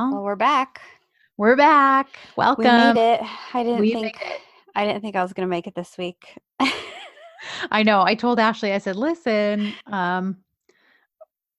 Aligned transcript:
Well, 0.00 0.12
Well, 0.14 0.22
we're 0.22 0.36
back. 0.36 0.80
we're 1.36 1.56
back. 1.56 2.08
Welcome. 2.36 2.64
We 2.64 2.70
made 2.70 2.96
it. 3.14 3.20
I 3.52 3.62
didn't 3.62 3.80
We 3.80 3.92
think. 3.92 4.18
I 4.74 4.86
didn't 4.86 5.02
think 5.02 5.14
I 5.14 5.22
was 5.22 5.34
gonna 5.34 5.46
make 5.48 5.66
it 5.66 5.74
this 5.74 5.98
week. 5.98 6.38
I 7.70 7.82
know. 7.82 8.00
I 8.02 8.14
told 8.14 8.38
Ashley, 8.38 8.72
I 8.72 8.78
said, 8.78 8.96
listen, 8.96 9.74
um, 9.86 10.38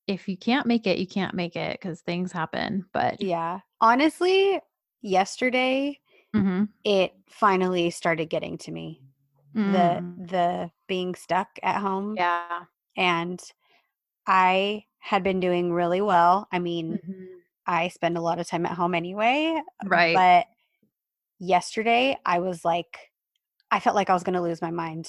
if 0.07 0.27
you 0.27 0.37
can't 0.37 0.65
make 0.65 0.87
it, 0.87 0.97
you 0.97 1.05
can't 1.05 1.35
make 1.35 1.55
it 1.55 1.73
because 1.79 2.01
things 2.01 2.31
happen. 2.31 2.85
But 2.93 3.21
yeah. 3.21 3.59
Honestly, 3.79 4.59
yesterday 5.03 5.99
Mhm. 6.35 6.69
it 6.83 7.13
finally 7.29 7.91
started 7.91 8.25
getting 8.29 8.57
to 8.59 8.71
me. 8.71 9.01
Mm. 9.55 9.71
The 9.73 10.31
the 10.33 10.71
being 10.87 11.13
stuck 11.13 11.49
at 11.61 11.79
home 11.79 12.15
yeah. 12.17 12.63
and 12.97 13.39
I 14.25 14.85
had 14.97 15.21
been 15.23 15.39
doing 15.39 15.71
really 15.71 16.01
well. 16.01 16.47
I 16.51 16.57
mean, 16.59 16.97
Mhm. 17.07 17.27
I 17.67 17.89
spend 17.89 18.17
a 18.17 18.21
lot 18.21 18.39
of 18.39 18.47
time 18.47 18.65
at 18.65 18.73
home 18.73 18.95
anyway, 18.95 19.61
Right. 19.85 20.15
but 20.15 20.45
yesterday 21.39 22.17
I 22.25 22.39
was 22.39 22.63
like 22.65 22.97
I 23.73 23.79
felt 23.79 23.95
like 23.95 24.09
I 24.09 24.13
was 24.13 24.23
going 24.23 24.33
to 24.33 24.41
lose 24.41 24.61
my 24.61 24.71
mind. 24.71 25.07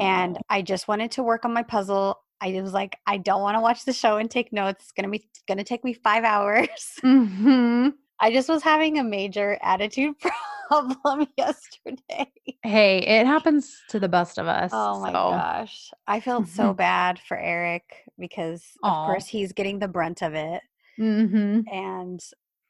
and 0.00 0.38
I 0.48 0.62
just 0.62 0.88
wanted 0.88 1.10
to 1.12 1.22
work 1.22 1.44
on 1.44 1.52
my 1.52 1.62
puzzle. 1.62 2.18
I 2.40 2.58
was 2.62 2.72
like, 2.72 2.96
I 3.06 3.18
don't 3.18 3.42
want 3.42 3.56
to 3.56 3.60
watch 3.60 3.84
the 3.84 3.92
show 3.92 4.16
and 4.16 4.30
take 4.30 4.50
notes. 4.52 4.84
It's 4.84 4.92
gonna 4.92 5.10
be 5.10 5.28
gonna 5.46 5.64
take 5.64 5.84
me 5.84 5.92
five 5.92 6.24
hours. 6.24 6.68
Mhm. 7.02 7.92
I 8.18 8.32
just 8.32 8.48
was 8.48 8.62
having 8.62 8.98
a 8.98 9.04
major 9.04 9.58
attitude 9.62 10.14
problem 10.68 11.26
yesterday. 11.36 12.32
Hey, 12.62 12.98
it 12.98 13.26
happens 13.26 13.76
to 13.90 14.00
the 14.00 14.08
best 14.08 14.38
of 14.38 14.46
us. 14.46 14.70
Oh 14.72 15.00
my 15.00 15.08
so. 15.08 15.12
gosh. 15.12 15.90
I 16.06 16.20
felt 16.20 16.46
so 16.48 16.72
bad 16.72 17.18
for 17.18 17.36
Eric 17.36 17.82
because 18.18 18.64
of 18.82 18.92
course 19.06 19.26
he's 19.26 19.52
getting 19.52 19.78
the 19.80 19.88
brunt 19.88 20.22
of 20.22 20.34
it 20.34 20.62
Mhm. 20.98 21.64
and 21.70 22.20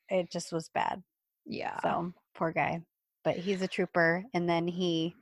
it 0.09 0.31
just 0.31 0.53
was 0.53 0.69
bad. 0.69 1.03
Yeah. 1.47 1.79
So 1.83 2.13
poor 2.35 2.53
guy. 2.53 2.83
But 3.25 3.37
he's 3.37 3.63
a 3.63 3.69
trooper 3.69 4.25
and 4.35 4.49
then 4.49 4.67
he 4.69 5.15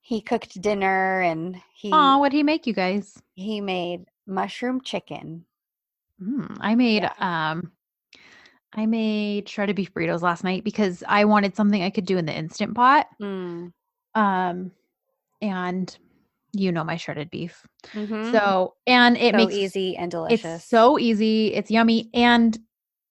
he 0.00 0.20
cooked 0.20 0.60
dinner 0.60 1.20
and 1.22 1.56
he 1.74 1.90
Aw, 1.92 2.18
what'd 2.18 2.32
he 2.32 2.42
make 2.42 2.66
you 2.66 2.72
guys? 2.72 3.20
he 3.34 3.60
made 3.60 4.06
mushroom 4.26 4.80
chicken. 4.80 5.44
Mm, 6.22 6.56
I 6.60 6.74
made 6.74 7.04
um 7.18 7.72
I 8.72 8.86
made 8.86 9.48
shredded 9.48 9.76
beef 9.76 9.92
burritos 9.92 10.22
last 10.22 10.44
night 10.44 10.64
because 10.64 11.02
I 11.08 11.24
wanted 11.24 11.56
something 11.56 11.82
I 11.82 11.90
could 11.90 12.06
do 12.06 12.18
in 12.18 12.26
the 12.26 12.34
instant 12.36 12.74
pot. 12.74 13.06
Mm. 13.20 13.72
Um 14.14 14.70
and 15.42 15.98
you 16.58 16.72
know 16.72 16.84
my 16.84 16.96
shredded 16.96 17.30
beef. 17.30 17.66
Mhm. 17.92 18.32
So, 18.32 18.74
and 18.86 19.16
it 19.16 19.32
so 19.32 19.36
makes 19.36 19.54
easy 19.54 19.96
and 19.96 20.10
delicious. 20.10 20.44
it's 20.44 20.64
so 20.64 20.98
easy, 20.98 21.54
it's 21.54 21.70
yummy 21.70 22.10
and 22.14 22.58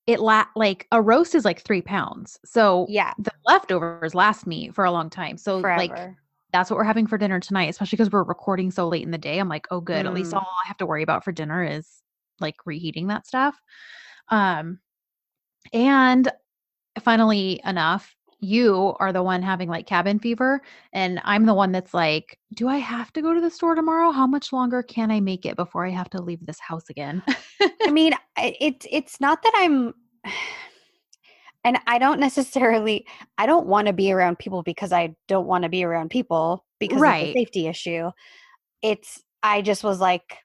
it 0.08 0.20
la- 0.20 0.46
like 0.56 0.88
a 0.92 1.02
roast 1.02 1.34
is 1.36 1.46
like 1.46 1.62
3 1.62 1.82
pounds. 1.82 2.40
So 2.46 2.86
yeah, 2.90 3.14
the 3.18 3.32
leftovers 3.46 4.14
last 4.14 4.46
me 4.46 4.70
for 4.70 4.86
a 4.86 4.92
long 4.92 5.10
time. 5.10 5.38
So 5.38 5.58
like 5.60 5.92
that's 6.54 6.70
what 6.70 6.78
we're 6.78 6.84
having 6.84 7.08
for 7.08 7.18
dinner 7.18 7.40
tonight, 7.40 7.70
especially 7.70 7.98
because 7.98 8.12
we're 8.12 8.24
recording 8.24 8.72
so 8.72 8.88
late 8.88 9.04
in 9.04 9.12
the 9.12 9.18
day. 9.18 9.40
I'm 9.40 9.50
like, 9.50 9.68
oh, 9.72 9.82
good. 9.82 10.06
At 10.06 10.14
least 10.14 10.32
Mm. 10.34 10.38
all 10.38 10.48
I 10.64 10.68
have 10.68 10.78
to 10.78 10.86
worry 10.86 11.04
about 11.04 11.24
for 11.24 11.32
dinner 11.32 11.64
is 11.64 12.02
like 12.40 12.56
reheating 12.66 13.08
that 13.08 13.26
stuff. 13.28 13.60
Um, 14.30 14.80
and 15.74 16.32
funnily 17.02 17.62
enough, 17.66 18.16
you 18.46 18.96
are 19.00 19.12
the 19.12 19.24
one 19.24 19.42
having 19.42 19.70
like 19.70 19.88
cabin 19.88 20.20
fever, 20.20 20.62
and 20.94 21.20
I'm 21.24 21.46
the 21.46 21.54
one 21.54 21.72
that's 21.72 21.94
like, 21.94 22.38
do 22.54 22.68
I 22.68 22.78
have 22.78 23.12
to 23.14 23.22
go 23.22 23.34
to 23.34 23.42
the 23.42 23.50
store 23.50 23.76
tomorrow? 23.76 24.12
How 24.12 24.28
much 24.28 24.54
longer 24.54 24.84
can 24.84 25.12
I 25.12 25.20
make 25.20 25.46
it 25.46 25.56
before 25.56 25.86
I 25.86 25.90
have 25.90 26.10
to 26.12 26.22
leave 26.22 26.46
this 26.46 26.60
house 26.60 26.90
again? 26.90 27.24
I 27.84 27.92
mean, 27.92 28.14
I- 28.38 28.56
it's 28.60 28.86
it's 28.90 29.20
not 29.20 29.42
that 29.44 29.54
I'm 29.56 29.94
and 31.64 31.80
I 31.88 31.98
don't 31.98 32.20
necessarily 32.20 33.06
I 33.38 33.46
don't 33.46 33.68
want 33.68 33.88
to 33.88 33.94
be 33.94 34.12
around 34.12 34.40
people 34.40 34.64
because 34.64 34.92
I 34.94 35.16
don't 35.28 35.48
want 35.48 35.64
to 35.64 35.70
be 35.70 35.84
around 35.84 36.10
people 36.10 36.64
because 36.80 36.98
of 36.98 37.02
Right. 37.02 37.34
the 37.34 37.40
safety 37.40 37.68
issue. 37.68 38.12
It's 38.82 39.22
I 39.44 39.62
just 39.62 39.84
was 39.84 40.00
like 40.00 40.38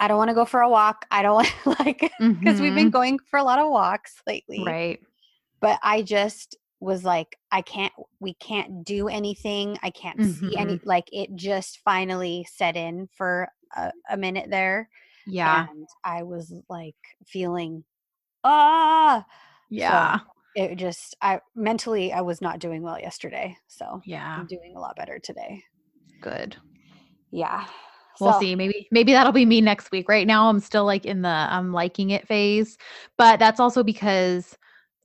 I 0.00 0.06
don't 0.08 0.16
want 0.18 0.28
to 0.30 0.34
go 0.34 0.44
for 0.44 0.60
a 0.60 0.68
walk. 0.68 1.06
I 1.10 1.22
don't 1.22 1.34
want 1.66 1.78
like 1.80 2.00
because 2.18 2.60
we've 2.60 2.74
been 2.74 2.86
mm-hmm. 2.86 2.90
going 2.90 3.18
for 3.30 3.38
a 3.38 3.44
lot 3.44 3.58
of 3.58 3.70
walks 3.70 4.14
lately. 4.26 4.62
Right. 4.64 5.00
but 5.60 5.78
I 5.82 6.02
just 6.02 6.56
was 6.80 7.04
like, 7.04 7.36
I 7.50 7.62
can't, 7.62 7.92
we 8.20 8.34
can't 8.34 8.84
do 8.84 9.08
anything. 9.08 9.78
I 9.82 9.90
can't 9.90 10.22
see 10.22 10.56
any, 10.56 10.74
Mm-hmm. 10.74 10.88
like 10.88 11.08
it 11.12 11.34
just 11.34 11.78
finally 11.84 12.46
set 12.52 12.76
in 12.76 13.08
for 13.16 13.48
a, 13.76 13.92
a 14.10 14.16
minute 14.16 14.48
there. 14.50 14.88
Yeah. 15.26 15.66
And 15.70 15.86
I 16.04 16.22
was 16.22 16.54
like 16.68 16.94
feeling, 17.26 17.84
ah, 18.44 19.24
Yeah. 19.70 20.20
it 20.54 20.76
just, 20.76 21.16
I 21.20 21.40
mentally, 21.54 22.12
I 22.12 22.20
was 22.20 22.40
not 22.40 22.60
doing 22.60 22.82
well 22.82 22.98
yesterday. 22.98 23.56
So 23.66 24.00
Yeah. 24.04 24.36
I'm 24.38 24.46
doing 24.46 24.74
a 24.76 24.80
lot 24.80 24.96
better 24.96 25.18
today. 25.18 25.62
Good. 26.20 26.56
Yeah. 27.30 27.66
We'll 28.20 28.32
So, 28.32 28.40
see. 28.40 28.54
Maybe 28.56 28.88
maybe 28.90 29.12
that'll 29.12 29.32
be 29.32 29.46
me 29.46 29.60
next 29.60 29.90
week. 29.92 30.08
Right 30.08 30.26
now 30.26 30.48
I'm 30.48 30.58
still 30.60 30.84
like 30.84 31.06
in 31.06 31.22
the 31.22 31.28
I'm 31.28 31.72
liking 31.72 32.10
it 32.10 32.26
phase. 32.26 32.76
But 33.16 33.38
that's 33.38 33.60
also 33.60 33.84
because 33.84 34.56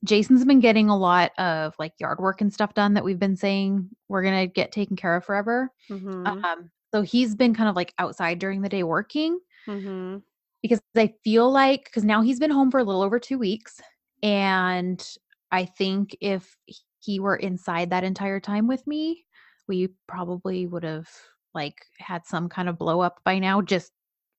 Jason's 0.04 0.44
been 0.44 0.60
getting 0.60 0.88
a 0.88 0.96
lot 0.96 1.32
of 1.38 1.74
like 1.78 1.92
yard 1.98 2.18
work 2.20 2.40
and 2.40 2.52
stuff 2.52 2.74
done 2.74 2.94
that 2.94 3.04
we've 3.04 3.18
been 3.18 3.36
saying 3.36 3.88
we're 4.08 4.22
going 4.22 4.46
to 4.48 4.52
get 4.52 4.72
taken 4.72 4.96
care 4.96 5.16
of 5.16 5.24
forever. 5.24 5.70
mhm, 5.90 6.44
Um 6.44 6.70
so 6.92 7.02
he's 7.02 7.34
been 7.34 7.54
kind 7.54 7.68
of 7.68 7.74
like 7.76 7.92
outside 7.98 8.38
during 8.38 8.62
the 8.62 8.68
day 8.68 8.84
working 8.84 9.40
mhm, 9.66 10.22
because 10.62 10.80
I 10.96 11.14
feel 11.24 11.50
like 11.50 11.90
cuz 11.92 12.04
now 12.04 12.22
he's 12.22 12.40
been 12.40 12.50
home 12.50 12.70
for 12.70 12.78
a 12.78 12.84
little 12.84 13.02
over 13.02 13.18
2 13.18 13.38
weeks 13.38 13.80
and 14.22 15.04
I 15.50 15.64
think 15.66 16.16
if 16.20 16.56
he 17.00 17.20
were 17.20 17.36
inside 17.36 17.90
that 17.90 18.04
entire 18.04 18.40
time 18.40 18.66
with 18.66 18.86
me, 18.86 19.24
we 19.68 19.88
probably 20.06 20.66
would 20.66 20.82
have 20.84 21.08
like 21.54 21.86
had 21.98 22.26
some 22.26 22.48
kind 22.48 22.68
of 22.68 22.78
blow 22.78 23.00
up 23.00 23.20
by 23.24 23.38
now 23.38 23.60
just 23.60 23.92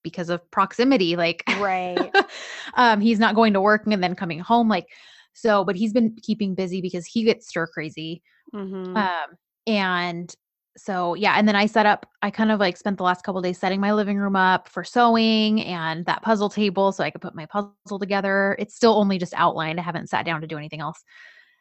because 0.04 0.30
of 0.30 0.50
proximity 0.52 1.16
like 1.16 1.44
right. 1.48 2.12
um 2.76 3.02
he's 3.02 3.20
not 3.20 3.36
going 3.36 3.54
to 3.54 3.62
work 3.62 3.84
and 3.88 4.04
then 4.04 4.16
coming 4.16 4.40
home 4.40 4.68
like 4.70 4.90
so 5.36 5.64
but 5.64 5.76
he's 5.76 5.94
been 5.94 6.16
keeping 6.22 6.56
busy 6.56 6.82
because 6.82 7.06
he 7.06 7.24
gets 7.24 7.48
stir 7.48 7.68
crazy 7.68 8.22
mhm, 8.54 8.96
um 8.98 9.36
and 9.68 10.36
so 10.78 11.14
yeah 11.14 11.36
and 11.38 11.48
then 11.48 11.56
i 11.56 11.66
set 11.66 11.86
up 11.86 12.06
i 12.22 12.30
kind 12.30 12.52
of 12.52 12.60
like 12.60 12.76
spent 12.78 12.98
the 12.98 13.04
last 13.04 13.24
couple 13.24 13.42
days 13.42 13.58
setting 13.58 13.80
my 13.80 13.94
living 13.94 14.18
room 14.18 14.36
up 14.36 14.68
for 14.68 14.84
sewing 14.84 15.62
and 15.64 16.06
that 16.06 16.22
puzzle 16.22 16.50
table 16.50 16.92
so 16.92 17.04
i 17.04 17.10
could 17.10 17.22
put 17.22 17.36
my 17.36 17.46
puzzle 17.46 18.00
together. 18.00 18.56
It's 18.60 18.76
still 18.76 18.96
only 18.96 19.18
just 19.18 19.34
outlined 19.36 19.80
i 19.80 19.84
haven't 19.84 20.10
sat 20.10 20.26
down 20.26 20.42
to 20.42 20.48
do 20.48 20.58
anything 20.58 20.82
else. 20.82 21.04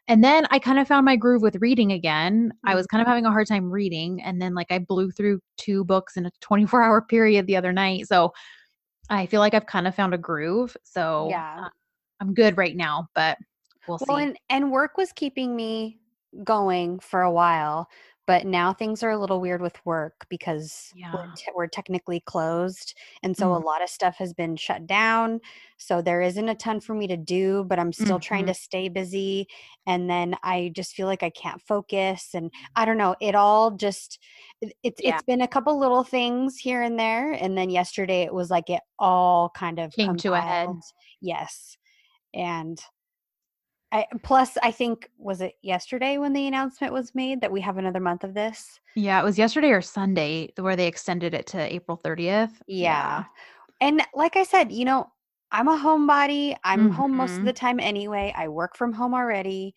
And 0.09 0.23
then 0.23 0.47
i 0.51 0.59
kind 0.59 0.79
of 0.79 0.89
found 0.89 1.05
my 1.05 1.17
groove 1.17 1.43
with 1.43 1.57
reading 1.61 1.93
again. 1.93 2.53
I 2.67 2.75
was 2.75 2.87
kind 2.87 3.01
of 3.01 3.09
having 3.09 3.25
a 3.25 3.31
hard 3.31 3.47
time 3.47 3.71
reading 3.71 4.21
and 4.23 4.41
then 4.43 4.55
like 4.55 4.71
i 4.71 4.79
blew 4.79 5.11
through 5.11 5.41
two 5.59 5.85
books 5.85 6.17
in 6.17 6.27
a 6.27 6.31
24 6.41 6.83
hour 6.85 7.01
period 7.03 7.47
the 7.47 7.57
other 7.57 7.73
night 7.73 8.07
so 8.09 8.33
i 9.11 9.27
feel 9.27 9.41
like 9.41 9.55
i've 9.55 9.67
kind 9.67 9.87
of 9.87 9.95
found 9.95 10.15
a 10.15 10.19
groove 10.19 10.77
so 10.85 11.29
Yeah. 11.31 11.65
uh, 11.65 11.69
i'm 12.21 12.35
good 12.35 12.57
right 12.59 12.77
now 12.77 13.09
but 13.15 13.39
we'll 13.87 13.99
Well, 14.01 14.19
see 14.19 14.19
and, 14.19 14.39
and 14.49 14.71
work 14.73 14.97
was 14.97 15.13
keeping 15.13 15.57
me 15.57 16.01
going 16.43 16.99
for 17.01 17.23
a 17.23 17.31
while, 17.33 17.89
but 18.27 18.47
now 18.47 18.73
things 18.73 19.03
are 19.03 19.11
a 19.11 19.19
little 19.19 19.41
weird 19.41 19.61
with 19.63 19.85
work 19.87 20.27
because 20.29 20.95
we're, 21.13 21.27
Yeah. 21.27 21.35
te- 21.37 21.53
we're 21.55 21.69
technically 21.69 22.21
closed. 22.21 22.95
And 23.23 23.37
so 23.37 23.55
a 23.55 23.59
Mhm. 23.59 23.65
lot 23.65 23.83
of 23.83 23.89
stuff 23.91 24.17
has 24.17 24.33
been 24.35 24.57
shut 24.57 24.87
down. 24.87 25.41
So 25.79 26.03
there 26.03 26.21
isn't 26.23 26.49
a 26.49 26.55
ton 26.57 26.81
for 26.81 26.95
me 26.95 27.07
to 27.07 27.17
do, 27.17 27.65
but 27.65 27.79
I'm 27.79 27.93
still 27.93 28.19
trying 28.19 28.47
Mhm. 28.47 28.49
to 28.49 28.55
stay 28.55 28.89
busy. 28.89 29.47
And 29.87 30.11
then 30.11 30.37
I 30.43 30.73
just 30.75 30.95
feel 30.95 31.07
like 31.07 31.23
I 31.23 31.31
can't 31.31 31.63
focus. 31.63 32.35
And 32.35 32.51
I 32.75 32.85
don't 32.85 32.99
know, 32.99 33.15
it 33.21 33.35
all 33.37 33.71
just, 33.73 34.19
it, 34.61 34.73
it's, 34.83 35.01
Yeah. 35.01 35.17
it's 35.17 35.23
been 35.23 35.41
a 35.43 35.49
couple 35.49 35.79
little 35.79 36.03
things 36.05 36.57
here 36.57 36.83
and 36.83 36.99
there. 36.99 37.33
And 37.33 37.57
then 37.57 37.71
yesterday 37.71 38.23
it 38.23 38.35
was 38.35 38.51
like 38.51 38.71
it 38.71 38.83
all 38.99 39.51
kind 39.51 39.79
of 39.79 39.93
Came 39.93 40.17
to 40.19 40.33
a 40.35 40.41
head. 40.41 40.69
Yes. 41.21 41.77
And 42.35 42.81
I, 43.95 44.07
plus, 44.25 44.59
I 44.63 44.73
think 44.73 45.09
was 45.19 45.41
it 45.41 45.55
yesterday 45.63 46.19
when 46.19 46.33
the 46.33 46.49
announcement 46.49 46.93
was 46.93 47.15
made 47.15 47.41
that 47.41 47.53
we 47.53 47.61
have 47.61 47.79
another 47.79 48.01
month 48.01 48.25
of 48.25 48.35
this. 48.35 48.81
Yeah, 48.97 49.21
it 49.21 49.25
was 49.25 49.39
yesterday 49.39 49.71
or 49.71 49.81
Sunday 49.81 50.53
where 50.59 50.75
they 50.75 50.89
extended 50.89 51.33
it 51.33 51.47
to 51.49 51.73
April 51.73 52.01
30th. 52.05 52.51
Yeah, 52.67 53.25
and 53.81 54.03
like 54.13 54.37
I 54.37 54.43
said, 54.43 54.73
you 54.73 54.85
know, 54.85 55.13
I'm 55.53 55.69
a 55.69 55.79
homebody. 55.79 56.57
I'm 56.65 56.91
home 56.91 57.17
most 57.17 57.37
of 57.37 57.43
Mhm. 57.43 57.47
the 57.47 57.53
time 57.53 57.79
anyway. 57.79 58.35
I 58.37 58.49
work 58.49 58.77
from 58.77 58.93
home 58.93 59.15
already, 59.15 59.75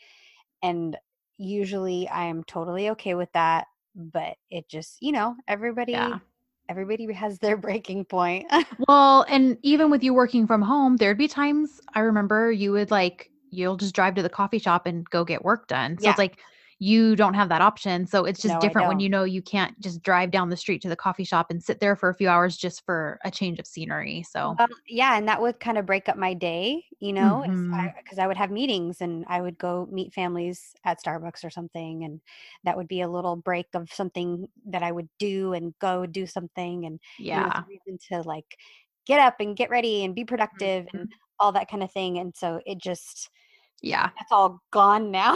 and 0.63 0.97
usually 1.37 2.09
I 2.09 2.23
am 2.25 2.43
totally 2.43 2.89
okay 2.91 3.13
with 3.13 3.31
that. 3.33 3.67
But 3.95 4.37
it 4.49 4.67
just, 4.67 4.97
you 4.99 5.11
know, 5.11 5.35
everybody, 5.47 5.91
Yeah. 5.93 6.19
everybody 6.69 7.11
has 7.13 7.37
their 7.37 7.57
breaking 7.69 8.05
point. 8.05 8.47
Well, 8.87 9.25
and 9.27 9.57
even 9.63 9.89
with 9.91 10.03
you 10.03 10.13
working 10.13 10.47
from 10.47 10.61
home, 10.61 10.97
there'd 10.97 11.17
be 11.17 11.27
times 11.27 11.81
I 11.93 12.01
remember 12.01 12.51
you 12.51 12.71
would 12.73 12.91
like 12.91 13.31
you'll 13.51 13.77
just 13.77 13.95
drive 13.95 14.15
to 14.15 14.21
the 14.23 14.29
coffee 14.29 14.59
shop 14.59 14.85
and 14.85 15.09
go 15.09 15.23
get 15.25 15.43
work 15.43 15.67
done. 15.67 15.97
So 15.99 16.09
Yeah. 16.09 16.11
it's 16.11 16.19
like 16.19 16.39
you 16.79 17.15
don't 17.15 17.33
have 17.33 17.49
that 17.49 17.61
option. 17.61 18.05
So 18.05 18.23
it's 18.25 18.41
just 18.41 18.59
No, 18.59 18.59
different 18.59 18.87
when 18.87 18.99
you 18.99 19.09
know 19.09 19.23
you 19.23 19.41
can't 19.41 19.79
just 19.79 20.01
drive 20.03 20.31
down 20.31 20.49
the 20.49 20.57
street 20.57 20.81
to 20.83 20.89
the 20.89 20.95
coffee 20.95 21.23
shop 21.23 21.47
and 21.49 21.63
sit 21.63 21.79
there 21.79 21.95
for 21.95 22.09
a 22.09 22.15
few 22.15 22.29
hours 22.29 22.57
just 22.57 22.85
for 22.85 23.19
a 23.25 23.31
change 23.31 23.59
of 23.59 23.67
scenery. 23.67 24.23
So 24.23 24.57
Well, 24.57 24.67
yeah, 24.87 25.17
and 25.17 25.27
that 25.27 25.41
would 25.41 25.59
kind 25.59 25.77
of 25.77 25.85
break 25.85 26.09
up 26.09 26.17
my 26.17 26.33
day, 26.33 26.85
you 26.99 27.13
know, 27.13 27.43
because 27.43 27.57
Mhm. 27.67 27.93
I, 28.17 28.23
I 28.23 28.27
would 28.27 28.37
have 28.37 28.49
meetings 28.49 29.01
and 29.01 29.23
I 29.27 29.41
would 29.41 29.57
go 29.57 29.85
meet 29.91 30.13
families 30.13 30.73
at 30.83 30.99
Starbucks 31.03 31.43
or 31.43 31.49
something, 31.51 32.03
and 32.03 32.21
that 32.63 32.75
would 32.77 32.87
be 32.87 33.01
a 33.01 33.09
little 33.09 33.35
break 33.35 33.67
of 33.75 33.91
something 33.93 34.47
that 34.65 34.81
I 34.83 34.91
would 34.91 35.09
do 35.19 35.53
and 35.53 35.77
go 35.79 36.05
do 36.07 36.25
something, 36.25 36.85
and 36.85 36.99
you 37.31 37.41
know, 37.41 37.51
yeah. 37.51 37.65
reason 37.67 37.99
to 38.09 38.21
like 38.23 38.57
get 39.05 39.19
up 39.19 39.35
and 39.39 39.55
get 39.55 39.69
ready 39.69 40.03
and 40.03 40.15
be 40.15 40.25
productive 40.25 40.87
Mhm. 40.93 40.93
and 40.93 41.09
all 41.39 41.51
that 41.53 41.69
kind 41.69 41.83
of 41.83 41.91
thing. 41.91 42.17
And 42.19 42.35
so 42.35 42.61
it 42.65 42.77
just 42.79 43.29
Yeah. 43.81 44.09
that's 44.17 44.31
all 44.31 44.61
gone 44.71 45.11
now. 45.11 45.35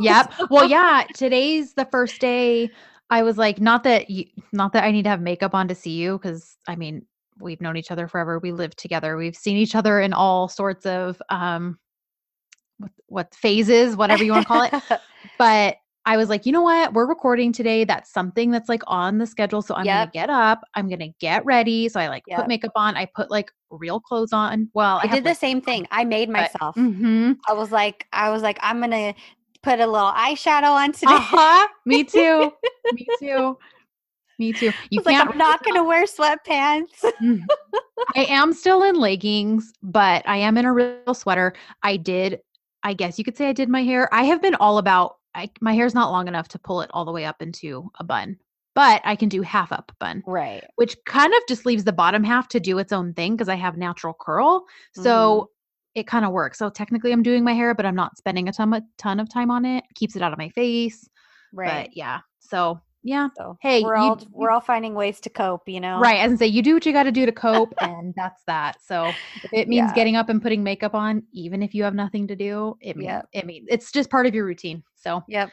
Yep. 0.00 0.32
Well, 0.50 0.64
yeah, 0.64 1.04
today's 1.14 1.74
the 1.74 1.84
first 1.86 2.20
day 2.20 2.70
I 3.10 3.22
was 3.22 3.36
like 3.36 3.60
not 3.60 3.84
that 3.84 4.08
you, 4.08 4.24
not 4.52 4.72
that 4.72 4.84
I 4.84 4.90
need 4.90 5.02
to 5.02 5.10
have 5.10 5.20
makeup 5.20 5.54
on 5.54 5.68
to 5.68 5.74
see 5.74 5.90
you 5.92 6.18
cuz 6.18 6.56
I 6.66 6.76
mean, 6.76 7.06
we've 7.38 7.60
known 7.60 7.76
each 7.76 7.90
other 7.90 8.08
forever. 8.08 8.38
We 8.38 8.52
live 8.52 8.74
together. 8.76 9.16
We've 9.16 9.36
seen 9.36 9.56
each 9.56 9.74
other 9.74 10.00
in 10.00 10.12
all 10.12 10.48
sorts 10.48 10.86
of 10.86 11.20
um 11.28 11.78
what 12.78 12.90
what 13.06 13.34
phases, 13.34 13.96
whatever 13.96 14.24
you 14.24 14.32
want 14.32 14.46
to 14.46 14.48
call 14.48 14.62
it. 14.62 14.74
But 15.38 15.76
I 16.04 16.16
was 16.16 16.28
like, 16.28 16.46
you 16.46 16.52
know 16.52 16.62
what? 16.62 16.92
We're 16.94 17.06
recording 17.06 17.52
today. 17.52 17.84
That's 17.84 18.12
something 18.12 18.50
that's 18.50 18.68
like 18.68 18.82
on 18.88 19.18
the 19.18 19.26
schedule. 19.26 19.62
So 19.62 19.74
I'm 19.74 19.84
gonna 19.84 20.10
get 20.12 20.30
up. 20.30 20.62
I'm 20.74 20.88
gonna 20.88 21.10
get 21.20 21.44
ready. 21.44 21.88
So 21.88 22.00
I 22.00 22.08
like 22.08 22.24
Yep. 22.26 22.38
put 22.40 22.48
makeup 22.48 22.72
on. 22.74 22.96
I 22.96 23.06
put 23.06 23.30
like 23.30 23.52
real 23.70 24.00
clothes 24.00 24.32
on. 24.32 24.68
Well, 24.74 24.98
I 24.98 25.06
have, 25.06 25.12
did 25.12 25.24
the 25.24 25.30
like, 25.30 25.38
same 25.38 25.60
thing. 25.60 25.86
I 25.90 26.04
made 26.04 26.28
myself. 26.28 26.74
Mm-hmm. 26.76 27.32
I 27.48 27.52
was 27.52 27.70
like, 27.70 28.06
I 28.12 28.30
was 28.30 28.42
like, 28.42 28.58
I'm 28.62 28.80
gonna 28.80 29.14
put 29.62 29.78
a 29.78 29.86
little 29.86 30.10
eyeshadow 30.10 30.72
on 30.72 30.92
today. 30.92 31.14
Uh-huh. 31.14 31.68
Me 31.86 32.02
too. 32.02 32.52
Me 32.92 33.06
too. 33.20 33.56
Me 34.40 34.52
too. 34.52 34.70
I 34.70 34.88
You 34.90 34.98
was 34.98 35.06
like, 35.06 35.16
can't 35.16 35.30
I'm 35.30 35.38
not 35.38 35.62
gonna 35.64 35.84
wear 35.84 36.04
sweatpants. 36.04 37.04
Mm. 37.22 37.44
I 38.16 38.24
am 38.24 38.52
still 38.52 38.82
in 38.82 38.96
leggings, 38.96 39.72
but 39.82 40.26
I 40.26 40.38
am 40.38 40.58
in 40.58 40.64
a 40.64 40.72
real 40.72 41.14
sweater. 41.14 41.54
I 41.84 41.96
did, 41.96 42.40
I 42.82 42.92
guess 42.92 43.18
you 43.18 43.24
could 43.24 43.36
say 43.36 43.48
I 43.48 43.52
did 43.52 43.68
my 43.68 43.84
hair. 43.84 44.12
I 44.12 44.24
have 44.24 44.42
been 44.42 44.56
all 44.56 44.78
about 44.78 45.18
I, 45.34 45.50
my 45.60 45.74
hair's 45.74 45.94
not 45.94 46.10
long 46.10 46.28
enough 46.28 46.48
to 46.48 46.58
pull 46.58 46.82
it 46.82 46.90
all 46.92 47.04
the 47.04 47.12
way 47.12 47.24
up 47.24 47.40
into 47.40 47.90
a 47.98 48.04
bun, 48.04 48.38
but 48.74 49.00
I 49.04 49.16
can 49.16 49.28
do 49.28 49.42
half 49.42 49.72
up 49.72 49.92
bun, 49.98 50.22
right. 50.26 50.64
which 50.76 50.96
kind 51.06 51.32
of 51.32 51.40
just 51.48 51.66
leaves 51.66 51.84
the 51.84 51.92
bottom 51.92 52.24
half 52.24 52.48
to 52.48 52.60
do 52.60 52.78
its 52.78 52.92
own 52.92 53.14
thing 53.14 53.34
because 53.34 53.48
I 53.48 53.54
have 53.56 53.76
natural 53.76 54.14
curl. 54.18 54.60
Mm-hmm. 54.60 55.02
So 55.02 55.50
it 55.94 56.06
kind 56.06 56.24
of 56.24 56.32
works. 56.32 56.58
So 56.58 56.70
technically 56.70 57.12
I'm 57.12 57.22
doing 57.22 57.44
my 57.44 57.52
hair, 57.52 57.74
but 57.74 57.86
I'm 57.86 57.94
not 57.94 58.16
spending 58.16 58.48
a 58.48 58.52
ton, 58.52 58.72
a 58.72 58.82
ton 58.98 59.20
of 59.20 59.28
time 59.28 59.50
on 59.50 59.64
it. 59.64 59.84
Keeps 59.94 60.16
it 60.16 60.22
out 60.22 60.32
of 60.32 60.38
my 60.38 60.48
face. 60.50 61.08
Right. 61.52 61.86
But 61.86 61.96
yeah. 61.96 62.20
So 62.40 62.80
yeah. 63.02 63.28
so 63.36 63.56
hey, 63.60 63.82
we're 63.82 63.96
you- 63.96 64.02
all 64.02 64.20
we're 64.30 64.50
all 64.50 64.60
finding 64.60 64.94
ways 64.94 65.20
to 65.20 65.30
cope, 65.30 65.68
you 65.68 65.80
know. 65.80 65.98
Right. 66.00 66.18
As 66.18 66.32
I 66.32 66.36
say, 66.36 66.46
you 66.46 66.62
do 66.62 66.74
what 66.74 66.86
you 66.86 66.92
got 66.92 67.02
to 67.04 67.12
do 67.12 67.26
to 67.26 67.32
cope, 67.32 67.74
and 67.80 68.14
that's 68.16 68.42
that. 68.46 68.76
So 68.84 69.12
it 69.52 69.68
means 69.68 69.88
Yeah. 69.90 69.94
getting 69.94 70.16
up 70.16 70.28
and 70.28 70.40
putting 70.40 70.62
makeup 70.62 70.94
on, 70.94 71.22
even 71.32 71.62
if 71.62 71.74
you 71.74 71.82
have 71.84 71.94
nothing 71.94 72.26
to 72.28 72.36
do, 72.36 72.76
it 72.80 72.96
means 72.96 73.08
Yep. 73.08 73.28
it 73.32 73.46
means 73.46 73.66
it's 73.70 73.92
just 73.92 74.10
part 74.10 74.26
of 74.26 74.34
your 74.34 74.44
routine. 74.44 74.82
So, 74.94 75.22
Yep. 75.28 75.50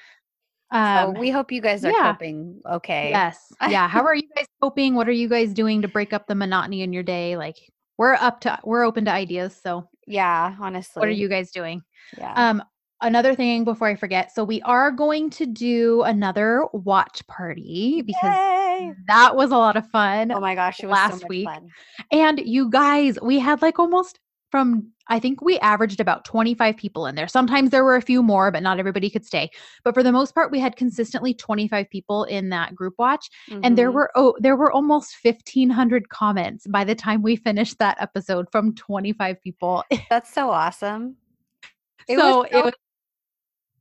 um, 0.72 1.16
so 1.16 1.20
we 1.20 1.30
hope 1.32 1.52
you 1.52 1.62
guys 1.62 1.84
are 1.84 1.92
yeah. 1.92 2.12
coping 2.14 2.62
okay. 2.72 3.10
yes, 3.10 3.52
yeah. 3.68 3.88
How 3.88 4.04
are 4.06 4.16
you 4.16 4.30
guys 4.36 4.46
coping? 4.62 4.94
What 4.96 5.08
are 5.08 5.12
you 5.14 5.28
guys 5.28 5.54
doing 5.54 5.82
to 5.82 5.88
break 5.88 6.14
up 6.14 6.28
the 6.28 6.36
monotony 6.36 6.82
in 6.84 6.94
your 6.94 7.04
day? 7.04 7.36
Like, 7.38 7.58
we're 7.98 8.14
up 8.14 8.42
to 8.42 8.60
we're 8.64 8.84
open 8.84 9.06
to 9.06 9.12
ideas. 9.12 9.60
So, 9.62 9.90
Yeah, 10.08 10.56
honestly. 10.60 11.00
what 11.00 11.08
are 11.10 11.12
you 11.12 11.28
guys 11.28 11.52
doing? 11.52 11.82
Yeah. 12.18 12.34
Um, 12.36 12.64
another 13.02 13.36
thing 13.36 13.64
before 13.64 13.88
I 13.88 13.96
forget, 13.96 14.34
so 14.34 14.44
we 14.44 14.62
are 14.64 14.92
going 14.92 15.30
to 15.32 15.46
do 15.46 16.04
another 16.04 16.66
watch 16.74 17.26
party 17.28 18.02
because 18.06 18.34
Yay! 18.34 18.94
that 19.08 19.36
was 19.36 19.52
a 19.52 19.58
lot 19.58 19.78
of 19.78 19.88
fun. 19.90 20.32
Oh 20.32 20.40
my 20.40 20.56
gosh, 20.56 20.80
it 20.82 20.88
was 20.88 20.94
last 20.94 21.14
so 21.20 21.22
much 21.26 21.30
week. 21.30 21.46
fun. 21.48 21.70
And 22.12 22.40
you 22.40 22.70
guys, 22.70 23.18
we 23.22 23.40
had 23.40 23.62
like 23.62 23.80
almost 23.80 24.20
from 24.52 24.92
I 25.12 25.20
think 25.20 25.42
we 25.42 25.58
averaged 25.60 26.00
about 26.00 26.24
25 26.26 26.76
people 26.78 27.06
in 27.08 27.16
there. 27.16 27.28
Sometimes 27.28 27.70
there 27.72 27.84
were 27.84 27.96
a 27.96 28.02
few 28.02 28.22
more, 28.24 28.52
but 28.52 28.62
not 28.64 28.80
everybody 28.80 29.10
could 29.10 29.26
stay. 29.26 29.50
But 29.84 29.94
for 29.96 30.04
the 30.04 30.12
most 30.12 30.34
part, 30.36 30.52
we 30.52 30.60
had 30.60 30.76
consistently 30.76 31.34
25 31.34 31.90
people 31.90 32.24
in 32.26 32.50
that 32.50 32.76
group 32.76 32.94
watch 33.00 33.30
and 33.64 33.78
there 33.78 33.90
Mhm. 33.90 33.94
were 33.94 34.12
oh 34.16 34.36
there 34.40 34.56
were 34.56 34.72
almost 34.72 35.16
1500 35.24 36.10
comments 36.10 36.66
by 36.68 36.84
the 36.84 36.96
time 36.96 37.22
we 37.22 37.36
finished 37.36 37.78
that 37.80 37.98
episode 38.02 38.48
from 38.52 38.74
25 38.76 39.42
people. 39.42 39.84
That's 40.10 40.32
so 40.34 40.50
awesome. 40.50 41.16
It 42.08 42.18
so 42.18 42.40
was 42.42 42.50
it 42.52 42.66
was 42.66 42.74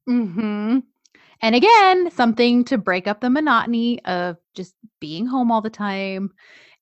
Mhm. 0.08 0.82
And 1.43 1.55
again, 1.55 2.10
something 2.10 2.64
to 2.64 2.78
break 2.78 3.06
up 3.06 3.20
the 3.20 3.31
monotony 3.31 4.05
of 4.05 4.38
just 4.55 4.75
being 5.00 5.26
home 5.26 5.52
all 5.52 5.60
the 5.60 5.70
time. 5.70 6.32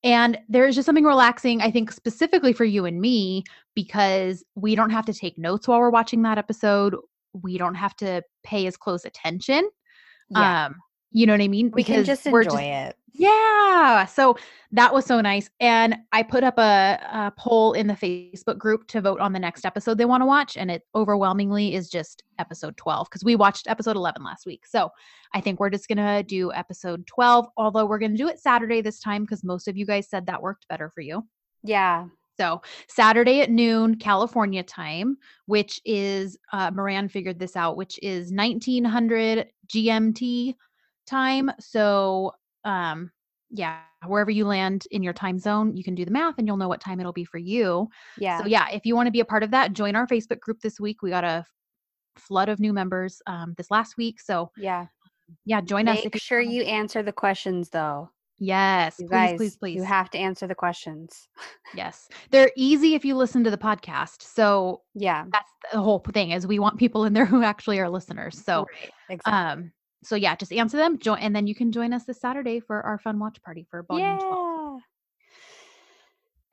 And 0.03 0.39
there's 0.49 0.75
just 0.75 0.85
something 0.85 1.03
relaxing, 1.05 1.61
I 1.61 1.71
think, 1.71 1.91
specifically 1.91 2.53
for 2.53 2.65
you 2.65 2.85
and 2.85 3.01
me, 3.01 3.43
because 3.75 4.43
we 4.55 4.75
don't 4.75 4.91
have 4.91 5.05
to 5.07 5.13
take 5.13 5.37
notes 5.37 5.67
while 5.67 5.79
we're 5.79 5.89
watching 5.89 6.23
that 6.23 6.37
episode. 6.37 6.95
We 7.33 7.57
don't 7.57 7.75
have 7.75 7.95
to 7.97 8.23
pay 8.43 8.67
as 8.67 8.77
close 8.77 9.05
attention. 9.05 9.69
yeah. 10.29 10.67
Um, 10.67 10.75
you 11.11 11.25
know 11.25 11.33
what 11.33 11.41
I 11.41 11.47
mean? 11.47 11.71
we 11.73 11.83
can 11.83 12.03
just 12.03 12.25
enjoy 12.25 12.61
it. 12.61 12.95
yeah. 13.13 14.05
So 14.05 14.37
that 14.71 14.93
was 14.93 15.05
so 15.05 15.21
nice. 15.21 15.49
And 15.59 15.95
I 16.11 16.23
put 16.23 16.43
up 16.43 16.57
a, 16.57 16.99
a 17.11 17.33
poll 17.37 17.73
in 17.73 17.87
the 17.87 17.93
Facebook 17.93 18.57
group 18.57 18.87
to 18.89 19.01
vote 19.01 19.19
on 19.19 19.33
the 19.33 19.39
next 19.39 19.65
episode 19.65 19.97
they 19.97 20.05
want 20.05 20.21
to 20.21 20.25
watch. 20.25 20.57
And 20.57 20.69
it 20.69 20.83
overwhelmingly 20.93 21.73
is 21.73 21.89
just 21.89 22.23
episode 22.37 22.75
12 22.77 23.07
because 23.09 23.23
we 23.23 23.35
watched 23.35 23.67
episode 23.67 23.95
11 23.95 24.23
last 24.23 24.45
week. 24.45 24.65
So 24.67 24.91
I 25.33 25.41
think 25.41 25.59
we're 25.59 25.69
just 25.69 25.87
going 25.87 25.97
to 25.97 26.23
do 26.23 26.51
episode 26.51 27.07
12, 27.07 27.47
although 27.57 27.85
we're 27.85 27.99
going 27.99 28.11
to 28.11 28.17
do 28.17 28.27
it 28.27 28.39
Saturday 28.39 28.81
this 28.81 28.99
time 28.99 29.23
because 29.23 29.43
most 29.43 29.67
of 29.67 29.77
you 29.77 29.85
guys 29.85 30.09
said 30.09 30.25
that 30.25 30.41
worked 30.41 30.67
better 30.67 30.89
for 30.89 31.01
you. 31.01 31.25
Yeah. 31.63 32.07
So 32.39 32.61
Saturday 32.87 33.41
at 33.41 33.49
noon, 33.49 33.95
California 33.95 34.61
time, 34.61 35.17
which 35.47 35.81
is 35.85 36.37
uh, 36.53 36.69
Moran 36.71 37.09
figured 37.09 37.39
this 37.39 37.55
out, 37.55 37.77
which 37.77 37.99
is 38.03 38.31
1900 38.31 39.47
GMT 39.67 40.53
time. 41.07 41.49
So 41.59 42.33
um, 42.63 43.11
yeah, 43.49 43.79
wherever 44.05 44.29
you 44.31 44.45
land 44.45 44.85
in 44.91 45.01
your 45.03 45.13
time 45.13 45.39
zone, 45.39 45.75
you 45.75 45.83
can 45.83 45.95
do 45.95 46.05
the 46.05 46.11
math 46.11 46.35
and 46.37 46.47
you'll 46.47 46.57
know 46.57 46.67
what 46.67 46.81
time 46.81 46.99
it'll 46.99 47.13
be 47.13 47.25
for 47.25 47.37
you. 47.37 47.87
Yeah. 48.19 48.41
So 48.41 48.47
yeah, 48.47 48.67
if 48.71 48.85
you 48.85 48.95
want 48.95 49.07
to 49.07 49.11
be 49.11 49.21
a 49.21 49.25
part 49.25 49.43
of 49.43 49.51
that, 49.51 49.73
join 49.73 49.95
our 49.95 50.07
Facebook 50.07 50.39
group 50.39 50.59
this 50.61 50.79
week. 50.79 51.01
We 51.01 51.09
got 51.09 51.23
a 51.23 51.45
flood 52.17 52.49
of 52.49 52.59
new 52.59 52.73
members 52.73 53.21
um, 53.27 53.53
this 53.57 53.71
last 53.71 53.95
week. 53.97 54.19
So 54.19 54.51
yeah. 54.57 54.87
yeah, 55.45 55.61
join 55.61 55.87
us. 55.87 55.97
Make 55.97 56.07
If 56.07 56.15
you 56.15 56.19
sure 56.19 56.41
you 56.41 56.63
answer 56.63 57.03
the 57.03 57.13
questions 57.13 57.69
though. 57.69 58.09
Yes, 58.39 58.99
You 58.99 59.07
please, 59.07 59.11
guys, 59.11 59.37
please, 59.37 59.57
please. 59.57 59.75
you 59.77 59.83
have 59.83 60.11
to 60.11 60.17
answer 60.19 60.45
the 60.45 60.53
questions. 60.55 61.27
yes, 61.75 62.07
they're 62.29 62.51
easy 62.55 62.93
if 62.93 63.03
you 63.03 63.15
listen 63.15 63.43
to 63.43 63.49
the 63.49 63.57
podcast. 63.57 64.21
So 64.21 64.81
Yeah. 64.93 65.25
that's 65.31 65.51
the 65.71 65.81
whole 65.81 65.99
thing 65.99 66.31
is 66.31 66.45
we 66.45 66.59
want 66.59 66.77
people 66.77 67.05
in 67.05 67.13
there 67.13 67.25
who 67.25 67.41
actually 67.43 67.79
are 67.79 67.89
listeners. 67.89 68.37
So 68.39 68.67
Right, 68.81 68.91
exactly. 69.09 69.31
um 69.33 69.71
so 70.03 70.15
yeah, 70.15 70.35
just 70.35 70.53
answer 70.53 70.77
them, 70.77 70.99
join 70.99 71.19
and 71.19 71.35
then 71.35 71.47
you 71.47 71.55
can 71.55 71.71
join 71.71 71.93
us 71.93 72.05
this 72.05 72.19
Saturday 72.19 72.59
for 72.59 72.81
our 72.81 72.99
fun 72.99 73.19
watch 73.19 73.41
party 73.43 73.65
for 73.69 73.83
volume 73.83 74.17
12. 74.17 74.39
yeah. 74.39 74.79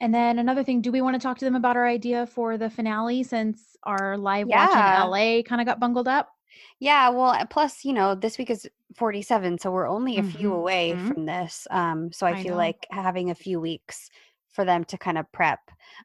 And 0.01 0.15
then 0.15 0.39
another 0.39 0.65
thing, 0.65 0.83
do 0.83 0.93
we 0.93 1.01
want 1.01 1.15
to 1.15 1.21
talk 1.21 1.39
to 1.39 1.45
them 1.45 1.55
about 1.55 1.77
our 1.77 1.87
idea 1.87 2.27
for 2.27 2.59
the 2.59 2.69
finale 2.71 3.23
since 3.23 3.77
our 3.85 4.19
live 4.19 4.49
watch 4.49 4.77
in 4.77 4.87
LA 4.87 5.43
kind 5.43 5.61
of 5.61 5.67
got 5.67 5.81
bungled 5.81 6.09
up? 6.09 6.31
Yeah, 6.79 7.09
well, 7.11 7.31
uh, 7.31 7.45
plus, 7.47 7.85
you 7.85 7.93
know, 7.93 8.15
this 8.15 8.39
week 8.39 8.51
is 8.51 8.69
47, 8.97 9.59
so 9.59 9.71
we're 9.71 9.89
only 9.89 10.19
a 10.19 10.23
few 10.23 10.51
Mhm, 10.51 10.59
away 10.59 10.95
mhm. 10.95 11.07
from 11.07 11.27
this. 11.27 11.67
Um, 11.71 12.13
so 12.13 12.27
I, 12.27 12.33
I 12.33 12.35
feel 12.35 12.55
know. 12.55 12.57
like 12.57 12.87
having 12.91 13.31
a 13.31 13.35
few 13.35 13.61
weeks 13.61 14.11
for 14.51 14.65
them 14.65 14.85
to 14.85 14.99
kind 14.99 15.19
of 15.19 15.31
prep. 15.33 15.61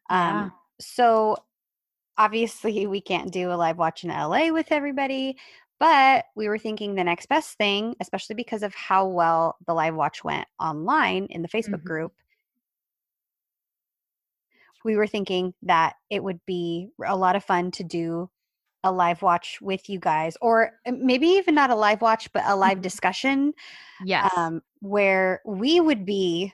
Yeah. 0.09 0.45
Um, 0.45 0.53
so 0.79 1.37
obviously 2.17 2.87
we 2.87 3.01
can't 3.01 3.31
do 3.31 3.51
a 3.51 3.55
live 3.55 3.77
watch 3.77 4.03
in 4.03 4.11
LA 4.11 4.51
with 4.51 4.71
everybody, 4.71 5.37
but 5.79 6.25
we 6.35 6.47
were 6.49 6.57
thinking 6.57 6.95
the 6.95 7.03
next 7.03 7.27
best 7.27 7.57
thing, 7.57 7.95
especially 8.01 8.35
because 8.35 8.63
of 8.63 8.73
how 8.75 9.07
well 9.07 9.57
the 9.65 9.73
live 9.73 9.95
watch 9.95 10.23
went 10.23 10.47
online 10.59 11.25
in 11.29 11.41
the 11.41 11.47
Facebook 11.49 11.81
Mhm. 11.81 11.85
group. 11.85 12.13
We 14.83 14.95
were 14.95 15.07
thinking 15.07 15.53
that 15.63 15.95
it 16.09 16.23
would 16.23 16.39
be 16.45 16.89
a 17.05 17.15
lot 17.15 17.35
of 17.35 17.43
fun 17.43 17.71
to 17.71 17.83
do 17.83 18.29
a 18.83 18.91
live 18.91 19.21
watch 19.21 19.59
with 19.61 19.89
you 19.89 19.99
guys, 19.99 20.37
or 20.41 20.71
uh, 20.85 20.91
maybe 20.97 21.27
even 21.27 21.53
not 21.55 21.69
a 21.69 21.75
live 21.75 22.01
watch, 22.01 22.31
but 22.31 22.43
a 22.45 22.55
live 22.55 22.77
Mhm. 22.77 22.81
discussion 22.81 23.53
Yes. 24.05 24.31
um, 24.37 24.61
where 24.79 25.41
we 25.45 25.79
would 25.81 26.05
be 26.05 26.53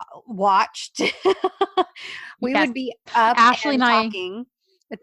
uh, 0.00 0.20
watched. 0.26 1.00
we 2.40 2.54
Yes. 2.54 2.66
would 2.66 2.74
be 2.74 2.94
up 3.14 3.36
Ashley 3.36 3.74
and 3.74 3.82
and 3.82 3.84
I- 3.84 4.04
talking 4.04 4.46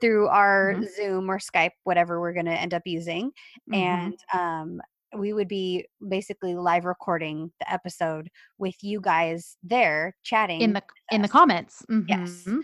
through 0.02 0.28
our 0.28 0.74
Mhm. 0.76 0.96
Zoom 0.96 1.32
or 1.32 1.40
Skype, 1.40 1.72
whatever 1.84 2.20
we're 2.20 2.34
going 2.34 2.46
to 2.48 2.52
end 2.60 2.74
up 2.74 2.84
using, 2.86 3.32
Mhm. 3.72 3.76
and 3.76 4.20
um, 4.34 4.82
we 5.18 5.32
would 5.34 5.48
be 5.48 5.86
basically 6.08 6.54
live 6.56 6.84
recording 6.86 7.52
the 7.60 7.72
episode 7.72 8.30
with 8.58 8.76
you 8.84 9.00
guys 9.00 9.58
there 9.64 10.16
chatting 10.24 10.60
in 10.62 10.74
the 10.74 10.84
in 11.12 11.22
the 11.22 11.30
comments. 11.30 11.86
Yes. 12.08 12.44
Mhm. 12.46 12.62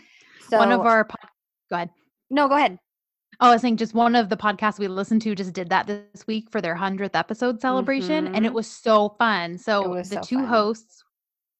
So 0.50 0.58
One 0.58 0.72
of 0.74 0.82
our 0.82 1.06
pod- 1.06 1.30
go 1.70 1.78
ahead. 1.78 1.90
no, 2.30 2.48
go 2.50 2.56
ahead. 2.56 2.78
Oh, 3.40 3.50
I 3.50 3.54
was 3.54 3.62
saying 3.62 3.78
just 3.78 3.94
one 3.96 4.16
of 4.16 4.30
the 4.30 4.38
podcasts 4.38 4.78
we 4.78 4.88
listened 4.88 5.22
to 5.24 5.34
just 5.34 5.54
did 5.54 5.70
that 5.70 5.88
this 5.88 6.28
week 6.28 6.52
for 6.52 6.62
their 6.62 6.76
100th 6.76 7.16
episode 7.16 7.60
celebration 7.62 8.28
and 8.36 8.46
it 8.46 8.52
Mhm. 8.52 8.56
was 8.56 8.70
so 8.70 9.16
fun. 9.18 9.58
So 9.58 9.96
the 9.96 10.04
so 10.04 10.22
two 10.22 10.36
fun. 10.40 10.46
hosts 10.48 11.04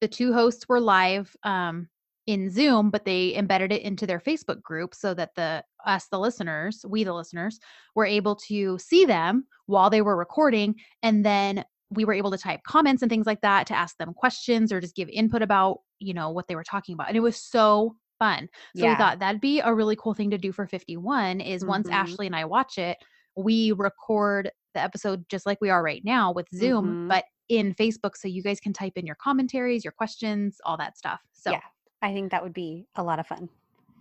the 0.00 0.08
two 0.08 0.32
hosts 0.34 0.68
were 0.68 0.80
live 0.80 1.34
um 1.44 1.88
in 2.26 2.50
Zoom, 2.50 2.90
but 2.90 3.04
they 3.04 3.34
embedded 3.36 3.70
it 3.72 3.82
into 3.82 4.06
their 4.06 4.20
Facebook 4.20 4.62
group 4.62 4.94
so 4.94 5.12
that 5.14 5.34
the 5.34 5.62
us 5.84 6.06
the 6.10 6.18
listeners, 6.18 6.84
we 6.88 7.04
the 7.04 7.12
listeners 7.12 7.58
were 7.94 8.06
able 8.06 8.34
to 8.36 8.78
see 8.78 9.04
them 9.04 9.46
while 9.66 9.90
they 9.90 10.00
were 10.02 10.16
recording 10.16 10.74
and 11.02 11.24
then 11.24 11.64
we 11.90 12.04
were 12.04 12.14
able 12.14 12.30
to 12.30 12.38
type 12.38 12.60
comments 12.66 13.02
and 13.02 13.10
things 13.10 13.26
like 13.26 13.42
that 13.42 13.66
to 13.66 13.74
ask 13.76 13.98
them 13.98 14.14
questions 14.14 14.72
or 14.72 14.80
just 14.80 14.96
give 14.96 15.08
input 15.10 15.42
about, 15.42 15.80
you 15.98 16.14
know, 16.14 16.30
what 16.30 16.48
they 16.48 16.56
were 16.56 16.64
talking 16.64 16.94
about. 16.94 17.08
And 17.08 17.16
it 17.16 17.20
was 17.20 17.36
so 17.36 17.94
fun. 18.18 18.48
So 18.74 18.82
we 18.88 18.94
thought 18.96 19.18
that'd 19.18 19.40
be 19.40 19.60
a 19.60 19.72
really 19.72 19.94
cool 19.94 20.14
thing 20.14 20.30
to 20.30 20.38
do 20.38 20.50
for 20.50 20.66
51 20.66 21.40
is 21.40 21.64
once 21.64 21.88
Mhm. 21.88 21.92
Ashley 21.92 22.26
and 22.26 22.34
I 22.34 22.46
watch 22.46 22.78
it, 22.78 22.96
we 23.36 23.72
record 23.72 24.50
the 24.72 24.80
episode 24.80 25.28
just 25.28 25.46
like 25.46 25.60
we 25.60 25.68
are 25.70 25.82
right 25.82 26.02
now 26.04 26.32
with 26.32 26.48
Zoom, 26.54 27.06
Mhm. 27.06 27.08
but 27.08 27.24
in 27.48 27.74
Facebook 27.74 28.16
so 28.16 28.26
you 28.26 28.42
guys 28.42 28.58
can 28.60 28.72
type 28.72 28.94
in 28.96 29.04
your 29.06 29.16
commentaries, 29.16 29.84
your 29.84 29.92
questions, 29.92 30.58
all 30.64 30.78
that 30.78 30.96
stuff. 30.96 31.20
So 31.32 31.50
Yeah. 31.52 31.60
I 32.02 32.12
think 32.12 32.30
that 32.30 32.42
would 32.42 32.52
be 32.54 32.86
a 32.96 33.02
lot 33.02 33.18
of 33.18 33.26
fun. 33.26 33.48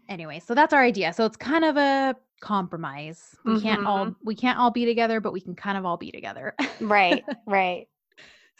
anyway, 0.10 0.40
so 0.40 0.54
that's 0.54 0.74
our 0.74 0.84
idea. 0.84 1.14
So 1.14 1.26
it's 1.26 1.38
kind 1.38 1.64
of 1.64 1.78
a 1.78 2.16
compromise. 2.42 3.36
We 3.46 3.62
can't 3.62 3.86
all 3.86 4.08
Mhm. 4.08 4.16
we 4.24 4.36
can't 4.36 4.60
all 4.60 4.70
be 4.72 4.86
together, 4.86 5.22
but 5.22 5.32
we 5.32 5.40
can 5.40 5.56
kind 5.56 5.78
of 5.78 5.86
all 5.86 5.96
be 5.98 6.12
together. 6.12 6.54
Right. 6.82 7.24
right. 7.48 7.88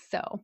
so 0.10 0.42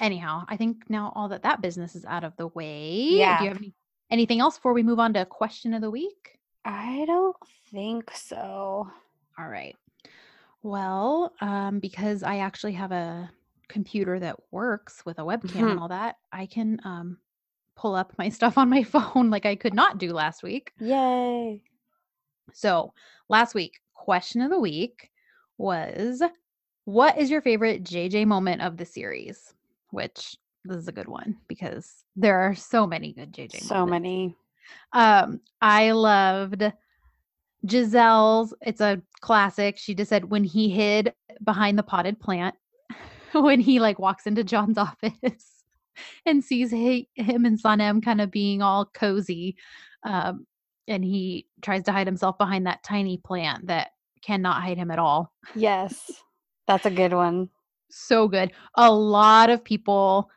anyhow, 0.00 0.44
I 0.48 0.56
think 0.58 0.88
now 0.90 1.12
all 1.14 1.28
that 1.28 1.42
that 1.42 1.62
business 1.62 1.94
is 1.96 2.04
out 2.04 2.24
of 2.24 2.36
the 2.36 2.48
way. 2.48 2.90
Yeah. 3.08 3.38
Do 3.38 3.44
you 3.44 3.48
have 3.50 3.56
any, 3.58 3.74
anything 4.10 4.40
else 4.40 4.56
before 4.58 4.74
we 4.74 4.82
move 4.82 4.98
on 4.98 5.14
to 5.14 5.24
question 5.24 5.72
of 5.74 5.80
the 5.80 5.90
week? 5.90 6.38
I 6.64 7.04
don't 7.06 7.36
think 7.70 8.10
so. 8.14 8.86
All 9.38 9.48
right. 9.48 9.76
Well, 10.62 11.32
um, 11.40 11.80
because 11.80 12.22
I 12.22 12.38
actually 12.38 12.72
have 12.74 12.92
a 12.92 13.30
computer 13.68 14.20
that 14.20 14.36
works 14.50 15.04
with 15.06 15.18
a 15.18 15.22
webcam 15.22 15.70
and 15.70 15.78
Mhm. 15.78 15.80
all 15.80 15.88
that, 15.88 16.16
I 16.30 16.46
can 16.46 16.78
um, 16.84 17.18
pull 17.76 17.94
up 17.94 18.12
my 18.18 18.28
stuff 18.30 18.58
on 18.58 18.68
my 18.70 18.82
phone 18.82 19.30
like 19.30 19.46
I 19.46 19.56
could 19.56 19.74
not 19.74 19.98
do 19.98 20.12
last 20.12 20.42
week. 20.42 20.72
Yay. 20.80 21.62
So, 22.52 22.92
last 23.28 23.54
week, 23.54 23.80
question 23.94 24.42
of 24.42 24.50
the 24.50 24.58
week 24.58 25.10
was 25.58 26.22
what 26.84 27.16
is 27.18 27.30
your 27.30 27.40
favorite 27.40 27.84
JJ 27.84 28.26
moment 28.26 28.62
of 28.62 28.76
the 28.76 28.84
series? 28.84 29.54
Which 29.90 30.36
this 30.64 30.76
is 30.76 30.88
a 30.88 30.92
good 30.92 31.08
one 31.08 31.36
because 31.48 32.04
there 32.16 32.40
are 32.40 32.54
so 32.54 32.86
many 32.86 33.12
good 33.12 33.32
JJ 33.32 33.60
So 33.62 33.74
moments. 33.74 33.90
many. 33.90 34.36
Um, 34.92 35.40
I 35.60 35.92
loved 35.92 36.72
Giselle's. 37.66 38.54
It's 38.62 38.80
a 38.80 39.00
classic. 39.20 39.78
She 39.78 39.94
just 39.94 40.08
said 40.08 40.30
when 40.30 40.44
he 40.44 40.68
hid 40.70 41.14
behind 41.44 41.78
the 41.78 41.82
potted 41.82 42.20
plant, 42.20 42.54
when 43.32 43.60
he 43.60 43.78
like 43.80 43.98
walks 43.98 44.26
into 44.26 44.44
John's 44.44 44.78
office 44.78 45.61
and 46.26 46.42
sees 46.42 46.70
he, 46.70 47.08
him 47.14 47.44
and 47.44 47.62
Sanem 47.62 48.02
kind 48.02 48.20
of 48.20 48.30
being 48.30 48.62
all 48.62 48.86
cozy, 48.86 49.56
um, 50.04 50.46
and 50.88 51.04
he 51.04 51.46
tries 51.60 51.84
to 51.84 51.92
hide 51.92 52.06
himself 52.06 52.38
behind 52.38 52.66
that 52.66 52.82
tiny 52.82 53.18
plant 53.18 53.66
that 53.68 53.90
cannot 54.22 54.62
hide 54.62 54.78
him 54.78 54.90
at 54.90 54.98
all. 54.98 55.32
Yes. 55.54 56.10
That's 56.66 56.86
a 56.86 56.90
good 56.90 57.12
one. 57.12 57.48
So 57.90 58.28
good. 58.28 58.52
A 58.76 58.90
lot 58.90 59.50
of 59.50 59.64
people 59.64 60.30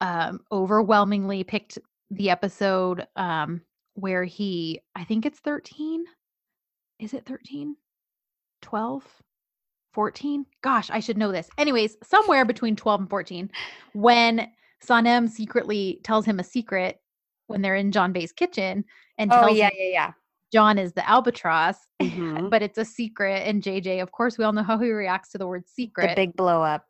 um, 0.00 0.40
overwhelmingly 0.52 1.44
picked 1.44 1.78
the 2.10 2.30
episode 2.30 3.06
um, 3.16 3.62
where 3.94 4.24
he, 4.24 4.80
I 4.94 5.04
think 5.04 5.24
it's 5.24 5.40
13. 5.40 6.04
Is 7.00 7.14
it 7.14 7.24
13? 7.26 7.76
12? 8.62 9.04
14? 9.94 10.46
Gosh, 10.62 10.90
I 10.90 11.00
should 11.00 11.16
know 11.16 11.32
this. 11.32 11.48
Anyways, 11.58 11.96
somewhere 12.02 12.44
between 12.44 12.76
12 12.76 13.00
and 13.00 13.10
14, 13.10 13.50
when 13.94 14.48
Sanem 14.86 15.28
secretly 15.28 16.00
tells 16.04 16.24
him 16.24 16.38
a 16.38 16.44
secret 16.44 17.00
when 17.46 17.62
they're 17.62 17.76
in 17.76 17.92
John 17.92 18.12
Bay's 18.12 18.32
kitchen 18.32 18.84
and 19.18 19.32
Oh 19.32 19.40
tells 19.40 19.56
yeah, 19.56 19.66
him 19.66 19.72
yeah, 19.78 19.90
yeah. 19.92 20.12
John 20.52 20.78
is 20.78 20.92
the 20.92 21.08
albatross, 21.08 21.76
Mhm. 22.00 22.48
but 22.50 22.62
it's 22.62 22.78
a 22.78 22.84
secret. 22.84 23.46
And 23.46 23.62
JJ, 23.62 24.00
of 24.02 24.12
course, 24.12 24.38
we 24.38 24.44
all 24.44 24.52
know 24.52 24.62
how 24.62 24.78
he 24.78 24.90
reacts 24.90 25.30
to 25.32 25.38
the 25.38 25.46
word 25.46 25.66
secret. 25.68 26.08
The 26.10 26.14
big 26.14 26.36
blow 26.36 26.62
up. 26.62 26.86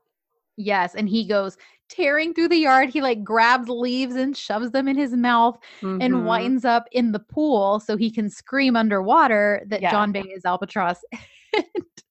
Yes, 0.57 0.95
and 0.95 1.09
he 1.09 1.25
goes 1.27 1.57
tearing 1.89 2.35
through 2.35 2.49
the 2.49 2.57
yard. 2.57 2.91
He 2.91 3.01
like 3.01 3.23
grabs 3.25 3.69
leaves 3.69 4.17
and 4.17 4.37
shoves 4.37 4.73
them 4.73 4.89
in 4.89 4.97
his 4.97 5.13
mouth 5.13 5.59
and 5.83 6.01
Mhm. 6.03 6.25
winds 6.25 6.65
up 6.65 6.87
in 6.93 7.13
the 7.13 7.21
pool 7.21 7.81
so 7.81 7.97
he 7.97 8.11
can 8.11 8.29
scream 8.29 8.77
underwater 8.77 9.63
that 9.69 9.81
Yeah. 9.81 9.91
John 9.93 10.13
Bay 10.13 10.23
is 10.23 10.45
albatross. 10.45 11.01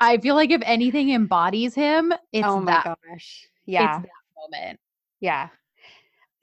I 0.00 0.18
feel 0.18 0.34
like 0.34 0.50
if 0.50 0.62
anything 0.64 1.10
embodies 1.10 1.74
him, 1.74 2.12
it's 2.32 2.46
oh 2.46 2.60
my 2.60 2.72
that 2.72 2.98
gosh. 3.08 3.48
Yeah. 3.66 3.96
it's 3.96 4.02
that 4.06 4.12
moment. 4.42 4.78
Yeah. 5.20 5.50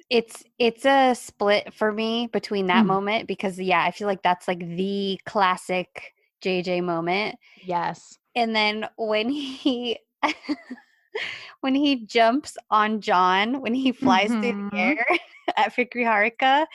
It's 0.09 0.43
it's 0.57 0.85
a 0.85 1.13
split 1.13 1.73
for 1.73 1.91
me 1.91 2.27
between 2.33 2.67
that 2.67 2.85
Mhm. 2.85 2.87
moment 2.87 3.27
because 3.27 3.59
yeah, 3.59 3.83
I 3.83 3.91
feel 3.91 4.07
like 4.07 4.23
that's 4.23 4.47
like 4.47 4.59
the 4.59 5.19
classic 5.25 6.13
JJ 6.41 6.81
moment. 6.81 7.35
Yes. 7.61 8.17
And 8.35 8.55
then 8.55 8.87
when 8.97 9.29
he 9.29 9.99
when 11.61 11.75
he 11.75 12.05
jumps 12.05 12.57
on 12.71 13.01
John, 13.01 13.61
when 13.61 13.73
he 13.73 13.91
flies 13.91 14.29
through 14.29 14.41
Mhm. 14.41 14.71
the 14.71 14.77
air 14.77 15.05
at 15.57 15.73
Fikri 15.75 16.03
Harika 16.05 16.65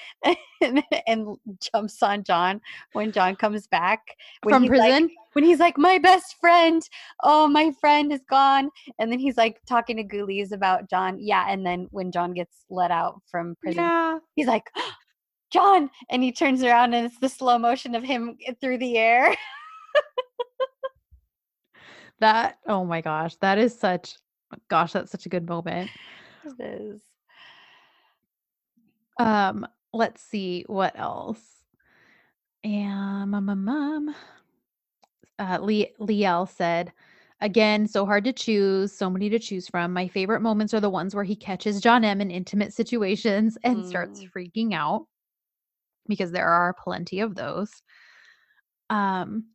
and, 0.60 0.82
and 1.06 1.36
jumps 1.60 2.02
on 2.02 2.24
John 2.24 2.60
when 2.92 3.12
John 3.12 3.36
comes 3.36 3.66
back. 3.66 4.00
From 4.42 4.62
he's 4.62 4.70
like- 4.72 4.80
prison. 4.80 5.10
when 5.34 5.44
he's 5.44 5.60
like, 5.60 5.78
My 5.78 5.98
best 5.98 6.36
friend, 6.40 6.82
oh 7.22 7.46
my 7.48 7.70
friend 7.80 8.12
is 8.12 8.22
gone. 8.28 8.70
And 8.98 9.10
then 9.12 9.18
he's 9.18 9.36
like 9.36 9.60
talking 9.66 9.96
to 9.98 10.04
Güliz 10.04 10.52
about 10.52 10.90
John. 10.90 11.18
Yeah. 11.20 11.46
And 11.48 11.64
then 11.64 11.86
when 11.90 12.10
John 12.10 12.32
gets 12.34 12.64
let 12.70 12.90
out 12.90 13.20
from 13.30 13.54
prison, 13.62 13.82
yeah. 13.84 14.18
he's 14.34 14.46
like, 14.48 14.68
John. 15.52 15.88
And 16.10 16.22
he 16.22 16.32
turns 16.32 16.64
around 16.64 16.94
and 16.94 17.06
it's 17.06 17.18
the 17.20 17.28
slow 17.28 17.58
motion 17.58 17.94
of 17.94 18.02
him 18.02 18.36
through 18.60 18.78
the 18.78 18.98
air. 18.98 19.34
That 22.20 22.58
oh 22.66 22.84
my 22.84 23.00
gosh, 23.00 23.34
that 23.36 23.58
is 23.58 23.76
such 23.78 24.16
gosh, 24.68 24.92
that's 24.92 25.10
such 25.10 25.26
a 25.26 25.30
good 25.30 25.48
moment. 25.48 25.90
It 26.44 26.62
is. 26.62 27.00
Um, 29.18 29.66
let's 29.92 30.22
see 30.22 30.64
what 30.66 30.98
else. 30.98 31.40
And 32.64 33.34
um, 33.34 33.48
um, 33.48 33.68
um, 33.68 34.14
uh, 35.38 35.58
Le- 35.60 35.92
Liel 36.00 36.48
said, 36.48 36.92
again, 37.40 37.86
so 37.86 38.06
hard 38.06 38.24
to 38.24 38.32
choose, 38.32 38.92
so 38.92 39.10
many 39.10 39.28
to 39.28 39.38
choose 39.38 39.68
from. 39.68 39.92
My 39.92 40.08
favorite 40.08 40.40
moments 40.40 40.72
are 40.72 40.80
the 40.80 40.90
ones 40.90 41.14
where 41.14 41.24
he 41.24 41.36
catches 41.36 41.80
John 41.80 42.04
M 42.04 42.20
in 42.20 42.30
intimate 42.30 42.72
situations 42.72 43.58
and 43.64 43.84
starts 43.84 44.22
Mm. 44.22 44.32
freaking 44.32 44.74
out 44.74 45.06
because 46.08 46.32
there 46.32 46.48
are 46.48 46.74
plenty 46.74 47.20
of 47.20 47.34
those. 47.34 47.82
Um, 48.90 49.46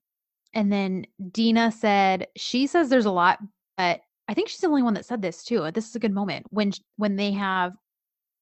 and 0.54 0.72
then 0.72 1.06
Dina 1.32 1.72
said 1.72 2.28
she 2.36 2.68
says 2.68 2.90
there's 2.90 3.06
a 3.06 3.12
lot, 3.12 3.40
but 3.78 4.02
I 4.30 4.36
think 4.36 4.48
she's 4.48 4.60
the 4.60 4.68
only 4.68 4.84
one 4.84 4.94
that 4.94 5.08
said 5.08 5.24
this 5.24 5.44
too. 5.44 5.64
Uh, 5.64 5.72
this 5.72 5.90
is 5.90 5.96
a 5.96 6.00
good 6.00 6.14
moment 6.14 6.46
when 6.52 6.72
when 6.98 7.16
they 7.16 7.32
have 7.32 7.74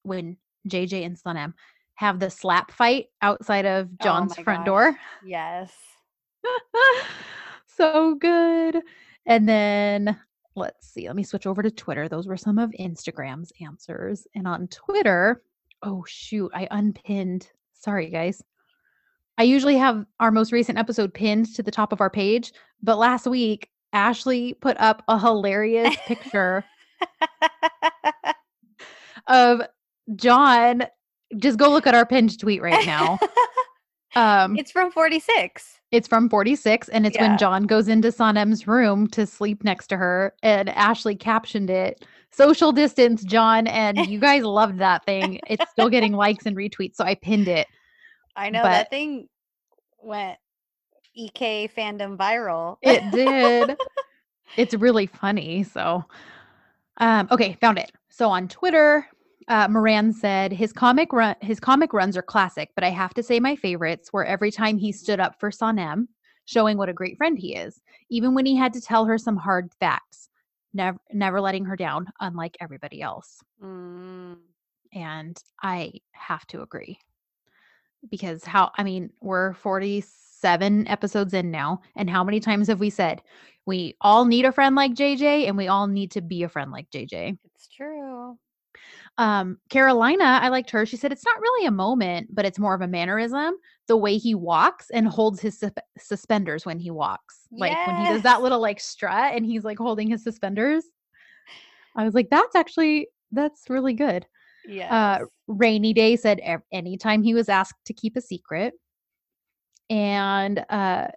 when 0.03 0.35
JJ 0.67 1.05
and 1.05 1.17
Sanem 1.17 1.53
have 1.95 2.19
the 2.19 2.29
slap 2.29 2.71
fight 2.71 3.05
outside 3.21 3.65
of 3.65 3.87
Oh 3.93 4.03
John's 4.03 4.37
my 4.37 4.43
front 4.43 4.59
gosh. 4.59 4.65
door. 4.65 4.99
Yes. 5.25 5.71
so 7.67 8.15
good. 8.15 8.81
And 9.25 9.47
then 9.47 10.19
let's 10.57 10.89
see, 10.89 11.07
let 11.07 11.15
me 11.15 11.23
switch 11.23 11.47
over 11.47 11.63
to 11.63 11.71
Twitter. 11.71 12.09
Those 12.09 12.27
were 12.27 12.35
some 12.35 12.59
of 12.59 12.71
Instagram's 12.77 13.53
answers. 13.61 14.27
And 14.35 14.45
on 14.45 14.67
Twitter, 14.67 15.41
oh 15.83 16.03
shoot, 16.05 16.51
I 16.53 16.67
unpinned. 16.69 17.49
Sorry, 17.71 18.09
guys. 18.09 18.43
I 19.37 19.43
usually 19.43 19.77
have 19.77 20.05
our 20.19 20.31
most 20.31 20.51
recent 20.51 20.77
episode 20.77 21.13
pinned 21.13 21.55
to 21.55 21.63
the 21.63 21.71
top 21.71 21.93
of 21.93 22.01
our 22.01 22.09
page, 22.09 22.51
but 22.83 22.97
last 22.97 23.25
week, 23.25 23.69
Ashley 23.97 24.53
put 24.53 24.77
up 24.79 25.01
a 25.07 25.17
hilarious 25.19 25.95
picture 26.05 26.63
of 29.27 29.61
John. 30.15 30.83
Just 31.37 31.57
go 31.57 31.69
look 31.71 31.87
at 31.87 31.95
our 31.95 32.05
pinned 32.05 32.39
tweet 32.39 32.61
right 32.61 32.85
now. 32.85 33.19
Um, 34.15 34.55
it's 34.57 34.71
from 34.71 34.89
46. 34.89 35.79
it's 35.91 36.07
from 36.07 36.27
46, 36.27 36.89
and 36.89 37.05
it's 37.05 37.15
Yeah. 37.17 37.27
when 37.27 37.37
John 37.37 37.67
goes 37.67 37.87
into 37.87 38.07
Sanem's 38.07 38.65
room 38.65 39.05
to 39.09 39.27
sleep 39.27 39.63
next 39.63 39.87
to 39.87 39.97
her, 39.97 40.33
and 40.41 40.69
Ashley 40.69 41.15
captioned 41.15 41.69
it 41.69 42.03
social 42.31 42.71
distance, 42.71 43.23
John. 43.23 43.67
And 43.67 44.07
you 44.07 44.17
guys 44.19 44.41
loved 44.43 44.79
that 44.79 45.05
thing. 45.05 45.39
It's 45.47 45.69
still 45.69 45.89
getting 45.89 46.13
likes 46.13 46.47
and 46.47 46.55
retweets, 46.57 46.95
so 46.95 47.03
I 47.03 47.13
pinned 47.13 47.47
it. 47.47 47.67
I 48.35 48.49
know 48.49 48.63
But- 48.63 48.69
that 48.71 48.89
thing 48.89 49.27
went 50.01 50.39
EK 51.17 51.69
fandom 51.75 52.15
viral. 52.17 52.77
It 52.81 53.01
did. 53.11 53.75
it's 54.57 54.73
really 54.75 55.07
funny. 55.07 55.63
So, 55.63 56.05
um, 56.97 57.27
okay, 57.31 57.57
found 57.59 57.79
it. 57.79 57.91
So 58.09 58.29
on 58.29 58.47
Twitter, 58.47 59.07
Uh, 59.49 59.65
Moran 59.69 60.11
said 60.11 60.51
his 60.51 60.73
comic 60.73 61.13
run 61.13 61.35
his 61.41 61.59
comic 61.59 61.93
runs 61.93 62.17
are 62.17 62.21
classic, 62.21 62.69
but 62.75 62.83
I 62.83 62.89
have 62.89 63.13
to 63.13 63.23
say 63.23 63.39
my 63.39 63.55
favorites 63.55 64.11
were 64.11 64.25
every 64.25 64.51
time 64.51 64.77
he 64.77 64.91
stood 64.91 65.21
up 65.21 65.39
for 65.39 65.51
Sanem, 65.51 66.07
showing 66.45 66.77
what 66.77 66.89
a 66.89 66.93
great 66.93 67.17
friend 67.17 67.39
he 67.39 67.55
is, 67.55 67.79
even 68.09 68.33
when 68.35 68.45
he 68.45 68.57
had 68.57 68.73
to 68.73 68.81
tell 68.81 69.05
her 69.05 69.17
some 69.17 69.37
hard 69.37 69.71
facts, 69.79 70.27
never 70.73 70.99
never 71.13 71.39
letting 71.39 71.63
her 71.63 71.77
down, 71.77 72.07
unlike 72.19 72.57
everybody 72.59 73.01
else. 73.01 73.41
Mm. 73.63 74.35
And 74.93 75.41
I 75.63 75.93
have 76.11 76.45
to 76.47 76.61
agree 76.61 76.99
because 78.11 78.43
how 78.43 78.71
I 78.77 78.83
mean 78.83 79.11
we're 79.21 79.53
forty 79.53 80.01
seven 80.39 80.87
episodes 80.87 81.33
in 81.33 81.51
now, 81.51 81.81
and 81.95 82.09
how 82.09 82.23
many 82.23 82.39
times 82.39 82.67
have 82.67 82.79
we 82.79 82.89
said 82.89 83.21
we 83.65 83.95
all 83.99 84.25
need 84.25 84.45
a 84.45 84.51
friend 84.51 84.75
like 84.75 84.93
JJ, 84.93 85.47
and 85.47 85.57
we 85.57 85.67
all 85.67 85.87
need 85.87 86.11
to 86.11 86.21
be 86.21 86.43
a 86.43 86.49
friend 86.49 86.71
like 86.71 86.89
JJ. 86.89 87.37
It's 87.53 87.67
true. 87.67 88.37
Um, 89.17 89.57
Carolina, 89.69 90.23
I 90.23 90.49
liked 90.49 90.69
her. 90.71 90.85
She 90.85 90.95
said 90.95 91.11
it's 91.11 91.25
not 91.25 91.41
really 91.41 91.65
a 91.65 91.71
moment, 91.71 92.33
but 92.33 92.45
it's 92.45 92.59
more 92.59 92.75
of 92.75 92.81
a 92.81 92.87
mannerism. 92.87 93.55
The 93.87 93.97
way 93.97 94.17
he 94.17 94.35
walks 94.35 94.89
and 94.91 95.07
holds 95.07 95.41
his 95.41 95.59
sus- 95.59 95.71
suspenders 95.97 96.65
when 96.65 96.79
he 96.79 96.91
walks, 96.91 97.47
like 97.51 97.75
when 97.87 97.97
he 97.97 98.05
does 98.05 98.21
that 98.23 98.41
little 98.41 98.59
like 98.59 98.79
strut 98.79 99.33
and 99.33 99.45
he's 99.45 99.63
like 99.63 99.77
holding 99.77 100.07
his 100.07 100.23
suspenders. 100.23 100.85
I 101.95 102.03
was 102.03 102.13
like, 102.13 102.29
that's 102.29 102.55
actually 102.55 103.07
that's 103.31 103.69
really 103.69 103.93
good. 103.93 104.25
Yeah. 104.67 105.19
Uh, 105.21 105.25
Rainy 105.47 105.93
Day 105.93 106.15
said 106.15 106.39
anytime 106.71 107.23
he 107.23 107.33
was 107.33 107.49
asked 107.49 107.85
to 107.85 107.93
keep 107.93 108.15
a 108.15 108.21
secret, 108.21 108.73
and 109.89 110.65
uh, 110.69 111.07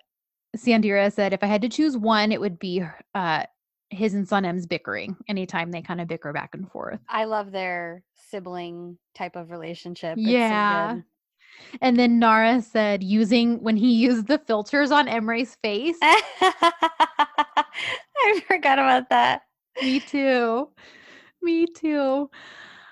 Sandira 0.56 1.12
said 1.12 1.32
if 1.32 1.42
I 1.42 1.46
had 1.46 1.62
to 1.62 1.68
choose 1.68 1.96
one, 1.96 2.32
it 2.32 2.40
would 2.40 2.58
be 2.58 2.82
uh, 3.14 3.44
his 3.90 4.14
and 4.14 4.26
Sanem's 4.26 4.66
bickering. 4.66 5.16
Anytime 5.28 5.70
they 5.70 5.82
kind 5.82 6.00
of 6.00 6.08
bicker 6.08 6.32
back 6.32 6.54
and 6.54 6.70
forth. 6.70 7.00
I 7.08 7.24
love 7.24 7.50
their 7.52 8.02
sibling 8.30 8.98
type 9.14 9.36
of 9.36 9.50
relationship. 9.50 10.16
It's 10.16 10.26
Yeah. 10.26 10.92
good. 10.94 11.04
And 11.82 11.98
then 11.98 12.18
Nara 12.18 12.62
said 12.62 13.02
using 13.02 13.62
when 13.62 13.76
he 13.76 13.92
used 13.92 14.26
the 14.28 14.38
filters 14.38 14.90
on 14.90 15.06
Emre's 15.08 15.54
face. 15.62 15.96
I 16.02 17.64
forgot 18.46 18.78
about 18.78 19.08
that. 19.10 19.42
Me 19.82 20.00
too. 20.00 20.68
Me 21.42 21.66
too. 21.66 22.30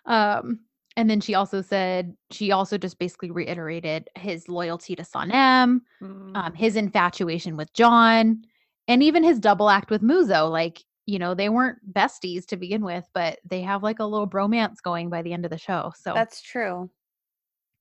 Um, 0.06 0.60
and 0.98 1.08
then 1.08 1.20
she 1.20 1.34
also 1.36 1.62
said 1.62 2.16
she 2.32 2.50
also 2.50 2.76
just 2.76 2.98
basically 2.98 3.30
reiterated 3.30 4.08
his 4.18 4.48
loyalty 4.48 4.96
to 4.96 5.02
Sanem, 5.04 5.80
Mm. 6.02 6.36
um, 6.36 6.54
his 6.54 6.74
infatuation 6.74 7.56
with 7.56 7.72
John, 7.72 8.42
and 8.88 9.00
even 9.02 9.22
his 9.22 9.38
double 9.38 9.70
act 9.70 9.90
with 9.90 10.02
Muzo. 10.02 10.50
Like, 10.50 10.82
you 11.06 11.20
know, 11.20 11.34
they 11.34 11.48
weren't 11.48 11.78
besties 11.94 12.44
to 12.46 12.56
begin 12.56 12.84
with, 12.84 13.08
but 13.14 13.38
they 13.48 13.60
have 13.62 13.84
like 13.84 14.00
a 14.00 14.04
little 14.04 14.28
bromance 14.28 14.82
going 14.82 15.08
by 15.08 15.22
the 15.22 15.32
end 15.32 15.44
of 15.44 15.52
the 15.52 15.56
show. 15.58 15.92
So 15.96 16.12
That's 16.14 16.42
true. 16.42 16.90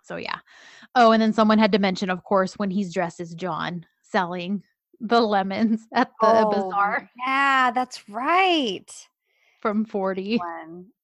So 0.03 0.17
yeah. 0.17 0.37
Oh, 0.93 1.11
and 1.11 1.19
then 1.21 1.33
someone 1.33 1.57
had 1.57 1.71
to 1.71 1.79
mention, 1.79 2.11
of 2.11 2.23
course, 2.23 2.53
when 2.53 2.69
he's 2.69 2.93
dressed 2.93 3.19
as 3.19 3.33
John 3.33 3.83
selling 4.03 4.61
the 5.01 5.21
lemons 5.21 5.87
at 5.93 6.11
the 6.21 6.27
Oh, 6.27 6.49
bazaar 6.49 7.09
Yeah, 7.25 7.71
that's 7.71 8.07
right. 8.07 8.89
from 9.59 9.85
40. 9.85 10.39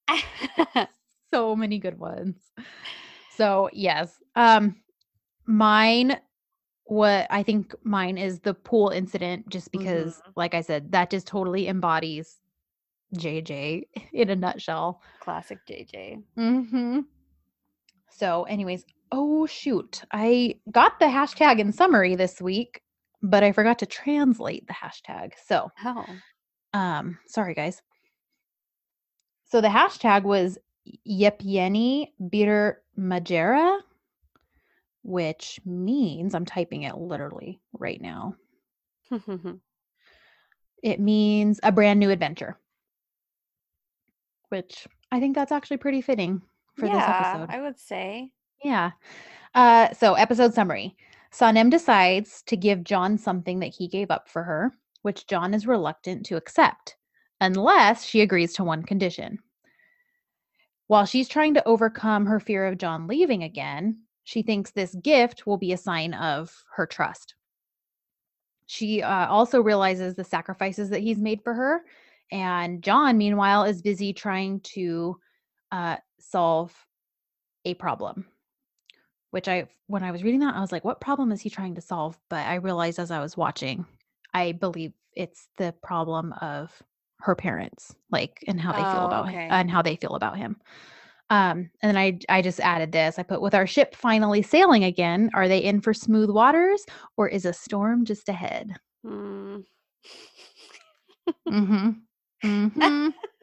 So 1.34 1.56
many 1.56 1.80
good 1.80 1.98
ones. 2.00 2.36
So 3.36 3.70
yes. 3.74 4.16
Um 4.36 4.76
mine 5.48 6.20
what 6.86 7.26
I 7.30 7.42
think 7.44 7.74
mine 7.84 8.18
is 8.18 8.40
the 8.42 8.54
pool 8.54 8.90
incident 8.90 9.50
just 9.50 9.72
because 9.72 10.18
Mhm. 10.18 10.34
like 10.36 10.54
I 10.54 10.62
said, 10.62 10.92
that 10.92 11.10
just 11.10 11.26
totally 11.26 11.68
embodies 11.68 12.40
JJ 13.16 13.88
in 14.14 14.30
a 14.30 14.36
nutshell. 14.36 15.02
Classic 15.22 15.58
JJ. 15.68 16.22
Mm-hmm. 16.38 17.00
So, 18.12 18.44
anyways, 18.44 18.86
oh 19.12 19.48
shoot. 19.48 20.04
I 20.12 20.56
got 20.72 21.00
the 21.00 21.06
hashtag 21.06 21.58
in 21.60 21.72
summary 21.74 22.16
this 22.16 22.40
week, 22.42 22.82
but 23.24 23.44
I 23.44 23.52
forgot 23.54 23.80
to 23.80 23.86
translate 23.88 24.68
the 24.68 24.74
hashtag. 24.74 25.32
So, 25.48 25.72
Oh. 25.84 26.06
um, 26.74 27.18
sorry 27.28 27.56
guys. 27.56 27.82
So 29.46 29.62
the 29.62 29.68
hashtag 29.70 30.24
was 30.24 30.58
Yepyeni 31.08 32.10
Bir 32.20 32.82
Macera, 32.98 33.80
which 35.04 35.60
means 35.66 36.36
I'm 36.36 36.46
typing 36.46 36.84
it 36.84 36.98
literally 36.98 37.60
right 37.74 38.02
now. 38.02 38.36
It 40.84 41.00
means 41.00 41.62
a 41.64 41.72
brand 41.72 42.00
new 42.00 42.10
adventure. 42.10 42.58
Which 44.50 44.86
I 45.12 45.20
think 45.20 45.34
that's 45.34 45.54
actually 45.54 45.78
pretty 45.78 46.02
fitting 46.02 46.42
for 46.76 46.88
this 46.88 46.96
yeah, 46.96 47.32
episode. 47.32 47.56
I 47.56 47.62
would 47.62 47.80
say. 47.80 48.32
Yeah. 48.64 48.92
Uh, 49.56 49.94
so, 49.94 50.14
episode 50.16 50.54
summary 50.54 50.96
Sanem 51.32 51.70
decides 51.70 52.44
to 52.44 52.58
give 52.58 52.84
John 52.84 53.18
something 53.18 53.60
that 53.60 53.74
he 53.74 53.88
gave 53.88 54.12
up 54.12 54.28
for 54.28 54.44
her, 54.44 54.74
which 55.04 55.26
John 55.26 55.54
is 55.54 55.66
reluctant 55.66 56.26
to 56.28 56.36
accept, 56.36 56.98
unless 57.40 58.04
she 58.04 58.22
agrees 58.22 58.54
to 58.56 58.64
one 58.64 58.84
condition. 58.84 59.40
While 60.94 61.08
she's 61.08 61.28
trying 61.28 61.56
to 61.56 61.68
overcome 61.68 62.28
her 62.28 62.40
fear 62.40 62.68
of 62.68 62.78
John 62.78 63.08
leaving 63.08 63.42
again, 63.42 64.04
she 64.26 64.44
thinks 64.44 64.70
this 64.70 64.94
gift 64.94 65.48
will 65.48 65.58
be 65.58 65.74
a 65.74 65.78
sign 65.78 66.14
of 66.14 66.54
her 66.76 66.86
trust. 66.86 67.34
She 68.68 69.02
uh, 69.02 69.26
also 69.26 69.60
realizes 69.60 70.14
the 70.14 70.24
sacrifices 70.24 70.92
that 70.92 71.02
he's 71.02 71.18
made 71.18 71.42
for 71.42 71.56
her. 71.56 71.82
And 72.32 72.84
John, 72.84 73.18
meanwhile, 73.18 73.64
is 73.64 73.82
busy 73.82 74.14
trying 74.14 74.60
to 74.76 75.20
uh, 75.72 75.98
solve 76.20 76.72
a 77.66 77.74
problem 77.74 78.28
which 79.32 79.48
I 79.48 79.66
when 79.88 80.04
I 80.04 80.12
was 80.12 80.22
reading 80.22 80.42
that 80.42 80.54
I 80.54 80.62
was 80.62 80.72
like 80.72 80.86
what 80.86 81.02
problem 81.02 81.32
is 81.32 81.42
he 81.42 81.50
trying 81.50 81.74
to 81.74 81.82
solve 81.82 82.20
but 82.30 82.46
I 82.46 82.56
realized 82.56 83.00
as 83.00 83.10
I 83.10 83.20
was 83.20 83.36
watching 83.36 83.84
I 84.32 84.52
believe 84.52 84.94
it's 85.16 85.48
the 85.58 85.74
problem 85.82 86.34
of 86.34 86.72
her 87.24 87.36
parents 87.36 87.96
like 88.12 88.44
and 88.48 88.60
how 88.62 88.74
they 88.74 88.86
feel 88.86 89.04
Oh, 89.04 89.06
about 89.06 89.28
okay. 89.28 89.38
him 89.48 89.48
and 89.50 89.72
how 89.72 89.82
they 89.82 89.96
feel 89.96 90.16
about 90.16 90.38
him 90.38 90.58
um 91.30 91.70
and 91.82 91.96
then 91.96 91.98
I 91.98 92.20
I 92.30 92.42
just 92.42 92.60
added 92.60 92.92
this 92.92 93.18
I 93.18 93.24
put 93.24 93.42
with 93.42 93.56
our 93.56 93.68
ship 93.68 93.96
finally 93.96 94.42
sailing 94.42 94.84
again 94.84 95.32
are 95.34 95.48
they 95.48 95.60
in 95.60 95.82
for 95.82 95.94
smooth 95.94 96.30
waters 96.30 96.86
or 97.18 97.28
is 97.30 97.46
a 97.46 97.54
storm 97.54 98.06
just 98.06 98.30
ahead 98.30 98.74
Mm. 99.06 99.64
mhm 101.50 102.02
Mm-hmm. 102.44 103.10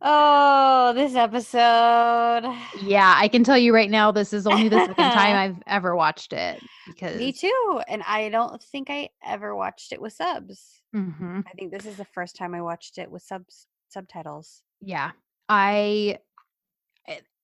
Oh, 0.00 0.92
this 0.94 1.14
episode. 1.14 2.44
yeah 2.72 3.14
I 3.16 3.28
can 3.28 3.44
tell 3.44 3.58
you 3.58 3.74
right 3.74 3.90
now 3.90 4.10
this 4.10 4.32
is 4.32 4.46
only 4.46 4.68
the 4.68 4.80
second 4.80 5.10
time 5.10 5.36
I've 5.36 5.62
ever 5.66 5.94
watched 5.94 6.32
it 6.32 6.62
because 6.86 7.16
Me 7.16 7.32
too. 7.32 7.80
And 7.88 8.02
I 8.02 8.28
don't 8.28 8.62
think 8.62 8.90
I 8.90 9.10
ever 9.24 9.54
watched 9.54 9.92
it 9.92 10.00
with 10.02 10.12
subs. 10.12 10.82
Mhm 10.94 11.44
I 11.46 11.50
think 11.52 11.72
this 11.72 11.86
is 11.86 11.96
the 11.96 12.04
first 12.04 12.36
time 12.36 12.54
I 12.54 12.62
watched 12.62 12.98
it 12.98 13.10
with 13.10 13.22
subs 13.22 13.66
subtitles. 13.88 14.62
Yeah. 14.80 15.12
I 15.48 16.18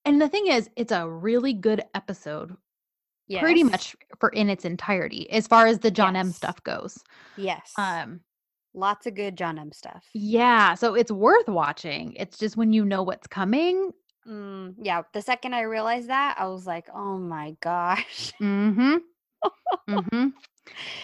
and 0.04 0.20
the 0.20 0.28
thing 0.28 0.46
is 0.46 0.70
it's 0.76 0.92
a 0.92 1.08
really 1.08 1.52
good 1.52 1.82
episode 1.94 2.56
pretty 3.38 3.62
much 3.62 3.94
for 4.18 4.30
in 4.30 4.48
its 4.48 4.64
entirety 4.64 5.30
as 5.30 5.46
far 5.46 5.66
as 5.66 5.78
the 5.78 5.90
John 5.90 6.16
M 6.16 6.32
stuff 6.32 6.62
goes. 6.64 6.98
Yes. 7.36 7.72
Um 7.76 8.20
Lots 8.72 9.06
of 9.06 9.14
good 9.16 9.36
John 9.36 9.58
M 9.58 9.72
stuff. 9.72 10.04
yeah, 10.14 10.74
so 10.74 10.94
it's 10.94 11.10
worth 11.10 11.48
watching. 11.48 12.12
It's 12.14 12.38
just 12.38 12.56
when 12.56 12.72
you 12.72 12.84
know 12.84 13.02
what's 13.02 13.26
coming. 13.26 13.90
Mm, 14.28 14.74
yeah. 14.80 15.02
The 15.12 15.22
second 15.22 15.54
I 15.54 15.62
realized 15.62 16.08
that, 16.08 16.36
I 16.38 16.46
was 16.46 16.66
like, 16.68 16.86
oh 16.94 17.18
my 17.18 17.56
gosh. 17.60 18.32
Mhm. 18.40 19.00
mhm. 19.90 20.32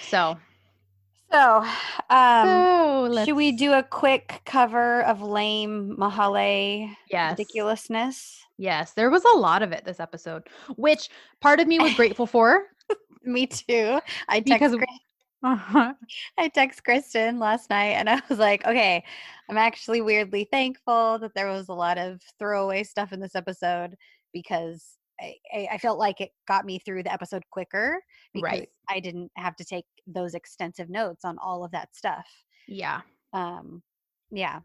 So, 0.02 0.38
So, 1.32 1.64
um, 2.10 2.70
so 3.08 3.24
should 3.24 3.36
we 3.36 3.52
do 3.52 3.72
a 3.72 3.82
quick 3.82 4.42
cover 4.44 5.02
of 5.02 5.22
lame 5.22 5.96
Mahale 5.98 6.96
Yes. 7.10 7.30
ridiculousness? 7.30 8.42
Yes, 8.58 8.92
there 8.92 9.10
was 9.10 9.24
a 9.24 9.36
lot 9.36 9.62
of 9.62 9.72
it 9.72 9.84
this 9.84 10.00
episode, 10.00 10.44
which 10.76 11.08
part 11.40 11.60
of 11.60 11.66
me 11.68 11.78
was 11.78 11.94
grateful 11.94 12.26
for 12.26 12.68
Me 13.22 13.46
too. 13.46 14.00
I 14.28 14.40
because 14.40 14.72
text 14.72 14.76
uh 15.42 15.92
I 16.38 16.48
text 16.48 16.84
Kristen 16.84 17.38
last 17.38 17.70
night 17.70 17.92
and 17.94 18.08
I 18.08 18.20
was 18.28 18.38
like, 18.38 18.64
okay, 18.66 19.04
I'm 19.48 19.58
actually 19.58 20.00
weirdly 20.00 20.48
thankful 20.50 21.18
that 21.18 21.34
there 21.34 21.48
was 21.48 21.68
a 21.68 21.74
lot 21.74 21.98
of 21.98 22.22
throwaway 22.38 22.82
stuff 22.84 23.12
in 23.12 23.20
this 23.20 23.34
episode 23.34 23.96
because 24.32 24.96
I, 25.20 25.68
I, 25.72 25.78
felt 25.78 25.98
like 25.98 26.20
it 26.20 26.30
got 26.46 26.64
me 26.66 26.78
through 26.78 27.02
the 27.02 27.12
episode 27.12 27.42
quicker 27.50 28.02
because 28.34 28.50
Right. 28.50 28.68
I 28.88 29.00
didn't 29.00 29.30
have 29.36 29.56
to 29.56 29.64
take 29.64 29.86
those 30.06 30.34
extensive 30.34 30.90
notes 30.90 31.24
on 31.24 31.38
all 31.38 31.64
of 31.64 31.70
that 31.72 31.94
stuff. 31.96 32.26
yeah. 32.66 33.00
Um, 33.32 33.82
yeah, 34.30 34.60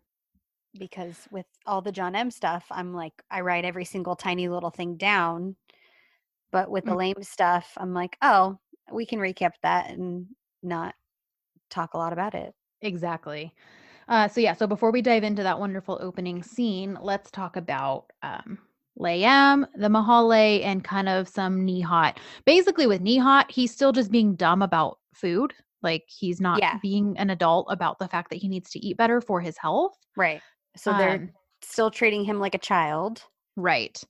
because 0.77 1.27
with 1.31 1.45
all 1.65 1.81
the 1.81 1.91
John 1.91 2.15
M 2.15 2.31
stuff, 2.31 2.65
I'm 2.71 2.93
like, 2.93 3.13
I 3.29 3.41
write 3.41 3.65
every 3.65 3.85
single 3.85 4.15
tiny 4.15 4.47
little 4.47 4.69
thing 4.71 4.97
down. 4.97 5.55
But 6.51 6.69
with 6.69 6.85
the 6.85 6.91
Mm. 6.91 6.97
lame 6.97 7.23
stuff, 7.23 7.71
I'm 7.77 7.93
like, 7.93 8.17
oh, 8.21 8.59
we 8.91 9.05
can 9.05 9.19
recap 9.19 9.53
that 9.63 9.89
and 9.89 10.27
not 10.63 10.95
talk 11.69 11.93
a 11.93 11.97
lot 11.97 12.13
about 12.13 12.35
it. 12.35 12.53
Exactly. 12.81 13.53
Uh, 14.07 14.27
so 14.27 14.41
yeah, 14.41 14.53
so 14.53 14.67
before 14.67 14.91
we 14.91 15.01
dive 15.01 15.23
into 15.23 15.43
that 15.43 15.59
wonderful 15.59 15.97
opening 16.01 16.43
scene, 16.43 16.97
let's 17.01 17.31
talk 17.31 17.55
about 17.55 18.11
um 18.23 18.59
Layam, 18.99 19.65
the 19.75 19.87
Mahale, 19.87 20.63
and 20.63 20.83
kind 20.83 21.09
of 21.09 21.27
some 21.27 21.65
Nihat. 21.65 22.17
Basically, 22.45 22.87
with 22.87 23.01
Nihat, 23.01 23.49
he's 23.49 23.71
still 23.71 23.91
just 23.91 24.11
being 24.11 24.35
dumb 24.35 24.61
about 24.61 24.99
food. 25.13 25.53
Like 25.81 26.03
he's 26.07 26.39
not 26.39 26.59
Yeah. 26.59 26.77
being 26.81 27.17
an 27.17 27.29
adult 27.29 27.67
about 27.69 27.97
the 27.99 28.07
fact 28.07 28.29
that 28.29 28.37
he 28.37 28.47
needs 28.47 28.69
to 28.71 28.79
eat 28.79 28.97
better 28.97 29.19
for 29.21 29.41
his 29.41 29.57
health. 29.57 29.97
Right. 30.15 30.41
So 30.75 30.93
they're 30.93 31.15
Um, 31.15 31.31
still 31.61 31.89
treating 31.91 32.23
him 32.23 32.39
like 32.39 32.55
a 32.55 32.59
child. 32.59 33.23
right. 33.55 34.01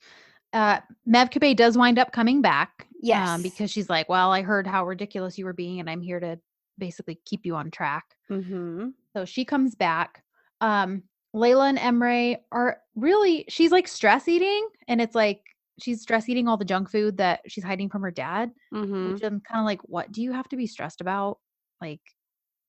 Uh, 0.54 0.82
Mevkibe 1.08 1.56
does 1.56 1.78
wind 1.78 1.98
up 1.98 2.12
coming 2.12 2.41
back. 2.41 2.86
Yes. 3.02 3.30
Um, 3.30 3.41
because 3.41 3.72
she's 3.72 3.89
like, 3.89 4.10
well, 4.10 4.32
I 4.34 4.41
heard 4.41 4.67
how 4.67 4.86
ridiculous 4.86 5.38
you 5.38 5.46
were 5.46 5.54
being, 5.54 5.80
and 5.80 5.89
I'm 5.89 6.02
here 6.02 6.20
to 6.20 6.39
basically 6.78 7.20
keep 7.26 7.46
you 7.46 7.56
on 7.56 7.72
track. 7.72 8.04
Mm-hmm. 8.30 8.89
So 9.15 9.24
she 9.26 9.46
comes 9.46 9.76
back. 9.76 10.24
Um, 10.60 11.04
Layla 11.36 11.70
and 11.70 11.78
Emre 11.78 12.38
are 12.52 12.78
really, 12.96 13.46
she's 13.48 13.72
like 13.72 13.88
stress 13.88 14.28
eating, 14.28 14.67
and 14.88 15.00
it's 15.02 15.15
like 15.15 15.41
she's 15.80 16.02
stress 16.02 16.28
eating 16.30 16.48
all 16.48 16.58
the 16.58 16.65
junk 16.65 16.89
food 16.89 17.17
that 17.17 17.41
she's 17.48 17.63
hiding 17.63 17.89
from 17.89 18.02
her 18.02 18.12
dad, 18.12 18.52
Mm-hmm. 18.74 19.13
which 19.13 19.24
I'm 19.24 19.39
kind 19.41 19.60
of 19.60 19.65
like, 19.65 19.82
what 19.84 20.12
do 20.12 20.22
you 20.22 20.32
have 20.34 20.48
to 20.50 20.56
be 20.58 20.67
stressed 20.67 21.02
about? 21.02 21.39
Like, 21.80 22.02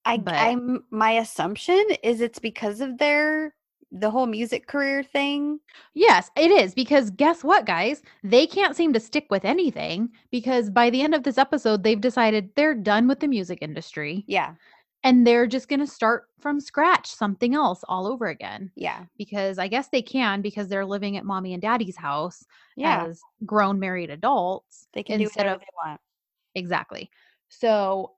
I 0.05 0.17
but- 0.19 0.35
I'm 0.35 0.85
my 0.91 1.13
assumption 1.13 1.85
is 2.03 2.21
it's 2.21 2.39
because 2.39 2.81
of 2.81 2.99
their 2.99 3.55
the 3.95 4.11
whole 4.11 4.25
music 4.27 4.67
career 4.67 5.03
thing. 5.03 5.61
yes, 5.93 6.31
it 6.35 6.51
is 6.51 6.73
because 6.75 7.11
guess 7.11 7.45
what, 7.45 7.67
guys? 7.67 8.01
They 8.25 8.47
can't 8.47 8.75
seem 8.75 8.95
to 8.95 9.01
stick 9.01 9.27
with 9.29 9.45
anything 9.45 10.09
because 10.31 10.71
by 10.71 10.89
the 10.89 11.03
end 11.03 11.15
of 11.15 11.25
this 11.25 11.37
episode, 11.37 11.83
they've 11.83 12.01
decided 12.01 12.49
they're 12.57 12.75
done 12.75 13.07
with 13.07 13.21
the 13.21 13.29
music 13.29 13.59
industry 13.61 14.25
Yeah. 14.27 14.55
And 15.05 15.27
they're 15.27 15.47
just 15.49 15.69
going 15.69 15.81
to 15.81 15.87
start 15.87 16.27
from 16.39 16.61
scratch, 16.61 17.09
something 17.11 17.55
else 17.55 17.83
all 17.89 18.07
over 18.07 18.27
again. 18.29 18.71
Yeah. 18.77 19.05
because 19.19 19.59
I 19.59 19.67
guess 19.69 19.89
they 19.89 20.03
can 20.03 20.41
because 20.43 20.69
they're 20.69 20.87
living 20.87 21.17
at 21.17 21.25
mommy 21.25 21.53
and 21.55 21.61
daddy's 21.63 21.97
house 21.97 22.45
Yeah. 22.77 23.07
as 23.07 23.21
grown 23.45 23.79
married 23.81 24.11
adults 24.11 24.87
they 24.93 25.03
can 25.03 25.19
do 25.19 25.25
instead 25.25 25.41
whatever 25.47 25.55
of 25.57 25.61
they 25.61 25.89
want. 25.89 26.01
exactly. 26.55 27.11
So 27.49 28.13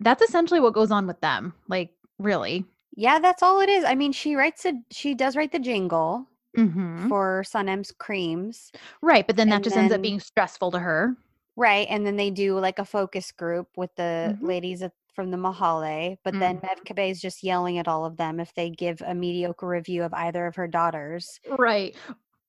that's 0.00 0.22
essentially 0.22 0.60
what 0.60 0.74
goes 0.74 0.90
on 0.90 1.06
with 1.06 1.20
them. 1.20 1.54
Like 1.68 1.90
really. 2.18 2.64
Yeah, 2.96 3.18
that's 3.18 3.42
all 3.42 3.60
it 3.60 3.68
is. 3.68 3.84
I 3.84 3.94
mean, 3.94 4.12
she 4.12 4.34
writes 4.36 4.64
a 4.64 4.72
she 4.90 5.14
does 5.14 5.36
write 5.36 5.52
the 5.52 5.58
jingle 5.58 6.26
Mhm. 6.56 7.08
for 7.08 7.42
Sanem's 7.46 7.92
creams. 7.92 8.72
Right, 9.02 9.26
but 9.26 9.36
then 9.36 9.48
that 9.50 9.62
just 9.62 9.76
ends 9.76 9.92
up 9.92 10.00
being 10.02 10.20
stressful 10.20 10.70
to 10.72 10.78
her. 10.78 11.16
Right. 11.56 11.86
And 11.90 12.06
then 12.06 12.16
they 12.16 12.30
do 12.30 12.58
like 12.58 12.78
a 12.78 12.84
focus 12.84 13.32
group 13.32 13.68
with 13.76 13.94
the 13.96 14.36
Mhm. 14.40 14.42
ladies 14.42 14.82
at, 14.82 14.92
from 15.16 15.30
the 15.32 15.36
Mahale. 15.36 16.18
But 16.22 16.38
then. 16.38 16.60
Mevkibe 16.60 17.10
is 17.10 17.20
just 17.20 17.42
yelling 17.42 17.78
at 17.78 17.88
all 17.88 18.04
of 18.04 18.16
them 18.18 18.38
if 18.38 18.54
they 18.54 18.70
give 18.70 19.02
a 19.04 19.14
mediocre 19.14 19.66
review 19.66 20.04
of 20.04 20.14
either 20.14 20.46
of 20.46 20.54
her 20.54 20.68
daughters. 20.68 21.40
Right. 21.58 21.96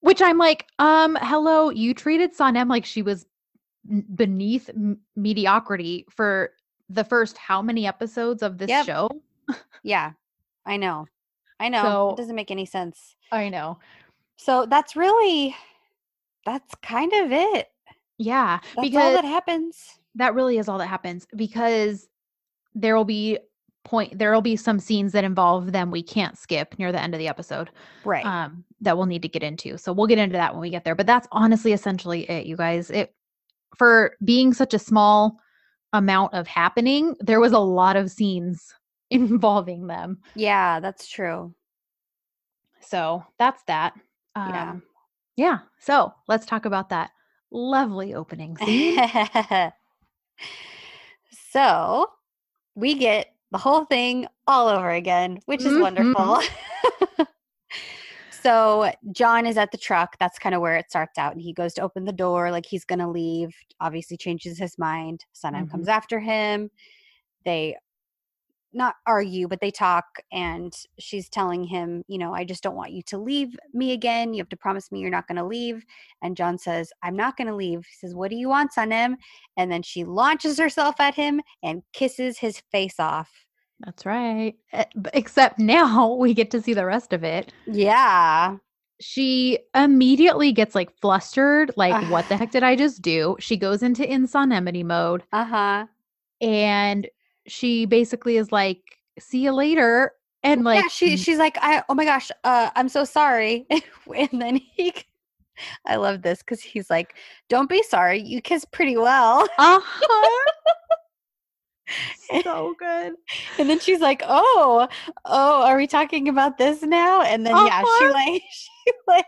Which 0.01 0.21
I'm 0.21 0.38
like, 0.38 0.67
um, 0.77 1.17
hello, 1.21 1.69
you 1.71 1.93
treated 1.95 2.36
Sanem 2.38 2.69
like 2.69 2.86
she 2.86 3.01
was 3.01 3.25
beneath 4.13 4.69
m- 4.69 4.99
mediocrity 5.15 6.06
for 6.12 6.51
the 6.89 7.03
first 7.03 7.38
how 7.38 7.62
many 7.62 7.88
episodes 7.88 8.43
of 8.43 8.58
this 8.60 8.69
Yep. 8.69 8.86
show? 8.86 9.10
Yeah, 9.84 10.12
I 10.65 10.75
know. 10.77 11.08
I 11.60 11.69
know. 11.69 11.82
So- 11.82 12.10
it 12.12 12.17
doesn't 12.17 12.36
make 12.36 12.51
any 12.51 12.65
sense. 12.65 13.15
I 13.32 13.47
know. 13.49 13.80
So 14.36 14.65
that's 14.65 14.95
really, 14.95 15.56
that's 16.45 16.75
kind 16.84 17.12
of 17.13 17.32
it. 17.32 17.67
Yeah, 18.17 18.60
That's 18.62 18.75
all 18.77 18.84
because 18.84 19.15
that 19.15 19.25
happens. 19.25 19.99
that 20.15 20.34
really 20.36 20.58
is 20.58 20.67
all 20.67 20.77
that 20.80 20.88
happens 20.88 21.25
because 21.36 22.08
there 22.79 22.95
will 22.95 23.05
be 23.05 23.37
point 23.83 24.17
there 24.19 24.33
will 24.33 24.41
be 24.41 24.55
some 24.57 24.79
scenes 24.79 25.13
that 25.13 25.23
involve 25.23 25.71
them 25.71 25.91
we 25.91 26.03
can't 26.03 26.37
skip 26.37 26.77
near 26.77 26.91
the 26.91 27.01
end 27.01 27.13
of 27.13 27.19
the 27.19 27.27
episode 27.27 27.69
Right. 28.03 28.25
um 28.25 28.65
that 28.81 28.97
we'll 28.97 29.05
need 29.05 29.21
to 29.21 29.29
get 29.29 29.43
into 29.43 29.77
so 29.77 29.93
we'll 29.93 30.07
get 30.07 30.17
into 30.17 30.33
that 30.37 30.53
when 30.53 30.61
we 30.61 30.69
get 30.69 30.83
there 30.83 30.95
but 30.95 31.07
that's 31.07 31.27
honestly 31.31 31.71
essentially 31.71 32.29
it 32.29 32.45
you 32.45 32.57
guys 32.57 32.89
it 32.91 33.13
for 33.77 34.15
being 34.23 34.53
such 34.53 34.73
a 34.73 34.79
small 34.79 35.39
amount 35.93 36.33
of 36.33 36.47
happening 36.47 37.15
there 37.21 37.39
was 37.39 37.53
a 37.53 37.59
lot 37.59 37.95
of 37.95 38.11
scenes 38.11 38.73
involving 39.09 39.87
them 39.87 40.19
yeah, 40.35 40.81
that's 40.81 41.07
true. 41.07 41.55
so 42.81 43.23
that's 43.39 43.63
that 43.67 43.93
um 44.35 44.51
Yeah. 44.53 44.75
yeah 45.37 45.59
so 45.79 46.13
let's 46.27 46.45
talk 46.45 46.65
about 46.65 46.89
that 46.89 47.11
lovely 47.51 48.13
opening 48.13 48.57
scene 48.57 48.97
so 51.53 52.07
we 52.77 52.93
get 52.93 53.33
the 53.51 53.57
whole 53.57 53.85
thing 53.85 54.27
all 54.45 54.67
over 54.67 54.91
again, 54.91 55.39
which 55.47 55.65
is 55.65 55.73
Mhm. 55.73 55.81
wonderful. 55.81 56.41
so 58.29 58.91
John 59.11 59.47
is 59.47 59.57
at 59.57 59.71
the 59.71 59.77
truck. 59.79 60.15
That's 60.19 60.37
kind 60.37 60.53
of 60.53 60.61
where 60.61 60.75
it 60.77 60.89
starts 60.89 61.17
out. 61.17 61.33
And 61.33 61.41
he 61.41 61.53
goes 61.53 61.73
to 61.73 61.81
open 61.81 62.05
the 62.05 62.11
door 62.11 62.51
like 62.51 62.67
he's 62.67 62.85
going 62.85 62.99
to 62.99 63.07
leave. 63.07 63.55
Obviously, 63.81 64.15
changes 64.15 64.59
his 64.59 64.77
mind. 64.77 65.25
Sanem 65.33 65.69
comes 65.69 65.87
after 65.87 66.19
him. 66.19 66.69
They 67.45 67.75
not 68.73 68.95
argue, 69.08 69.47
but 69.47 69.60
they 69.62 69.71
talk. 69.71 70.06
And 70.32 70.73
she's 70.99 71.30
telling 71.30 71.63
him, 71.63 72.03
you 72.08 72.17
know, 72.17 72.34
I 72.34 72.43
just 72.43 72.62
don't 72.63 72.75
want 72.75 72.91
you 72.91 73.01
to 73.08 73.17
leave 73.17 73.56
me 73.73 73.91
again. 73.93 74.34
You 74.34 74.39
have 74.41 74.49
to 74.49 74.58
promise 74.58 74.91
me 74.91 74.99
you're 74.99 75.10
not 75.10 75.27
going 75.27 75.38
to 75.38 75.45
leave. 75.45 75.84
And 76.21 76.36
John 76.38 76.58
says, 76.58 76.91
I'm 77.03 77.15
not 77.15 77.38
going 77.38 77.47
to 77.47 77.56
leave. 77.56 77.80
He 77.86 77.95
says, 78.08 78.13
What 78.13 78.30
do 78.30 78.36
you 78.38 78.49
want, 78.49 78.71
Sanem? 78.77 79.15
And 79.58 79.71
then 79.71 79.82
she 79.84 80.03
launches 80.03 80.60
herself 80.60 80.99
at 80.99 81.15
him 81.15 81.41
and 81.63 81.82
kisses 81.93 82.38
his 82.38 82.62
face 82.71 82.99
off. 82.99 83.30
That's 83.86 84.06
right. 84.06 84.56
Eh, 84.73 84.86
Except 85.13 85.60
now 85.60 86.13
we 86.19 86.34
get 86.34 86.51
to 86.51 86.62
see 86.62 86.73
the 86.73 86.86
rest 86.86 87.13
of 87.13 87.23
it. 87.23 87.53
Yeah. 87.67 88.58
She 88.99 89.60
immediately 89.75 90.51
gets 90.51 90.73
like 90.73 90.89
flustered, 91.01 91.71
like, 91.77 92.10
what 92.12 92.27
the 92.30 92.36
heck 92.38 92.51
did 92.51 92.63
I 92.63 92.75
just 92.75 93.01
do? 93.03 93.36
She 93.39 93.56
goes 93.56 93.84
into 93.84 94.12
insanemity 94.12 94.84
mode 94.84 95.23
Uh 95.32 95.43
huh. 95.45 95.86
and 96.41 97.08
she 97.47 97.86
basically 97.86 98.38
is 98.38 98.51
like, 98.51 98.81
see 99.19 99.39
you 99.43 99.51
later. 99.51 100.12
And 100.43 100.63
like, 100.63 100.83
yeah, 100.83 100.88
she 100.89 101.17
she's 101.17 101.38
like, 101.38 101.57
I 101.62 101.83
oh 101.89 101.93
my 101.95 102.05
gosh, 102.05 102.29
uh, 102.43 102.69
I'm 102.75 102.89
so 102.89 103.03
sorry. 103.03 103.65
and 104.15 104.41
then 104.41 104.57
he, 104.57 104.93
I 105.86 105.95
love 105.95 106.21
this 106.21 106.39
because 106.39 106.62
he's 106.62 106.89
like, 106.89 107.15
don't 107.49 107.69
be 107.69 107.81
sorry, 107.83 108.21
you 108.21 108.41
kiss 108.41 108.65
pretty 108.65 108.97
well. 108.97 109.47
uh-huh. 109.57 110.29
so 112.43 112.75
good. 112.77 113.13
And 113.57 113.69
then 113.69 113.79
she's 113.79 113.99
like, 114.01 114.21
oh, 114.25 114.88
oh, 115.25 115.63
are 115.63 115.77
we 115.77 115.88
talking 115.88 116.27
about 116.29 116.57
this 116.57 116.81
now? 116.83 117.21
And 117.21 117.45
then 117.45 117.55
yeah, 117.57 117.83
she 117.83 117.86
Uh-huh. 117.86 118.13
like 118.13 118.43
she 118.51 118.91
like 119.07 119.25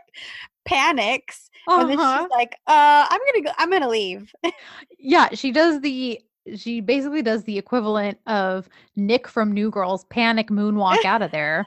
panics, 0.65 1.49
and 1.77 1.89
then 1.89 1.97
Uh-huh. 1.99 2.19
she's 2.21 2.29
like, 2.29 2.55
uh, 2.67 3.07
I'm 3.09 3.19
gonna 3.33 3.45
go, 3.45 3.51
I'm 3.57 3.71
gonna 3.71 3.89
leave. 3.89 4.33
Yeah, 4.99 5.29
she 5.33 5.51
does 5.51 5.81
the, 5.81 6.19
she 6.57 6.79
basically 6.81 7.21
does 7.21 7.43
the 7.43 7.57
equivalent 7.57 8.17
of 8.27 8.69
Nick 8.95 9.27
from 9.27 9.51
New 9.51 9.69
Girls 9.71 10.05
panic 10.05 10.49
moonwalk 10.49 11.03
out 11.05 11.21
of 11.21 11.31
there. 11.31 11.65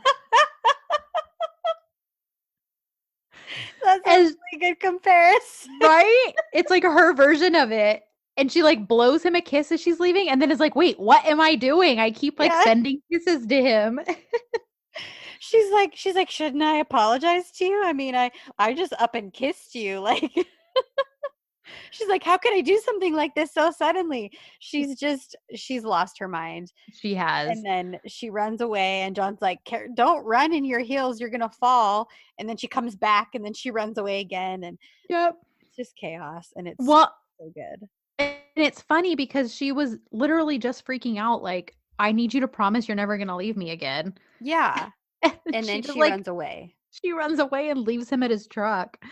That's 3.84 4.06
a 4.06 4.10
really 4.18 4.34
good 4.60 4.80
comparison. 4.80 5.78
right? 5.82 6.32
It's 6.52 6.70
like 6.70 6.84
her 6.84 7.14
version 7.14 7.54
of 7.54 7.72
it. 7.72 8.02
And 8.36 8.50
she 8.50 8.62
like 8.62 8.86
blows 8.88 9.22
him 9.22 9.34
a 9.34 9.40
kiss 9.42 9.72
as 9.72 9.80
she's 9.80 10.00
leaving 10.00 10.28
and 10.28 10.40
then 10.40 10.50
is 10.50 10.60
like, 10.60 10.74
wait, 10.76 10.98
what 10.98 11.24
am 11.26 11.40
I 11.40 11.54
doing? 11.54 11.98
I 11.98 12.10
keep 12.10 12.38
like 12.38 12.50
Yeah. 12.50 12.64
sending 12.64 13.00
kisses 13.10 13.46
to 13.46 13.60
him. 13.62 14.00
she's 15.40 15.72
like 15.72 15.92
she's 15.96 16.14
like 16.14 16.30
shouldn't 16.30 16.62
i 16.62 16.76
apologize 16.76 17.50
to 17.50 17.64
you 17.64 17.82
i 17.84 17.92
mean 17.92 18.14
i 18.14 18.30
i 18.60 18.72
just 18.72 18.92
up 19.00 19.16
and 19.16 19.32
kissed 19.32 19.74
you 19.74 19.98
like 19.98 20.30
she's 21.90 22.08
like 22.08 22.22
how 22.22 22.36
could 22.36 22.52
i 22.54 22.60
do 22.60 22.78
something 22.84 23.14
like 23.14 23.34
this 23.34 23.52
so 23.52 23.70
suddenly 23.70 24.30
she's 24.58 24.98
just 24.98 25.36
she's 25.54 25.84
lost 25.84 26.18
her 26.18 26.28
mind 26.28 26.72
she 26.92 27.14
has. 27.14 27.48
and 27.50 27.64
then 27.64 27.98
she 28.06 28.30
runs 28.30 28.60
away 28.60 29.02
and 29.02 29.14
john's 29.16 29.40
like 29.40 29.58
don't 29.94 30.24
run 30.24 30.52
in 30.52 30.64
your 30.64 30.80
heels 30.80 31.20
you're 31.20 31.30
gonna 31.30 31.48
fall 31.48 32.08
and 32.38 32.48
then 32.48 32.56
she 32.56 32.66
comes 32.66 32.96
back 32.96 33.30
and 33.34 33.44
then 33.44 33.54
she 33.54 33.70
runs 33.70 33.98
away 33.98 34.20
again 34.20 34.64
and 34.64 34.78
Yep. 35.08 35.36
it's 35.60 35.76
just 35.76 35.96
chaos 35.96 36.52
and 36.56 36.66
it's 36.68 36.84
Well, 36.84 37.14
so 37.38 37.52
good 37.54 37.88
and 38.18 38.36
it's 38.56 38.82
funny 38.82 39.16
because 39.16 39.54
she 39.54 39.72
was 39.72 39.96
literally 40.10 40.58
just 40.58 40.86
freaking 40.86 41.18
out 41.18 41.42
like, 41.42 41.74
I 41.98 42.12
need 42.12 42.34
you 42.34 42.40
to 42.40 42.48
promise 42.48 42.86
you're 42.86 42.96
never 42.96 43.16
gonna 43.16 43.36
leave 43.36 43.56
me 43.56 43.70
again. 43.70 44.14
yeah 44.40 44.90
And, 45.22 45.32
and 45.54 45.66
then 45.66 45.82
just, 45.82 45.94
she 45.94 46.00
like 46.00 46.12
runs 46.12 46.28
away 46.28 46.74
she 46.90 47.12
runs 47.12 47.38
away 47.38 47.70
and 47.70 47.80
leaves 47.80 48.10
him 48.10 48.22
at 48.22 48.30
his 48.30 48.46
truck. 48.46 49.02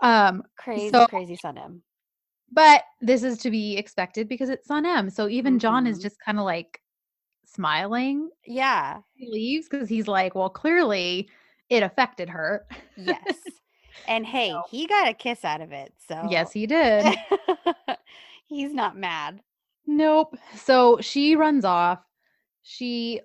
Um, 0.00 0.42
crazy 0.56 0.90
So- 0.90 1.06
crazy 1.06 1.36
Sanem 1.36 1.80
but 2.50 2.84
this 3.02 3.22
is 3.22 3.36
to 3.36 3.50
be 3.50 3.76
expected 3.76 4.26
because 4.26 4.48
it's 4.48 4.66
Sanem. 4.68 5.12
So 5.12 5.28
even 5.28 5.58
John 5.58 5.86
is 5.86 5.98
Mhm. 5.98 6.02
just 6.02 6.16
kind 6.24 6.38
of 6.38 6.46
like 6.46 6.80
smiling 7.44 8.30
yeah 8.46 9.00
he 9.16 9.28
leaves 9.30 9.68
because 9.68 9.86
he's 9.88 10.08
like, 10.08 10.34
well, 10.34 10.48
clearly 10.48 11.28
it 11.68 11.82
affected 11.82 12.28
her. 12.30 12.66
Yes. 12.96 13.36
And 14.06 14.24
hey, 14.24 14.50
So- 14.50 14.62
he 14.70 14.86
got 14.86 15.08
a 15.08 15.12
kiss 15.14 15.44
out 15.44 15.60
of 15.60 15.72
it. 15.72 15.92
So 16.08 16.26
yes, 16.30 16.50
he 16.52 16.66
did. 16.66 17.04
he's 18.46 18.72
not 18.72 18.96
mad. 18.96 19.40
nope. 19.86 20.34
So 20.56 20.98
she 21.00 21.36
runs 21.36 21.64
off. 21.66 22.00
She 22.62 23.20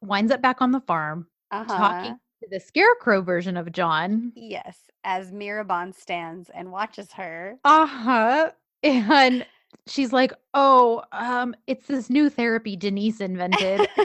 winds 0.00 0.32
up 0.32 0.40
back 0.42 0.60
on 0.62 0.72
the 0.72 0.80
farm 0.80 1.28
Uh 1.52 1.64
talking 1.64 2.18
the 2.50 2.60
scarecrow 2.60 3.22
version 3.22 3.56
of 3.56 3.72
John. 3.72 4.32
Yes, 4.34 4.78
as 5.04 5.32
Mihriban 5.32 5.94
stands 5.94 6.50
and 6.50 6.72
watches 6.72 7.12
her. 7.12 7.56
Uh-huh. 7.64 8.50
And 8.82 9.46
she's 9.86 10.12
like, 10.12 10.32
"Oh, 10.54 11.02
um, 11.12 11.54
it's 11.66 11.86
this 11.86 12.10
new 12.10 12.28
therapy 12.30 12.76
Denise 12.76 13.20
invented." 13.20 13.88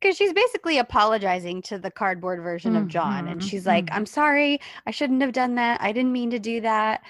Because 0.00 0.16
she's 0.16 0.32
basically 0.32 0.78
apologizing 0.78 1.60
to 1.62 1.78
the 1.78 1.90
cardboard 1.90 2.42
version 2.42 2.74
of 2.74 2.88
John, 2.88 3.28
and 3.28 3.44
she's 3.44 3.66
like, 3.66 3.84
mhm. 3.86 3.96
"I'm 3.96 4.06
sorry, 4.06 4.58
I 4.86 4.92
shouldn't 4.92 5.20
have 5.20 5.32
done 5.32 5.56
that. 5.56 5.78
I 5.82 5.92
didn't 5.92 6.12
mean 6.12 6.30
to 6.30 6.38
do 6.38 6.62
that. 6.62 7.02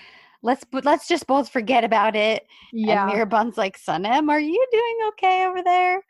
Let's 0.42 0.64
let's 0.72 1.06
just 1.06 1.28
both 1.28 1.48
forget 1.50 1.84
about 1.84 2.16
it." 2.16 2.48
And 2.72 2.86
Yeah. 2.86 3.08
Mihriban's 3.08 3.56
like, 3.56 3.78
"Sanem, 3.78 4.28
are 4.28 4.40
you 4.40 4.66
doing 4.72 5.08
okay 5.10 5.46
over 5.46 5.62
there?" 5.62 6.02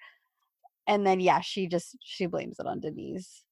And 0.87 1.07
then 1.07 1.21
yeah, 1.21 1.41
she 1.41 1.67
just 1.67 1.99
she 2.03 2.25
blames 2.25 2.59
it 2.59 2.67
on 2.67 2.81
Denise. 2.81 3.45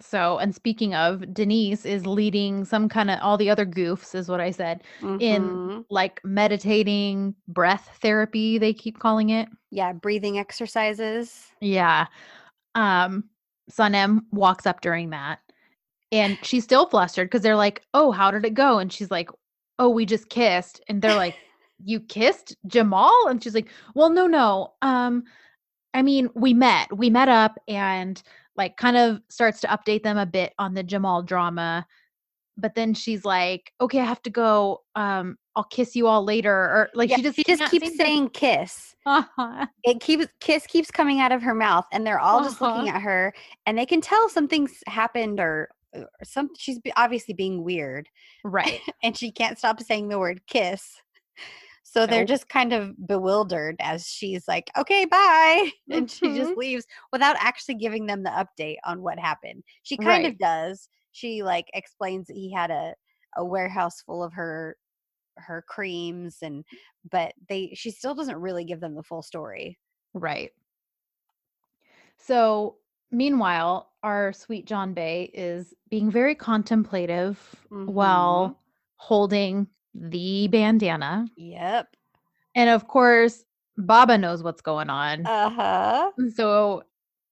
So, 0.00 0.38
and 0.38 0.54
speaking 0.54 0.94
of, 0.94 1.32
Denise 1.34 1.84
is 1.84 2.06
leading 2.06 2.64
some 2.64 2.88
kind 2.88 3.10
of 3.10 3.18
all 3.20 3.36
the 3.36 3.50
other 3.50 3.66
goofs, 3.66 4.14
is 4.14 4.28
what 4.28 4.40
I 4.40 4.50
said, 4.50 4.82
in 5.00 5.42
Mhm. 5.42 5.84
like 5.90 6.20
meditating 6.24 7.34
breath 7.48 7.98
therapy, 8.00 8.58
they 8.58 8.72
keep 8.72 8.98
calling 8.98 9.30
it. 9.30 9.48
Yeah, 9.70 9.92
breathing 9.92 10.38
exercises. 10.38 11.52
Yeah. 11.60 12.06
Um, 12.74 13.24
Sanem 13.70 14.20
walks 14.32 14.66
up 14.66 14.80
during 14.80 15.10
that 15.10 15.40
and 16.12 16.38
she's 16.42 16.64
still 16.64 16.86
flustered 16.86 17.28
because 17.28 17.42
they're 17.42 17.56
like, 17.56 17.82
Oh, 17.94 18.10
how 18.10 18.30
did 18.30 18.44
it 18.44 18.54
go? 18.54 18.78
And 18.78 18.92
she's 18.92 19.10
like, 19.10 19.30
Oh, 19.78 19.88
we 19.88 20.06
just 20.06 20.28
kissed. 20.28 20.80
And 20.88 21.02
they're 21.02 21.14
like, 21.14 21.36
You 21.84 22.00
kissed 22.00 22.56
Jamal? 22.66 23.26
And 23.28 23.42
she's 23.42 23.54
like, 23.54 23.68
Well, 23.94 24.10
no, 24.10 24.26
no. 24.26 24.74
Um, 24.82 25.24
I 25.94 26.02
mean, 26.02 26.30
we 26.34 26.54
met. 26.54 26.96
We 26.96 27.10
met 27.10 27.28
up 27.28 27.58
and 27.68 28.22
like 28.60 28.76
kind 28.76 28.96
of 28.98 29.20
starts 29.30 29.60
to 29.62 29.66
update 29.68 30.02
them 30.02 30.18
a 30.18 30.26
bit 30.26 30.52
on 30.58 30.74
the 30.74 30.82
Jamal 30.82 31.22
drama. 31.22 31.86
But 32.58 32.74
then 32.74 32.92
she's 32.92 33.24
like, 33.24 33.72
Okay, 33.80 34.00
I 34.00 34.04
have 34.04 34.20
to 34.22 34.30
go. 34.30 34.82
Um, 34.94 35.38
I'll 35.56 35.64
kiss 35.64 35.96
you 35.96 36.06
all 36.06 36.22
later. 36.24 36.52
Or 36.52 36.90
like 36.94 37.08
Yeah, 37.08 37.16
she 37.16 37.22
just 37.22 37.36
she 37.36 37.44
just 37.44 37.70
keeps 37.70 37.96
saying 37.96 38.28
kiss. 38.30 38.94
Uh-huh. 39.06 39.66
it 39.82 40.00
keeps 40.00 40.26
kiss 40.40 40.66
keeps 40.66 40.90
coming 40.90 41.20
out 41.20 41.32
of 41.32 41.40
her 41.42 41.54
mouth 41.54 41.86
and 41.90 42.06
they're 42.06 42.20
all 42.20 42.42
just 42.44 42.60
looking 42.60 42.88
Uh-huh. 42.88 42.96
at 42.98 43.02
her 43.02 43.32
and 43.64 43.78
they 43.78 43.86
can 43.86 44.02
tell 44.02 44.28
something's 44.28 44.74
happened 44.86 45.40
or, 45.40 45.70
or 45.94 46.06
some 46.22 46.50
she's 46.58 46.78
obviously 46.96 47.32
being 47.32 47.64
weird 47.64 48.08
Right. 48.44 48.80
and 49.02 49.16
she 49.16 49.32
can't 49.32 49.56
stop 49.56 49.80
saying 49.80 50.08
the 50.08 50.18
word 50.18 50.42
kiss 50.46 51.00
so 51.90 52.06
they're 52.06 52.24
just 52.24 52.48
kind 52.48 52.72
of 52.72 52.94
bewildered 53.06 53.76
as 53.80 54.06
she's 54.06 54.46
like 54.48 54.70
okay 54.78 55.04
bye 55.04 55.70
and 55.90 56.10
she 56.10 56.34
just 56.34 56.52
Mhm. 56.52 56.56
leaves 56.56 56.86
without 57.12 57.36
actually 57.38 57.74
giving 57.74 58.06
them 58.06 58.22
the 58.22 58.30
update 58.30 58.76
on 58.84 59.02
what 59.02 59.18
happened 59.18 59.62
she 59.82 59.98
kind 59.98 60.24
of 60.26 60.38
does 60.38 60.88
she 61.12 61.42
like 61.42 61.66
explains 61.74 62.26
that 62.26 62.34
he 62.36 62.52
had 62.52 62.70
a 62.70 62.94
a 63.36 63.44
warehouse 63.44 64.00
full 64.02 64.22
of 64.22 64.32
her 64.32 64.76
her 65.38 65.64
creams 65.68 66.38
and 66.42 66.64
but 67.10 67.32
they 67.48 67.72
she 67.74 67.90
still 67.90 68.14
doesn't 68.14 68.36
really 68.40 68.64
give 68.64 68.80
them 68.80 68.94
the 68.94 69.02
full 69.02 69.22
story 69.22 69.78
Right. 70.14 70.52
So, 72.16 72.78
meanwhile, 73.10 73.92
our 74.02 74.32
sweet 74.32 74.66
John 74.66 74.94
Bay 74.94 75.30
is 75.34 75.74
being 75.88 76.10
very 76.10 76.34
contemplative 76.34 77.66
Mhm. 77.70 77.80
while 77.84 78.60
holding 78.96 79.68
the 79.94 80.48
bandana. 80.48 81.26
Yep. 81.36 81.88
And 82.54 82.70
of 82.70 82.88
course, 82.88 83.44
Baba 83.76 84.18
knows 84.18 84.42
what's 84.42 84.60
going 84.60 84.90
on. 84.90 85.26
Uh 85.26 85.50
huh. 85.50 86.10
so, 86.34 86.82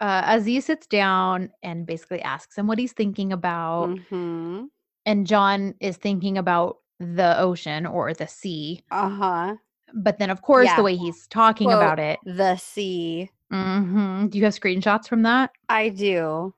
uh, 0.00 0.22
Aziz 0.26 0.66
sits 0.66 0.86
down 0.86 1.50
and 1.62 1.86
basically 1.86 2.22
asks 2.22 2.56
him 2.56 2.66
what 2.66 2.78
he's 2.78 2.92
thinking 2.92 3.32
about. 3.32 3.98
hmm 4.08 4.64
And 5.06 5.26
John 5.26 5.74
is 5.80 5.96
thinking 5.96 6.38
about 6.38 6.78
the 7.00 7.38
ocean 7.40 7.86
or 7.86 8.14
the 8.14 8.26
sea. 8.28 8.82
Uh 8.90 9.08
huh. 9.08 9.56
But 9.94 10.18
then, 10.18 10.30
of 10.30 10.42
course, 10.42 10.66
Yeah. 10.66 10.76
the 10.76 10.82
way 10.82 10.96
he's 10.96 11.26
talking 11.28 11.68
Quote, 11.68 11.78
about 11.78 11.98
it. 11.98 12.18
The 12.24 12.56
sea. 12.56 13.30
hmm 13.50 14.26
Do 14.28 14.38
you 14.38 14.44
have 14.44 14.54
screenshots 14.54 15.08
from 15.08 15.22
that? 15.22 15.50
I 15.68 15.88
do. 15.88 16.54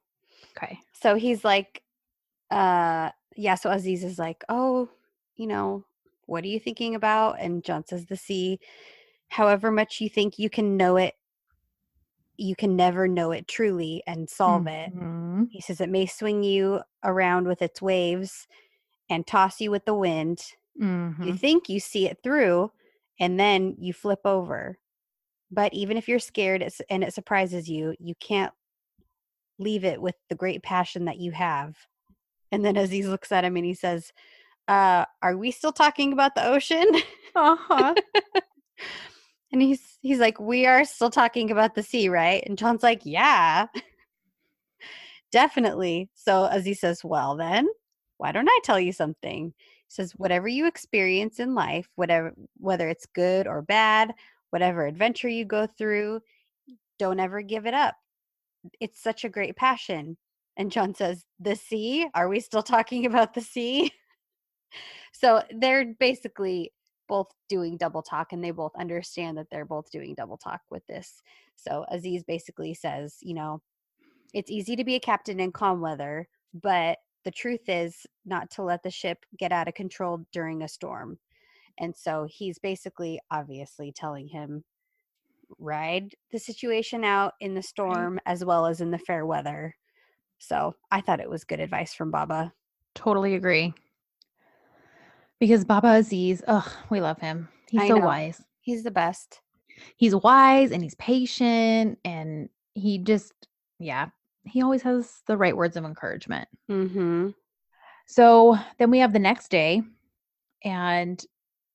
Okay. 0.56 0.80
So 0.92 1.14
he's 1.14 1.44
like, 1.44 1.82
uh, 2.50 3.10
yeah. 3.36 3.54
So 3.54 3.70
Aziz 3.70 4.02
is 4.04 4.18
like, 4.18 4.44
oh, 4.48 4.88
you 5.36 5.46
know, 5.46 5.84
what 6.30 6.44
are 6.44 6.48
you 6.48 6.60
thinking 6.60 6.94
about? 6.94 7.40
And 7.40 7.64
John 7.64 7.84
says, 7.84 8.06
the 8.06 8.16
sea. 8.16 8.60
However 9.28 9.70
much 9.70 10.00
you 10.00 10.08
think 10.08 10.38
you 10.38 10.48
can 10.48 10.76
know 10.76 10.96
it, 10.96 11.14
you 12.36 12.54
can 12.56 12.76
never 12.76 13.08
know 13.08 13.32
it 13.32 13.48
truly 13.48 14.02
and 14.06 14.30
solve 14.30 14.66
it. 14.66 14.94
Mhm. 14.94 15.48
He 15.50 15.60
says 15.60 15.80
it 15.80 15.90
may 15.90 16.06
swing 16.06 16.42
you 16.42 16.80
around 17.04 17.46
with 17.46 17.60
its 17.62 17.82
waves 17.82 18.46
and 19.08 19.26
toss 19.26 19.60
you 19.60 19.70
with 19.70 19.84
the 19.84 19.94
wind. 19.94 20.40
You 20.76 21.32
Mhm. 21.32 21.38
think 21.40 21.68
you 21.68 21.80
see 21.80 22.06
it 22.06 22.22
through 22.22 22.72
and 23.18 23.38
then 23.38 23.74
you 23.78 23.92
flip 23.92 24.20
over. 24.24 24.78
But 25.50 25.74
even 25.74 25.96
if 25.96 26.08
you're 26.08 26.20
scared 26.20 26.66
and 26.88 27.04
it 27.04 27.12
surprises 27.12 27.68
you, 27.68 27.94
you 27.98 28.14
can't 28.14 28.54
leave 29.58 29.84
it 29.84 30.00
with 30.00 30.14
the 30.28 30.36
great 30.36 30.62
passion 30.62 31.04
that 31.06 31.18
you 31.18 31.32
have. 31.32 31.76
And 32.52 32.64
then 32.64 32.76
Aziz 32.76 33.06
looks 33.08 33.32
at 33.32 33.44
him 33.44 33.56
and 33.56 33.66
he 33.66 33.74
says, 33.74 34.12
uh, 34.70 35.04
Are 35.20 35.36
we 35.36 35.50
still 35.50 35.72
talking 35.72 36.12
about 36.12 36.34
the 36.34 36.46
ocean? 36.46 36.86
Uh-huh. 37.34 37.94
and 39.52 39.60
he's 39.60 39.98
he's 40.00 40.18
like, 40.18 40.40
We 40.40 40.66
are 40.66 40.84
still 40.84 41.10
talking 41.10 41.50
about 41.50 41.74
the 41.74 41.82
sea, 41.82 42.08
right? 42.08 42.42
And 42.46 42.56
John's 42.56 42.82
like, 42.82 43.02
Yeah. 43.04 43.66
Definitely. 45.32 46.10
So 46.14 46.44
Aziz 46.44 46.80
says, 46.80 47.04
Well 47.04 47.36
then, 47.36 47.68
why 48.18 48.32
don't 48.32 48.48
I 48.48 48.60
tell 48.64 48.80
you 48.80 48.92
something? 48.92 49.52
He 49.56 49.90
says, 49.90 50.12
Whatever 50.12 50.48
you 50.48 50.66
experience 50.66 51.40
in 51.40 51.54
life, 51.54 51.88
whatever 51.96 52.32
whether 52.58 52.88
it's 52.88 53.06
good 53.06 53.46
or 53.46 53.62
bad, 53.62 54.14
whatever 54.50 54.86
adventure 54.86 55.28
you 55.28 55.44
go 55.44 55.66
through, 55.66 56.20
don't 56.98 57.20
ever 57.20 57.42
give 57.42 57.66
it 57.66 57.74
up. 57.74 57.96
It's 58.80 59.02
such 59.02 59.24
a 59.24 59.28
great 59.28 59.56
passion. 59.56 60.16
And 60.56 60.70
John 60.70 60.94
says, 60.94 61.24
The 61.40 61.56
sea? 61.56 62.08
Are 62.14 62.28
we 62.28 62.40
still 62.40 62.62
talking 62.62 63.06
about 63.06 63.34
the 63.34 63.40
sea? 63.40 63.92
So 65.12 65.42
they're 65.58 65.94
basically 65.98 66.72
both 67.08 67.28
doing 67.48 67.76
double 67.76 68.02
talk 68.02 68.32
and 68.32 68.42
they 68.42 68.52
both 68.52 68.74
understand 68.76 69.36
that 69.36 69.48
they're 69.50 69.64
both 69.64 69.90
doing 69.90 70.14
double 70.14 70.36
talk 70.36 70.60
with 70.70 70.86
this. 70.86 71.22
So 71.56 71.84
Aziz 71.90 72.22
basically 72.22 72.72
says, 72.72 73.16
you 73.20 73.34
know, 73.34 73.60
it's 74.32 74.50
easy 74.50 74.76
to 74.76 74.84
be 74.84 74.94
a 74.94 75.00
captain 75.00 75.40
in 75.40 75.50
calm 75.50 75.80
weather, 75.80 76.28
but 76.54 76.98
the 77.24 77.32
truth 77.32 77.68
is 77.68 78.06
not 78.24 78.50
to 78.52 78.62
let 78.62 78.82
the 78.82 78.90
ship 78.90 79.26
get 79.36 79.50
out 79.50 79.66
of 79.66 79.74
control 79.74 80.24
during 80.32 80.62
a 80.62 80.68
storm. 80.68 81.18
And 81.78 81.96
so 81.96 82.28
he's 82.30 82.58
basically 82.58 83.20
obviously 83.30 83.92
telling 83.92 84.28
him 84.28 84.62
ride 85.58 86.14
the 86.30 86.38
situation 86.38 87.02
out 87.04 87.34
in 87.40 87.54
the 87.54 87.62
storm 87.62 88.20
as 88.24 88.44
well 88.44 88.66
as 88.66 88.80
in 88.80 88.90
the 88.90 88.98
fair 88.98 89.26
weather. 89.26 89.74
So 90.38 90.76
I 90.90 91.00
thought 91.00 91.20
it 91.20 91.28
was 91.28 91.44
good 91.44 91.60
advice 91.60 91.92
from 91.92 92.10
Baba. 92.10 92.52
Totally 92.94 93.34
agree. 93.34 93.74
Because 95.40 95.64
Baba 95.64 95.94
Aziz, 95.94 96.42
oh, 96.46 96.72
we 96.90 97.00
love 97.00 97.18
him. 97.18 97.48
He's 97.68 97.80
I 97.80 97.88
so 97.88 97.96
know. 97.96 98.06
wise. 98.06 98.40
He's 98.60 98.84
the 98.84 98.90
best. 98.92 99.40
He's 99.96 100.14
wise 100.14 100.70
and 100.70 100.82
he's 100.82 100.94
patient 100.94 101.98
and 102.04 102.48
he 102.74 102.98
just, 102.98 103.32
yeah, 103.78 104.10
he 104.44 104.62
always 104.62 104.82
has 104.82 105.22
the 105.26 105.36
right 105.36 105.56
words 105.56 105.76
of 105.76 105.84
encouragement. 105.84 106.48
Mm-hmm. 106.70 107.30
So 108.06 108.58
then 108.78 108.90
we 108.90 108.98
have 108.98 109.12
the 109.12 109.18
next 109.18 109.50
day, 109.50 109.82
and 110.64 111.24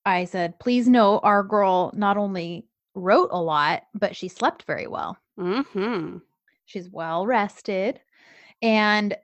I 0.05 0.25
said, 0.25 0.59
please 0.59 0.87
know 0.87 1.19
our 1.19 1.43
girl 1.43 1.91
not 1.95 2.17
only 2.17 2.67
wrote 2.93 3.29
a 3.31 3.41
lot, 3.41 3.83
but 3.93 4.15
she 4.15 4.27
slept 4.27 4.63
very 4.63 4.85
well. 4.85 5.17
Mm-hmm. 5.39 6.17
She's 6.65 6.89
well 6.89 7.25
rested. 7.25 8.01
And 8.61 9.15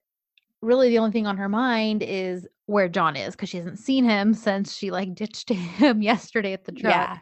really, 0.62 0.90
the 0.90 1.00
only 1.00 1.12
thing 1.12 1.28
on 1.28 1.38
her 1.38 1.50
mind 1.50 2.02
is 2.02 2.48
where 2.72 2.88
John 2.88 3.16
is 3.16 3.36
because 3.36 3.50
she 3.50 3.58
hasn't 3.58 3.80
seen 3.80 4.06
him 4.06 4.34
since 4.34 4.74
she 4.74 4.92
like 4.92 5.14
ditched 5.14 5.50
him 5.50 6.02
yesterday 6.02 6.54
at 6.54 6.64
the 6.64 6.72
truck. 6.72 6.94
Yeah. 6.94 7.18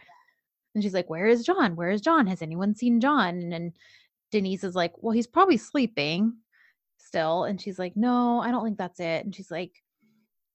And 0.75 0.83
she's 0.83 0.93
like, 0.93 1.09
Where 1.09 1.25
is 1.25 1.43
John? 1.43 1.75
Where 1.75 1.89
is 1.89 2.01
John? 2.01 2.27
Has 2.27 2.41
anyone 2.41 2.75
seen 2.75 3.01
John? 3.01 3.39
And 3.39 3.51
then 3.51 3.73
Denise 4.31 4.63
is 4.63 4.75
like, 4.75 4.93
Well, 4.97 5.13
he's 5.13 5.27
probably 5.27 5.57
sleeping 5.57 6.33
still. 6.97 7.43
And 7.45 7.59
she's 7.59 7.79
like, 7.79 7.97
No, 7.97 8.39
I 8.39 8.51
don't 8.51 8.63
think 8.63 8.77
that's 8.77 8.99
it. 8.99 9.25
And 9.25 9.35
she's 9.35 9.49
like, 9.49 9.71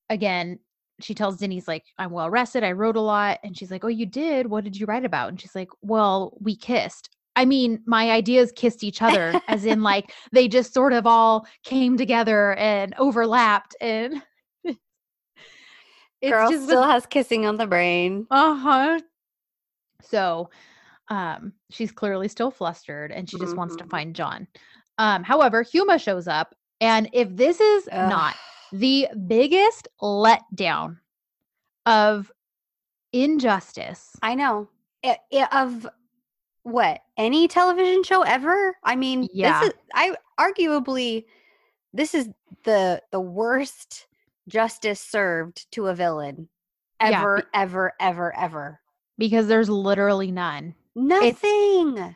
Again, 0.09 0.61
she 1.01 1.15
tells 1.15 1.39
Denise, 1.39 1.67
like, 1.67 1.85
I'm 1.99 2.13
well 2.13 2.31
rested. 2.31 2.63
I 2.63 2.73
wrote 2.73 2.97
a 2.97 3.01
lot. 3.01 3.41
And 3.43 3.57
she's 3.57 3.73
like, 3.73 3.85
Oh, 3.85 3.89
you 3.89 4.07
did? 4.07 4.47
What 4.47 4.63
did 4.63 4.79
you 4.79 4.87
write 4.87 5.05
about? 5.05 5.29
And 5.29 5.41
she's 5.41 5.57
like, 5.57 5.71
Well, 5.83 6.37
we 6.41 6.55
kissed. 6.55 7.11
I 7.37 7.47
mean, 7.47 7.83
my 7.85 8.13
ideas 8.13 8.53
kissed 8.55 8.85
each 8.85 9.03
other, 9.03 9.41
as 9.49 9.65
in, 9.65 9.83
like, 9.83 10.15
they 10.31 10.47
just 10.47 10.73
sort 10.73 10.93
of 10.93 11.05
all 11.05 11.49
came 11.65 11.97
together 11.97 12.55
and 12.55 12.95
overlapped. 12.97 13.75
And 13.81 14.23
it's 16.25 16.33
Girl 16.33 16.51
just 16.51 16.65
still 16.65 16.83
has 16.83 17.07
kissing 17.07 17.47
on 17.47 17.57
the 17.57 17.67
brain. 17.67 18.27
uh 18.31 18.55
huh. 18.55 19.01
So, 20.03 20.51
Um, 21.09 21.53
she's 21.71 21.93
clearly 21.93 22.29
still 22.29 22.51
flustered 22.51 23.13
and 23.13 23.29
she 23.29 23.39
just 23.39 23.57
wants 23.57 23.77
to 23.77 23.85
Mhm. 23.85 23.91
find 23.91 24.17
John. 24.17 24.49
Um, 24.97 25.23
however, 25.23 25.63
Huma 25.63 26.01
shows 26.03 26.27
up, 26.27 26.55
and 26.81 27.11
if 27.13 27.29
this 27.37 27.61
is 27.61 27.87
not 27.93 28.35
the 28.73 29.09
biggest 29.27 29.87
letdown 30.01 30.99
of 31.85 32.33
injustice, 33.13 34.17
I 34.23 34.35
know. 34.35 34.69
I- 35.05 35.19
I- 35.33 35.49
of 35.63 35.87
what 36.63 37.03
any 37.19 37.47
television 37.49 38.03
show 38.03 38.23
ever? 38.23 38.77
I 38.83 38.97
mean, 38.97 39.29
Yeah. 39.33 39.61
this 39.61 39.69
is 39.69 39.75
I 39.95 40.17
arguably 40.41 41.27
this 41.93 42.15
is 42.15 42.31
the 42.65 43.03
the 43.11 43.21
worst 43.21 44.07
justice 44.49 45.01
served 45.01 45.71
to 45.73 45.87
a 45.87 45.95
villain 45.95 46.49
ever, 47.01 47.39
be- 47.39 47.43
ever, 47.55 47.93
ever, 48.01 48.37
ever. 48.37 48.81
because 49.19 49.47
there's 49.47 49.69
literally 49.69 50.31
none. 50.31 50.75
Nothing. 50.95 52.15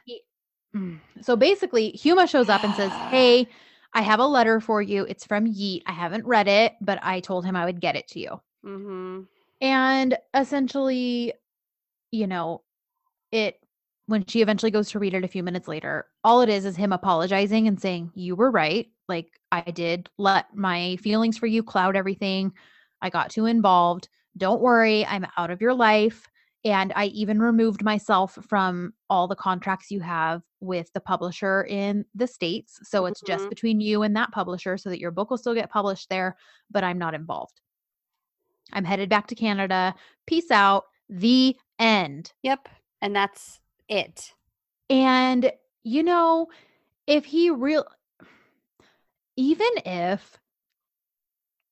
Mm. 0.75 1.01
So 1.23 1.37
basically, 1.37 1.93
Huma 1.93 2.29
shows 2.29 2.49
up 2.49 2.65
and 2.65 2.75
says, 2.75 2.93
Hey, 3.11 3.49
I 3.95 4.03
have 4.03 4.21
a 4.21 4.27
letter 4.27 4.61
for 4.61 4.83
you. 4.83 5.05
It's 5.05 5.25
from 5.25 5.47
Yeet. 5.47 5.83
I 5.87 5.93
haven't 5.93 6.27
read 6.27 6.47
it, 6.49 6.75
but 6.81 6.99
I 7.03 7.21
told 7.21 7.45
him 7.45 7.57
I 7.57 7.65
would 7.65 7.81
get 7.81 7.97
it 7.97 8.09
to 8.09 8.21
you. 8.21 8.41
mm-hmm. 8.65 9.23
And 9.61 10.17
essentially, 10.35 11.33
you 12.13 12.27
know, 12.29 12.63
it 13.33 13.59
when 14.07 14.25
she 14.25 14.41
eventually 14.41 14.71
goes 14.71 14.91
to 14.91 14.99
read 14.99 15.15
it 15.15 15.25
a 15.25 15.29
few 15.29 15.43
minutes 15.43 15.69
later, 15.69 16.07
all 16.25 16.41
it 16.41 16.49
is 16.49 16.65
is 16.65 16.77
him 16.77 16.93
apologizing 16.93 17.67
and 17.69 17.81
saying, 17.81 18.13
You 18.15 18.37
were 18.37 18.51
right. 18.51 18.89
Like, 19.09 19.41
I 19.51 19.63
did 19.63 20.11
let 20.19 20.55
my 20.55 20.97
feelings 20.97 21.39
for 21.39 21.47
you 21.47 21.63
cloud 21.63 21.97
everything. 21.97 22.53
I 23.01 23.11
got 23.11 23.31
too 23.31 23.47
involved. 23.47 24.09
Don't 24.37 24.61
worry. 24.61 25.07
I'm 25.07 25.27
out 25.37 25.51
of 25.51 25.61
your 25.61 25.75
life. 25.75 26.29
And 26.65 26.93
I 26.97 27.07
even 27.07 27.41
removed 27.41 27.83
myself 27.83 28.37
from 28.47 28.93
all 29.09 29.29
the 29.29 29.37
contracts 29.37 29.91
you 29.91 30.01
have 30.01 30.43
with 30.61 30.93
the 30.93 31.01
publisher 31.01 31.65
in 31.65 32.05
the 32.15 32.27
States. 32.27 32.81
So 32.83 33.07
it's 33.07 33.21
just 33.23 33.47
Mhm. 33.47 33.51
between 33.51 33.81
you 33.81 34.03
and 34.03 34.15
that 34.17 34.33
publisher 34.33 34.77
so 34.77 34.91
that 34.91 34.99
your 34.99 35.13
book 35.13 35.31
will 35.31 35.39
still 35.39 35.55
get 35.55 35.71
published 35.71 36.09
there, 36.11 36.37
but 36.71 36.85
I'm 36.85 36.99
not 36.99 37.15
involved. 37.15 37.61
I'm 38.73 38.85
headed 38.85 39.09
back 39.09 39.29
to 39.29 39.35
Canada. 39.35 39.95
Peace 40.27 40.51
out. 40.51 40.85
The 41.09 41.57
end. 41.79 42.33
Yep. 42.43 42.69
And 43.01 43.15
that's 43.15 43.61
it. 43.89 44.35
And, 44.91 45.53
you 45.85 46.03
know, 46.03 46.49
if 47.07 47.25
he 47.25 47.51
real, 47.51 47.87
even 49.39 49.69
if 49.87 50.37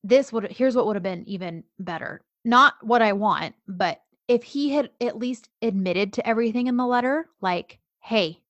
this 0.05 0.33
would, 0.33 0.53
here's 0.53 0.77
what 0.77 0.87
would 0.87 0.95
have 0.95 1.03
been 1.03 1.29
even 1.29 1.65
better. 1.81 2.23
Not 2.45 2.75
what 2.81 3.03
I 3.03 3.13
want, 3.13 3.57
but 3.67 4.01
if 4.29 4.45
he 4.45 4.71
had 4.71 4.91
at 5.01 5.19
least 5.19 5.49
admitted 5.61 6.13
to 6.13 6.27
everything 6.27 6.69
in 6.69 6.77
the 6.77 6.87
letter, 6.87 7.29
like, 7.41 7.81
hey, 7.99 8.41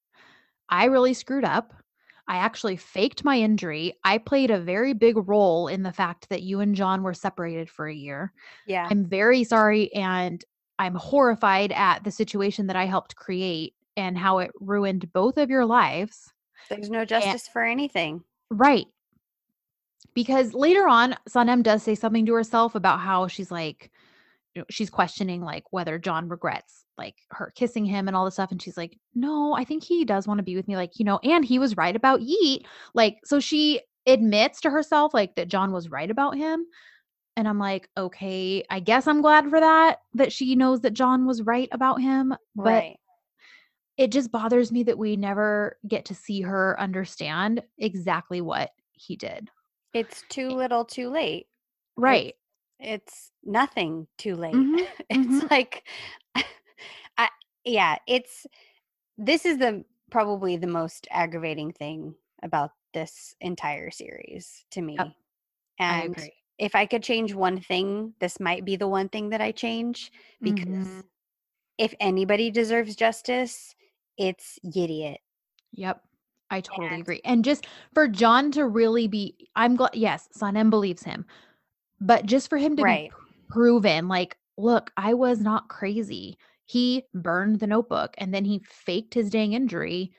I 0.69 0.85
really 0.85 1.15
screwed 1.15 1.45
up. 1.45 1.73
I 2.29 2.37
actually 2.37 2.77
faked 2.77 3.25
my 3.25 3.39
injury. 3.39 3.95
I 4.05 4.19
played 4.19 4.51
a 4.51 4.61
very 4.61 4.93
big 4.93 5.17
role 5.27 5.69
in 5.69 5.83
the 5.83 5.93
fact 5.93 6.29
that 6.29 6.43
you 6.43 6.61
and 6.61 6.75
John 6.75 7.03
were 7.03 7.15
separated 7.15 7.71
for 7.71 7.89
a 7.89 7.95
year. 7.95 8.35
Yeah. 8.67 8.87
I'm 8.91 9.07
very 9.07 9.45
sorry 9.45 9.91
and 9.95 10.45
I'm 10.79 10.95
horrified 10.95 11.73
at 11.73 12.05
the 12.05 12.11
situation 12.11 12.67
that 12.67 12.77
I 12.77 12.85
helped 12.85 13.17
create 13.17 13.73
and 13.97 14.19
how 14.19 14.41
it 14.41 14.51
ruined 14.61 15.11
both 15.15 15.39
of 15.39 15.49
your 15.49 15.65
lives. 15.65 16.35
There's 16.69 16.91
no 16.91 17.07
justice 17.07 17.49
for 17.49 17.65
anything. 17.65 18.23
Right. 18.51 18.87
Because 20.15 20.55
later 20.55 20.89
on, 20.89 21.15
Sanem 21.29 21.63
does 21.63 21.83
say 21.83 21.95
something 21.95 22.27
to 22.27 22.35
herself 22.35 22.75
about 22.75 23.01
how 23.01 23.27
she's 23.29 23.51
like, 23.51 23.91
you 24.55 24.63
know, 24.63 24.67
she's 24.71 24.89
questioning 24.89 25.43
like 25.43 25.65
whether 25.71 25.99
John 25.99 26.29
regrets 26.29 26.87
like 26.97 27.17
her 27.31 27.53
kissing 27.55 27.85
him 27.85 28.09
and 28.09 28.17
all 28.17 28.25
this 28.25 28.35
stuff. 28.35 28.51
And 28.51 28.61
she's 28.61 28.77
like, 28.77 28.99
no, 29.15 29.55
I 29.55 29.65
think 29.65 29.85
he 29.85 30.05
does 30.05 30.27
want 30.27 30.39
to 30.39 30.45
be 30.45 30.57
with 30.57 30.67
me. 30.67 30.77
Like, 30.77 30.99
you 30.99 31.05
know, 31.05 31.19
and 31.23 31.45
he 31.45 31.59
was 31.59 31.77
right 31.77 31.95
about 31.95 32.21
Yeet. 32.21 32.65
Like, 32.95 33.19
so 33.25 33.39
she 33.39 33.83
admits 34.07 34.63
to 34.63 34.71
herself 34.71 35.13
like 35.13 35.35
that 35.35 35.49
John 35.49 35.73
was 35.73 35.91
right 35.91 36.11
about 36.11 36.37
him. 36.37 36.65
And 37.37 37.47
I'm 37.47 37.59
like, 37.59 37.91
okay, 37.99 38.65
I 38.71 38.81
guess 38.81 39.07
I'm 39.07 39.21
glad 39.21 39.51
for 39.51 39.61
that, 39.61 39.99
that 40.15 40.33
she 40.33 40.57
knows 40.57 40.81
that 40.81 40.95
John 40.95 41.27
was 41.27 41.43
right 41.43 41.69
about 41.71 42.01
him. 42.01 42.35
But 42.55 42.85
it 43.99 44.11
just 44.11 44.33
bothers 44.33 44.73
me 44.73 44.85
that 44.85 44.97
we 44.97 45.17
never 45.17 45.77
get 45.87 46.07
to 46.07 46.15
see 46.15 46.41
her 46.41 46.81
understand 46.81 47.63
exactly 47.77 48.41
what 48.41 48.71
he 48.93 49.17
did. 49.17 49.51
It's 49.97 50.23
too 50.23 50.51
little 50.51 50.85
too 50.85 51.09
late. 51.11 51.49
Right. 51.97 52.37
It's 52.79 53.33
nothing 53.43 54.09
too 54.19 54.37
late. 54.37 54.69
Mhm, 54.69 54.87
it's 55.11 55.41
mhm. 55.41 55.51
like 55.51 55.87
I 57.19 57.29
yeah, 57.65 57.99
it's 58.07 58.47
this 59.19 59.47
is 59.47 59.59
the 59.59 59.85
probably 60.11 60.57
the 60.57 60.67
most 60.69 61.09
aggravating 61.11 61.73
thing 61.73 62.17
about 62.43 62.73
this 62.95 63.37
entire 63.41 63.91
series 63.91 64.67
to 64.73 64.83
me. 64.83 65.17
Yep, 65.79 65.89
I 65.89 65.99
And 65.99 66.17
agree. 66.17 66.35
if 66.59 66.75
I 66.77 66.87
could 66.87 67.03
change 67.03 67.35
one 67.35 67.61
thing, 67.61 68.15
this 68.21 68.41
might 68.41 68.65
be 68.65 68.77
the 68.77 68.89
one 68.89 69.09
thing 69.11 69.31
that 69.31 69.41
I 69.43 69.53
change 69.53 70.13
because 70.43 70.65
Mhm. 70.65 71.09
if 71.79 71.95
anybody 72.01 72.51
deserves 72.51 72.97
justice, 72.97 73.77
it's 74.19 74.59
Gideon. 74.73 75.17
Yep. 75.73 76.06
I 76.51 76.61
totally 76.61 76.89
And 76.95 77.03
agree. 77.03 77.21
And 77.25 77.45
just 77.45 77.67
for 77.95 78.09
John 78.09 78.51
to 78.53 78.67
really 78.67 79.09
be 79.09 79.49
I'm 79.57 79.77
glad 79.77 79.95
yes, 79.95 80.29
Sanem 80.37 80.71
believes 80.71 81.03
him. 81.03 81.27
But 82.01 82.27
just 82.27 82.49
for 82.51 82.59
him 82.59 82.77
to 82.77 82.85
be 82.85 82.85
right. 82.85 83.11
p- 83.11 83.17
proven 83.49 84.09
like, 84.09 84.37
look, 84.59 84.91
I 84.97 85.15
was 85.15 85.41
not 85.41 85.69
crazy. 85.69 86.39
He 86.67 87.05
burned 87.15 87.61
the 87.61 87.67
notebook 87.67 88.15
and 88.19 88.35
then 88.35 88.45
he 88.45 88.61
faked 88.69 89.15
his 89.15 89.31
dang 89.31 89.53
injury 89.55 90.13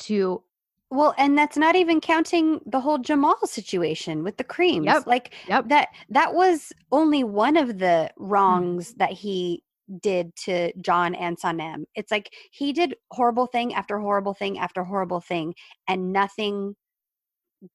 to 0.00 0.42
Well, 0.90 1.14
and 1.18 1.36
that's 1.36 1.56
not 1.56 1.76
even 1.76 2.00
counting 2.00 2.60
the 2.66 2.80
whole 2.80 2.98
Jamal 2.98 3.38
situation 3.46 4.22
with 4.24 4.36
the 4.38 4.44
creams. 4.44 4.86
Yep. 4.86 5.06
Like 5.06 5.34
Yep. 5.46 5.68
that 5.68 5.88
that 6.10 6.34
was 6.34 6.72
only 6.92 7.24
one 7.24 7.56
of 7.56 7.78
the 7.78 8.10
Mm. 8.10 8.12
wrongs 8.16 8.94
that 8.94 9.12
he 9.12 9.62
did 10.02 10.34
to 10.44 10.72
John 10.80 11.14
and 11.14 11.38
Sanem. 11.38 11.84
It's 11.94 12.10
like 12.10 12.32
he 12.50 12.72
did 12.72 12.94
horrible 13.10 13.46
thing 13.46 13.74
after 13.74 13.98
horrible 13.98 14.34
thing 14.34 14.58
after 14.58 14.84
horrible 14.84 15.20
thing 15.20 15.54
and 15.88 16.12
nothing 16.12 16.76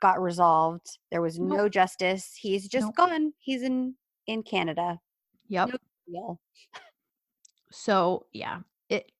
got 0.01 0.21
resolved. 0.21 0.85
There 1.11 1.21
was 1.21 1.39
Nope. 1.39 1.57
no 1.57 1.69
justice. 1.69 2.33
He's 2.39 2.67
just 2.67 2.85
Nope. 2.87 2.95
gone. 2.95 3.33
He's 3.39 3.63
in 3.63 3.95
in 4.27 4.43
Canada. 4.43 4.99
Yep. 5.49 5.71
No. 6.07 6.39
So 7.71 8.25
yeah, 8.33 8.59
it 8.89 9.11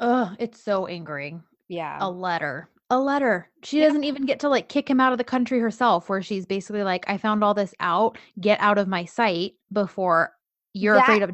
uh 0.00 0.34
it's 0.38 0.62
so 0.62 0.86
angering. 0.86 1.42
Yeah. 1.68 1.98
A 2.00 2.10
letter. 2.10 2.68
A 2.90 2.98
letter. 2.98 3.50
She 3.64 3.78
Yep. 3.78 3.88
doesn't 3.88 4.04
even 4.04 4.26
get 4.26 4.40
to 4.40 4.48
like 4.48 4.68
kick 4.68 4.88
him 4.88 5.00
out 5.00 5.12
of 5.12 5.18
the 5.18 5.24
country 5.24 5.58
herself, 5.58 6.08
where 6.08 6.22
she's 6.22 6.46
basically 6.46 6.82
like, 6.84 7.04
I 7.08 7.16
found 7.16 7.42
all 7.42 7.54
this 7.54 7.74
out, 7.80 8.18
get 8.40 8.60
out 8.60 8.78
of 8.78 8.86
my 8.88 9.04
sight 9.04 9.54
before 9.72 10.32
you're 10.72 10.94
That 10.94 11.04
afraid 11.04 11.22
of 11.22 11.30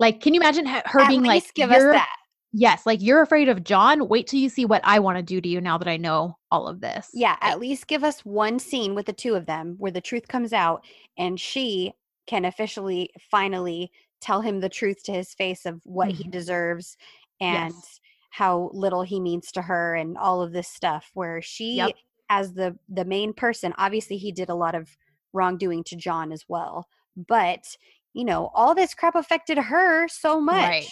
like, 0.00 0.20
can 0.20 0.34
you 0.34 0.40
imagine 0.40 0.66
her 0.66 1.00
at 1.00 1.08
being 1.08 1.22
like, 1.22 1.42
least 1.42 1.54
give 1.54 1.70
us 1.70 1.82
that. 1.92 2.16
yes, 2.52 2.84
like 2.86 3.00
you're 3.00 3.22
afraid 3.22 3.48
of 3.48 3.62
John. 3.62 4.08
Wait 4.08 4.26
till 4.26 4.40
you 4.40 4.48
see 4.48 4.64
what 4.64 4.80
I 4.82 4.98
want 4.98 5.18
to 5.18 5.22
do 5.22 5.40
to 5.40 5.48
you 5.48 5.60
now 5.60 5.78
that 5.78 5.86
I 5.88 5.96
know 5.96 6.36
all 6.50 6.66
of 6.66 6.80
this. 6.80 7.10
Yeah, 7.14 7.36
at 7.40 7.60
least 7.60 7.86
give 7.86 8.02
us 8.02 8.24
one 8.24 8.58
scene 8.58 8.94
with 8.96 9.06
the 9.06 9.12
two 9.12 9.34
of 9.36 9.46
them 9.46 9.76
where 9.78 9.92
the 9.92 10.00
truth 10.00 10.26
comes 10.26 10.52
out 10.52 10.84
and 11.16 11.38
she 11.38 11.92
can 12.26 12.44
officially 12.44 13.10
finally 13.30 13.92
tell 14.20 14.40
him 14.40 14.60
the 14.60 14.68
truth 14.68 15.02
to 15.04 15.12
his 15.12 15.32
face 15.34 15.64
of 15.66 15.80
what 15.84 16.10
he 16.10 16.24
Mhm. 16.24 16.30
deserves 16.32 16.96
and 17.40 17.72
Yes. 17.74 18.00
how 18.30 18.70
little 18.72 19.02
he 19.02 19.18
means 19.20 19.50
to 19.52 19.62
her 19.62 19.94
and 19.96 20.16
all 20.18 20.42
of 20.42 20.52
this 20.52 20.68
stuff 20.68 21.10
where 21.14 21.40
she 21.42 21.76
Yep. 21.76 21.92
as 22.28 22.52
the 22.54 22.78
the 22.88 23.04
main 23.04 23.32
person 23.32 23.72
obviously 23.78 24.16
he 24.18 24.30
did 24.30 24.48
a 24.48 24.54
lot 24.54 24.74
of 24.74 24.96
wrongdoing 25.32 25.82
to 25.84 25.96
John 25.96 26.30
as 26.32 26.44
well 26.48 26.86
but 27.16 27.76
you 28.12 28.24
know 28.24 28.50
all 28.54 28.74
this 28.74 28.94
crap 28.94 29.14
affected 29.14 29.58
her 29.58 30.08
so 30.08 30.40
much 30.40 30.56
Right. 30.56 30.88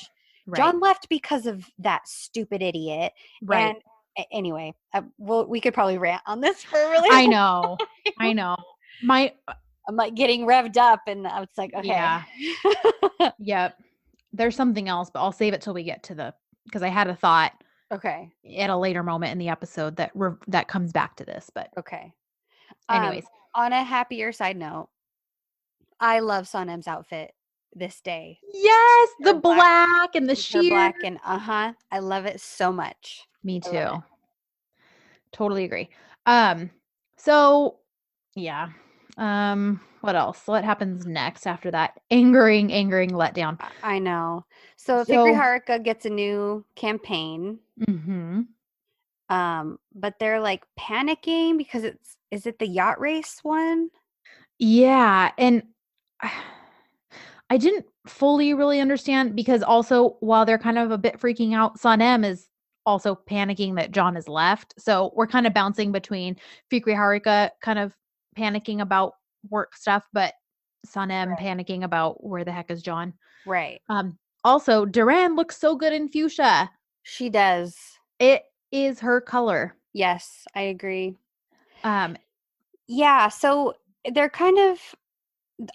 Right. 0.47 0.57
John 0.57 0.81
left 0.81 1.11
because 1.11 1.45
of 1.45 1.67
that 1.79 2.09
stupid 2.09 2.63
idiot 2.63 3.13
right. 3.43 3.77
and 3.77 3.77
anyway, 4.33 4.75
uh, 4.95 5.03
well, 5.19 5.47
we 5.47 5.61
could 5.61 5.75
probably 5.75 5.99
rant 5.99 6.23
on 6.27 6.41
this 6.41 6.63
for 6.65 6.79
a 6.79 6.91
really. 6.91 7.09
I 7.13 7.27
know. 7.27 7.77
I 8.19 8.33
know. 8.33 8.57
My 9.03 9.33
I'm 9.89 9.97
like 9.97 10.15
getting 10.15 10.47
revved 10.47 10.77
up, 10.77 11.01
and 11.07 11.27
I 11.27 11.41
was 11.41 11.49
like, 11.57 11.73
okay, 11.75 11.89
Yeah. 11.89 12.23
Yep. 13.39 13.79
There's 14.33 14.57
something 14.57 14.89
else, 14.89 15.11
but 15.11 15.21
I'll 15.21 15.33
save 15.33 15.55
it 15.55 15.63
till 15.63 15.75
we 15.75 15.83
get 15.83 16.03
to 16.05 16.15
the 16.15 16.35
because 16.67 16.83
I 16.83 16.89
had 16.89 17.09
a 17.09 17.15
thought 17.15 17.53
okay, 17.91 18.31
at 18.57 18.69
a 18.69 18.77
later 18.77 19.03
moment 19.03 19.33
in 19.33 19.39
the 19.39 19.49
episode 19.49 19.97
that 19.97 20.11
re- 20.15 20.37
that 20.49 20.69
comes 20.69 20.93
back 20.93 21.17
to 21.17 21.25
this. 21.25 21.51
But 21.55 21.71
okay. 21.79 22.13
Um, 22.91 23.03
anyways, 23.03 23.25
on 23.55 23.73
a 23.73 23.83
happier 23.83 24.33
side 24.33 24.59
note, 24.59 24.89
I 26.01 26.21
love 26.21 26.45
Sanem's 26.47 26.87
outfit 26.89 27.33
this 27.75 28.01
day. 28.01 28.39
yes, 28.53 29.09
the 29.21 29.35
her 29.35 29.41
black- 29.41 29.89
black, 29.89 30.15
and 30.15 30.29
the 30.29 30.35
sheer. 30.37 30.71
black 30.71 30.95
and 31.05 31.19
uh 31.25 31.39
huh, 31.39 31.73
I 31.93 31.99
love 31.99 32.27
it 32.27 32.41
so 32.41 32.73
much. 32.73 33.27
Me 33.45 33.61
too. 33.61 34.03
Totally 35.33 35.65
agree. 35.65 35.89
Um. 36.27 36.71
So 37.17 37.77
yeah. 38.35 38.69
Um. 39.17 39.81
what 40.01 40.15
else? 40.17 40.43
What 40.47 40.65
happens 40.65 41.07
next 41.07 41.47
after 41.47 41.71
that 41.73 42.01
angering, 42.11 42.73
angering 42.73 43.11
letdown? 43.11 43.61
I- 43.83 43.99
know. 43.99 44.45
So, 44.77 45.03
So- 45.05 45.13
Fikri 45.13 45.35
Harika 45.39 45.83
gets 45.83 46.07
a 46.07 46.11
new 46.11 46.65
campaign. 46.77 47.59
hmm 47.85 48.43
Um, 49.29 49.79
but 49.95 50.19
they're 50.19 50.41
like 50.41 50.65
panicking 50.79 51.59
because 51.59 51.85
it's 51.85 52.17
is 52.31 52.47
it 52.47 52.59
the 52.59 52.67
yacht 52.69 53.01
race 53.01 53.41
one? 53.43 53.91
Yeah, 54.59 55.33
and 55.39 55.63
I 57.51 57.57
didn't 57.57 57.87
fully 58.07 58.53
really 58.53 58.81
understand 58.81 59.35
because 59.35 59.63
also 59.63 60.17
while 60.21 60.45
they're 60.45 60.59
kind 60.59 60.79
of 60.79 60.91
a 60.91 60.99
bit 60.99 61.19
freaking 61.19 61.55
out, 61.55 61.79
Sanem 61.79 62.25
is 62.25 62.49
also 62.85 63.19
panicking 63.29 63.75
that 63.77 63.91
John 63.91 64.15
has 64.17 64.29
left. 64.29 64.75
So 64.79 65.13
we're 65.15 65.27
kind 65.27 65.47
of 65.47 65.55
bouncing 65.55 65.93
between 65.93 66.37
Fikri 66.71 66.95
Harika 66.95 67.51
kind 67.63 67.79
of 67.79 67.95
panicking 68.37 68.81
about 68.81 69.15
work 69.51 69.77
stuff, 69.77 70.07
but 70.13 70.35
Sanem 70.87 71.29
Right. 71.29 71.39
panicking 71.39 71.85
about 71.85 72.23
where 72.25 72.45
the 72.45 72.53
heck 72.53 72.71
is 72.71 72.83
John. 72.83 73.15
Right. 73.47 73.81
Um 73.89 74.19
also 74.45 74.85
Deren 74.85 75.35
looks 75.37 75.59
so 75.59 75.75
good 75.75 75.93
in 75.93 76.09
fuchsia. 76.09 76.71
She 77.03 77.31
does. 77.31 77.77
It 78.19 78.43
is 78.73 79.01
her 79.01 79.21
color. 79.21 79.75
Yes, 79.93 80.45
I 80.55 80.63
agree. 80.63 81.17
Um 81.83 82.17
Yeah, 82.87 83.29
so 83.29 83.75
they're 84.13 84.31
kind 84.31 84.59
of 84.59 84.79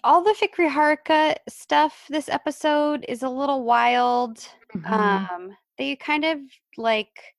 all 0.02 0.22
the 0.22 0.34
Fikri 0.40 0.70
Harika 0.70 1.36
stuff 1.48 2.06
this 2.08 2.28
episode 2.28 3.04
is 3.08 3.22
a 3.22 3.28
little 3.28 3.64
wild. 3.64 4.38
mhm. 4.74 5.28
Um, 5.30 5.56
they 5.78 5.96
kind 5.96 6.24
of 6.24 6.38
like 6.76 7.34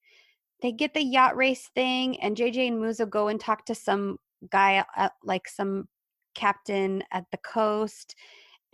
they 0.62 0.72
get 0.72 0.94
the 0.94 1.04
yacht 1.04 1.36
race 1.36 1.70
thing, 1.76 2.20
and 2.22 2.38
JJ 2.38 2.68
and 2.70 2.82
Muzo 2.82 3.10
go 3.10 3.28
and 3.28 3.40
talk 3.40 3.66
to 3.66 3.76
some 3.76 4.20
guy, 4.50 4.84
at, 4.96 5.14
like 5.24 5.48
some 5.48 5.88
captain 6.36 7.04
at 7.12 7.26
the 7.32 7.38
coast, 7.38 8.16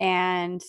and 0.00 0.62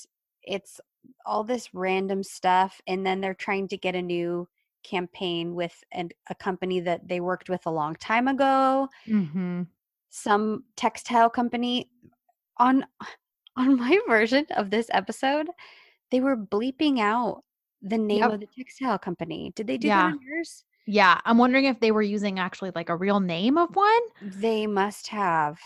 it's 0.44 0.80
all 1.26 1.44
this 1.44 1.74
random 1.74 2.24
stuff. 2.24 2.82
And 2.88 3.06
then 3.06 3.22
they're 3.22 3.34
trying 3.36 3.68
to 3.70 3.78
get 3.78 3.96
a 3.96 4.02
new 4.02 4.48
campaign 4.84 5.56
with 5.56 5.84
an, 5.94 6.10
a 6.30 6.36
company 6.36 6.80
that 6.82 7.08
they 7.08 7.22
worked 7.22 7.50
with 7.50 7.66
a 7.66 7.72
long 7.72 7.96
time 7.96 8.28
ago 8.28 8.90
Mhm. 9.06 9.68
some 10.10 10.64
textile 10.76 11.30
company 11.30 11.90
on 12.58 12.86
on 13.56 13.78
my 13.78 14.00
version 14.08 14.46
of 14.58 14.70
this 14.72 14.88
episode 14.92 15.48
they 16.12 16.20
were 16.20 16.36
bleeping 16.38 17.00
out 17.00 17.44
the 17.82 17.98
name 17.98 18.20
Yep. 18.20 18.32
of 18.34 18.40
the 18.40 18.48
textile 18.48 18.98
company. 19.00 19.52
Did 19.56 19.68
they 19.68 19.78
do 19.78 19.88
Yeah. 19.88 19.98
that 20.04 20.14
on 20.14 20.20
yours? 20.22 20.64
Yeah, 20.86 21.20
I'm 21.26 21.38
wondering 21.38 21.66
if 21.66 21.80
they 21.80 21.92
were 21.92 22.02
using 22.02 22.40
actually 22.40 22.72
like 22.76 22.90
a 22.90 22.96
real 22.96 23.20
name 23.20 23.58
of 23.58 23.76
one. 23.76 24.02
they 24.22 24.68
must 24.68 25.08
have. 25.08 25.60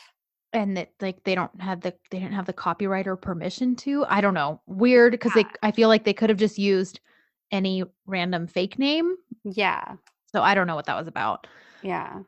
And 0.54 0.78
that 0.78 0.92
like 1.02 1.24
they 1.26 1.36
don't 1.36 1.60
have 1.62 1.82
the 1.82 1.94
they 2.12 2.20
didn't 2.20 2.34
have 2.34 2.46
the 2.46 2.54
copyright 2.54 3.08
or 3.08 3.16
permission 3.18 3.76
to? 3.78 4.06
I 4.08 4.22
don't 4.22 4.34
know. 4.34 4.62
Weird 4.68 5.12
because 5.12 5.34
they 5.34 5.46
i 5.62 5.72
feel 5.72 5.90
like 5.90 6.06
they 6.06 6.14
could 6.14 6.30
have 6.30 6.40
just 6.40 6.58
used 6.58 7.00
any 7.52 7.84
random 8.06 8.48
fake 8.48 8.80
name. 8.80 9.16
Yeah. 9.44 9.96
So 10.32 10.42
i 10.42 10.56
don't 10.56 10.68
know 10.68 10.76
what 10.76 10.86
that 10.86 10.98
was 10.98 11.08
about. 11.08 11.46
Yeah. 11.84 12.22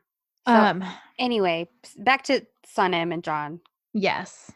So 0.46 0.54
um 0.54 0.84
anyway 1.18 1.68
back 1.96 2.22
to 2.24 2.44
Sanem 2.66 3.12
and 3.14 3.24
John 3.24 3.60
yes. 3.92 4.50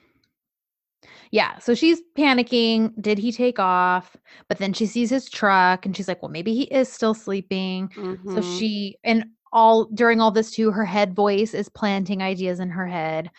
Yeah 1.31 1.59
so 1.59 1.75
she's 1.75 2.01
panicking 2.17 2.93
did 3.01 3.19
he 3.19 3.33
take 3.33 3.59
off? 3.59 4.17
But 4.49 4.59
then 4.59 4.73
she 4.73 4.87
sees 4.87 5.11
his 5.11 5.29
truck 5.29 5.85
and 5.85 5.97
she's 5.97 6.09
like 6.09 6.23
well 6.23 6.31
maybe 6.31 6.55
he 6.55 6.63
is 6.65 6.89
still 6.91 7.15
sleeping. 7.15 7.91
So 7.95 8.01
Mhm. 8.01 8.59
she 8.59 8.97
and 9.05 9.25
all 9.53 9.85
during 9.87 10.21
all 10.21 10.31
this 10.31 10.51
too 10.51 10.71
her 10.71 10.85
head 10.85 11.15
voice 11.15 11.55
is 11.55 11.69
planting 11.69 12.23
ideas 12.23 12.61
in 12.61 12.71
her 12.71 12.87
head. 12.87 13.31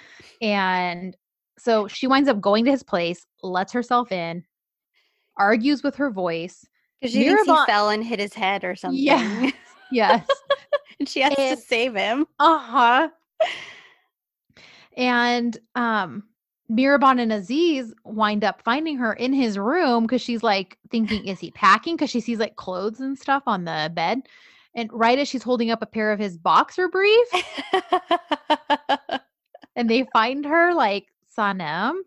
And 0.41 1.15
so 1.57 1.87
she 1.87 2.07
winds 2.07 2.27
up 2.29 2.41
going 2.41 2.65
to 2.65 2.71
his 2.71 2.83
place 2.83 3.25
lets 3.41 3.71
herself 3.73 4.11
in 4.11 4.43
argues 5.37 5.83
with 5.83 5.95
her 5.95 6.11
voice 6.11 6.65
'Cause 7.01 7.11
she 7.11 7.23
thinks 7.25 7.43
he 7.45 7.51
Mihriban- 7.51 7.65
fell 7.65 7.89
and 7.89 8.03
hit 8.03 8.19
his 8.19 8.33
head 8.33 8.63
or 8.63 8.75
something. 8.75 9.01
Yeah. 9.01 9.51
yes. 9.91 10.27
And 10.99 11.09
she 11.09 11.19
has 11.21 11.33
And- 11.37 11.57
to 11.57 11.61
save 11.63 11.93
him. 11.95 12.25
Uh-huh 12.39 13.09
and 14.95 15.57
um 15.75 16.23
Mihriban 16.71 17.21
and 17.21 17.31
Aziz 17.31 17.93
wind 18.03 18.43
up 18.43 18.61
finding 18.63 18.97
her 18.97 19.13
in 19.13 19.33
his 19.33 19.57
room 19.59 20.03
because 20.05 20.21
she's 20.21 20.41
like 20.41 20.79
thinking, 20.89 21.27
is 21.27 21.39
he 21.39 21.51
packing? 21.51 21.95
Because 21.95 22.09
she 22.09 22.19
sees 22.19 22.39
like 22.39 22.55
clothes 22.55 22.99
and 22.99 23.19
stuff 23.19 23.43
on 23.45 23.65
the 23.65 23.91
bed. 23.93 24.21
And 24.73 24.89
right 24.91 25.19
as 25.19 25.27
she's 25.27 25.43
holding 25.43 25.69
up 25.69 25.83
a 25.83 25.85
pair 25.85 26.11
of 26.11 26.19
his 26.19 26.37
boxer 26.37 26.89
briefs, 26.89 27.31
and 29.75 29.89
they 29.89 30.05
find 30.11 30.45
her 30.45 30.73
like 30.73 31.07
sanem 31.37 31.99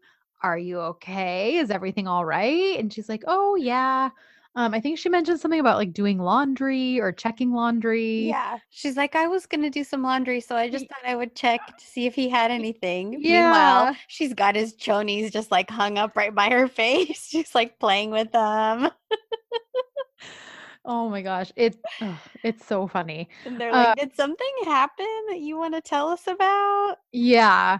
are 0.42 0.58
you 0.58 0.78
okay 0.78 1.56
is 1.56 1.70
everything 1.70 2.06
all 2.06 2.24
right 2.24 2.78
and 2.78 2.92
she's 2.92 3.08
like 3.08 3.22
oh 3.26 3.56
yeah 3.56 4.10
um 4.58 4.74
i 4.74 4.80
think 4.80 4.98
she 4.98 5.08
mentioned 5.08 5.40
something 5.40 5.60
about 5.60 5.76
like 5.78 5.92
doing 5.92 6.18
laundry 6.18 7.00
or 7.00 7.12
checking 7.12 7.52
laundry 7.52 8.28
Yeah. 8.28 8.58
She's 8.70 8.96
like, 8.96 9.14
I 9.16 9.26
was 9.26 9.46
going 9.46 9.62
to 9.62 9.70
do 9.70 9.82
some 9.84 10.02
laundry, 10.02 10.40
so 10.40 10.54
I 10.56 10.68
just 10.70 10.86
thought 10.88 11.04
I 11.06 11.14
would 11.16 11.34
check 11.34 11.60
to 11.78 11.84
see 11.92 12.06
if 12.06 12.14
he 12.14 12.28
had 12.28 12.50
anything. 12.50 13.16
Yeah. 13.18 13.42
Meanwhile, 13.42 13.96
she's 14.08 14.34
got 14.34 14.54
his 14.56 14.74
chonies 14.76 15.32
just 15.32 15.50
like 15.50 15.70
hung 15.70 15.98
up 15.98 16.16
right 16.16 16.34
by 16.34 16.48
her 16.50 16.68
face. 16.80 17.26
She's 17.28 17.54
like 17.54 17.78
playing 17.78 18.10
with 18.10 18.30
them. 18.32 18.90
oh 20.84 21.08
my 21.08 21.22
gosh 21.22 21.52
it 21.56 21.76
ugh, 22.00 22.16
it's 22.42 22.64
so 22.66 22.86
funny 22.86 23.28
And 23.44 23.60
they're 23.60 23.70
Uh, 23.72 23.86
like, 23.88 23.96
Did 23.98 24.14
something 24.16 24.54
happen 24.64 25.06
that 25.30 25.40
you 25.40 25.56
want 25.58 25.74
to 25.74 25.80
tell 25.80 26.08
us 26.08 26.26
about? 26.26 26.96
yeah 27.12 27.78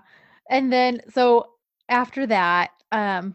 and 0.51 0.72
then 0.72 1.01
so 1.11 1.51
after 1.89 2.26
that 2.26 2.70
um 2.93 3.35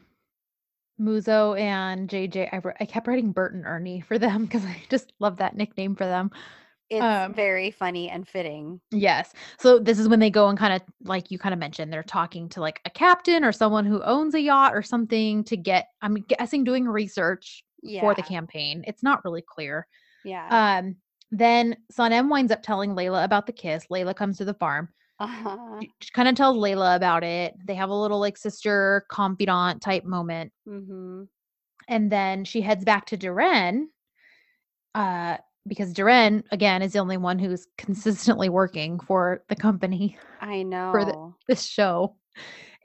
Muzo 0.99 1.59
and 1.59 2.09
JJ, 2.09 2.49
I, 2.53 2.57
wr- 2.57 2.77
I 2.79 2.85
kept 2.85 3.07
writing 3.07 3.31
Bert 3.31 3.53
and 3.53 3.65
Ernie 3.65 4.01
for 4.01 4.17
them 4.17 4.45
because 4.45 4.63
I 4.65 4.81
just 4.89 5.13
love 5.19 5.37
that 5.37 5.55
nickname 5.55 5.95
for 5.95 6.05
them. 6.05 6.31
It's 6.89 7.01
Um, 7.01 7.33
very 7.33 7.71
funny 7.71 8.09
and 8.09 8.27
fitting. 8.27 8.79
Yes. 8.91 9.33
So 9.59 9.79
this 9.79 9.97
is 9.97 10.07
when 10.07 10.19
they 10.19 10.29
go 10.29 10.49
and 10.49 10.57
kind 10.59 10.73
of 10.73 10.81
like 11.03 11.31
you 11.31 11.39
kind 11.39 11.53
of 11.53 11.59
mentioned, 11.59 11.91
they're 11.91 12.03
talking 12.03 12.49
to 12.49 12.61
like 12.61 12.81
a 12.85 12.89
captain 12.89 13.43
or 13.43 13.51
someone 13.51 13.85
who 13.85 14.01
owns 14.03 14.35
a 14.35 14.41
yacht 14.41 14.75
or 14.75 14.83
something 14.83 15.43
to 15.45 15.57
get, 15.57 15.87
I'm 16.01 16.15
guessing 16.15 16.63
doing 16.63 16.85
research 16.87 17.63
Yeah. 17.81 18.01
for 18.01 18.13
the 18.13 18.21
campaign. 18.21 18.83
It's 18.85 19.01
not 19.01 19.23
really 19.25 19.41
clear. 19.41 19.87
Yeah. 20.23 20.81
Um, 20.81 20.97
then 21.31 21.77
Sanem 21.91 22.29
winds 22.29 22.51
up 22.51 22.61
telling 22.61 22.91
Layla 22.91 23.23
about 23.23 23.47
the 23.47 23.53
kiss. 23.53 23.87
Layla 23.91 24.15
comes 24.15 24.37
to 24.37 24.45
the 24.45 24.53
farm. 24.53 24.89
Uh-huh. 25.23 25.79
She 26.01 26.09
kind 26.13 26.27
of 26.27 26.35
tells 26.35 26.57
Layla 26.57 26.95
about 26.95 27.23
it. 27.23 27.53
They 27.65 27.75
have 27.75 27.89
a 27.89 27.95
little 27.95 28.19
like 28.19 28.37
sister 28.37 29.05
confidant 29.09 29.81
type 29.81 30.03
moment. 30.05 30.51
hmm 30.67 31.23
And 31.87 32.11
then 32.11 32.45
she 32.45 32.61
heads 32.61 32.83
back 32.85 33.05
to 33.07 33.17
Deren. 33.17 33.85
Uh, 34.95 35.37
because 35.65 35.93
Deren, 35.93 36.43
again, 36.51 36.81
is 36.81 36.93
the 36.93 36.99
only 36.99 37.17
one 37.17 37.39
who's 37.39 37.67
consistently 37.77 38.49
working 38.49 38.99
for 38.99 39.43
the 39.49 39.55
company. 39.55 40.17
I 40.41 40.63
know. 40.63 40.91
for 40.91 41.05
the- 41.05 41.33
this 41.47 41.63
show. 41.65 42.15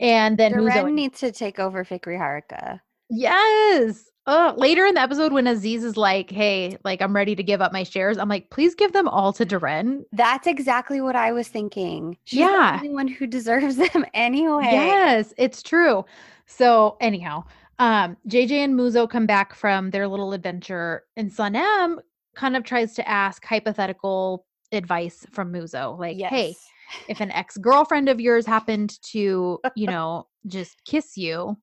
And 0.00 0.38
then. 0.38 0.52
Deren 0.52 0.94
needs 0.94 1.20
to 1.20 1.32
take 1.32 1.58
over 1.58 1.84
Fikri 1.84 2.18
Harika. 2.18 2.80
yes. 3.10 4.07
Oh, 4.30 4.52
later 4.58 4.84
in 4.84 4.92
the 4.94 5.00
episode 5.00 5.32
when 5.32 5.46
Aziz 5.46 5.82
is 5.82 5.96
like, 5.96 6.30
"Hey, 6.30 6.76
like 6.84 7.00
I'm 7.00 7.16
ready 7.16 7.34
to 7.34 7.42
give 7.42 7.62
up 7.62 7.72
my 7.72 7.82
shares," 7.82 8.18
I'm 8.18 8.28
like, 8.28 8.50
"Please 8.50 8.74
give 8.74 8.92
them 8.92 9.08
all 9.08 9.32
to 9.32 9.46
Deren." 9.46 10.04
That's 10.12 10.46
exactly 10.46 11.00
what 11.00 11.16
I 11.16 11.32
was 11.32 11.48
thinking. 11.48 12.18
She's 12.24 12.40
Yeah. 12.40 12.72
the 12.72 12.76
only 12.84 12.94
one 12.94 13.08
who 13.08 13.26
deserves 13.26 13.76
them 13.92 14.04
anyway. 14.12 14.68
Yes, 14.70 15.32
it's 15.38 15.62
true. 15.62 16.04
So 16.44 16.98
anyhow, 17.00 17.44
um, 17.78 18.18
JJ 18.28 18.64
and 18.64 18.78
Muzo 18.78 19.08
come 19.08 19.24
back 19.24 19.54
from 19.54 19.90
their 19.92 20.06
little 20.06 20.34
adventure, 20.34 21.04
and 21.16 21.30
Sanem 21.30 21.98
kind 22.34 22.54
of 22.54 22.64
tries 22.64 22.94
to 22.96 23.08
ask 23.08 23.42
hypothetical 23.46 24.44
advice 24.72 25.24
from 25.32 25.50
Muzo, 25.54 25.98
like, 25.98 26.18
"Hey, 26.18 26.54
if 27.08 27.20
an 27.22 27.30
ex 27.30 27.56
girlfriend 27.56 28.10
of 28.10 28.20
yours 28.20 28.44
happened 28.44 29.00
to, 29.04 29.58
you 29.74 29.86
know, 29.86 30.26
just 30.46 30.84
kiss 30.84 31.16
you, 31.16 31.56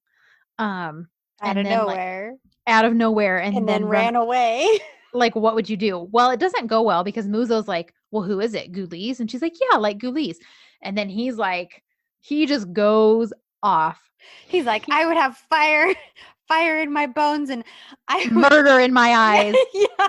um, 0.57 1.09
out 1.41 1.57
and 1.57 1.59
of 1.59 1.66
then, 1.66 1.86
like, 1.86 1.88
nowhere, 1.97 2.36
out 2.68 2.86
of 2.86 2.93
nowhere, 2.93 3.38
and, 3.38 3.57
and, 3.57 3.68
then, 3.70 3.84
run- 3.84 3.91
ran 3.91 4.16
away. 4.16 4.80
like, 5.13 5.36
what 5.36 5.55
would 5.55 5.70
you 5.70 5.78
do? 5.78 6.07
Well, 6.11 6.32
it 6.32 6.39
doesn't 6.39 6.68
go 6.68 6.82
well 6.82 7.03
because 7.03 7.28
Muzo's 7.28 7.68
like, 7.68 7.93
well, 8.11 8.24
who 8.24 8.39
is 8.39 8.53
it? 8.53 8.72
Güliz? 8.72 9.20
And 9.20 9.30
she's 9.30 9.41
like, 9.41 9.55
yeah, 9.72 9.78
like 9.78 9.99
Güliz. 9.99 10.38
And 10.82 10.97
then 10.97 11.09
he's 11.09 11.38
like, 11.38 11.84
he 12.20 12.45
just 12.45 12.72
goes 12.74 13.34
off. 13.63 13.99
He's 14.47 14.66
like, 14.66 14.86
I 14.89 15.05
would 15.05 15.18
have 15.18 15.38
fire, 15.49 15.93
fire 16.47 16.80
in 16.80 16.91
my 16.91 17.07
bones, 17.07 17.49
and 17.49 17.63
I 18.07 18.30
Murder 18.32 18.80
in 18.80 18.93
my 18.93 19.13
eyes. 19.13 19.55
yeah. 19.74 20.07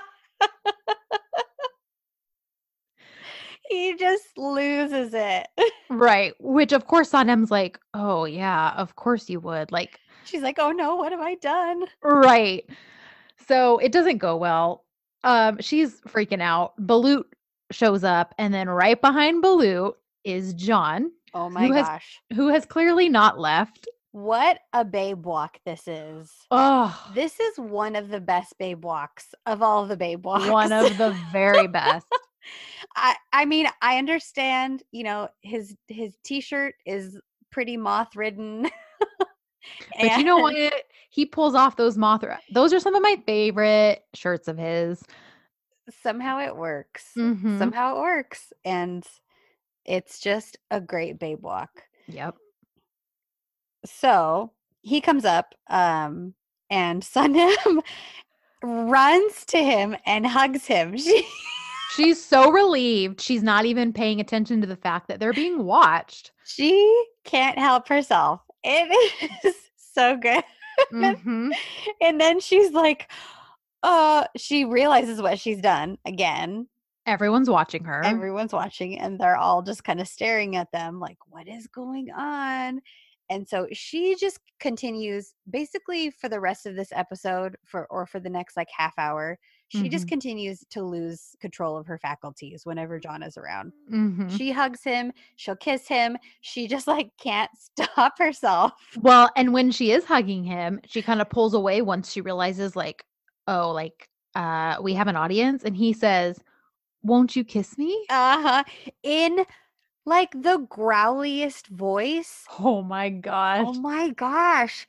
he 3.68 3.96
just 3.96 4.36
loses 4.36 5.12
it. 5.14 5.46
right. 5.90 6.34
Which, 6.40 6.72
of 6.72 6.86
course, 6.86 7.10
Sanem's 7.10 7.50
like, 7.50 7.78
oh, 7.94 8.24
yeah, 8.24 8.72
of 8.76 8.96
course 8.96 9.28
you 9.28 9.40
would. 9.40 9.72
Like, 9.72 9.98
She's 10.26 10.42
like, 10.42 10.58
"Oh 10.58 10.72
no, 10.72 10.96
what 10.96 11.12
have 11.12 11.20
I 11.20 11.36
done?" 11.36 11.84
right. 12.02 12.64
So 13.48 13.78
it 13.78 13.92
doesn't 13.92 14.18
go 14.18 14.36
well. 14.36 14.84
Um, 15.24 15.58
she's 15.60 16.00
freaking 16.02 16.40
out. 16.42 16.76
Balut 16.80 17.24
shows 17.70 18.04
up, 18.04 18.34
and 18.38 18.52
then 18.52 18.68
right 18.68 19.00
behind 19.00 19.42
Balut 19.42 19.94
is 20.24 20.52
John. 20.54 21.10
Oh 21.34 21.48
my 21.50 21.66
Who 21.66 21.72
has- 21.74 21.86
gosh. 21.86 22.20
who 22.34 22.48
has 22.48 22.64
clearly 22.66 23.08
not 23.08 23.38
left. 23.38 23.86
What 24.12 24.60
a 24.72 24.82
babe 24.84 25.26
walk 25.26 25.58
this 25.66 25.86
is. 25.86 26.32
Oh, 26.50 27.10
This 27.14 27.38
is 27.38 27.58
one 27.58 27.94
of 27.96 28.08
the 28.08 28.20
best 28.20 28.56
babe 28.58 28.82
walks 28.82 29.34
of 29.44 29.60
all 29.62 29.84
the 29.86 29.96
babe 29.96 30.24
walks. 30.24 30.48
one 30.48 30.72
of 30.72 30.96
the 30.96 31.10
very 31.30 31.66
best. 31.66 32.06
I 32.96 33.14
I 33.32 33.44
mean, 33.44 33.66
I 33.82 33.98
understand, 33.98 34.82
you 34.90 35.04
know, 35.04 35.28
his 35.42 35.76
his 35.88 36.16
t-shirt 36.24 36.76
is 36.86 37.18
pretty 37.50 37.76
moth 37.76 38.16
But 40.00 40.18
you 40.18 40.24
know 40.24 40.38
what? 40.38 40.72
He 41.10 41.24
pulls 41.26 41.54
off 41.54 41.76
those 41.76 41.96
Mothra. 41.96 42.38
Those 42.52 42.72
are 42.74 42.80
some 42.80 42.94
of 42.94 43.02
my 43.02 43.16
favorite 43.26 44.04
shirts 44.14 44.48
of 44.48 44.58
his. 44.58 45.02
Somehow 46.02 46.40
it 46.40 46.56
works. 46.56 47.12
Mhm. 47.16 47.58
Somehow 47.58 47.96
it 47.96 48.00
works. 48.00 48.52
And 48.64 49.06
it's 49.84 50.18
just 50.20 50.58
a 50.70 50.80
great 50.80 51.18
babe 51.18 51.42
walk. 51.42 51.84
Yep. 52.08 52.34
So 53.84 54.52
he 54.82 55.00
comes 55.00 55.24
up, 55.24 55.54
um, 55.68 56.34
and 56.70 57.02
Sanem 57.04 57.80
runs 58.62 59.44
to 59.46 59.58
him 59.58 59.96
and 60.06 60.26
hugs 60.26 60.66
him. 60.66 60.96
She 61.06 61.24
She's 61.94 62.22
so 62.22 62.50
relieved. 62.50 63.20
She's 63.22 63.42
not 63.42 63.64
even 63.64 63.92
paying 63.92 64.20
attention 64.20 64.60
to 64.60 64.66
the 64.66 64.76
fact 64.76 65.08
that 65.08 65.18
they're 65.18 65.32
being 65.32 65.64
watched. 65.64 66.32
she 66.44 67.06
can't 67.24 67.58
help 67.58 67.88
herself. 67.88 68.40
It 68.66 69.44
is 69.44 69.54
so 69.94 70.16
good. 70.16 70.44
Mhm. 70.92 71.52
And 72.02 72.20
then 72.20 72.40
she's 72.40 72.72
like, 72.72 73.10
uh, 73.82 74.24
she 74.36 74.64
realizes 74.64 75.22
what 75.22 75.38
she's 75.38 75.60
done 75.60 75.96
again. 76.04 76.68
Everyone's 77.06 77.48
watching 77.48 77.84
her. 77.84 78.04
Everyone's 78.04 78.52
watching, 78.52 78.98
and 78.98 79.18
they're 79.18 79.36
all 79.36 79.62
just 79.62 79.84
kind 79.84 80.00
of 80.00 80.08
staring 80.08 80.56
at 80.56 80.72
them, 80.72 80.98
like, 80.98 81.18
what 81.28 81.46
is 81.46 81.68
going 81.68 82.10
on? 82.10 82.80
And 83.30 83.48
so 83.48 83.68
she 83.72 84.16
just 84.16 84.40
continues 84.60 85.32
basically 85.48 86.10
for 86.10 86.28
the 86.28 86.40
rest 86.40 86.66
of 86.66 86.74
this 86.76 86.90
episode 86.92 87.56
for 87.64 87.86
or 87.86 88.06
for 88.06 88.20
the 88.20 88.30
next 88.30 88.56
like 88.56 88.68
half 88.76 88.94
hour, 88.98 89.38
she 89.68 89.88
just 89.88 90.06
Mhm. 90.06 90.10
continues 90.10 90.64
to 90.70 90.82
lose 90.82 91.34
control 91.40 91.76
of 91.76 91.86
her 91.86 91.98
faculties 91.98 92.64
whenever 92.64 92.98
John 93.00 93.22
is 93.22 93.36
around. 93.36 93.72
Mhm. 93.92 94.30
She 94.36 94.52
hugs 94.52 94.82
him, 94.84 95.12
she'll 95.36 95.56
kiss 95.56 95.88
him. 95.88 96.16
She 96.40 96.66
just 96.68 96.86
like 96.86 97.10
can't 97.18 97.50
stop 97.58 98.18
herself. 98.18 98.72
Well, 98.96 99.30
and 99.36 99.52
when 99.52 99.70
she 99.70 99.90
is 99.92 100.04
hugging 100.04 100.44
him, 100.44 100.80
she 100.86 101.02
kind 101.02 101.20
of 101.20 101.28
pulls 101.30 101.54
away 101.54 101.82
once 101.82 102.12
she 102.12 102.20
realizes, 102.20 102.76
like, 102.76 103.04
oh, 103.48 103.70
like, 103.72 104.08
uh, 104.34 104.76
we 104.82 104.94
have 104.94 105.08
an 105.08 105.16
audience. 105.16 105.64
And 105.64 105.76
he 105.76 105.92
says, 105.92 106.38
Won't 107.02 107.36
you 107.36 107.44
kiss 107.44 107.78
me? 107.78 108.04
Uh-huh. 108.10 108.64
In 109.02 109.44
like 110.04 110.30
the 110.32 110.58
growliest 110.70 111.66
voice. 111.68 112.44
Oh 112.58 112.82
my 112.82 113.10
gosh. 113.10 113.66
Oh 113.68 113.72
my 113.74 114.10
gosh. 114.10 114.86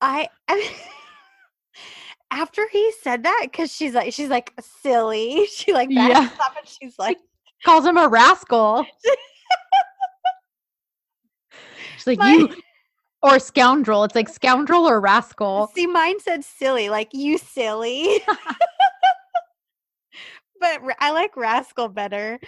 I, 0.00 0.28
I 0.48 0.74
after 2.30 2.68
he 2.68 2.92
said 3.02 3.22
that, 3.24 3.40
because 3.44 3.72
she's 3.74 3.94
like, 3.94 4.12
she's 4.12 4.28
like 4.28 4.52
silly. 4.82 5.46
She 5.52 5.72
like 5.72 5.88
backs 5.88 6.32
Yeah. 6.34 6.44
up 6.44 6.56
and 6.58 6.68
she's 6.68 6.98
like, 6.98 7.18
Calls 7.64 7.84
him 7.84 7.96
a 7.96 8.06
rascal. 8.08 8.86
She's 11.96 12.06
like, 12.06 12.18
My- 12.18 12.32
You 12.32 12.48
or 13.22 13.38
scoundrel. 13.40 14.04
It's 14.04 14.14
like 14.14 14.28
scoundrel 14.28 14.88
or 14.88 15.00
rascal. 15.00 15.68
see, 15.74 15.88
mine 15.88 16.20
said 16.20 16.44
silly, 16.44 16.88
like 16.88 17.08
you 17.12 17.36
silly. 17.38 18.20
but 20.60 20.80
I 21.00 21.10
like 21.10 21.36
rascal 21.36 21.88
better. 21.88 22.38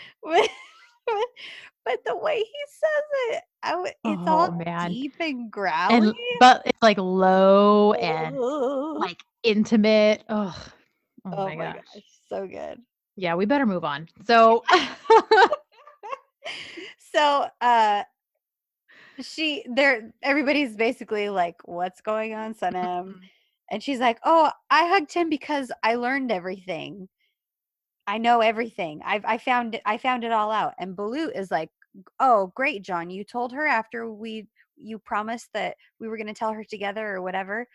But, 1.91 2.05
the 2.05 2.17
way 2.17 2.39
he 2.39 2.65
says 2.69 3.37
it, 3.37 3.43
I 3.63 3.71
w- 3.73 3.93
it's 4.05 4.05
Oh, 4.05 4.25
all 4.29 4.51
man. 4.53 4.93
deep 4.93 5.15
and 5.21 5.51
growly. 5.51 5.97
And 5.97 6.15
but 6.39 6.63
it's 6.67 6.83
like 6.83 6.99
low 6.99 7.93
and 7.95 8.37
Ugh. 8.37 8.97
like 9.01 9.23
intimate. 9.43 10.23
Oh, 10.29 10.57
oh, 11.27 11.31
oh 11.33 11.57
my, 11.57 11.73
gosh. 11.73 12.03
so 12.29 12.47
good. 12.47 12.81
Yeah, 13.17 13.35
we 13.35 13.45
better 13.45 13.67
move 13.67 13.85
on. 13.85 14.09
So 14.27 14.65
so 17.13 17.47
uh 17.61 18.05
she 19.21 19.65
there 19.75 20.13
everybody's 20.23 20.77
basically 20.77 21.29
like 21.29 21.57
what's 21.65 22.01
going 22.01 22.35
on 22.35 22.55
Sanem 22.55 23.17
and 23.71 23.83
she's 23.83 23.99
like 23.99 24.19
oh 24.25 24.51
I 24.71 24.89
hugged 24.89 25.13
him 25.13 25.29
because 25.29 25.71
I 25.83 25.97
learned 25.97 26.33
everything 26.33 27.09
I 28.07 28.19
know 28.19 28.41
everything 28.41 29.03
I've 29.05 29.25
I 29.25 29.39
found 29.39 29.75
it 29.75 29.83
I 29.85 29.99
found 29.99 30.25
it 30.25 30.33
all 30.33 30.51
out 30.51 30.75
and 30.79 30.97
Balut 30.97 31.37
is 31.37 31.51
like 31.51 31.71
oh 32.19 32.53
great 32.55 32.83
John 32.83 33.11
you 33.11 33.25
told 33.25 33.53
her 33.53 33.67
after 33.67 34.11
we 34.11 34.47
you 34.77 34.99
promised 34.99 35.49
that 35.55 35.77
we 35.99 36.09
were 36.09 36.17
going 36.17 36.27
to 36.27 36.35
tell 36.35 36.53
her 36.53 36.65
together 36.65 37.15
or 37.15 37.23
whatever 37.23 37.67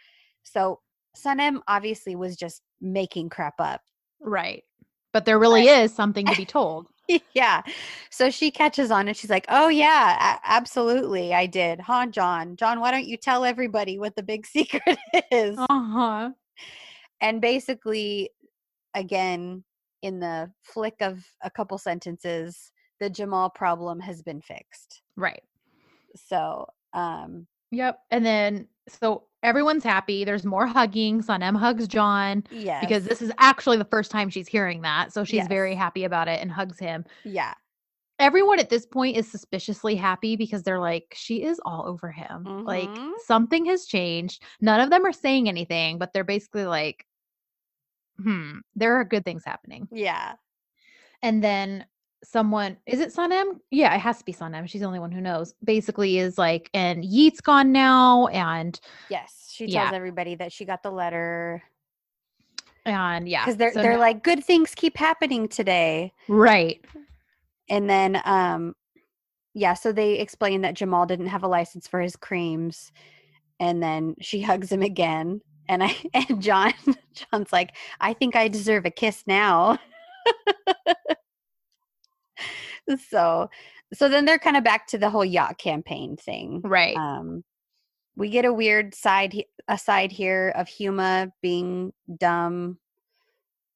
so 0.43 0.79
Sanem 1.15 1.61
obviously 1.67 2.15
was 2.15 2.35
just 2.35 2.61
making 2.81 3.29
crap 3.29 3.55
up 3.59 3.81
right. 4.21 4.63
But 5.13 5.23
there 5.23 5.39
really 5.39 5.67
is 5.67 5.93
something 5.93 6.25
to 6.25 6.35
be 6.35 6.45
told. 6.45 6.87
yeah. 7.33 7.61
So 8.09 8.29
she 8.29 8.51
catches 8.51 8.91
on 8.91 9.07
and 9.07 9.15
she's 9.15 9.29
like, 9.29 9.45
"Oh 9.47 9.69
yeah, 9.69 10.35
a- 10.35 10.39
absolutely, 10.43 11.33
I 11.33 11.45
did, 11.45 11.79
huh, 11.79 12.07
John? 12.07 12.55
John, 12.55 12.79
why 12.79 12.91
don't 12.91 13.07
you 13.07 13.15
tell 13.15 13.45
everybody 13.45 13.97
what 13.97 14.15
the 14.15 14.23
big 14.23 14.45
secret 14.47 14.97
is?" 15.31 15.57
Uh-huh. 15.57 16.31
And 17.21 17.41
basically, 17.41 18.31
again, 18.93 19.63
in 20.01 20.19
the 20.19 20.51
flick 20.63 20.95
of 20.99 21.23
a 21.41 21.49
couple 21.49 21.77
sentences, 21.77 22.71
the 22.99 23.09
Jamal 23.09 23.49
problem 23.49 23.99
has 23.99 24.21
been 24.21 24.41
fixed. 24.41 25.01
Right. 25.15 25.43
So, 26.15 26.67
um, 26.93 27.47
Yep. 27.71 27.99
And 28.11 28.25
then 28.25 28.67
so 28.87 29.23
everyone's 29.43 29.83
happy. 29.83 30.23
There's 30.23 30.45
more 30.45 30.65
hugging. 30.77 31.21
Sanem 31.21 31.57
hugs 31.57 31.87
John 31.87 32.43
yes, 32.51 32.79
because 32.81 33.03
this 33.03 33.21
is 33.21 33.31
actually 33.39 33.77
the 33.77 33.85
first 33.85 34.11
time 34.11 34.29
she's 34.29 34.47
hearing 34.47 34.81
that. 34.83 35.11
So 35.11 35.23
she's 35.23 35.47
very 35.47 35.75
happy 35.75 36.03
about 36.05 36.27
it 36.27 36.41
and 36.41 36.51
hugs 36.51 36.79
him. 36.79 37.03
yeah, 37.25 37.53
Everyone 38.17 38.59
at 38.59 38.69
this 38.69 38.85
point 38.85 39.17
is 39.17 39.29
suspiciously 39.29 39.95
happy 39.95 40.37
because 40.37 40.63
they're 40.63 40.79
like, 40.79 41.13
she 41.17 41.43
is 41.43 41.59
all 41.65 41.85
over 41.85 42.11
him. 42.11 42.63
Like 42.65 42.89
Mhm. 42.89 43.11
something 43.25 43.65
has 43.65 43.85
changed. 43.85 44.41
None 44.61 44.79
of 44.79 44.89
them 44.89 45.05
are 45.05 45.11
saying 45.11 45.49
anything, 45.49 45.97
but 45.97 46.13
they're 46.13 46.23
basically 46.23 46.65
like, 46.65 47.05
hmm, 48.17 48.59
there 48.75 48.95
are 48.95 49.03
good 49.03 49.25
things 49.25 49.43
happening. 49.43 49.89
yeah, 49.91 50.35
And 51.21 51.43
then 51.43 51.85
someone 52.23 52.77
is 52.85 52.99
it 52.99 53.13
Sanem? 53.13 53.59
Yeah, 53.71 53.93
it 53.95 53.99
has 53.99 54.19
to 54.19 54.25
be 54.25 54.33
Sanem. 54.33 54.67
She's 54.67 54.81
the 54.81 54.87
only 54.87 54.99
one 54.99 55.11
who 55.11 55.21
knows. 55.21 55.53
Basically, 55.63 56.17
is 56.19 56.37
like, 56.37 56.69
and 56.73 57.03
Yeet's 57.05 57.41
gone 57.41 57.71
now, 57.71 58.27
and 58.27 58.79
yes. 59.09 59.49
She 59.51 59.65
tells 59.67 59.91
Yeah. 59.91 59.95
everybody 59.95 60.35
that 60.35 60.51
she 60.51 60.65
got 60.65 60.83
the 60.83 60.91
letter 60.91 61.63
and 62.85 63.27
yeah, 63.27 63.43
because 63.45 63.57
they're 63.57 63.71
so 63.73 63.81
they're 63.81 63.93
now- 63.93 63.99
like, 63.99 64.23
"Good 64.23 64.43
things 64.43 64.75
keep 64.75 64.97
happening 64.97 65.47
today." 65.47 66.13
right, 66.27 66.83
and 67.69 67.89
then 67.89 68.21
um 68.25 68.75
yeah 69.53 69.73
so 69.73 69.91
they 69.93 70.19
explain 70.19 70.61
that 70.61 70.73
jamal 70.73 71.05
didn't 71.05 71.27
have 71.27 71.41
a 71.43 71.47
license 71.47 71.87
for 71.87 72.01
his 72.01 72.15
creams 72.17 72.91
and 73.61 73.81
then 73.81 74.13
she 74.19 74.41
hugs 74.49 74.69
him 74.71 74.81
again 74.81 75.39
and 75.69 75.81
i 75.81 75.95
and 76.13 76.41
john 76.41 76.73
john's 77.13 77.53
like 77.53 77.73
i 78.01 78.11
think 78.13 78.35
i 78.35 78.47
deserve 78.49 78.85
a 78.85 78.91
kiss 78.91 79.23
now 79.25 79.79
so 83.09 83.49
so 83.93 84.09
then 84.09 84.25
they're 84.25 84.39
kind 84.39 84.57
of 84.57 84.63
back 84.63 84.87
to 84.87 84.97
the 84.97 85.09
whole 85.09 85.25
yacht 85.25 85.57
campaign 85.57 86.17
thing 86.17 86.61
right, 86.63 86.95
um 86.97 87.43
we 88.15 88.29
get 88.29 88.45
a 88.45 88.53
weird 88.53 88.95
side 88.95 89.35
a 89.67 89.77
side 89.77 90.11
here 90.11 90.53
of 90.55 90.67
huma 90.67 91.31
being 91.41 91.91
dumb 92.17 92.77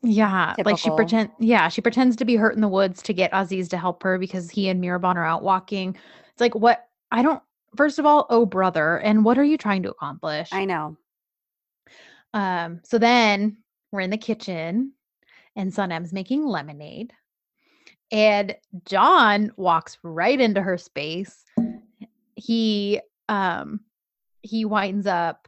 yeah. 0.02 0.56
Like 0.64 0.78
she 0.78 0.84
typical. 0.84 0.96
pretend, 0.96 1.30
yeah, 1.40 1.68
she 1.68 1.82
pretends 1.82 2.16
to 2.18 2.26
be 2.26 2.36
hurt 2.36 2.56
in 2.56 2.62
the 2.62 2.68
woods 2.68 3.02
to 3.04 3.14
get 3.14 3.32
Aziz 3.34 3.68
to 3.70 3.78
help 3.78 4.02
her 4.04 4.18
because 4.18 4.50
he 4.50 4.70
and 4.70 4.82
Mihriban 4.82 5.16
are 5.16 5.26
out 5.26 5.44
walking. 5.44 5.96
It's 6.32 6.42
like 6.42 6.56
what 6.56 6.88
I 7.12 7.22
don't. 7.22 7.42
First 7.76 8.00
of 8.00 8.06
all, 8.06 8.26
oh 8.30 8.46
brother, 8.46 8.98
and 8.98 9.24
what 9.26 9.38
are 9.38 9.44
you 9.44 9.58
trying 9.58 9.84
to 9.84 9.92
accomplish? 9.92 10.50
i 10.52 10.66
know 10.66 10.98
Um, 12.34 12.82
so 12.84 12.98
then 12.98 13.58
we're 13.92 14.02
in 14.02 14.10
the 14.10 14.18
kitchen 14.18 14.94
and 15.56 15.72
Sanem's 15.72 16.14
making 16.14 16.46
lemonade. 16.46 17.14
And 18.12 18.56
John 18.86 19.52
walks 19.56 19.98
right 20.04 20.40
into 20.40 20.62
her 20.62 20.78
space. 20.78 21.44
He 22.36 23.02
um 23.28 23.82
he 24.42 24.66
winds 24.66 25.06
up 25.06 25.48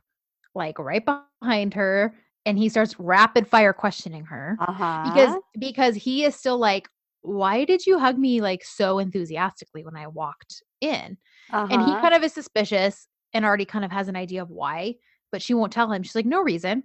like 0.53 0.77
right 0.77 1.03
behind 1.05 1.73
her 1.73 2.13
and 2.45 2.57
he 2.57 2.69
starts 2.69 2.99
rapid 2.99 3.47
fire 3.47 3.71
questioning 3.71 4.25
her 4.25 4.57
uh-huh 4.59 5.09
because 5.11 5.35
because 5.57 5.95
he 5.95 6.25
is 6.25 6.35
still 6.35 6.57
like 6.57 6.89
why 7.21 7.65
did 7.65 7.85
you 7.85 7.99
hug 7.99 8.17
me 8.17 8.41
like 8.41 8.63
so 8.63 8.99
enthusiastically 8.99 9.83
when 9.83 9.95
I 9.95 10.07
walked 10.07 10.63
in? 10.79 11.17
And 11.51 11.71
he 11.71 11.91
uh-huh. 11.91 12.01
kind 12.01 12.13
of 12.13 12.23
is 12.23 12.33
suspicious 12.33 13.07
and 13.33 13.45
already 13.45 13.65
kind 13.65 13.85
of 13.85 13.91
has 13.91 14.07
an 14.07 14.15
idea 14.15 14.41
of 14.41 14.49
why, 14.49 14.95
but 15.31 15.41
she 15.41 15.53
won't 15.53 15.71
tell 15.71 15.91
him. 15.91 16.03
She's 16.03 16.15
like, 16.15 16.25
no 16.25 16.41
reason. 16.41 16.83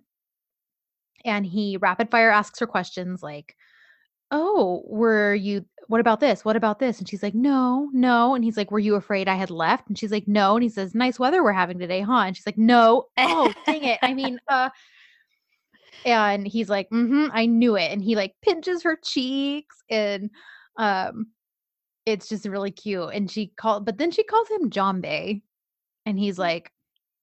And 1.25 1.47
he 1.47 1.77
rapid 1.79 2.11
fire 2.11 2.31
asks 2.31 2.59
her 2.61 2.67
questions 2.67 3.23
like, 3.23 3.55
oh, 4.31 4.83
were 4.87 5.35
you 5.35 5.65
what 5.89 6.01
about 6.01 6.19
this? 6.21 6.45
What 6.45 6.57
about 6.57 6.81
this? 6.81 6.99
And 6.99 7.09
she's 7.09 7.23
like, 7.23 7.35
no, 7.35 7.89
no. 7.93 8.35
And 8.35 8.43
he's 8.43 8.57
like, 8.57 8.73
were 8.73 8.81
you 8.81 8.97
afraid 8.97 9.29
I 9.29 9.37
had 9.37 9.51
left? 9.51 9.89
And 9.89 9.97
she's 9.97 10.11
like, 10.11 10.27
no. 10.27 10.57
And 10.57 10.63
he 10.63 10.69
says, 10.69 10.97
nice 10.97 11.19
weather 11.19 11.45
we're 11.45 11.53
having 11.53 11.79
today, 11.79 12.01
huh? 12.01 12.25
And 12.27 12.37
she's 12.37 12.47
like, 12.47 12.59
no. 12.59 13.07
Oh, 13.17 13.53
dang 13.67 13.85
it. 13.85 14.01
I 14.03 14.13
mean, 14.13 14.41
uh, 14.49 14.71
and 16.05 16.47
he's 16.47 16.69
like, 16.69 16.89
mm-hmm, 16.91 17.27
I 17.33 17.47
knew 17.47 17.77
it. 17.77 17.93
And 17.93 18.03
he 18.03 18.17
like 18.17 18.35
pinches 18.43 18.83
her 18.83 18.99
cheeks 19.03 19.83
and 19.91 20.31
um 20.77 21.29
it's 22.05 22.29
just 22.29 22.47
really 22.47 22.71
cute. 22.71 23.11
And 23.13 23.31
she 23.31 23.49
called, 23.57 23.85
but 23.85 23.99
then 23.99 24.13
she 24.13 24.23
calls 24.23 24.49
him 24.49 24.71
John 24.71 25.01
Bay. 25.01 25.43
And 26.05 26.19
he's 26.19 26.39
like, 26.39 26.71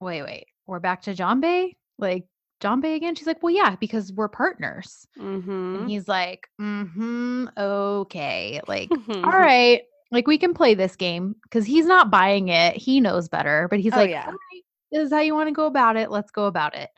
wait, 0.01 0.23
wait, 0.23 0.47
we're 0.67 0.81
back 0.81 1.03
to 1.03 1.13
John 1.13 1.39
Bay? 1.39 1.77
Like 1.97 2.25
John 2.63 2.79
Bay 2.79 2.95
again? 2.95 3.13
She's 3.13 3.27
like, 3.27 3.43
well, 3.43 3.53
yeah, 3.53 3.75
because 3.75 4.13
we're 4.13 4.29
partners. 4.29 5.05
mm-hmm. 5.19 5.75
And 5.75 5.89
he's 5.89 6.07
like, 6.07 6.47
mm-hmm, 6.61 7.47
okay. 7.57 8.61
Like, 8.69 8.89
all 9.09 9.21
right. 9.21 9.81
Like 10.11 10.27
we 10.27 10.37
can 10.37 10.53
play 10.53 10.73
this 10.73 10.95
game 10.95 11.35
because 11.43 11.65
he's 11.65 11.85
not 11.85 12.09
buying 12.09 12.47
it. 12.47 12.77
He 12.77 13.01
knows 13.01 13.27
better, 13.27 13.67
but 13.69 13.81
he's 13.81 13.91
Oh, 13.93 13.97
like, 13.97 14.11
yeah. 14.11 14.27
right, 14.27 14.63
this 14.93 15.07
is 15.07 15.11
how 15.11 15.19
you 15.19 15.35
want 15.35 15.49
to 15.49 15.53
go 15.53 15.65
about 15.65 15.97
it. 15.97 16.09
Let's 16.09 16.31
go 16.31 16.45
about 16.45 16.73
it. 16.75 16.89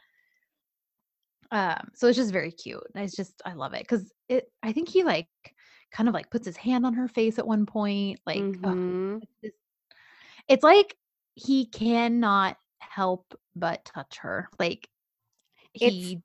Um, 1.50 1.90
so 1.96 2.08
it's 2.08 2.18
just 2.18 2.32
very 2.32 2.52
cute. 2.52 2.84
It's 2.94 3.16
just 3.16 3.42
I 3.44 3.54
love 3.54 3.74
it 3.74 3.82
because 3.82 4.12
it 4.30 4.52
I 4.62 4.72
think 4.72 4.88
he 4.88 5.04
like 5.04 5.28
kind 5.92 6.08
of 6.08 6.14
like 6.14 6.30
puts 6.30 6.46
his 6.46 6.58
hand 6.58 6.86
on 6.86 6.94
her 6.94 7.08
face 7.08 7.40
at 7.40 7.48
one 7.48 7.66
point. 7.66 8.20
Like 8.26 8.44
ugh, 8.64 8.76
Mhm. 8.76 9.22
it's 10.48 10.64
like 10.64 10.96
he 11.36 11.66
cannot 11.66 12.58
help 12.80 13.34
but 13.56 13.84
touch 13.86 14.18
her. 14.18 14.50
Like 14.60 14.90
he 15.76 16.22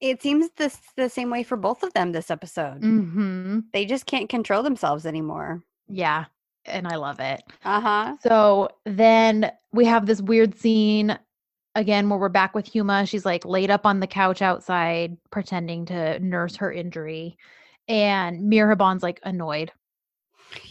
It 0.00 0.20
seems 0.22 0.50
this 0.56 0.78
the 0.96 1.08
same 1.08 1.30
way 1.30 1.42
for 1.42 1.56
both 1.56 1.82
of 1.82 1.92
them 1.94 2.12
this 2.12 2.30
episode. 2.30 2.80
mhm, 2.82 3.64
They 3.72 3.84
just 3.84 4.06
can't 4.06 4.28
control 4.28 4.62
themselves 4.62 5.06
anymore. 5.06 5.62
yeah, 5.88 6.24
and 6.64 6.86
I 6.88 6.96
love 6.96 7.20
it. 7.20 7.42
Uh-huh. 7.64 8.16
So 8.22 8.68
then 8.84 9.50
we 9.72 9.84
have 9.86 10.06
this 10.06 10.20
weird 10.22 10.56
scene 10.58 11.18
again 11.74 12.08
where 12.08 12.18
we're 12.18 12.28
back 12.28 12.54
with 12.54 12.70
Huma. 12.72 13.08
She's 13.08 13.24
like 13.24 13.44
laid 13.44 13.70
up 13.70 13.86
on 13.86 14.00
the 14.00 14.06
couch 14.06 14.42
outside, 14.42 15.16
pretending 15.30 15.86
to 15.86 16.18
nurse 16.20 16.56
her 16.56 16.70
injury. 16.72 17.36
And 17.88 18.40
Mihriban's 18.52 19.02
like 19.02 19.20
annoyed, 19.24 19.72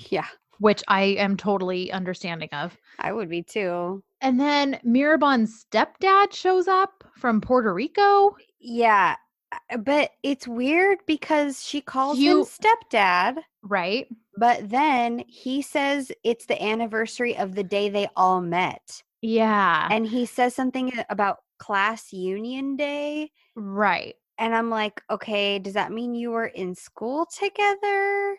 Yeah, 0.10 0.28
which 0.60 0.84
I 0.88 1.02
am 1.04 1.36
totally 1.38 1.92
understanding 1.92 2.50
of. 2.54 2.78
I 3.00 3.12
would 3.14 3.30
be 3.30 3.44
too. 3.44 4.04
And 4.22 4.40
then 4.40 4.80
Mihriban's 4.86 5.66
stepdad 5.66 6.34
shows 6.34 6.68
up 6.68 7.01
from 7.22 7.40
Puerto 7.40 7.74
Rico. 7.74 8.36
Yeah. 8.60 9.16
uh, 9.54 9.78
But 9.78 10.12
it's 10.24 10.48
weird 10.48 11.00
because 11.08 11.64
she 11.64 11.80
calls 11.80 12.18
him 12.18 12.44
stepdad, 12.44 13.38
Right. 13.62 14.08
but 14.36 14.70
then 14.70 15.24
he 15.28 15.62
says 15.62 16.12
it's 16.24 16.48
the 16.48 16.62
anniversary 16.62 17.38
of 17.38 17.56
the 17.56 17.64
day 17.64 17.88
they 17.90 18.08
all 18.18 18.42
met. 18.42 19.04
Yeah. 19.22 19.88
And 19.92 20.06
he 20.06 20.26
says 20.26 20.56
something 20.56 20.92
about 21.10 21.38
class 21.60 22.12
union 22.12 22.76
day. 22.76 23.32
right. 23.56 24.16
And 24.40 24.56
I'm 24.56 24.72
like, 24.72 25.04
okay, 25.12 25.60
does 25.60 25.74
that 25.76 25.92
mean 25.92 26.16
you 26.16 26.32
were 26.32 26.48
in 26.48 26.74
school 26.74 27.28
together? 27.28 28.36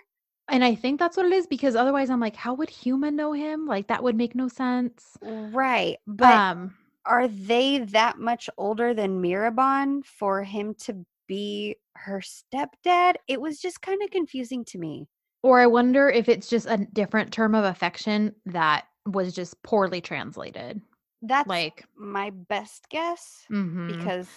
And 0.49 0.65
I 0.65 0.75
think 0.75 0.99
that's 0.99 1.17
what 1.17 1.27
it 1.27 1.33
is 1.33 1.47
because 1.47 1.77
otherwise 1.77 2.11
I'm 2.11 2.19
like, 2.19 2.35
how 2.35 2.55
would 2.55 2.69
Huma 2.71 3.15
know 3.15 3.33
him? 3.33 3.67
Like 3.67 3.87
that 3.87 4.03
would 4.03 4.17
make 4.17 4.35
no 4.35 4.49
sense. 4.49 5.17
Right. 5.23 5.99
But 6.09 6.35
um 6.35 6.75
are 7.07 7.29
they 7.29 7.79
that 7.79 8.19
much 8.19 8.49
older 8.59 8.95
than 8.95 9.23
Mihriban 9.23 10.05
for 10.05 10.43
him 10.43 10.75
to 10.83 11.05
be 11.27 11.77
her 11.97 12.21
stepdad? 12.21 13.15
It 13.29 13.41
was 13.41 13.59
just 13.61 13.83
kind 13.83 14.03
of 14.03 14.11
confusing 14.11 14.65
to 14.67 14.79
me. 14.79 15.07
Or 15.43 15.61
I 15.61 15.67
wonder 15.67 16.09
if 16.09 16.29
it's 16.29 16.49
just 16.49 16.67
a 16.67 16.87
different 16.93 17.33
term 17.33 17.55
of 17.55 17.65
affection 17.65 18.35
that 18.47 18.85
was 19.07 19.33
just 19.35 19.61
poorly 19.63 20.01
translated. 20.01 20.81
That's 21.23 21.49
Like, 21.49 21.85
my 21.97 22.31
best 22.31 22.89
guess 22.89 23.45
mhm. 23.51 23.89
because 23.89 24.29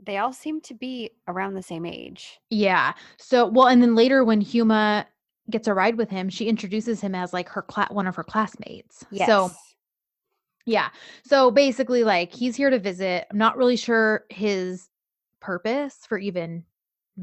they 0.00 0.18
all 0.18 0.32
seem 0.32 0.60
to 0.62 0.74
be 0.74 1.10
around 1.26 1.54
the 1.54 1.62
same 1.62 1.84
age. 1.84 2.38
yeah. 2.50 2.92
So, 3.18 3.46
well, 3.48 3.66
and 3.66 3.82
then 3.82 3.96
later 3.96 4.22
when 4.24 4.40
Huma 4.44 5.06
gets 5.50 5.66
a 5.66 5.74
ride 5.74 5.96
with 5.96 6.10
him, 6.10 6.28
she 6.28 6.46
introduces 6.48 7.00
him 7.00 7.14
as 7.16 7.32
like 7.32 7.48
her 7.48 7.62
cla- 7.62 7.88
one 7.90 8.06
of 8.06 8.14
her 8.14 8.22
classmates. 8.22 9.04
Yes. 9.10 9.26
So, 9.26 9.50
yeah. 10.68 10.90
So 11.24 11.50
basically, 11.50 12.04
like 12.04 12.32
he's 12.32 12.54
here 12.56 12.70
to 12.70 12.78
visit. 12.78 13.26
I'm 13.30 13.38
not 13.38 13.56
really 13.56 13.76
sure 13.76 14.24
his 14.30 14.88
purpose 15.40 16.00
for 16.08 16.18
even 16.18 16.64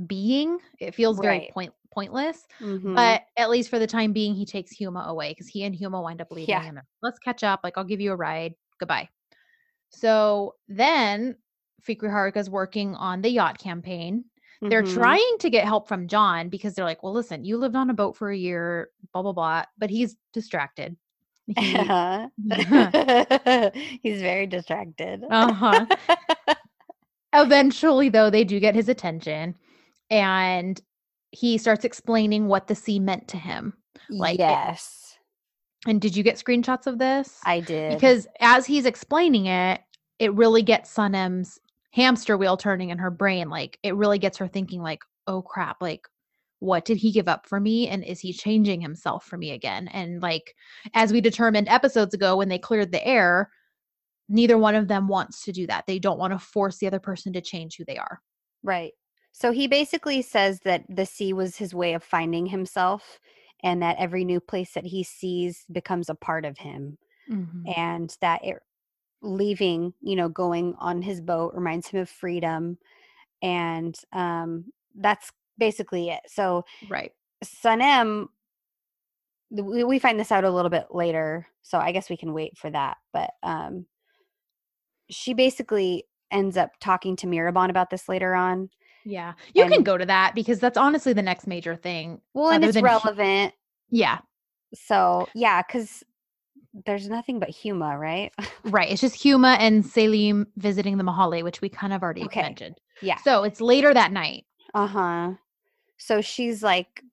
being. 0.08 0.60
It 0.80 0.96
feels 0.96 1.20
very 1.20 1.38
Right. 1.40 1.52
point 1.52 1.74
pointless. 1.94 2.46
Mhm. 2.60 2.94
But 2.96 3.24
at 3.38 3.50
least 3.50 3.70
for 3.70 3.80
the 3.80 3.88
time 3.88 4.12
being, 4.12 4.36
he 4.36 4.46
takes 4.46 4.76
Huma 4.76 5.06
away 5.08 5.32
because 5.32 5.48
he 5.48 5.64
and 5.64 5.74
Huma 5.74 6.04
wind 6.04 6.20
up 6.22 6.30
leaving. 6.32 6.50
Yeah. 6.50 6.70
They're, 6.72 6.86
let's 7.02 7.20
catch 7.20 7.42
up. 7.44 7.62
Like, 7.64 7.78
I'll 7.78 7.86
give 7.86 8.02
you 8.02 8.12
a 8.12 8.16
ride. 8.18 8.54
Goodbye. 8.80 9.08
So 9.90 10.56
then 10.68 11.38
Fikri 11.88 12.10
Harika's 12.12 12.50
working 12.50 12.96
on 12.96 13.22
the 13.22 13.30
yacht 13.30 13.60
campaign. 13.60 14.26
They're 14.62 14.84
Mhm. 14.84 14.94
trying 14.94 15.38
to 15.40 15.50
get 15.50 15.64
help 15.66 15.88
from 15.88 16.08
John 16.08 16.50
because 16.50 16.74
they're 16.74 16.84
like, 16.86 17.04
well, 17.04 17.14
listen, 17.14 17.46
you 17.46 17.58
lived 17.58 17.76
on 17.78 17.90
a 17.90 17.94
boat 17.94 18.18
for 18.18 18.30
a 18.30 18.36
year, 18.38 18.90
blah, 19.14 19.22
blah, 19.22 19.32
blah. 19.34 19.64
But 19.78 19.90
he's 19.90 20.18
distracted. 20.34 20.98
He, 21.58 21.76
Uh-huh. 21.76 22.28
He's 24.02 24.22
very 24.22 24.48
distracted. 24.48 25.24
Uh-huh. 25.30 25.86
eventually, 27.34 28.10
though, 28.10 28.30
they 28.30 28.44
do 28.44 28.60
get 28.60 28.76
his 28.76 28.90
attention 28.90 29.56
and 30.10 30.82
he 31.32 31.58
starts 31.58 31.86
explaining 31.86 32.48
what 32.48 32.68
the 32.68 32.76
sea 32.76 33.00
meant 33.00 33.28
to 33.30 33.38
him. 33.38 33.74
Like, 34.10 34.40
yes, 34.40 35.18
And 35.88 36.00
did 36.00 36.16
you 36.16 36.24
get 36.24 36.36
screenshots 36.36 36.88
of 36.88 36.98
this? 37.00 37.40
I 37.46 37.60
did. 37.60 37.94
because 37.94 38.28
as 38.40 38.66
he's 38.66 38.86
explaining 38.86 39.48
it, 39.48 39.82
it 40.20 40.34
really 40.34 40.62
gets 40.64 40.94
Sanem's 40.96 41.60
hamster 41.92 42.38
wheel 42.38 42.58
turning 42.58 42.90
in 42.90 42.98
her 43.00 43.12
brain. 43.12 43.50
Like 43.50 43.80
it 43.84 43.96
really 43.96 44.20
gets 44.20 44.38
her 44.38 44.48
thinking, 44.48 44.82
like, 44.82 45.02
oh 45.28 45.42
crap, 45.42 45.82
like 45.82 46.08
what 46.66 46.86
did 46.86 46.98
he 46.98 47.12
give 47.12 47.28
up 47.28 47.48
for 47.48 47.60
me? 47.60 47.88
And 47.88 48.04
is 48.04 48.20
he 48.20 48.34
changing 48.34 48.82
himself 48.82 49.26
for 49.26 49.38
me 49.38 49.52
again? 49.52 49.88
And 49.90 50.22
like 50.22 50.56
as 50.94 51.14
we 51.14 51.22
determined 51.22 51.70
episodes 51.70 52.14
ago 52.14 52.38
when 52.38 52.50
they 52.50 52.58
cleared 52.58 52.92
the 52.92 53.06
air, 53.06 53.52
neither 54.28 54.58
one 54.58 54.76
of 54.76 54.88
them 54.88 55.08
wants 55.08 55.44
to 55.46 55.52
do 55.52 55.68
that. 55.68 55.86
They 55.88 56.00
don't 56.00 56.20
want 56.20 56.34
to 56.34 56.40
force 56.40 56.78
the 56.78 56.88
other 56.88 57.00
person 57.00 57.34
to 57.34 57.42
change 57.42 57.78
who 57.78 57.86
they 57.86 57.98
are. 57.98 58.20
Right. 58.64 58.94
So 59.32 59.52
he 59.52 59.68
basically 59.68 60.22
says 60.22 60.60
that 60.64 60.84
the 60.90 61.06
sea 61.06 61.34
was 61.34 61.58
his 61.58 61.76
way 61.76 61.94
of 61.94 62.04
finding 62.04 62.46
himself 62.46 63.20
and 63.64 63.82
that 63.82 63.98
every 64.00 64.26
new 64.26 64.40
place 64.40 64.74
that 64.74 64.86
he 64.86 65.04
sees 65.04 65.66
becomes 65.72 66.10
a 66.10 66.16
part 66.16 66.46
of 66.46 66.58
him 66.58 66.98
and 67.76 68.16
that 68.22 68.44
it 68.44 68.58
leaving, 69.22 69.94
you 70.02 70.16
know, 70.16 70.30
going 70.30 70.76
on 70.80 71.02
his 71.02 71.22
boat 71.22 71.54
reminds 71.56 71.88
him 71.88 72.00
of 72.00 72.10
freedom 72.10 72.78
and 73.42 73.96
um 74.14 74.66
that's 74.96 75.32
basically 75.58 76.10
it. 76.10 76.22
So 76.28 76.66
Right. 76.90 77.12
Sanem 77.44 78.28
th- 79.54 79.66
we, 79.66 79.84
we 79.84 80.00
find 80.00 80.20
this 80.20 80.32
out 80.32 80.44
a 80.44 80.50
little 80.52 80.70
bit 80.72 80.88
later, 80.92 81.48
so 81.62 81.78
I 81.78 81.92
guess 81.92 82.10
we 82.10 82.18
can 82.18 82.34
wait 82.34 82.58
for 82.58 82.70
that, 82.72 82.98
but 83.14 83.32
um 83.44 83.86
she 85.10 85.34
basically 85.34 86.06
ends 86.32 86.58
up 86.58 86.72
talking 86.80 87.16
to 87.18 87.28
Mihriban 87.28 87.70
about 87.70 87.90
this 87.92 88.10
later 88.10 88.34
on. 88.34 88.70
Yeah. 89.06 89.34
You 89.54 89.68
can 89.68 89.84
go 89.84 89.98
to 90.00 90.06
that 90.08 90.34
because 90.34 90.60
that's 90.60 90.78
honestly 90.80 91.14
the 91.14 91.22
next 91.22 91.46
major 91.46 91.76
thing. 91.76 92.22
Well, 92.34 92.50
and 92.50 92.64
it's 92.64 92.82
relevant. 92.82 93.54
Yeah. 93.92 94.18
So 94.74 95.28
yeah, 95.36 95.62
because 95.62 96.04
there's 96.88 97.08
nothing 97.08 97.40
but 97.40 97.52
Huma, 97.52 97.98
right? 98.00 98.34
Right. 98.64 98.92
It's 98.92 99.00
just 99.02 99.24
Huma 99.24 99.58
and 99.60 99.86
Salim 99.86 100.48
visiting 100.58 100.98
the 100.98 101.04
Mahale, 101.04 101.44
which 101.44 101.62
we 101.62 101.70
kind 101.70 101.94
of 101.94 102.02
already 102.02 102.24
Okay. 102.24 102.42
mentioned. 102.42 102.76
yeah. 103.04 103.18
So 103.24 103.44
it's 103.44 103.62
later 103.62 103.94
that 103.94 104.12
night. 104.12 104.46
Uh 104.74 104.88
huh. 104.88 105.32
So 106.06 106.22
she's 106.22 106.62
like, 106.62 107.04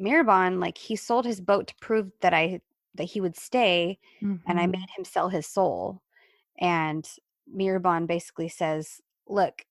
Mihriban, 0.00 0.60
like 0.60 0.78
he 0.78 0.96
sold 0.96 1.26
his 1.26 1.40
boat 1.40 1.66
to 1.68 1.74
prove 1.80 2.12
that 2.20 2.32
I 2.34 2.60
that 2.94 3.04
he 3.04 3.20
would 3.20 3.36
stay, 3.36 3.98
and 4.46 4.58
I 4.60 4.66
Mhm. 4.66 4.72
made 4.72 4.88
him 4.96 5.04
sell 5.04 5.28
his 5.28 5.46
soul. 5.46 6.02
And 6.58 7.08
Mihriban 7.52 8.06
basically 8.08 8.48
says, 8.48 9.00
"Look, 9.28 9.66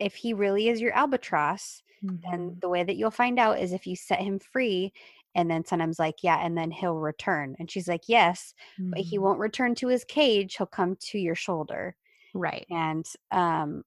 if 0.00 0.16
he 0.16 0.34
really 0.34 0.68
is 0.68 0.80
your 0.82 0.92
albatross, 0.94 1.82
then 2.24 2.56
Mhm. 2.56 2.62
the 2.62 2.68
way 2.70 2.84
that 2.84 2.96
you'll 2.96 3.10
find 3.12 3.38
out 3.40 3.60
is 3.60 3.72
if 3.74 3.86
you 3.86 3.96
set 3.96 4.20
him 4.20 4.38
free." 4.40 4.92
And 5.36 5.50
then 5.50 5.64
Sanem's 5.64 5.98
like, 6.00 6.22
"Yeah," 6.24 6.38
and 6.44 6.58
then 6.58 6.70
he'll 6.72 6.98
return. 7.00 7.56
And 7.60 7.70
she's 7.70 7.88
like, 7.88 8.08
"Yes, 8.08 8.54
but 8.92 9.02
he 9.02 9.18
Mhm. 9.18 9.20
won't 9.20 9.40
return 9.40 9.74
to 9.76 9.88
his 9.88 10.04
cage. 10.04 10.56
He'll 10.56 10.66
come 10.68 10.96
to 10.96 11.18
your 11.18 11.36
shoulder." 11.36 11.96
Right. 12.32 12.68
and 12.70 13.06
um 13.30 13.84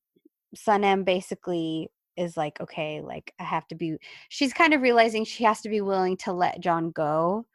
Sanem 0.56 1.06
basically 1.06 1.90
is 2.18 2.38
like 2.38 2.60
okay 2.62 3.02
like 3.02 3.34
i 3.40 3.44
have 3.44 3.68
to 3.68 3.76
be 3.76 3.98
she's 4.30 4.54
kind 4.54 4.74
of 4.74 4.82
realizing 4.82 5.24
she 5.26 5.44
has 5.44 5.62
to 5.62 5.70
be 5.70 5.82
willing 5.82 6.18
to 6.18 6.34
let 6.34 6.60
john 6.60 6.92
go 6.92 7.46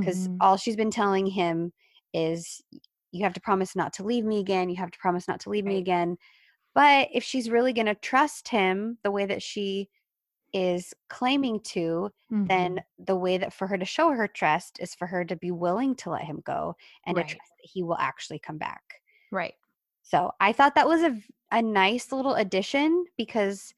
because 0.00 0.28
Mhm. 0.28 0.38
all 0.40 0.56
she's 0.56 0.76
been 0.76 0.90
telling 0.90 1.26
him 1.26 1.72
is 2.14 2.62
you 3.12 3.22
have 3.24 3.34
to 3.34 3.40
promise 3.40 3.76
not 3.76 3.92
to 3.94 4.02
leave 4.04 4.24
me 4.24 4.40
again 4.40 4.68
you 4.68 4.76
have 4.76 4.90
to 4.90 4.98
promise 4.98 5.28
not 5.28 5.40
to 5.40 5.50
leave 5.50 5.64
me 5.64 5.78
again 5.78 6.16
but 6.74 7.08
if 7.12 7.24
she's 7.24 7.50
really 7.50 7.72
going 7.72 7.86
to 7.86 7.94
trust 7.96 8.48
him 8.48 8.98
the 9.02 9.10
way 9.10 9.26
that 9.26 9.42
she 9.42 9.90
is 10.52 10.94
claiming 11.08 11.60
to, 11.60 12.10
Mhm. 12.30 12.46
then 12.48 12.80
the 12.98 13.16
way 13.16 13.36
that 13.38 13.52
for 13.52 13.66
her 13.66 13.76
to 13.78 13.84
show 13.84 14.10
her 14.12 14.28
trust 14.28 14.78
is 14.80 14.94
for 14.94 15.06
her 15.06 15.24
to 15.24 15.36
be 15.36 15.50
willing 15.50 15.94
to 15.96 16.10
let 16.10 16.22
him 16.24 16.40
go 16.44 16.76
and 17.04 17.16
Right. 17.16 17.26
to 17.28 17.34
trust 17.36 17.52
that 17.58 17.70
he 17.72 17.82
will 17.82 17.98
actually 17.98 18.38
come 18.38 18.58
back. 18.58 19.02
right. 19.30 19.56
So 20.02 20.32
I 20.40 20.52
thought 20.52 20.74
that 20.74 20.88
was 20.88 21.02
a, 21.02 21.20
a 21.50 21.62
nice 21.62 22.12
little 22.12 22.34
addition 22.34 23.06
because 23.16 23.74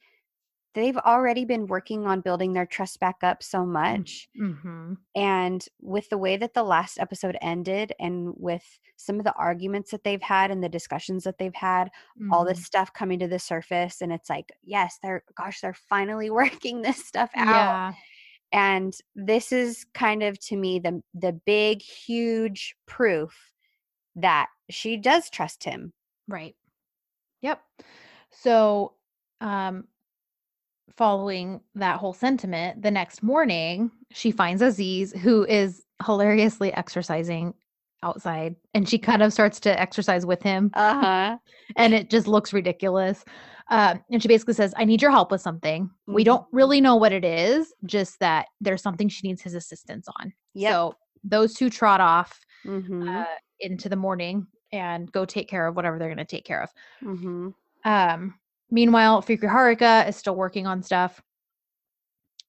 they've 0.74 0.96
already 0.98 1.44
been 1.44 1.66
working 1.66 2.06
on 2.06 2.20
building 2.20 2.52
their 2.52 2.66
trust 2.66 3.00
back 3.00 3.16
up 3.22 3.42
so 3.42 3.64
much. 3.64 4.28
hmm 4.36 4.94
And 5.14 5.64
with 5.80 6.08
the 6.08 6.18
way 6.18 6.36
that 6.36 6.54
the 6.54 6.62
last 6.62 6.98
episode 6.98 7.36
ended 7.40 7.92
and 7.98 8.32
with 8.36 8.78
some 8.96 9.18
of 9.18 9.24
the 9.24 9.34
arguments 9.34 9.90
that 9.90 10.04
they've 10.04 10.22
had 10.22 10.50
and 10.50 10.62
the 10.62 10.68
discussions 10.68 11.24
that 11.24 11.38
they've 11.38 11.54
had, 11.54 11.90
all 12.30 12.44
this 12.44 12.64
stuff 12.64 12.92
coming 12.92 13.18
to 13.20 13.28
the 13.28 13.38
surface 13.38 14.00
and 14.00 14.12
it's 14.12 14.30
like, 14.30 14.52
yes, 14.62 14.98
they're 15.02 15.24
gosh, 15.36 15.60
they're 15.60 15.74
finally 15.74 16.30
working 16.42 16.82
this 16.82 17.04
stuff 17.04 17.30
out. 17.36 17.54
Yeah. 17.54 17.92
And 18.52 18.94
this 19.14 19.52
is 19.52 19.84
kind 19.94 20.22
of 20.22 20.38
to 20.40 20.56
me 20.56 20.78
the 20.78 21.02
the 21.14 21.32
big 21.32 21.82
huge 21.82 22.76
proof 22.86 23.52
that 24.16 24.48
she 24.70 24.96
does 24.96 25.30
trust 25.30 25.64
him. 25.64 25.92
Right. 26.26 26.54
Yep. 27.42 27.62
So, 28.30 28.94
um, 29.40 29.86
following 30.97 31.61
that 31.74 31.99
whole 31.99 32.12
sentiment, 32.12 32.82
the 32.82 32.91
next 32.91 33.22
morning 33.22 33.91
she 34.12 34.30
finds 34.30 34.62
Aziz, 34.62 35.12
who 35.12 35.45
is 35.47 35.84
hilariously 36.05 36.72
exercising 36.74 37.55
outside, 38.03 38.55
and 38.74 38.89
she 38.89 38.99
kind 38.99 39.22
of 39.22 39.32
starts 39.32 39.59
to 39.61 39.80
exercise 39.80 40.24
with 40.24 40.43
him, 40.43 40.70
Uh-huh. 40.74 41.36
and 41.76 41.95
it 41.95 42.11
just 42.11 42.26
looks 42.26 42.53
ridiculous. 42.53 43.24
Um, 43.70 44.03
and 44.11 44.22
she 44.22 44.28
basically 44.28 44.55
says, 44.55 44.72
I 44.76 44.84
need 44.84 45.03
your 45.03 45.11
help 45.11 45.30
with 45.30 45.41
something. 45.43 45.91
We 46.07 46.24
don't 46.24 46.43
Mhm. 46.45 46.49
really 46.53 46.80
know 46.80 46.97
what 46.97 47.12
it 47.12 47.24
is, 47.24 47.74
just 47.84 48.18
that 48.20 48.47
there's 48.61 48.82
something 48.82 49.09
she 49.09 49.26
needs 49.28 49.43
his 49.43 49.55
assistance 49.55 50.07
on. 50.20 50.32
Yep. 50.55 50.72
So 50.72 50.95
those 51.24 51.55
two 51.55 51.68
trot 51.68 52.01
off 52.01 52.41
Mhm. 52.64 53.22
uh, 53.22 53.26
into 53.61 53.89
the 53.89 53.97
morning 53.97 54.47
and 54.72 55.11
go 55.12 55.24
take 55.24 55.49
care 55.49 55.66
of 55.66 55.76
whatever 55.76 55.99
they're 55.99 56.09
going 56.09 56.18
to 56.18 56.24
take 56.24 56.45
care 56.45 56.62
of. 56.62 56.70
Mhm. 57.03 57.53
Um, 57.84 58.34
meanwhile, 58.70 59.22
Fikri 59.22 59.50
Harika 59.50 60.08
is 60.08 60.16
still 60.16 60.34
working 60.34 60.66
on 60.66 60.82
stuff. 60.82 61.20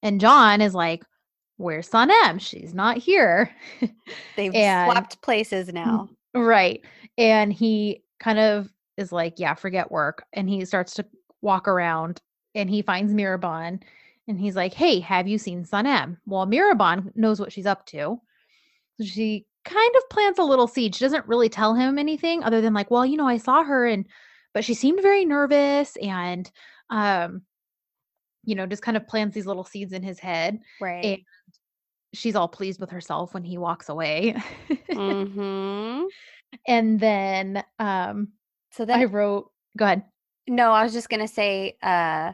And 0.01 0.21
John 0.21 0.61
is 0.61 0.73
like, 0.73 1.03
Where's 1.57 1.89
Sanem? 1.89 2.39
She's 2.39 2.73
not 2.73 2.97
here. 2.97 3.51
They've 4.37 4.53
and- 4.53 4.91
swapped 4.91 5.21
places 5.21 5.71
now. 5.73 6.09
right. 6.33 6.81
And 7.17 7.51
he 7.51 8.03
kind 8.19 8.39
of 8.39 8.69
is 8.95 9.11
like, 9.11 9.39
Yeah, 9.39 9.55
forget 9.55 9.91
work. 9.91 10.23
And 10.33 10.49
he 10.49 10.63
starts 10.65 10.93
to 10.95 11.05
walk 11.41 11.67
around 11.67 12.21
and 12.55 12.69
he 12.69 12.81
finds 12.81 13.13
Mihriban 13.13 13.81
and 14.27 14.39
he's 14.39 14.55
like, 14.55 14.73
Hey, 14.73 14.99
have 15.01 15.27
you 15.27 15.37
seen 15.37 15.65
Sanem? 15.65 16.17
Well, 16.25 16.47
Mihriban 16.47 17.15
knows 17.15 17.39
what 17.39 17.51
she's 17.51 17.65
up 17.65 17.85
to. 17.87 18.21
So 18.97 19.03
she 19.03 19.45
kind 19.65 19.95
of 19.97 20.09
plants 20.09 20.39
a 20.39 20.43
little 20.43 20.67
seed. 20.67 20.95
She 20.95 21.03
doesn't 21.03 21.27
really 21.27 21.49
tell 21.49 21.73
him 21.73 21.97
anything 21.97 22.43
other 22.43 22.61
than 22.61 22.73
like, 22.73 22.89
well, 22.89 23.05
you 23.05 23.17
know, 23.17 23.27
I 23.27 23.37
saw 23.37 23.63
her 23.63 23.85
and 23.85 24.05
but 24.53 24.65
she 24.65 24.73
seemed 24.73 25.01
very 25.01 25.25
nervous 25.25 25.95
and 25.97 26.49
um 26.89 27.41
you 28.45 28.55
know, 28.55 28.65
just 28.65 28.81
kind 28.81 28.97
of 28.97 29.05
plants 29.05 29.35
these 29.35 29.45
little 29.45 29.65
seeds 29.65 29.93
in 29.93 30.01
his 30.01 30.17
head. 30.17 30.59
Right. 30.79 31.23
She's 32.13 32.35
all 32.35 32.47
pleased 32.47 32.79
with 32.79 32.89
herself 32.89 33.33
when 33.33 33.43
he 33.43 33.57
walks 33.57 33.89
away. 33.89 34.35
mm-hmm. 34.89 36.03
and 36.67 36.99
then 36.99 37.63
um 37.77 38.29
So 38.71 38.85
then 38.85 38.99
I 38.99 39.05
wrote 39.05 39.51
go 39.77 39.85
ahead. 39.85 40.03
No, 40.47 40.71
I 40.71 40.83
was 40.83 40.93
just 40.93 41.09
gonna 41.09 41.27
say. 41.27 41.77
Uh, 41.83 42.33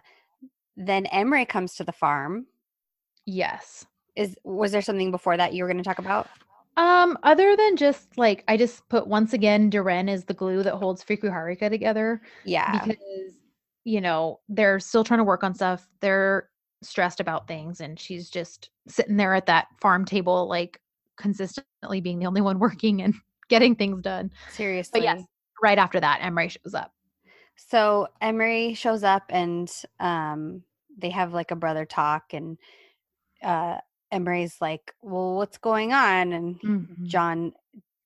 then 0.77 1.05
Emery 1.07 1.45
comes 1.45 1.75
to 1.75 1.83
the 1.83 1.91
farm. 1.91 2.47
Yes. 3.25 3.85
Is 4.15 4.35
was 4.43 4.71
there 4.71 4.81
something 4.81 5.11
before 5.11 5.35
that 5.37 5.53
you 5.53 5.63
were 5.63 5.69
going 5.69 5.83
to 5.83 5.87
talk 5.87 5.99
about? 5.99 6.27
Um, 6.77 7.17
other 7.23 7.55
than 7.55 7.77
just 7.77 8.17
like 8.17 8.43
I 8.47 8.57
just 8.57 8.87
put 8.89 9.07
once 9.07 9.33
again 9.33 9.69
Deren 9.69 10.09
is 10.09 10.25
the 10.25 10.33
glue 10.33 10.61
that 10.63 10.75
holds 10.75 11.03
Fikri 11.03 11.31
Harika 11.31 11.69
together. 11.69 12.21
Yeah. 12.43 12.83
because 12.85 13.33
you 13.85 14.01
know 14.01 14.39
they're 14.49 14.79
still 14.79 15.03
trying 15.03 15.19
to 15.19 15.23
work 15.23 15.43
on 15.43 15.53
stuff 15.53 15.87
they're 16.01 16.49
stressed 16.81 17.19
about 17.19 17.47
things 17.47 17.79
and 17.81 17.99
she's 17.99 18.29
just 18.31 18.71
sitting 18.87 19.15
there 19.15 19.35
at 19.35 19.45
that 19.45 19.67
farm 19.79 20.05
table 20.05 20.47
like 20.49 20.81
consistently 21.17 22.01
being 22.01 22.17
the 22.19 22.25
only 22.25 22.41
one 22.41 22.57
working 22.67 23.01
and 23.03 23.13
getting 23.47 23.75
things 23.75 24.01
done 24.01 24.31
Seriously. 24.49 24.99
but 24.99 25.03
yes 25.03 25.21
right 25.61 25.77
after 25.77 25.99
that 25.99 26.19
emery 26.23 26.49
shows 26.49 26.73
up 26.73 26.91
So 27.55 28.07
Emery 28.21 28.73
shows 28.73 29.03
up 29.03 29.23
and 29.29 29.71
um, 29.99 30.63
they 30.97 31.09
have 31.11 31.33
like 31.33 31.51
a 31.51 31.55
brother 31.55 31.85
talk, 31.85 32.33
and 32.33 32.57
uh, 33.41 33.77
Emery's 34.11 34.57
like, 34.61 34.93
"Well, 35.01 35.35
what's 35.35 35.57
going 35.57 35.93
on?" 35.93 36.33
And 36.33 36.59
Mhm. 36.61 37.03
John, 37.03 37.53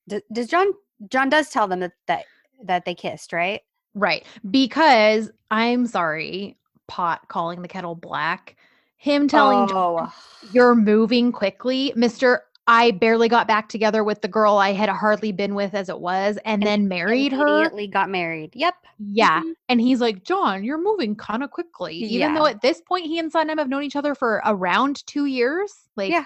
d- 0.08 0.22
does 0.32 0.48
John? 0.48 0.72
John 1.08 1.28
does 1.28 1.50
tell 1.50 1.68
them 1.68 1.80
that 1.80 1.92
that 2.06 2.24
that 2.64 2.84
they 2.84 2.94
kissed, 2.94 3.32
right? 3.32 3.62
right 3.94 4.24
because 4.50 5.32
i'm 5.50 5.84
sorry 5.86 6.56
pot 6.86 7.26
calling 7.28 7.60
the 7.62 7.66
kettle 7.68 7.96
black 7.96 8.56
him 8.98 9.26
telling 9.26 9.66
John, 9.66 9.76
oh, 9.76 10.12
you're 10.52 10.76
moving 10.76 11.32
quickly 11.32 11.92
mr 11.96 12.38
i 12.70 12.90
barely 12.92 13.28
got 13.28 13.46
back 13.48 13.68
together 13.68 14.02
with 14.04 14.22
the 14.22 14.28
girl 14.28 14.54
i 14.56 14.72
had 14.72 14.88
hardly 14.88 15.32
been 15.32 15.54
with 15.54 15.74
as 15.74 15.88
it 15.88 16.00
was 16.00 16.38
and, 16.44 16.62
then 16.62 16.88
married 16.88 17.32
her 17.32 17.46
immediately 17.58 17.86
got 17.88 18.08
married. 18.08 18.50
Yep. 18.54 18.74
Yeah. 18.98 19.42
Mhm. 19.42 19.52
And 19.68 19.80
he's 19.80 20.00
like, 20.00 20.24
John, 20.24 20.62
you're 20.64 20.82
moving 20.82 21.16
kind 21.16 21.42
of 21.42 21.50
quickly. 21.50 21.94
Even 21.96 22.34
though 22.34 22.46
at 22.46 22.60
this 22.62 22.80
point 22.82 23.06
he 23.06 23.18
and 23.18 23.32
Sanem 23.32 23.58
have 23.58 23.68
known 23.68 23.82
each 23.82 23.96
other 23.96 24.14
for 24.14 24.40
around 24.44 25.04
two 25.06 25.24
years. 25.26 25.72
Like, 25.96 26.10
Yeah. 26.10 26.24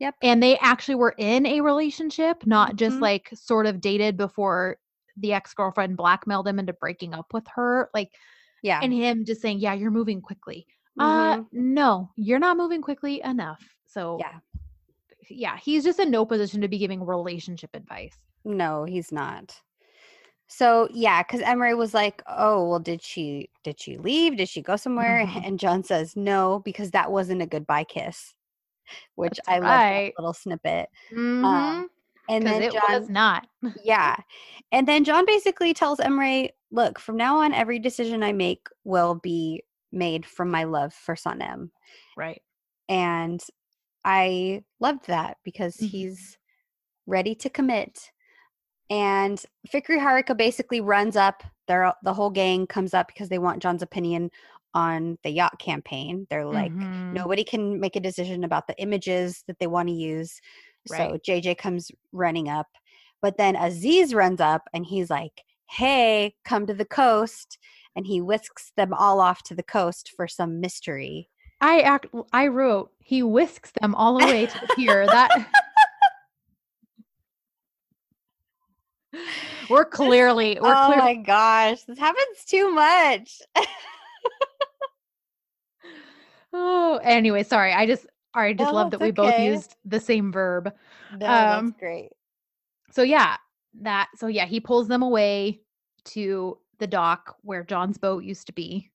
Yep. 0.00 0.14
And 0.22 0.42
they 0.42 0.58
actually 0.58 0.94
were 0.96 1.14
in 1.18 1.46
a 1.46 1.60
relationship, 1.60 2.46
not 2.46 2.76
just 2.76 2.96
Mhm. 2.96 3.02
like 3.02 3.30
sort 3.34 3.66
of 3.66 3.80
dated 3.80 4.16
before 4.16 4.78
the 5.16 5.32
ex 5.32 5.54
girlfriend 5.54 5.96
blackmailed 5.96 6.48
him 6.48 6.58
into 6.58 6.72
breaking 6.72 7.14
up 7.14 7.32
with 7.32 7.46
her. 7.54 7.90
Like, 7.94 8.10
Yeah. 8.62 8.80
and 8.82 8.92
him 8.92 9.24
just 9.24 9.40
saying, 9.40 9.58
Yeah, 9.60 9.74
you're 9.74 9.90
moving 9.90 10.20
quickly. 10.20 10.66
Uh, 10.98 11.38
Mhm. 11.38 11.46
no, 11.52 12.10
you're 12.16 12.38
not 12.38 12.56
moving 12.56 12.82
quickly 12.82 13.20
enough. 13.22 13.62
So, 13.86 14.18
yeah. 14.20 14.38
Yeah, 15.30 15.56
he's 15.58 15.84
just 15.84 15.98
in 16.00 16.10
no 16.10 16.24
position 16.26 16.60
to 16.60 16.68
be 16.68 16.78
giving 16.78 17.04
relationship 17.04 17.70
advice. 17.74 18.18
No, 18.44 18.84
he's 18.84 19.12
not. 19.12 19.60
So 20.48 20.88
yeah, 20.92 21.22
because 21.22 21.40
Emery 21.42 21.74
was 21.74 21.94
like, 21.94 22.22
"Oh, 22.26 22.68
well, 22.68 22.78
did 22.80 23.02
she 23.02 23.50
did 23.62 23.80
she 23.80 23.96
leave? 23.98 24.36
Did 24.36 24.48
she 24.48 24.62
go 24.62 24.76
somewhere?" 24.76 25.24
Mhm. 25.26 25.46
And 25.46 25.58
John 25.60 25.84
says, 25.84 26.16
"No, 26.16 26.60
because 26.64 26.90
that 26.90 27.12
wasn't 27.12 27.42
a 27.42 27.46
goodbye 27.46 27.84
kiss," 27.84 28.34
which 29.14 29.38
That's 29.46 29.48
I 29.48 29.58
love 29.60 29.80
that 29.80 30.12
little 30.18 30.32
snippet. 30.34 30.88
Mhm. 31.12 31.44
Um, 31.44 31.90
and 32.28 32.46
then 32.46 32.62
it 32.62 32.72
John, 32.72 32.82
was 33.00 33.08
not. 33.08 33.46
yeah, 33.84 34.16
and 34.72 34.88
then 34.88 35.04
John 35.04 35.24
basically 35.26 35.72
tells 35.74 36.00
Emery, 36.00 36.50
"Look, 36.72 36.98
from 36.98 37.16
now 37.16 37.38
on, 37.38 37.52
every 37.54 37.78
decision 37.78 38.22
I 38.22 38.32
make 38.32 38.66
will 38.84 39.14
be 39.16 39.62
made 39.92 40.26
from 40.26 40.50
my 40.50 40.64
love 40.64 40.92
for 40.94 41.14
Sanem," 41.14 41.70
right. 42.16 42.42
and 42.88 43.40
I 44.04 44.64
loved 44.80 45.06
that 45.08 45.38
because 45.44 45.76
Mhm. 45.76 45.88
he's 45.90 46.38
ready 47.06 47.34
to 47.36 47.50
commit. 47.50 48.10
And 48.90 49.44
Fikri 49.68 49.98
Harika 50.00 50.36
basically 50.36 50.80
runs 50.80 51.16
up. 51.16 51.42
Their 51.68 51.94
the 52.02 52.14
whole 52.14 52.30
gang 52.30 52.66
comes 52.66 52.94
up 52.94 53.06
because 53.08 53.28
they 53.28 53.38
want 53.38 53.62
John's 53.62 53.82
opinion 53.82 54.30
on 54.74 55.18
the 55.22 55.30
yacht 55.30 55.58
campaign. 55.58 56.26
They're 56.30 56.46
like, 56.46 56.72
Mhm. 56.72 57.12
nobody 57.12 57.44
can 57.44 57.80
make 57.80 57.96
a 57.96 58.00
decision 58.00 58.44
about 58.44 58.66
the 58.66 58.80
images 58.80 59.44
that 59.46 59.58
they 59.58 59.66
want 59.68 59.88
to 59.88 59.94
use. 59.94 60.40
So 60.86 61.18
JJ 61.24 61.56
comes 61.58 61.90
running 62.12 62.48
up, 62.48 62.68
but 63.22 63.36
then 63.38 63.56
Aziz 63.56 64.14
runs 64.14 64.40
up 64.40 64.62
and 64.72 64.86
he's 64.86 65.10
like, 65.10 65.44
"Hey, 65.68 66.34
come 66.44 66.66
to 66.66 66.74
the 66.74 66.84
coast!" 66.84 67.58
And 67.96 68.06
he 68.06 68.20
whisks 68.20 68.72
them 68.76 68.92
all 68.94 69.20
off 69.20 69.42
to 69.44 69.54
the 69.54 69.62
coast 69.62 70.10
for 70.16 70.26
some 70.28 70.60
mystery. 70.60 71.28
I 71.60 71.80
act 71.80 72.06
I 72.32 72.46
wrote 72.48 72.90
he 73.00 73.22
whisks 73.22 73.72
them 73.80 73.94
all 73.94 74.18
the 74.18 74.26
way 74.26 74.46
to 74.46 74.58
the 74.60 74.74
pier. 74.74 75.06
That 75.06 75.30
we're 79.68 79.84
clearly 79.84 80.58
we're 80.60 80.74
oh 80.74 80.86
clear 80.86 80.98
my 81.00 81.14
gosh, 81.14 81.82
this 81.82 81.98
happens 81.98 82.44
too 82.46 82.72
much. 82.72 83.40
Oh, 86.52 86.98
anyway, 87.04 87.42
sorry. 87.44 87.72
I 87.72 87.86
just 87.86 88.06
I 88.34 88.52
just 88.52 88.72
No, 88.72 88.78
love 88.78 88.90
that 88.90 89.00
we 89.00 89.10
both 89.12 89.38
used 89.38 89.76
the 89.84 90.00
same 90.00 90.32
verb. 90.32 90.72
no, 91.12 91.26
Um, 91.26 91.66
that's 91.66 91.78
great. 91.78 92.10
So 92.90 93.02
yeah, 93.02 93.36
that 93.82 94.08
so 94.16 94.26
yeah, 94.26 94.46
he 94.46 94.58
pulls 94.60 94.88
them 94.88 95.02
away 95.02 95.60
to 96.06 96.58
the 96.78 96.86
dock 96.88 97.36
where 97.42 97.62
John's 97.62 97.98
boat 97.98 98.24
used 98.24 98.46
to 98.48 98.52
be. 98.52 98.90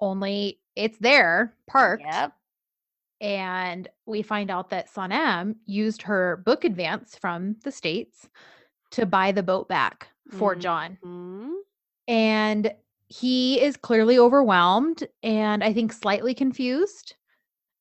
Only 0.00 0.60
it's 0.76 0.98
there, 0.98 1.54
parked. 1.66 2.02
Yep. 2.04 2.32
and 3.20 3.88
we 4.06 4.22
find 4.22 4.48
out 4.50 4.70
that 4.70 4.88
Sanem 4.88 5.56
used 5.66 6.02
her 6.02 6.36
book 6.46 6.64
advance 6.64 7.16
from 7.16 7.56
the 7.64 7.72
states 7.72 8.28
to 8.92 9.06
buy 9.06 9.32
the 9.32 9.42
boat 9.42 9.68
back 9.68 10.08
for 10.30 10.54
Mhm. 10.54 10.60
John. 10.60 10.98
And 12.06 12.74
he 13.08 13.60
is 13.60 13.76
clearly 13.76 14.18
overwhelmed 14.18 15.06
and 15.22 15.64
I 15.64 15.72
think 15.72 15.92
slightly 15.92 16.34
confused 16.34 17.16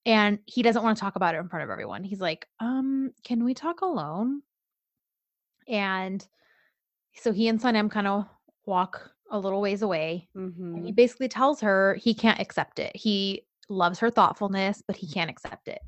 and 0.06 0.40
he 0.46 0.62
doesn't 0.64 0.84
want 0.84 0.98
to 0.98 1.02
talk 1.02 1.16
about 1.18 1.36
it 1.36 1.40
in 1.40 1.50
front 1.50 1.64
of 1.66 1.70
everyone. 1.70 2.04
He's 2.04 2.22
like, 2.22 2.48
"Um, 2.60 3.14
can 3.24 3.44
we 3.44 3.54
talk 3.54 3.82
alone?" 3.82 4.42
And 5.68 6.26
so 7.14 7.32
he 7.34 7.48
and 7.48 7.60
Sanem 7.60 7.92
kind 7.92 8.08
of 8.08 8.26
walk 8.66 9.12
a 9.32 9.40
little 9.40 9.62
ways 9.62 9.82
away. 9.82 10.30
And 10.36 10.86
he 10.86 10.92
Mhm. 10.92 10.96
basically 10.96 11.28
tells 11.28 11.62
her 11.62 11.96
he 11.96 12.14
can't 12.14 12.40
accept 12.40 12.80
it. 12.80 12.96
He 12.96 13.46
loves 13.70 14.00
her 14.00 14.10
thoughtfulness, 14.10 14.82
but 14.86 14.96
he 14.96 15.08
can't 15.08 15.30
accept 15.30 15.68
it. 15.68 15.82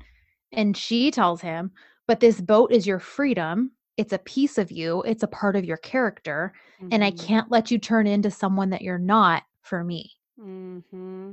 And 0.52 0.76
she 0.76 1.10
tells 1.10 1.40
him, 1.40 1.72
"But 2.06 2.20
this 2.20 2.40
boat 2.40 2.72
is 2.72 2.86
your 2.86 2.98
freedom. 2.98 3.72
It's 3.96 4.12
a 4.12 4.18
piece 4.18 4.58
of 4.58 4.70
you. 4.70 5.02
It's 5.02 5.22
a 5.22 5.28
part 5.28 5.56
of 5.56 5.64
your 5.64 5.76
character, 5.76 6.52
and 6.90 7.04
I 7.04 7.10
Mhm. 7.10 7.18
can't 7.18 7.50
let 7.50 7.70
you 7.70 7.78
turn 7.78 8.06
into 8.06 8.30
someone 8.30 8.70
that 8.70 8.82
you're 8.82 8.98
not 8.98 9.44
for 9.62 9.84
me." 9.84 10.12
Mm-hmm. 10.38 11.32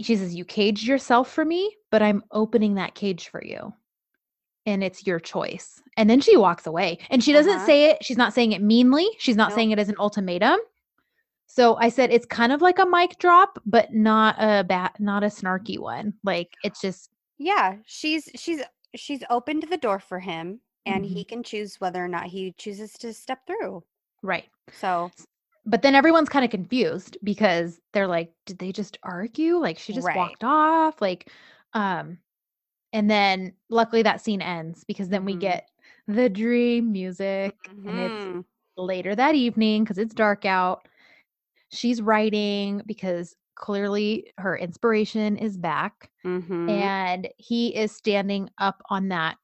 She 0.00 0.16
says, 0.16 0.34
"You 0.34 0.44
caged 0.44 0.86
yourself 0.86 1.30
for 1.30 1.44
me, 1.44 1.76
but 1.90 2.02
I'm 2.02 2.22
opening 2.30 2.74
that 2.74 2.94
cage 2.94 3.28
for 3.28 3.44
you. 3.44 3.72
And 4.66 4.82
it's 4.84 5.06
your 5.06 5.18
choice." 5.20 5.80
And 5.96 6.08
then 6.08 6.20
she 6.20 6.36
walks 6.36 6.66
away. 6.66 6.98
And 7.10 7.22
she 7.22 7.32
doesn't 7.32 7.52
Uh-huh. 7.56 7.66
say 7.66 7.84
it 7.90 8.04
she's 8.04 8.18
not 8.18 8.32
saying 8.32 8.52
it 8.52 8.62
meanly. 8.62 9.08
She's 9.18 9.36
not 9.36 9.50
Nope. 9.50 9.56
saying 9.56 9.70
it 9.70 9.78
as 9.78 9.88
an 9.88 9.96
ultimatum. 9.98 10.58
So 11.48 11.76
I 11.76 11.88
said 11.88 12.10
it's 12.12 12.26
kind 12.26 12.52
of 12.52 12.60
like 12.62 12.78
a 12.78 12.86
mic 12.86 13.18
drop, 13.18 13.58
but 13.66 13.92
not 13.92 14.36
a 14.38 14.62
bat, 14.64 14.96
not 15.00 15.24
a 15.24 15.28
snarky 15.28 15.78
one. 15.78 16.14
Like 16.22 16.58
it's 16.62 16.80
just 16.80 17.10
Yeah, 17.38 17.78
she's 17.86 18.28
she's 18.34 18.62
she's 18.94 19.24
opened 19.30 19.64
the 19.64 19.76
door 19.78 19.98
for 19.98 20.20
him 20.20 20.60
and 20.84 21.06
Mhm. 21.06 21.06
he 21.06 21.24
can 21.24 21.42
choose 21.42 21.80
whether 21.80 22.04
or 22.04 22.08
not 22.08 22.26
he 22.26 22.52
chooses 22.52 22.92
to 22.98 23.14
step 23.14 23.46
through. 23.46 23.84
right. 24.22 24.48
So, 24.72 25.12
But 25.64 25.82
then 25.82 25.94
everyone's 25.94 26.28
kind 26.30 26.44
of 26.44 26.50
confused 26.50 27.18
because 27.22 27.80
they're 27.92 28.06
like, 28.06 28.32
did 28.46 28.58
they 28.58 28.72
just 28.72 28.98
argue? 29.02 29.56
Like 29.56 29.78
she 29.78 29.92
just 29.92 30.14
Right. 30.14 30.14
walked 30.14 30.44
off? 30.44 31.00
Like 31.00 31.30
um 31.74 32.18
and 32.92 33.10
then 33.10 33.54
luckily 33.70 34.02
that 34.02 34.20
scene 34.22 34.42
ends 34.42 34.84
because 34.84 35.10
then 35.10 35.24
we 35.26 35.36
Mhm. 35.36 35.36
get 35.36 35.70
the 36.08 36.28
dream 36.30 36.92
music 36.92 37.56
and 37.86 37.98
it's 38.00 38.26
Mhm. 38.26 38.44
later 38.78 39.14
that 39.16 39.34
evening 39.36 39.84
because 39.84 39.98
it's 39.98 40.14
dark 40.14 40.44
out. 40.46 40.88
She's 41.70 42.00
writing 42.02 42.82
because 42.86 43.36
clearly 43.54 44.32
her 44.38 44.56
inspiration 44.56 45.36
is 45.36 45.56
back 45.58 46.10
Mhm. 46.24 46.70
and 46.70 47.28
he 47.38 47.74
is 47.74 47.92
standing 47.92 48.50
up 48.58 48.82
on 48.90 49.08
that 49.08 49.36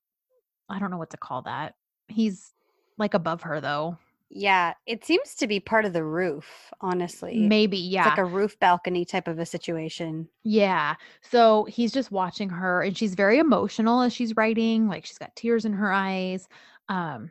I 0.71 0.79
don't 0.79 0.91
know 0.91 0.99
what 0.99 1.11
to 1.11 1.17
call 1.19 1.43
that. 1.43 1.75
He's 2.09 2.55
like 2.99 3.15
above 3.15 3.43
her 3.43 3.61
though. 3.61 3.99
Yeah, 4.31 4.75
it 4.87 5.05
seems 5.05 5.35
to 5.37 5.47
be 5.47 5.61
part 5.61 5.85
of 5.85 5.93
the 5.93 6.03
roof, 6.05 6.73
honestly. 6.81 7.39
Maybe, 7.39 7.77
yeah 7.79 8.09
It's 8.09 8.19
like 8.19 8.19
a 8.19 8.25
roof 8.25 8.59
balcony 8.59 9.05
type 9.05 9.29
of 9.29 9.39
a 9.39 9.47
situation. 9.47 10.29
Yeah. 10.45 10.95
So 11.23 11.65
he's 11.65 11.93
just 11.93 12.11
watching 12.11 12.49
her 12.51 12.83
and 12.83 12.97
she's 12.97 13.15
very 13.15 13.39
emotional 13.39 14.01
as 14.03 14.13
she's 14.13 14.37
writing, 14.37 14.89
like 14.89 15.05
she's 15.07 15.19
got 15.19 15.37
tears 15.37 15.65
in 15.65 15.73
her 15.75 15.93
eyes. 15.93 16.49
Um 16.89 17.31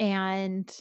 and 0.00 0.74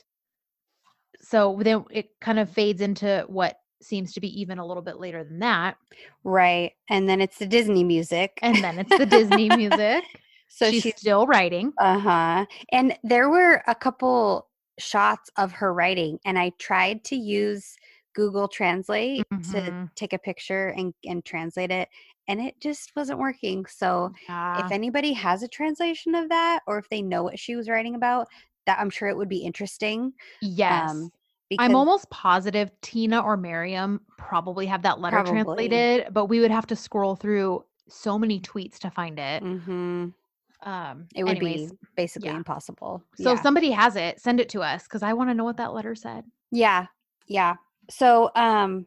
so 1.29 1.59
then 1.61 1.85
it 1.91 2.19
kind 2.21 2.39
of 2.39 2.49
fades 2.49 2.81
into 2.81 3.25
what 3.27 3.59
seems 3.81 4.13
to 4.13 4.19
be 4.21 4.41
even 4.41 4.57
a 4.59 4.65
little 4.65 4.83
bit 4.83 4.99
later 4.99 5.23
than 5.23 5.39
that. 5.39 5.77
Right. 6.23 6.73
And 6.89 7.07
then 7.07 7.21
it's 7.21 7.37
the 7.37 7.45
Disney 7.45 7.83
music. 7.83 8.39
And 8.41 8.63
then 8.63 8.79
it's 8.79 8.95
the 8.95 9.05
Disney 9.05 9.49
music. 9.49 10.03
so 10.47 10.71
she's 10.71 10.83
she's 10.83 10.95
still 10.95 11.27
writing. 11.27 11.73
Uh-huh. 11.79 12.45
And 12.71 12.97
there 13.03 13.29
were 13.29 13.63
a 13.67 13.75
couple 13.75 14.49
shots 14.79 15.29
of 15.37 15.51
her 15.51 15.73
writing 15.73 16.19
and 16.25 16.39
I 16.39 16.51
tried 16.59 17.03
to 17.05 17.15
use 17.15 17.75
Google 18.15 18.47
Translate 18.47 19.27
to 19.51 19.71
Mhm. 19.71 19.91
take 19.95 20.13
a 20.13 20.17
picture 20.19 20.69
and 20.69 20.93
and 21.05 21.23
translate 21.25 21.71
it 21.71 21.89
and 22.27 22.39
it 22.41 22.59
just 22.61 22.95
wasn't 22.95 23.19
working. 23.19 23.65
So 23.65 24.11
Yeah. 24.27 24.65
if 24.65 24.71
anybody 24.71 25.13
has 25.13 25.43
a 25.43 25.47
translation 25.47 26.15
of 26.15 26.29
that 26.29 26.61
or 26.67 26.77
if 26.79 26.89
they 26.89 27.01
know 27.01 27.23
what 27.23 27.39
she 27.39 27.55
was 27.55 27.69
writing 27.69 27.95
about, 27.95 28.27
that 28.65 28.79
I'm 28.79 28.89
sure 28.89 29.09
it 29.09 29.17
would 29.17 29.29
be 29.29 29.43
interesting. 29.45 30.13
yes. 30.41 30.91
Um 30.91 31.11
because 31.49 31.65
I'm 31.65 31.75
almost 31.75 32.09
positive 32.09 32.69
Tina 32.81 33.19
or 33.21 33.35
Miriam 33.37 34.01
probably 34.17 34.65
have 34.67 34.83
that 34.83 34.99
letter 34.99 35.17
Probably. 35.17 35.67
translated, 35.67 36.13
but 36.13 36.25
we 36.25 36.39
would 36.39 36.51
have 36.51 36.67
to 36.67 36.75
scroll 36.75 37.15
through 37.15 37.65
so 37.87 38.19
many 38.19 38.39
tweets 38.39 38.77
to 38.79 38.91
find 38.91 39.17
it. 39.19 39.43
Mhm. 39.43 40.13
Um, 40.61 41.07
it 41.15 41.23
would 41.23 41.37
anyways, 41.37 41.71
be 41.71 41.77
basically 41.95 42.29
yeah. 42.29 42.35
impossible. 42.35 43.03
So 43.15 43.29
Yeah. 43.29 43.35
if 43.35 43.41
somebody 43.41 43.71
has 43.71 43.95
it, 43.95 44.19
send 44.19 44.39
it 44.39 44.49
to 44.49 44.61
us 44.61 44.83
because 44.83 45.01
I 45.03 45.13
want 45.13 45.29
to 45.29 45.33
know 45.33 45.45
what 45.45 45.57
that 45.57 45.73
letter 45.73 45.95
said. 45.95 46.25
Yeah. 46.51 46.87
Yeah. 47.27 47.55
So 47.89 48.29
um 48.35 48.85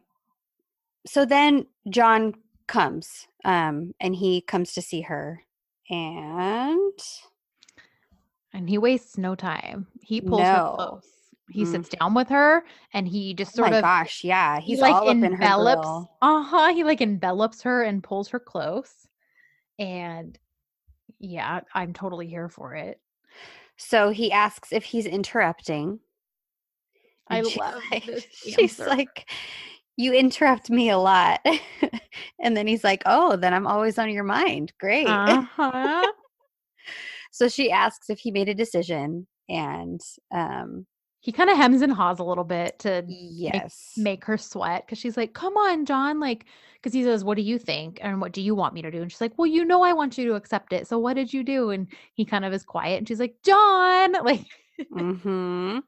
so 1.05 1.25
then 1.25 1.65
John 1.89 2.33
comes 2.67 3.27
um 3.43 3.93
and 3.99 4.15
he 4.15 4.39
comes 4.41 4.73
to 4.73 4.81
see 4.81 5.01
her 5.01 5.43
and 5.89 6.99
And 8.53 8.69
he 8.69 8.77
wastes 8.77 9.17
no 9.17 9.35
time. 9.35 9.87
He 10.01 10.21
pulls 10.21 10.41
No. 10.41 10.53
her 10.53 10.75
close. 10.75 11.09
He 11.53 11.65
sits 11.65 11.89
down 11.89 12.13
with 12.13 12.29
her 12.29 12.65
and 12.93 13.07
he 13.07 13.33
just 13.33 13.51
oh 13.53 13.57
sort 13.57 13.71
my 13.71 13.77
of 13.77 13.83
gosh, 13.83 14.23
yeah, 14.23 14.59
he 14.59 14.71
he's 14.71 14.81
like 14.81 15.05
in 15.07 15.21
her 15.21 15.31
envelops 15.31 15.87
uh-huh. 16.21 16.73
He 16.73 16.83
like 16.83 17.01
envelops 17.01 17.61
her 17.61 17.83
and 17.83 18.03
pulls 18.03 18.29
her 18.29 18.39
close. 18.39 19.07
And 19.77 20.37
yeah, 21.19 21.61
I'm 21.73 21.93
totally 21.93 22.27
here 22.27 22.49
for 22.49 22.75
it. 22.75 22.99
So 23.77 24.09
he 24.09 24.31
asks 24.31 24.71
if 24.71 24.83
he's 24.83 25.05
interrupting. 25.05 25.99
I 27.27 27.37
and 27.37 27.47
she's 27.47 27.57
love 27.57 27.81
like, 27.91 28.05
this 28.05 28.25
She's 28.31 28.79
answer. 28.79 28.89
like, 28.89 29.29
you 29.97 30.13
interrupt 30.13 30.69
me 30.69 30.89
a 30.89 30.97
lot. 30.97 31.45
and 32.41 32.55
then 32.57 32.67
he's 32.67 32.83
like, 32.83 33.03
Oh, 33.05 33.35
then 33.35 33.53
I'm 33.53 33.67
always 33.67 33.97
on 33.97 34.09
your 34.09 34.23
mind. 34.23 34.73
Great. 34.79 35.07
Uh-huh. 35.07 36.11
so 37.31 37.47
she 37.47 37.71
asks 37.71 38.09
if 38.09 38.19
he 38.19 38.31
made 38.31 38.49
a 38.49 38.55
decision 38.55 39.27
and 39.49 39.99
um 40.33 40.85
he 41.23 41.31
kind 41.31 41.49
of 41.49 41.57
hems 41.57 41.81
and 41.81 41.91
haws 41.91 42.19
a 42.19 42.23
little 42.23 42.43
bit 42.43 42.77
to 42.79 43.03
yes. 43.07 43.93
make 43.97 44.25
her 44.25 44.37
sweat 44.37 44.85
because 44.85 44.99
she's 44.99 45.17
like, 45.17 45.33
"Come 45.33 45.55
on, 45.55 45.85
John!" 45.85 46.19
Like, 46.19 46.45
because 46.75 46.93
he 46.93 47.03
says, 47.03 47.23
"What 47.23 47.37
do 47.37 47.41
you 47.41 47.57
think?" 47.57 47.99
and 48.01 48.21
"What 48.21 48.33
do 48.33 48.41
you 48.41 48.53
want 48.53 48.73
me 48.73 48.81
to 48.81 48.91
do?" 48.91 49.01
And 49.01 49.11
she's 49.11 49.21
like, 49.21 49.37
"Well, 49.37 49.47
you 49.47 49.63
know, 49.63 49.81
I 49.83 49.93
want 49.93 50.17
you 50.17 50.27
to 50.27 50.35
accept 50.35 50.73
it. 50.73 50.85
So 50.85 50.99
what 50.99 51.15
did 51.15 51.33
you 51.33 51.43
do?" 51.43 51.69
And 51.69 51.87
he 52.13 52.25
kind 52.25 52.43
of 52.45 52.53
is 52.53 52.63
quiet, 52.65 52.97
and 52.97 53.07
she's 53.07 53.21
like, 53.21 53.37
"John!" 53.41 54.13
Like, 54.23 54.45
mm-hmm. 54.93 55.79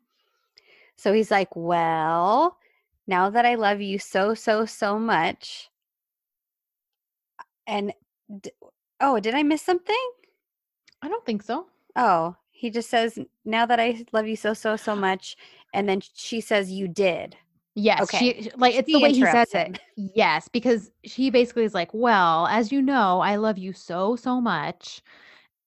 So 0.96 1.14
he's 1.14 1.32
like, 1.32 1.50
Well, 1.56 2.58
now 3.08 3.30
that 3.30 3.46
I 3.46 3.56
love 3.56 3.82
you 3.82 4.00
so, 4.00 4.34
so, 4.34 4.66
so 4.66 4.98
much. 4.98 5.70
And 7.68 7.94
d- 8.42 8.52
oh, 9.02 9.20
did 9.20 9.36
I 9.36 9.44
miss 9.44 9.62
something? 9.62 10.10
I 11.02 11.10
don't 11.10 11.26
think 11.26 11.44
so. 11.44 11.68
Oh, 11.96 12.36
he 12.56 12.70
just 12.70 12.90
says, 12.90 13.20
Now 13.44 13.66
that 13.66 13.80
I 13.80 14.06
love 14.14 14.28
you 14.28 14.36
so, 14.36 14.54
so, 14.54 14.76
so 14.78 14.96
much. 14.96 15.36
And 15.74 15.88
then 15.88 16.02
she 16.14 16.42
says, 16.42 16.72
You 16.72 16.88
did. 16.88 17.36
Yes, 17.76 18.04
Okay. 18.04 18.18
she 18.18 18.52
like 18.56 18.74
it's 18.76 18.88
She 18.88 18.94
the 18.94 19.00
way 19.00 19.12
he 19.12 19.26
says 19.26 19.54
it. 19.54 19.80
Yes, 19.98 20.48
because 20.48 20.92
she 21.04 21.30
basically 21.30 21.66
is 21.66 21.74
like, 21.74 21.90
"Well, 21.94 22.48
as 22.48 22.72
you 22.72 22.82
know, 22.82 23.20
I 23.20 23.36
love 23.36 23.58
you 23.58 23.74
so 23.74 24.16
so 24.16 24.40
much." 24.40 25.02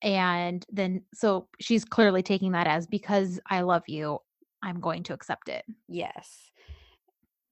And 0.00 0.64
then 0.72 1.02
so 1.12 1.48
she's 1.60 1.84
clearly 1.84 2.22
taking 2.22 2.52
that 2.52 2.66
as 2.66 2.86
because 2.86 3.38
I 3.50 3.60
love 3.60 3.82
you, 3.88 4.20
I'm 4.62 4.80
going 4.80 5.02
to 5.04 5.12
accept 5.12 5.50
it. 5.50 5.64
Yes. 5.86 6.50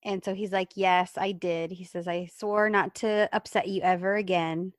And 0.04 0.24
so 0.24 0.34
he's 0.34 0.52
like, 0.52 0.70
Yes, 0.74 1.12
I 1.18 1.32
did. 1.32 1.70
He 1.72 1.84
says, 1.84 2.06
I 2.08 2.30
swore 2.34 2.70
not 2.70 2.94
to 2.96 3.28
upset 3.32 3.68
you 3.68 3.82
ever 3.82 4.14
again. 4.14 4.72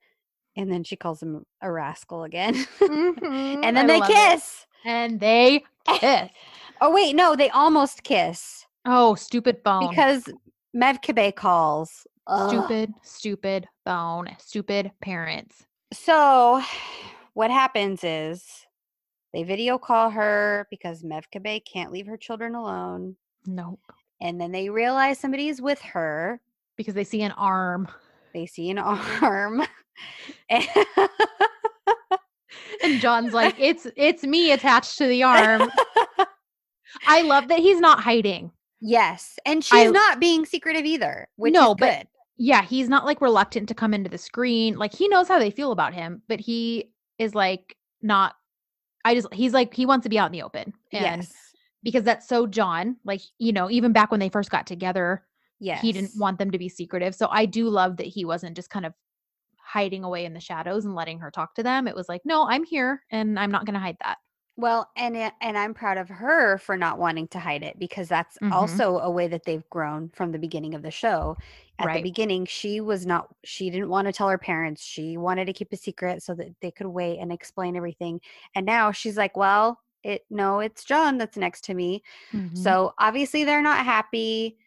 And 0.57 0.71
then 0.71 0.83
she 0.83 0.95
calls 0.95 1.21
him 1.21 1.45
a 1.61 1.71
rascal 1.71 2.23
again. 2.23 2.53
Mhm, 2.79 3.63
and 3.63 3.77
then 3.77 3.85
I 3.89 3.93
they 3.93 3.99
love 3.99 4.09
it. 4.09 4.13
kiss. 4.13 4.65
And 4.85 5.19
they 5.19 5.63
kiss. 5.87 6.29
Oh, 6.81 6.91
wait, 6.93 7.15
no, 7.15 7.35
they 7.35 7.49
almost 7.49 8.03
kiss. 8.03 8.65
Oh, 8.85 9.15
stupid 9.15 9.63
bone. 9.63 9.89
because 9.89 10.29
Mevkibe 10.75 11.35
calls. 11.35 12.05
Ugh. 12.27 12.49
stupid, 12.49 12.93
stupid 13.03 13.67
bone, 13.85 14.27
stupid 14.39 14.91
parents. 15.01 15.65
So, 15.93 16.61
what 17.33 17.49
happens 17.49 18.03
is 18.03 18.45
they 19.33 19.43
video 19.43 19.77
call 19.79 20.09
her 20.11 20.67
because 20.69 21.01
Mevkibe 21.03 21.63
can't 21.65 21.91
leave 21.91 22.05
her 22.07 22.17
children 22.17 22.53
alone, 22.53 23.15
Nope. 23.47 23.79
and 24.21 24.39
then 24.39 24.51
they 24.51 24.69
realize 24.69 25.17
somebody's 25.19 25.59
with 25.61 25.81
her. 25.81 26.39
Because 26.75 26.93
they 26.93 27.03
see 27.05 27.23
an 27.23 27.31
arm. 27.31 27.87
They 28.37 28.45
see 28.45 28.69
an 28.69 28.77
arm. 28.77 29.63
and 30.47 30.67
And 32.83 32.99
John's 33.01 33.33
like, 33.33 33.55
it's 33.59 33.87
it's 33.95 34.21
me 34.23 34.51
attached 34.51 34.99
to 34.99 35.07
the 35.07 35.23
arm. 35.23 35.71
I 37.07 37.23
love 37.23 37.47
that 37.47 37.57
he's 37.57 37.79
not 37.79 37.99
hiding. 38.01 38.51
yes, 38.79 39.39
and 39.43 39.63
she's 39.63 39.87
I- 39.87 39.91
not 39.91 40.19
being 40.19 40.45
secretive 40.45 40.85
either, 40.85 41.27
which 41.35 41.51
No, 41.53 41.73
but-. 41.73 42.05
Yeah, 42.37 42.61
he's 42.61 42.87
not 42.87 43.05
like 43.05 43.21
reluctant 43.21 43.67
to 43.69 43.73
come 43.73 43.95
into 43.95 44.11
the 44.11 44.19
screen. 44.19 44.75
Like 44.77 44.93
he 44.93 45.07
knows 45.07 45.27
how 45.27 45.39
they 45.39 45.49
feel 45.49 45.71
about 45.71 45.95
him, 45.95 46.21
but 46.27 46.39
he 46.39 46.91
is 47.17 47.33
like 47.33 47.75
not 48.03 48.35
I 49.03 49.15
just 49.15 49.33
he's 49.33 49.53
like 49.53 49.73
he 49.73 49.87
wants 49.87 50.03
to 50.03 50.09
be 50.09 50.19
out 50.19 50.27
in 50.27 50.33
the 50.33 50.43
open. 50.43 50.71
And 50.93 51.01
yes, 51.23 51.33
because 51.81 52.03
that's 52.03 52.27
so 52.27 52.45
John. 52.45 52.97
Like, 53.03 53.21
you 53.39 53.51
know, 53.53 53.71
even 53.71 53.91
back 53.93 54.11
when 54.11 54.19
they 54.19 54.29
first 54.29 54.51
got 54.51 54.67
together, 54.67 55.23
yes, 55.59 55.83
he 55.83 55.93
didn't 55.93 56.15
want 56.15 56.39
them 56.39 56.51
to 56.51 56.57
be 56.57 56.69
secretive. 56.69 57.15
So 57.15 57.27
I 57.31 57.45
do 57.45 57.69
love 57.69 57.97
that 57.97 58.07
he 58.07 58.25
wasn't 58.25 58.55
just 58.55 58.69
kind 58.69 58.85
of 58.85 58.93
hiding 59.59 60.03
away 60.03 60.25
in 60.25 60.33
the 60.33 60.41
shadows 60.41 60.85
and 60.85 60.95
letting 60.95 61.19
her 61.19 61.31
talk 61.31 61.55
to 61.55 61.63
them. 61.63 61.87
It 61.87 61.95
was 61.95 62.09
like, 62.09 62.23
no, 62.25 62.47
I'm 62.49 62.63
here 62.65 63.03
and 63.11 63.39
I'm 63.39 63.51
not 63.51 63.65
going 63.65 63.75
to 63.75 63.79
hide 63.81 63.97
that. 64.03 64.19
Well, 64.59 64.89
and 64.97 65.15
it, 65.15 65.33
and 65.39 65.55
I'm 65.55 65.75
proud 65.75 65.99
of 65.99 66.09
her 66.09 66.57
for 66.57 66.75
not 66.77 66.97
wanting 66.97 67.27
to 67.29 67.39
hide 67.39 67.61
it 67.61 67.77
because 67.77 68.09
that's 68.09 68.39
Mhm. 68.41 68.81
also 68.89 68.97
a 68.97 69.11
way 69.11 69.27
that 69.27 69.43
they've 69.43 69.69
grown 69.69 70.09
from 70.09 70.31
the 70.31 70.39
beginning 70.39 70.73
of 70.73 70.81
the 70.81 70.89
show. 70.89 71.37
At 71.77 71.93
the 71.93 71.99
beginning, 71.99 72.47
she 72.47 72.81
was 72.81 73.05
not 73.05 73.35
she 73.43 73.69
didn't 73.69 73.89
want 73.89 74.07
to 74.07 74.11
tell 74.13 74.29
her 74.29 74.37
parents. 74.39 74.81
She 74.83 75.15
wanted 75.15 75.45
to 75.45 75.53
keep 75.53 75.71
a 75.71 75.77
secret 75.77 76.23
so 76.23 76.33
that 76.35 76.59
they 76.61 76.71
could 76.71 76.87
wait 76.87 77.19
and 77.19 77.31
explain 77.31 77.75
everything. 77.75 78.19
And 78.55 78.65
now 78.65 78.91
she's 78.91 79.15
like, 79.15 79.37
"Well, 79.37 79.79
it 80.01 80.25
no, 80.31 80.59
it's 80.59 80.83
John 80.83 81.19
that's 81.19 81.37
next 81.37 81.63
to 81.65 81.75
me." 81.75 82.01
Mhm. 82.31 82.77
So, 82.77 82.93
obviously 82.97 83.43
they're 83.43 83.61
not 83.61 83.85
happy. 83.85 84.57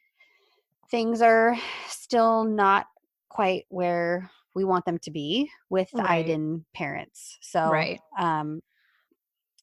Things 0.90 1.22
are 1.22 1.56
still 1.88 2.44
not 2.44 2.86
quite 3.28 3.64
where 3.68 4.30
we 4.54 4.64
want 4.64 4.84
them 4.84 4.98
to 4.98 5.10
be 5.10 5.50
with 5.68 5.88
Right. 5.94 6.26
Iden 6.26 6.64
parents. 6.74 7.38
So, 7.40 7.70
Right. 7.70 8.00
um 8.18 8.60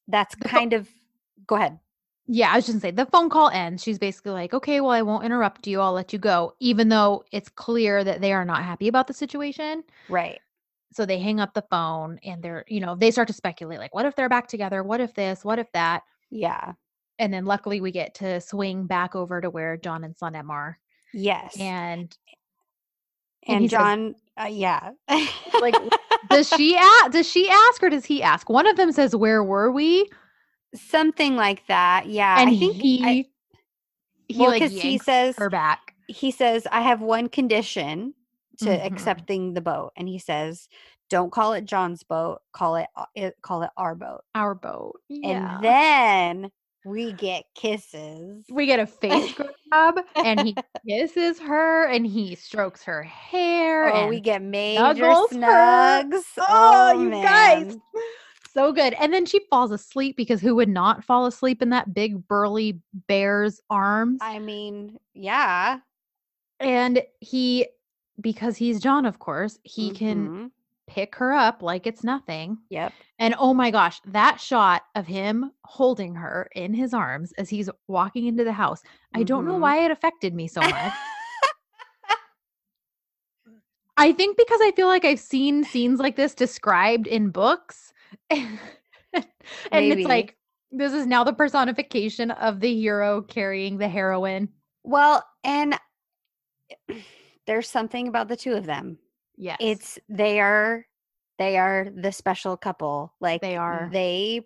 that's 0.08 0.34
kind 0.36 0.72
of 0.72 0.88
go 1.46 1.56
ahead. 1.56 1.78
Yeah, 2.26 2.50
I 2.52 2.56
was 2.56 2.66
just 2.66 2.74
gonna 2.76 2.80
say 2.80 2.90
the 2.90 3.06
phone 3.06 3.28
call 3.28 3.48
ends. 3.50 3.82
She's 3.82 3.98
basically 3.98 4.32
like, 4.32 4.54
okay, 4.54 4.80
well, 4.80 4.90
I 4.90 5.02
won't 5.02 5.24
interrupt 5.24 5.66
you. 5.66 5.80
I'll 5.80 5.92
let 5.92 6.12
you 6.12 6.18
go, 6.18 6.54
even 6.60 6.88
though 6.88 7.24
it's 7.32 7.48
clear 7.50 8.04
that 8.04 8.20
they 8.20 8.32
are 8.32 8.44
not 8.44 8.62
happy 8.64 8.88
about 8.88 9.06
the 9.06 9.14
situation. 9.14 9.84
Right. 10.08 10.40
So 10.92 11.04
they 11.04 11.18
hang 11.18 11.40
up 11.40 11.52
the 11.52 11.64
phone 11.70 12.18
and 12.24 12.42
they're, 12.42 12.64
you 12.68 12.80
know, 12.80 12.94
they 12.94 13.10
start 13.10 13.28
to 13.28 13.34
speculate 13.34 13.78
like, 13.78 13.94
what 13.94 14.06
if 14.06 14.16
they're 14.16 14.28
back 14.30 14.48
together? 14.48 14.82
What 14.82 15.00
if 15.00 15.12
this? 15.14 15.44
What 15.44 15.58
if 15.58 15.70
that? 15.72 16.02
Yeah. 16.30 16.72
And 17.18 17.32
then 17.32 17.44
luckily 17.44 17.80
we 17.82 17.90
get 17.92 18.14
to 18.16 18.40
swing 18.40 18.86
back 18.86 19.14
over 19.14 19.40
to 19.42 19.50
where 19.50 19.76
John 19.76 20.04
and 20.04 20.14
Sanem 20.16 20.48
are. 20.48 20.78
Yes. 21.14 21.56
And 21.58 22.16
and, 23.46 23.56
and 23.56 23.62
he 23.62 23.68
says- 23.68 23.78
John 23.78 24.14
uh, 24.40 24.46
yeah. 24.46 24.92
Like, 25.60 25.74
does 26.30 26.48
she 26.48 26.76
ask? 26.76 27.10
Does 27.12 27.28
she 27.30 27.50
ask 27.50 27.82
or 27.82 27.90
does 27.90 28.04
he 28.06 28.22
ask? 28.22 28.48
One 28.48 28.66
of 28.68 28.76
them 28.76 28.92
says, 28.92 29.16
"Where 29.16 29.42
were 29.44 29.72
we?" 29.72 30.08
something 30.74 31.36
like 31.36 31.66
that. 31.68 32.06
Yeah. 32.06 32.40
And 32.40 32.50
I 32.50 32.56
think 32.56 32.76
he 32.76 33.04
I- 33.04 33.24
he 34.28 34.38
well, 34.38 34.50
like 34.50 34.62
he 34.70 34.98
says 34.98 35.36
her 35.38 35.50
back. 35.50 35.94
he 36.08 36.30
says 36.30 36.66
I 36.70 36.82
have 36.82 37.00
one 37.00 37.28
condition 37.28 38.14
to 38.58 38.70
Mhm. 38.70 38.84
accepting 38.86 39.54
the 39.54 39.60
boat 39.62 39.92
and 39.96 40.08
he 40.08 40.18
says 40.18 40.68
don't 41.10 41.32
call 41.32 41.54
it 41.54 41.64
John's 41.64 42.02
boat, 42.02 42.40
call 42.52 42.76
it, 42.76 42.86
uh, 42.96 43.06
it 43.14 43.34
call 43.42 43.62
it 43.62 43.70
our 43.78 43.94
boat. 43.94 44.22
Our 44.34 44.54
boat. 44.54 45.00
Yeah. 45.08 45.56
And 45.56 45.64
then 45.64 46.50
we 46.84 47.12
get 47.12 47.44
kisses. 47.54 48.44
we 48.50 48.66
get 48.66 48.78
a 48.80 48.86
face 48.86 49.34
grab 49.70 49.98
and 50.16 50.40
he 50.40 50.56
kisses 50.88 51.38
her 51.40 51.86
and 51.86 52.06
he 52.06 52.34
strokes 52.34 52.82
her 52.84 53.02
hair 53.02 53.92
Oh, 53.92 54.00
and 54.02 54.08
we 54.08 54.20
get 54.20 54.42
major 54.42 55.04
snugs. 55.30 56.22
Oh, 56.38 57.00
you 57.02 57.10
guys. 57.10 57.76
so 58.54 58.72
good 58.72 58.94
and 58.94 59.12
then 59.12 59.26
she 59.26 59.40
falls 59.50 59.70
asleep 59.70 60.16
because 60.16 60.40
who 60.40 60.54
would 60.54 60.68
not 60.68 61.04
fall 61.04 61.26
asleep 61.26 61.62
in 61.62 61.70
that 61.70 61.92
big 61.94 62.26
burly 62.28 62.80
bear's 63.08 63.60
arms 63.70 64.18
I 64.22 64.38
mean, 64.38 64.98
yeah. 65.14 65.78
and 66.60 67.02
he 67.20 67.66
because 68.20 68.56
he's 68.56 68.80
john 68.80 69.04
of 69.06 69.18
course 69.18 69.58
he 69.62 69.90
can 69.90 70.28
Mhm. 70.28 70.50
Pick 70.98 71.14
her 71.14 71.32
up 71.32 71.62
like 71.62 71.86
it's 71.86 72.02
nothing 72.02 72.58
Yep. 72.70 72.92
and 73.20 73.34
oh 73.38 73.54
my 73.54 73.70
gosh 73.70 74.00
that 74.06 74.40
shot 74.40 74.82
of 74.96 75.06
him 75.06 75.52
holding 75.64 76.14
her 76.16 76.48
in 76.56 76.74
his 76.74 76.92
arms 76.92 77.32
as 77.38 77.48
he's 77.48 77.70
walking 77.86 78.26
into 78.26 78.42
the 78.42 78.52
house 78.52 78.82
i 79.14 79.22
don't 79.22 79.46
know 79.46 79.54
Mhm. 79.58 79.60
why 79.60 79.84
it 79.84 79.90
affected 79.92 80.34
me 80.34 80.48
so 80.48 80.60
much 80.60 80.92
I 84.00 84.12
think 84.12 84.36
because 84.36 84.60
I 84.62 84.70
feel 84.76 84.86
like 84.86 85.04
I've 85.04 85.18
seen 85.18 85.64
scenes 85.64 85.98
like 85.98 86.14
this 86.14 86.32
described 86.32 87.08
in 87.08 87.30
books. 87.30 87.92
and 88.30 88.58
Maybe. 89.72 90.02
it's 90.02 90.08
like 90.08 90.36
this 90.70 90.92
is 90.92 91.04
now 91.04 91.24
the 91.24 91.32
personification 91.32 92.30
of 92.30 92.60
the 92.60 92.72
hero 92.72 93.22
carrying 93.22 93.76
the 93.78 93.88
heroine. 93.88 94.50
Well, 94.84 95.24
and 95.42 95.76
there's 97.48 97.68
something 97.68 98.06
about 98.06 98.28
the 98.28 98.36
two 98.36 98.52
of 98.52 98.66
them. 98.66 98.98
Yes. 99.36 99.56
It's 99.60 99.98
they 100.08 100.38
are 100.38 100.86
they 101.38 101.56
are 101.58 101.86
the 101.94 102.12
special 102.12 102.56
couple. 102.56 103.14
Like 103.20 103.40
They 103.40 103.56
are. 103.56 103.88
They 103.92 104.42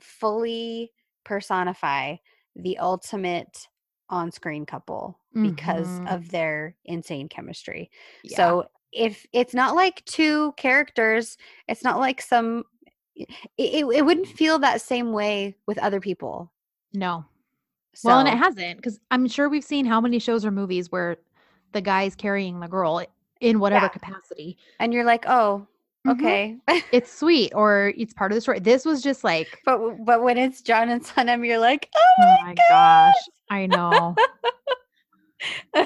fully 0.00 0.92
personify 1.24 2.16
the 2.56 2.78
ultimate 2.78 3.68
on-screen 4.10 4.66
couple 4.66 5.18
because 5.34 5.88
Mhm. 6.00 6.14
of 6.14 6.28
their 6.30 6.76
insane 6.84 7.28
chemistry. 7.28 7.90
yeah. 8.22 8.36
So 8.36 8.70
if 8.92 9.26
it's 9.32 9.54
not 9.54 9.74
like 9.74 10.04
two 10.04 10.52
characters, 10.56 11.36
it's 11.68 11.82
not 11.82 11.98
like 11.98 12.20
some 12.20 12.64
it, 13.16 13.28
it, 13.56 13.84
it 13.86 14.04
wouldn't 14.04 14.26
feel 14.26 14.58
that 14.58 14.80
same 14.80 15.12
way 15.12 15.56
with 15.66 15.78
other 15.78 16.00
people. 16.00 16.52
no. 16.92 17.24
Well, 18.02 18.18
and 18.18 18.28
it 18.28 18.36
hasn't 18.36 18.76
because 18.78 18.98
I'm 19.12 19.28
sure 19.28 19.48
we've 19.48 19.62
seen 19.64 19.86
how 19.86 20.00
many 20.00 20.18
shows 20.18 20.44
or 20.44 20.50
movies 20.50 20.90
where 20.90 21.16
the 21.70 21.80
guy's 21.80 22.16
carrying 22.16 22.58
the 22.58 22.66
girl 22.66 23.04
in 23.40 23.60
whatever 23.60 23.84
Yeah. 23.86 23.88
capacity. 23.90 24.58
and 24.80 24.92
you're 24.92 25.04
like, 25.04 25.24
"Oh. 25.28 25.68
Okay." 26.08 26.56
It's 26.92 27.12
sweet 27.12 27.52
or 27.54 27.92
it's 27.96 28.12
part 28.14 28.30
of 28.30 28.36
the 28.36 28.40
story. 28.40 28.60
This 28.60 28.84
was 28.84 29.02
just 29.02 29.24
like, 29.24 29.60
But 29.64 30.04
but 30.04 30.22
when 30.22 30.38
it's 30.38 30.60
John 30.62 30.88
and 30.90 31.02
Sanem, 31.04 31.46
you're 31.46 31.58
like, 31.58 31.90
oh 31.96 32.00
oh 32.18 32.36
my, 32.44 32.54
my 32.54 32.54
gosh, 32.68 33.14
I 33.50 33.66
know. 33.66 34.14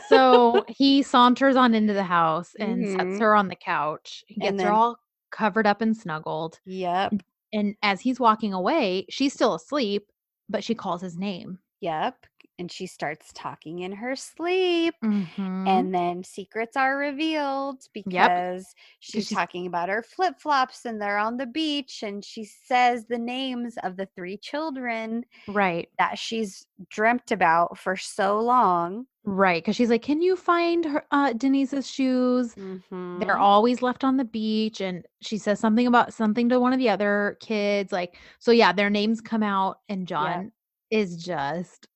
so 0.08 0.64
he 0.68 1.02
saunters 1.02 1.56
on 1.56 1.74
into 1.74 1.92
the 1.92 2.04
house 2.04 2.54
and 2.58 2.86
sets 2.86 3.16
Mhm. 3.16 3.20
her 3.20 3.34
on 3.34 3.48
the 3.48 3.56
couch. 3.56 4.24
He 4.26 4.40
gets 4.40 4.50
And 4.52 4.60
her 4.62 4.70
all 4.70 4.98
covered 5.30 5.66
up 5.66 5.80
and 5.80 5.96
snuggled. 5.96 6.60
yep, 6.64 7.12
And 7.52 7.74
as 7.82 8.00
he's 8.00 8.20
walking 8.20 8.52
away, 8.52 9.06
she's 9.08 9.32
still 9.32 9.54
asleep, 9.54 10.08
but 10.48 10.62
she 10.64 10.74
calls 10.74 11.00
his 11.00 11.16
name. 11.18 11.58
yep. 11.80 12.16
And 12.60 12.72
she 12.72 12.86
starts 12.88 13.30
talking 13.34 13.80
in 13.80 13.92
her 13.92 14.16
sleep, 14.16 14.94
Mhm. 15.04 15.68
and 15.68 15.94
then 15.94 16.24
secrets 16.24 16.76
are 16.76 16.96
revealed 16.98 17.84
because 17.92 18.74
she's 18.98 19.28
she's- 19.28 19.30
talking 19.38 19.66
about 19.66 19.88
her 19.88 20.02
flip 20.02 20.40
flops, 20.40 20.84
and 20.84 21.00
they're 21.00 21.18
on 21.18 21.36
the 21.36 21.46
beach, 21.46 22.02
and 22.02 22.24
she 22.24 22.42
says 22.44 23.06
the 23.06 23.16
names 23.18 23.76
of 23.84 23.96
the 23.96 24.06
three 24.06 24.36
children 24.36 25.24
right, 25.46 25.88
that 25.98 26.18
she's 26.18 26.66
dreamt 26.90 27.30
about 27.30 27.78
for 27.78 27.96
so 27.96 28.40
long. 28.40 29.06
right. 29.24 29.62
Because 29.62 29.76
she's 29.76 29.90
like, 29.90 30.00
"Can 30.02 30.22
you 30.22 30.34
find 30.36 30.86
her, 30.86 31.04
uh, 31.10 31.34
Denise's 31.34 31.88
shoes? 31.88 32.54
They're 32.54 32.80
Mhm. 32.90 33.38
always 33.38 33.82
left 33.82 34.02
on 34.02 34.16
the 34.16 34.24
beach." 34.24 34.80
And 34.80 35.06
she 35.20 35.36
says 35.36 35.60
something 35.60 35.86
about 35.86 36.14
something 36.14 36.48
to 36.48 36.58
one 36.58 36.72
of 36.72 36.78
the 36.78 36.88
other 36.88 37.36
kids. 37.40 37.92
Like, 37.92 38.16
so 38.38 38.52
yeah, 38.52 38.72
their 38.72 38.88
names 38.88 39.20
come 39.20 39.42
out, 39.42 39.80
and 39.88 40.06
John 40.08 40.52
is 40.90 41.22
just, 41.22 41.86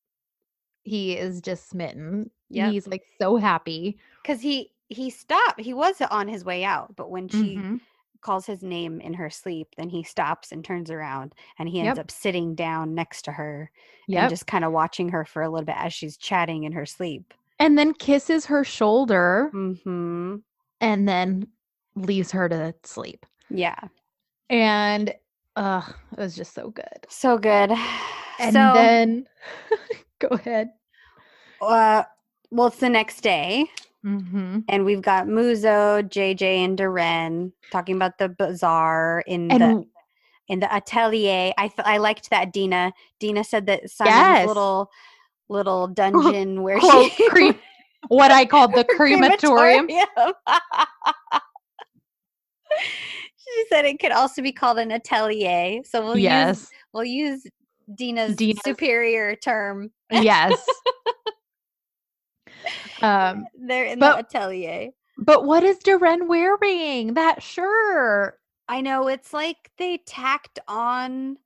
he 0.82 1.16
is 1.16 1.40
just 1.40 1.68
smitten. 1.68 2.30
Yeah. 2.50 2.70
He's 2.70 2.86
like 2.86 3.04
so 3.20 3.36
happy. 3.36 3.98
because 4.22 4.40
he 4.40 4.70
he 4.88 5.08
stopped 5.08 5.58
he 5.60 5.72
was 5.72 6.00
on 6.10 6.28
his 6.28 6.44
way 6.44 6.64
out 6.64 6.94
but 6.96 7.10
when 7.10 7.26
she 7.26 7.56
Mhm. 7.56 7.80
calls 8.20 8.44
his 8.44 8.62
name 8.62 9.00
in 9.00 9.14
her 9.14 9.30
sleep 9.30 9.68
then 9.78 9.88
he 9.88 10.02
stops 10.02 10.52
and 10.52 10.62
turns 10.62 10.90
around 10.90 11.34
and 11.58 11.66
he 11.68 11.80
ends 11.80 11.96
Yep. 11.96 12.04
up 12.04 12.10
sitting 12.10 12.54
down 12.54 12.94
next 12.94 13.22
to 13.22 13.32
her 13.32 13.70
Yep. 14.06 14.20
and 14.20 14.28
just 14.30 14.46
kind 14.46 14.64
of 14.66 14.72
watching 14.72 15.08
her 15.08 15.24
for 15.24 15.40
a 15.40 15.48
little 15.48 15.64
bit 15.64 15.76
as 15.78 15.94
she's 15.94 16.18
chatting 16.18 16.64
in 16.64 16.72
her 16.72 16.84
sleep 16.84 17.32
and 17.58 17.78
then 17.78 17.94
kisses 17.94 18.44
her 18.46 18.64
shoulder 18.64 19.50
mm-hmm 19.54 20.36
and 20.82 21.08
then 21.08 21.46
leaves 21.96 22.30
her 22.32 22.48
to 22.50 22.74
sleep. 22.84 23.24
yeah 23.48 23.78
And 24.50 25.14
uh 25.56 25.82
it 26.12 26.18
was 26.18 26.36
just 26.36 26.52
so 26.54 26.68
good. 26.70 27.06
so 27.08 27.38
good 27.38 27.70
And 28.38 28.52
so 28.52 28.72
then 28.74 29.26
go 30.22 30.28
ahead. 30.36 30.70
uh 31.60 32.02
well 32.50 32.68
it's 32.68 32.78
the 32.78 32.88
next 32.88 33.20
day 33.22 33.66
hmm 34.02 34.60
and 34.68 34.84
we've 34.84 35.02
got 35.02 35.26
muzo 35.26 36.02
jj 36.02 36.42
and 36.64 36.78
Deren 36.78 37.52
talking 37.70 37.96
about 37.96 38.18
the 38.18 38.28
bazaar 38.28 39.22
in 39.26 39.48
the 39.48 39.54
And 39.54 39.86
in 40.48 40.60
the 40.60 40.74
atelier. 40.74 41.52
I 41.56 41.68
th- 41.68 41.86
I 41.86 41.98
liked 41.98 42.30
that 42.30 42.52
Dina. 42.52 42.92
Dina 43.20 43.44
said 43.44 43.66
that 43.66 43.84
Sanem's 43.84 44.06
Yes. 44.06 44.46
little 44.48 44.90
little 45.48 45.86
dungeon 45.86 46.62
where 46.62 46.78
quote, 46.80 47.12
she 47.12 47.28
cre- 47.30 47.58
what 48.08 48.32
I 48.32 48.44
called 48.44 48.74
the 48.74 48.84
crematorium. 48.84 49.86
crematorium. 49.86 50.34
she 53.36 53.64
said 53.68 53.84
it 53.84 54.00
could 54.00 54.12
also 54.12 54.42
be 54.42 54.52
called 54.52 54.78
an 54.78 54.90
atelier. 54.90 55.82
So 55.84 56.02
we'll 56.02 56.18
use 56.18 56.24
yes. 56.24 56.70
we'll 56.92 57.04
use 57.04 57.46
Dina's, 57.94 58.36
Dina's- 58.36 58.62
superior 58.64 59.36
term. 59.36 59.90
yes. 60.10 60.62
Um 63.00 63.46
They're 63.58 63.86
in 63.86 63.98
but- 63.98 64.30
the 64.30 64.38
atelier. 64.38 64.90
but 65.18 65.44
what 65.44 65.64
is 65.64 65.78
Deren 65.78 66.28
wearing? 66.28 67.14
That 67.14 67.42
shirt. 67.42 68.38
I 68.68 68.80
know 68.80 69.08
it's 69.08 69.32
like 69.32 69.70
they 69.76 69.98
tacked 70.06 70.60
on 70.68 71.36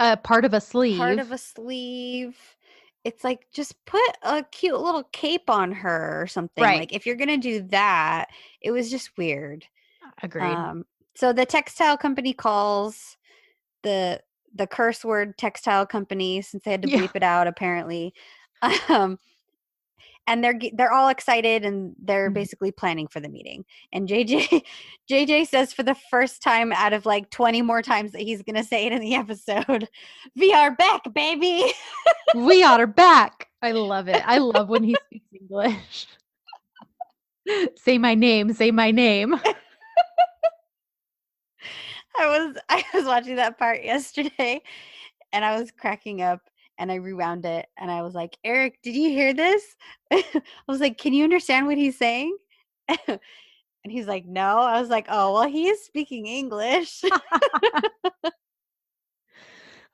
A 0.00 0.16
part 0.16 0.44
of 0.44 0.54
a 0.54 0.60
sleeve. 0.60 0.98
part 0.98 1.20
of 1.20 1.30
a 1.30 1.38
sleeve. 1.38 2.36
It's 3.04 3.22
like 3.22 3.46
just 3.52 3.76
put 3.84 4.02
a 4.22 4.42
cute 4.50 4.80
little 4.80 5.04
cape 5.12 5.48
on 5.48 5.70
her 5.72 6.20
or 6.22 6.26
something. 6.26 6.64
Right. 6.64 6.80
Like 6.80 6.92
if 6.92 7.06
you're 7.06 7.16
gonna 7.16 7.36
do 7.38 7.62
that, 7.68 8.26
it 8.60 8.72
was 8.72 8.90
just 8.90 9.16
weird. 9.16 9.64
agreed. 10.22 10.50
Um, 10.52 10.84
so 11.14 11.32
the 11.32 11.46
textile 11.46 11.96
company 11.96 12.32
calls 12.32 13.16
the 13.84 14.20
the 14.54 14.66
curse 14.66 15.04
word 15.04 15.36
textile 15.38 15.86
company 15.86 16.40
since 16.42 16.62
they 16.64 16.70
had 16.70 16.82
to 16.82 16.88
Yeah. 16.88 16.98
bleep 16.98 17.16
it 17.16 17.22
out 17.22 17.46
apparently. 17.46 18.14
Um, 18.88 19.18
and 20.26 20.42
they're 20.42 20.58
they're 20.72 20.92
all 20.92 21.08
excited 21.10 21.66
and 21.66 21.94
they're 22.02 22.30
Mhm. 22.30 22.34
basically 22.34 22.72
planning 22.72 23.08
for 23.08 23.20
the 23.20 23.28
meeting. 23.28 23.64
And 23.92 24.08
JJ 24.08 24.62
JJ 25.10 25.44
says 25.48 25.74
for 25.74 25.82
the 25.82 25.94
first 26.10 26.42
time 26.42 26.72
out 26.72 26.94
of 26.94 27.04
like 27.04 27.28
20 27.30 27.60
more 27.60 27.82
times 27.82 28.12
that 28.12 28.22
he's 28.22 28.42
going 28.42 28.56
to 28.56 28.64
say 28.64 28.86
it 28.86 28.92
in 28.92 29.00
the 29.02 29.14
episode, 29.16 29.88
"We 30.36 30.54
are 30.54 30.74
back, 30.74 31.02
baby." 31.12 31.64
we 32.34 32.62
are 32.62 32.86
back. 32.86 33.48
I 33.60 33.72
love 33.72 34.08
it. 34.08 34.22
I 34.24 34.38
love 34.38 34.70
when 34.70 34.82
he 34.84 34.96
speaks 35.08 35.26
English. 35.38 36.06
say 37.76 37.98
my 37.98 38.14
name, 38.14 38.54
say 38.54 38.70
my 38.70 38.90
name. 38.90 39.38
I 42.18 42.26
was 42.26 42.56
I 42.68 42.84
was 42.94 43.04
watching 43.04 43.36
that 43.36 43.58
part 43.58 43.84
yesterday 43.84 44.62
and 45.32 45.44
I 45.44 45.58
was 45.58 45.70
cracking 45.70 46.22
up 46.22 46.40
and 46.78 46.90
I 46.90 46.96
rewound 46.96 47.44
it 47.44 47.66
and 47.78 47.90
I 47.90 48.02
was 48.02 48.14
like, 48.14 48.36
"Eric, 48.44 48.78
did 48.82 48.94
you 48.94 49.10
hear 49.10 49.32
this?" 49.34 49.76
I 50.12 50.42
was 50.68 50.80
like, 50.80 50.98
"Can 50.98 51.12
you 51.12 51.24
understand 51.24 51.66
what 51.66 51.78
he's 51.78 51.98
saying?" 51.98 52.36
and 52.88 53.20
he's 53.88 54.06
like, 54.06 54.26
"No." 54.26 54.58
I 54.58 54.80
was 54.80 54.90
like, 54.90 55.06
"Oh, 55.08 55.34
well, 55.34 55.48
he 55.48 55.68
is 55.68 55.84
speaking 55.84 56.26
English." 56.26 57.02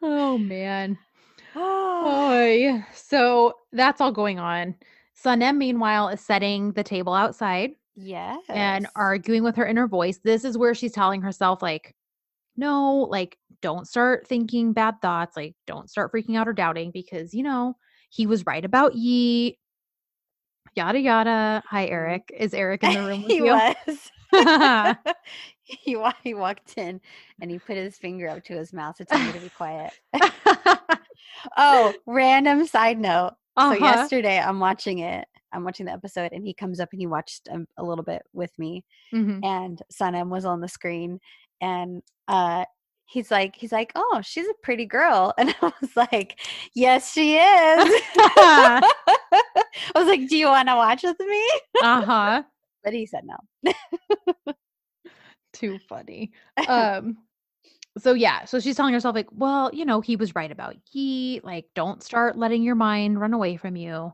oh 0.03 0.39
man. 0.39 0.99
oh, 1.57 2.83
So 2.95 3.55
that's 3.73 4.01
all 4.01 4.12
going 4.12 4.39
on. 4.39 4.77
Sanem, 5.23 5.57
meanwhile, 5.57 6.09
is 6.09 6.21
setting 6.21 6.73
the 6.73 6.85
table 6.85 7.12
outside 7.12 7.73
yes. 7.97 8.41
and 8.49 8.87
arguing 8.97 9.43
with 9.43 9.57
her 9.57 9.66
inner 9.66 9.87
voice. 9.87 10.18
This 10.18 10.45
is 10.45 10.57
where 10.57 10.75
she's 10.75 10.93
telling 10.93 11.21
herself, 11.21 11.61
like, 11.61 11.95
no, 12.57 13.07
like, 13.11 13.38
don't 13.62 13.86
start 13.86 14.26
thinking 14.26 14.72
bad 14.72 15.01
thoughts. 15.03 15.36
Like, 15.36 15.55
don't 15.66 15.88
start 15.90 16.12
freaking 16.12 16.36
out 16.36 16.48
or 16.48 16.53
doubting 16.53 16.90
because, 16.90 17.34
you 17.34 17.42
know, 17.42 17.76
he 18.11 18.26
was 18.26 18.46
right 18.46 18.64
about 18.64 18.94
ye. 18.94 19.59
Yada, 20.74 20.98
yada. 21.01 21.62
Hi, 21.68 21.86
Mhm. 21.86 21.90
Eric. 21.90 22.32
Is 22.36 22.55
Eric 22.55 22.84
in 22.84 22.92
the 22.92 23.03
room 23.03 23.22
with 23.24 23.32
he 23.32 23.42
you? 23.42 23.53
was. 23.53 24.11
he 25.62 25.96
he 26.22 26.34
walked 26.34 26.78
in 26.78 27.01
and 27.40 27.51
he 27.51 27.59
put 27.59 27.76
his 27.76 27.96
finger 27.98 28.28
up 28.28 28.44
to 28.44 28.55
his 28.57 28.72
mouth 28.72 28.96
to 28.96 29.05
tell 29.05 29.18
me 29.18 29.32
to 29.32 29.40
be 29.40 29.51
quiet. 29.51 29.92
oh, 31.57 31.94
random 32.07 32.66
side 32.66 32.98
note. 32.98 33.32
So 33.59 33.72
Uh-huh. 33.72 33.84
yesterday 33.84 34.38
I'm 34.38 34.61
watching 34.61 35.01
it. 35.01 35.26
I'm 35.53 35.64
watching 35.64 35.86
the 35.86 35.92
episode 35.92 36.32
and 36.32 36.44
he 36.46 36.55
comes 36.55 36.78
up 36.80 36.90
and 36.92 37.01
he 37.01 37.07
watched 37.07 37.48
um, 37.51 37.66
a 37.76 37.82
little 37.84 38.05
bit 38.05 38.22
with 38.32 38.57
me 38.59 38.84
Mhm. 39.12 39.44
and 39.44 39.82
Sanem 39.92 40.28
was 40.28 40.44
on 40.44 40.61
the 40.61 40.68
screen 40.68 41.18
and 41.61 42.03
uh 42.29 42.65
he's 43.07 43.31
like 43.31 43.57
he's 43.57 43.73
like, 43.73 43.93
"Oh, 43.95 44.21
she's 44.23 44.47
a 44.47 44.55
pretty 44.63 44.87
girl." 44.87 45.35
And 45.39 45.55
I 45.63 45.73
was 45.81 45.97
like, 45.97 46.41
"Yes, 46.75 47.13
she 47.13 47.37
is." 47.37 47.41
I 48.17 48.83
was 49.95 50.07
like, 50.07 50.29
"Do 50.29 50.37
you 50.37 50.47
want 50.47 50.69
to 50.69 50.77
watch 50.77 51.03
with 51.03 51.19
me?" 51.21 51.51
uh-huh. 51.83 52.43
But 52.85 52.95
he 52.95 53.05
said 53.05 53.25
no. 53.25 53.75
Too 55.53 55.79
funny. 55.89 56.33
Um 56.67 57.19
so 57.99 58.15
yeah, 58.15 58.45
so 58.45 58.61
she's 58.61 58.77
telling 58.77 58.95
herself 58.95 59.15
like, 59.15 59.29
well, 59.33 59.71
you 59.75 59.85
know, 59.85 60.01
he 60.01 60.17
was 60.17 60.35
right 60.35 60.51
about 60.51 60.77
ye, 60.93 61.41
like 61.43 61.67
don't 61.75 62.03
start 62.03 62.39
letting 62.39 62.63
your 62.63 62.77
mind 62.77 63.21
run 63.21 63.35
away 63.35 63.57
from 63.57 63.77
you. 63.77 64.13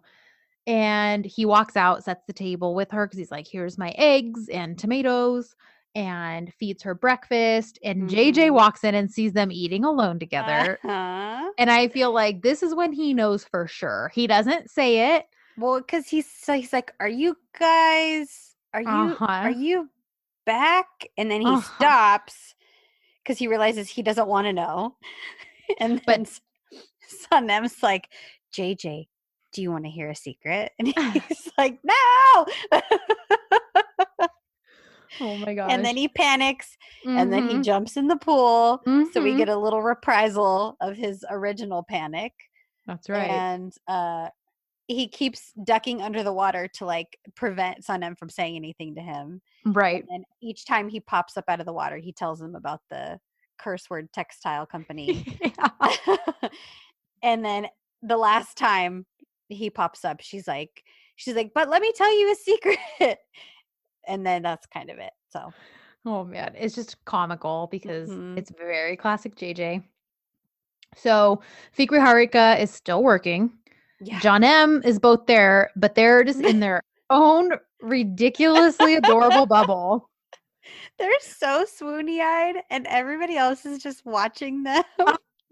And 0.66 1.24
he 1.24 1.46
walks 1.46 1.76
out, 1.76 2.02
sets 2.02 2.24
the 2.26 2.32
table 2.32 2.74
with 2.74 2.90
her 2.90 3.06
cuz 3.06 3.18
he's 3.18 3.30
like, 3.30 3.46
here's 3.46 3.78
my 3.78 3.90
eggs 3.96 4.48
and 4.48 4.78
tomatoes 4.78 5.54
and 5.96 6.52
feeds 6.60 6.82
her 6.84 6.94
breakfast 6.94 7.78
and 7.82 8.08
JJ 8.08 8.48
Mhm. 8.50 8.54
walks 8.54 8.84
in 8.84 8.94
and 8.94 9.10
sees 9.10 9.32
them 9.32 9.50
eating 9.50 9.82
alone 9.84 10.18
together. 10.20 10.78
Uh-huh. 10.84 11.50
And 11.58 11.70
I 11.70 11.88
feel 11.88 12.12
like 12.12 12.42
this 12.42 12.62
is 12.62 12.74
when 12.74 12.92
he 12.92 13.14
knows 13.14 13.44
for 13.44 13.66
sure. 13.66 14.12
He 14.14 14.26
doesn't 14.26 14.70
say 14.70 15.16
it. 15.16 15.26
Well, 15.56 15.80
because 15.80 16.06
he's 16.06 16.28
he's 16.46 16.72
like, 16.72 16.92
"Are 17.00 17.08
you 17.08 17.36
guys? 17.58 18.54
Are 18.74 18.82
you? 18.82 18.88
Uh-huh. 18.88 19.24
Are 19.26 19.50
you 19.50 19.88
back?" 20.44 20.86
And 21.16 21.30
then 21.30 21.40
he 21.40 21.46
Uh-huh. 21.48 21.74
stops 21.78 22.54
because 23.24 23.38
he 23.38 23.48
realizes 23.48 23.88
he 23.88 24.02
doesn't 24.02 24.28
want 24.28 24.46
to 24.46 24.52
know. 24.52 24.96
and 25.80 25.92
then 25.92 26.02
But- 26.06 26.12
then 26.12 26.22
S- 26.26 26.40
Sanem's 27.32 27.82
like, 27.82 28.10
"JJ, 28.52 29.08
do 29.52 29.62
you 29.62 29.70
want 29.72 29.84
to 29.84 29.90
hear 29.90 30.10
a 30.10 30.14
secret?" 30.14 30.72
And 30.78 30.88
he's 31.28 31.50
like, 31.56 31.78
"No!" 31.82 32.46
Oh 35.20 35.36
my 35.36 35.54
gosh. 35.54 35.72
and 35.72 35.84
then 35.84 35.96
he 35.96 36.08
panics, 36.08 36.76
and 37.04 37.32
then 37.32 37.48
he 37.48 37.56
Mhm. 37.56 37.64
jumps 37.64 37.96
in 37.96 38.08
the 38.08 38.16
pool. 38.16 38.82
So 39.12 39.22
we 39.22 39.32
Mhm. 39.34 39.38
get 39.38 39.48
a 39.48 39.56
little 39.56 39.82
reprisal 39.82 40.76
of 40.80 40.96
his 40.96 41.24
original 41.30 41.82
panic. 41.82 42.32
That's 42.86 43.08
right. 43.08 43.30
and 43.30 43.72
uh 43.88 44.28
he 44.88 45.08
keeps 45.08 45.52
ducking 45.64 46.02
under 46.02 46.22
the 46.22 46.32
water 46.32 46.68
to 46.68 46.84
like 46.86 47.18
prevent 47.34 47.84
Sanem 47.84 48.16
from 48.18 48.28
saying 48.30 48.56
anything 48.56 48.94
to 48.96 49.00
him. 49.02 49.42
right. 49.64 50.04
And 50.10 50.24
each 50.42 50.64
time 50.66 50.88
he 50.88 51.00
pops 51.00 51.36
up 51.36 51.44
out 51.48 51.60
of 51.60 51.66
the 51.66 51.72
water, 51.72 51.96
he 51.96 52.12
tells 52.12 52.40
him 52.40 52.54
about 52.54 52.80
the 52.90 53.18
curse 53.58 53.90
word 53.90 54.12
textile 54.12 54.66
company. 54.66 55.26
And 57.22 57.44
then 57.44 57.66
the 58.02 58.16
last 58.16 58.56
time 58.56 59.06
he 59.48 59.70
pops 59.70 60.04
up, 60.04 60.20
she's 60.20 60.46
like, 60.46 60.82
she's 61.16 61.34
like, 61.34 61.52
but 61.54 61.68
let 61.68 61.82
me 61.82 61.92
tell 61.96 62.16
you 62.18 62.30
a 62.30 62.34
secret. 62.36 63.18
And 64.06 64.24
then 64.26 64.42
that's 64.42 64.66
kind 64.66 64.90
of 64.90 64.98
it. 64.98 65.12
So 65.28 65.52
Oh 66.04 66.24
man, 66.24 66.54
it's 66.56 66.74
just 66.74 67.04
comical 67.04 67.68
because 67.70 68.10
Mhm. 68.10 68.38
it's 68.38 68.50
very 68.56 68.96
classic 68.96 69.34
JJ. 69.36 69.82
So 70.94 71.42
Fikri 71.76 71.98
Harika 72.00 72.58
is 72.60 72.70
still 72.70 73.02
working. 73.02 73.52
yeah. 74.00 74.20
John 74.20 74.44
M 74.44 74.82
is 74.84 74.98
both 74.98 75.26
there, 75.26 75.70
but 75.76 75.94
they're 75.94 76.22
just 76.24 76.40
in 76.40 76.60
their 76.60 76.82
own 77.10 77.50
ridiculously 77.82 78.94
adorable 78.94 79.46
bubble. 79.46 80.08
They're 80.98 81.20
so 81.20 81.64
swoony 81.64 82.20
eyed, 82.20 82.62
and 82.70 82.86
everybody 82.88 83.36
else 83.36 83.66
is 83.66 83.82
just 83.82 84.04
watching 84.06 84.62
them. 84.62 84.82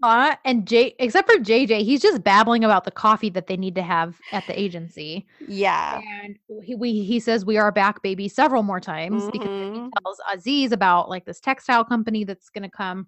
Uh, 0.03 0.35
and 0.43 0.67
J 0.67 0.93
except 0.99 1.31
for 1.31 1.37
JJ, 1.39 1.83
he's 1.83 2.01
just 2.01 2.23
babbling 2.23 2.63
about 2.63 2.83
the 2.83 2.91
coffee 2.91 3.29
that 3.29 3.47
they 3.47 3.57
need 3.57 3.75
to 3.75 3.81
have 3.81 4.19
at 4.31 4.45
the 4.45 4.59
agency. 4.59 5.25
yeah. 5.47 6.01
And 6.23 6.37
he 6.63 6.75
we 6.75 7.03
he 7.03 7.19
says 7.19 7.45
we 7.45 7.57
are 7.57 7.71
back, 7.71 8.01
baby, 8.03 8.27
several 8.27 8.61
more 8.63 8.79
times 8.79 9.29
because 9.31 9.49
he 9.73 9.89
tells 10.03 10.19
Aziz 10.33 10.71
about 10.71 11.09
like 11.09 11.25
this 11.25 11.39
textile 11.39 11.83
company 11.85 12.23
that's 12.23 12.49
gonna 12.49 12.69
come. 12.69 13.07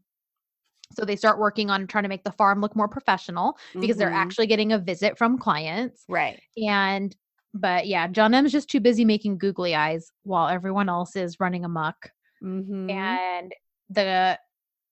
So 0.93 1.03
they 1.03 1.17
start 1.17 1.37
working 1.37 1.69
on 1.69 1.85
trying 1.87 2.03
to 2.03 2.09
make 2.09 2.23
the 2.23 2.31
farm 2.31 2.61
look 2.61 2.75
more 2.75 2.87
professional 2.87 3.57
because 3.79 3.97
they're 3.97 4.09
Mhm. 4.09 4.15
actually 4.15 4.47
getting 4.47 4.71
a 4.71 4.77
visit 4.79 5.17
from 5.17 5.37
clients. 5.37 6.05
Right. 6.07 6.41
And 6.65 7.13
but 7.53 7.87
yeah, 7.87 8.07
John 8.07 8.33
M's 8.33 8.51
just 8.51 8.69
too 8.69 8.79
busy 8.79 9.03
making 9.03 9.39
googly 9.39 9.75
eyes 9.75 10.11
while 10.23 10.47
everyone 10.47 10.87
else 10.89 11.15
is 11.15 11.39
running 11.39 11.65
amok. 11.65 12.11
Mm-hmm. 12.41 12.89
And 12.89 13.53
the 13.89 14.39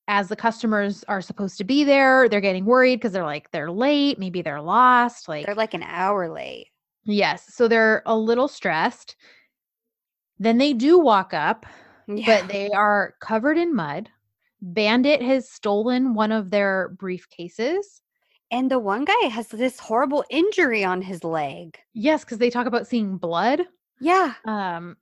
as 0.08 0.28
the 0.30 0.36
customers 0.36 1.04
are 1.08 1.22
supposed 1.22 1.58
to 1.58 1.64
be 1.64 1.84
there, 1.84 2.30
they're 2.30 2.42
getting 2.42 2.66
worried 2.66 2.98
because 2.98 3.12
they're 3.12 3.24
like 3.24 3.50
they're 3.52 3.72
late, 3.72 4.20
maybe 4.20 4.42
they're 4.42 4.62
lost. 4.62 5.28
Like 5.28 5.46
They're 5.46 5.56
like 5.56 5.74
an 5.74 5.84
hour 5.84 6.30
late. 6.30 6.68
yes, 7.06 7.54
so 7.54 7.68
they're 7.68 8.04
a 8.06 8.16
little 8.18 8.48
stressed. 8.48 9.16
Then 10.38 10.58
they 10.58 10.74
do 10.74 11.00
walk 11.00 11.34
up, 11.34 11.66
Yeah. 12.08 12.26
but 12.42 12.50
they 12.52 12.70
are 12.70 13.16
covered 13.22 13.58
in 13.58 13.74
mud. 13.76 14.10
Bandit 14.62 15.22
has 15.22 15.50
stolen 15.50 16.14
one 16.14 16.32
of 16.32 16.50
their 16.52 16.96
briefcases. 16.98 18.02
and 18.52 18.70
the 18.70 18.78
one 18.80 19.06
guy 19.06 19.26
has 19.32 19.48
this 19.48 19.80
horrible 19.80 20.24
injury 20.30 20.84
on 20.84 21.02
his 21.02 21.24
leg. 21.24 21.78
Yes, 21.94 22.24
because 22.24 22.38
they 22.38 22.50
talk 22.52 22.68
about 22.68 22.86
seeing 22.88 23.18
blood. 23.18 23.62
Yeah. 24.00 24.34
Um, 24.46 24.98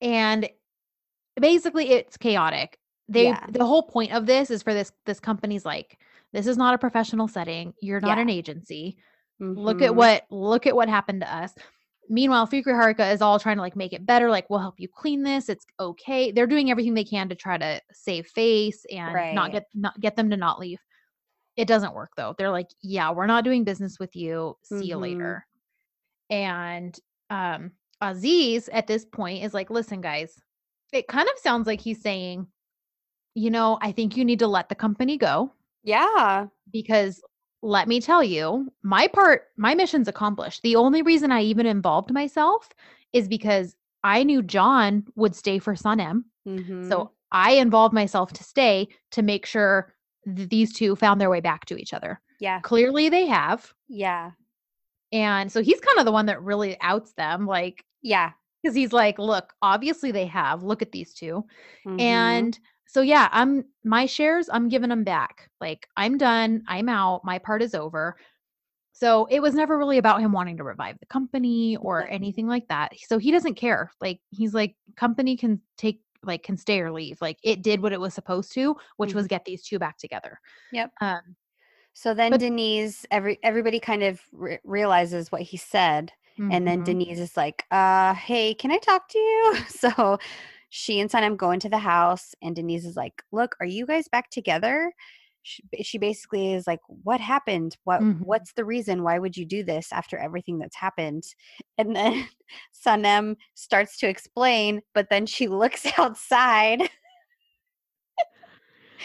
and 0.00 0.48
basically 1.40 1.90
it's 1.90 2.16
chaotic. 2.16 2.78
They 3.08 3.26
Yeah. 3.26 3.46
the 3.50 3.64
whole 3.64 3.84
point 3.84 4.12
of 4.12 4.26
this 4.26 4.50
is 4.50 4.62
for 4.62 4.74
this 4.74 4.92
this 5.04 5.20
company's 5.20 5.64
like, 5.64 5.98
this 6.32 6.46
is 6.46 6.56
not 6.56 6.74
a 6.74 6.78
professional 6.78 7.28
setting. 7.28 7.72
You're 7.80 8.00
not 8.00 8.18
Yeah. 8.18 8.22
an 8.22 8.30
agency. 8.30 8.96
Look 9.38 9.82
at 9.82 9.92
Mhm. 9.92 9.96
what 9.96 10.24
look 10.30 10.66
at 10.66 10.74
what 10.74 10.88
happened 10.88 11.20
to 11.20 11.34
us. 11.34 11.54
Meanwhile, 12.08 12.46
Fikri 12.46 12.66
Harika 12.66 13.12
is 13.12 13.20
all 13.20 13.38
trying 13.38 13.56
to 13.56 13.62
like 13.62 13.76
make 13.76 13.92
it 13.92 14.06
better. 14.06 14.30
Like, 14.30 14.48
we'll 14.48 14.60
help 14.60 14.78
you 14.80 14.88
clean 14.88 15.22
this. 15.22 15.48
It's 15.48 15.66
okay. 15.80 16.30
They're 16.32 16.46
doing 16.46 16.70
everything 16.70 16.94
they 16.94 17.04
can 17.04 17.28
to 17.28 17.34
try 17.34 17.58
to 17.58 17.80
save 17.92 18.26
face 18.28 18.84
and 18.90 19.34
not 19.34 19.52
get 19.52 19.64
not 19.74 19.98
get 20.00 20.16
them 20.16 20.30
to 20.30 20.36
not 20.36 20.58
leave. 20.58 20.80
It 21.56 21.66
doesn't 21.68 21.94
work 21.94 22.10
though. 22.16 22.34
They're 22.36 22.50
like, 22.50 22.68
yeah, 22.82 23.10
we're 23.12 23.26
not 23.26 23.44
doing 23.44 23.64
business 23.64 23.98
with 23.98 24.14
you. 24.16 24.56
See 24.62 24.86
you 24.86 24.96
Mhm. 24.96 25.00
later. 25.00 25.46
And 26.30 26.98
um 27.30 27.72
Aziz 28.00 28.68
at 28.68 28.86
this 28.86 29.04
point 29.04 29.42
is 29.42 29.54
like, 29.54 29.70
listen, 29.70 30.00
guys, 30.00 30.38
it 30.92 31.08
kind 31.08 31.28
of 31.28 31.38
sounds 31.38 31.66
like 31.66 31.80
he's 31.80 32.02
saying, 32.02 32.46
you 33.36 33.50
know, 33.50 33.78
I 33.82 33.92
think 33.92 34.16
you 34.16 34.24
need 34.24 34.38
to 34.40 34.48
let 34.48 34.68
the 34.68 34.74
company 34.74 35.16
go 35.18 35.52
Yeah. 35.84 36.46
because 36.72 37.20
let 37.62 37.86
me 37.88 38.00
tell 38.00 38.22
you, 38.24 38.72
my 38.82 39.08
part, 39.08 39.48
my 39.56 39.74
mission's 39.74 40.08
accomplished. 40.08 40.62
The 40.62 40.76
only 40.76 41.02
reason 41.02 41.30
I 41.32 41.42
even 41.42 41.66
involved 41.66 42.10
myself 42.12 42.68
is 43.12 43.28
because 43.28 43.76
I 44.04 44.22
knew 44.24 44.42
John 44.42 45.04
would 45.16 45.34
stay 45.34 45.58
for 45.58 45.74
Sanem. 45.74 46.24
Mhm. 46.46 46.88
So 46.88 47.12
I 47.32 47.52
involved 47.52 47.94
myself 47.94 48.32
to 48.34 48.44
stay 48.44 48.88
to 49.12 49.22
make 49.22 49.46
sure 49.46 49.94
th- 50.24 50.48
these 50.48 50.72
two 50.72 50.96
found 50.96 51.20
their 51.20 51.30
way 51.30 51.40
back 51.40 51.64
to 51.66 51.76
each 51.76 51.92
other. 51.92 52.20
yeah, 52.40 52.60
Clearly 52.60 53.08
they 53.08 53.26
have. 53.26 53.72
yeah, 53.88 54.32
And 55.12 55.50
so 55.50 55.62
he's 55.62 55.80
kind 55.80 55.98
of 55.98 56.04
the 56.04 56.12
one 56.12 56.26
that 56.26 56.42
really 56.42 56.76
outs 56.80 57.12
them, 57.14 57.46
like, 57.46 57.84
yeah. 58.02 58.32
because 58.62 58.74
he's 58.74 58.92
like, 58.92 59.18
look, 59.18 59.54
obviously 59.62 60.10
they 60.12 60.26
have. 60.26 60.62
Look 60.62 60.82
at 60.82 60.92
these 60.92 61.14
2 61.14 61.44
Mhm. 61.86 62.00
And 62.00 62.58
so, 62.86 63.00
yeah, 63.00 63.28
I'm 63.32 63.64
my 63.84 64.06
shares, 64.06 64.48
I'm 64.52 64.68
giving 64.68 64.90
them 64.90 65.04
back. 65.04 65.50
Like, 65.60 65.88
I'm 65.96 66.16
done. 66.18 66.62
I'm 66.68 66.88
out. 66.88 67.24
My 67.24 67.38
part 67.38 67.62
is 67.62 67.74
over. 67.74 68.16
So 68.92 69.26
it 69.26 69.40
was 69.40 69.54
never 69.54 69.76
really 69.76 69.98
about 69.98 70.20
him 70.22 70.32
wanting 70.32 70.56
to 70.56 70.64
revive 70.64 70.98
the 71.00 71.06
company 71.06 71.76
or 71.76 72.08
anything 72.08 72.46
like 72.46 72.66
that. 72.68 72.92
So 73.06 73.18
he 73.18 73.30
doesn't 73.30 73.54
care. 73.56 73.90
Like, 74.00 74.20
he's 74.30 74.54
like, 74.54 74.74
company 74.96 75.36
can 75.36 75.60
take, 75.76 76.00
like, 76.22 76.42
can 76.42 76.56
stay 76.56 76.80
or 76.80 76.90
leave. 76.90 77.20
Like, 77.20 77.38
it 77.42 77.60
did 77.62 77.82
what 77.82 77.92
it 77.92 78.00
was 78.00 78.14
supposed 78.14 78.52
to, 78.54 78.74
which 78.96 79.10
Mhm. 79.10 79.14
was 79.16 79.26
get 79.26 79.44
these 79.44 79.62
two 79.62 79.78
back 79.78 79.98
together. 79.98 80.40
Yep. 80.72 80.92
Um, 81.00 81.36
So 81.98 82.12
then 82.12 82.30
But- 82.30 82.40
Denise, 82.40 83.06
every 83.10 83.38
everybody 83.42 83.80
kind 83.80 84.02
of 84.02 84.20
re- 84.32 84.58
realizes 84.64 85.32
what 85.32 85.40
he 85.40 85.56
said, 85.56 86.12
and 86.38 86.66
then 86.68 86.82
mhm. 86.82 86.84
Denise 86.84 87.18
is 87.18 87.36
like, 87.38 87.64
"Uh, 87.70 88.12
hey, 88.12 88.52
can 88.52 88.70
I 88.70 88.76
talk 88.78 89.08
to 89.08 89.18
you?" 89.18 89.54
So 89.68 90.18
she 90.78 91.00
and 91.00 91.10
Sanem 91.10 91.38
go 91.38 91.52
into 91.52 91.70
the 91.70 91.78
house, 91.78 92.34
and 92.42 92.54
Denise 92.54 92.84
is 92.84 92.96
like, 92.96 93.22
"Look, 93.32 93.56
are 93.60 93.66
you 93.66 93.86
guys 93.86 94.08
back 94.08 94.28
together?" 94.30 94.92
She, 95.42 95.62
she 95.82 95.96
basically 95.98 96.52
is 96.52 96.66
like, 96.66 96.80
"What 96.88 97.20
happened? 97.20 97.76
What 97.84 98.00
Mhm. 98.02 98.20
What's 98.20 98.52
the 98.52 98.64
reason? 98.64 99.02
Why 99.02 99.18
would 99.18 99.36
you 99.36 99.46
do 99.46 99.62
this 99.64 99.90
after 99.92 100.18
everything 100.18 100.58
that's 100.58 100.76
happened?" 100.76 101.24
And 101.78 101.96
then 101.96 102.28
Sanem 102.86 103.36
starts 103.54 103.96
to 103.98 104.08
explain, 104.08 104.82
but 104.94 105.08
then 105.08 105.24
she 105.24 105.48
looks 105.62 105.86
outside. 105.98 106.82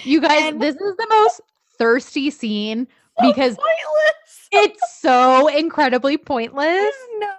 You 0.03 0.19
guys, 0.21 0.41
And- 0.51 0.61
this 0.61 0.75
is 0.75 0.95
the 0.97 1.07
most 1.09 1.41
thirsty 1.77 2.29
scene 2.31 2.87
because 3.21 3.55
pointless. 3.55 4.47
it's 4.51 4.99
so 4.99 5.47
incredibly 5.47 6.17
pointless. 6.17 6.65
There's 6.65 6.95
no 7.19 7.33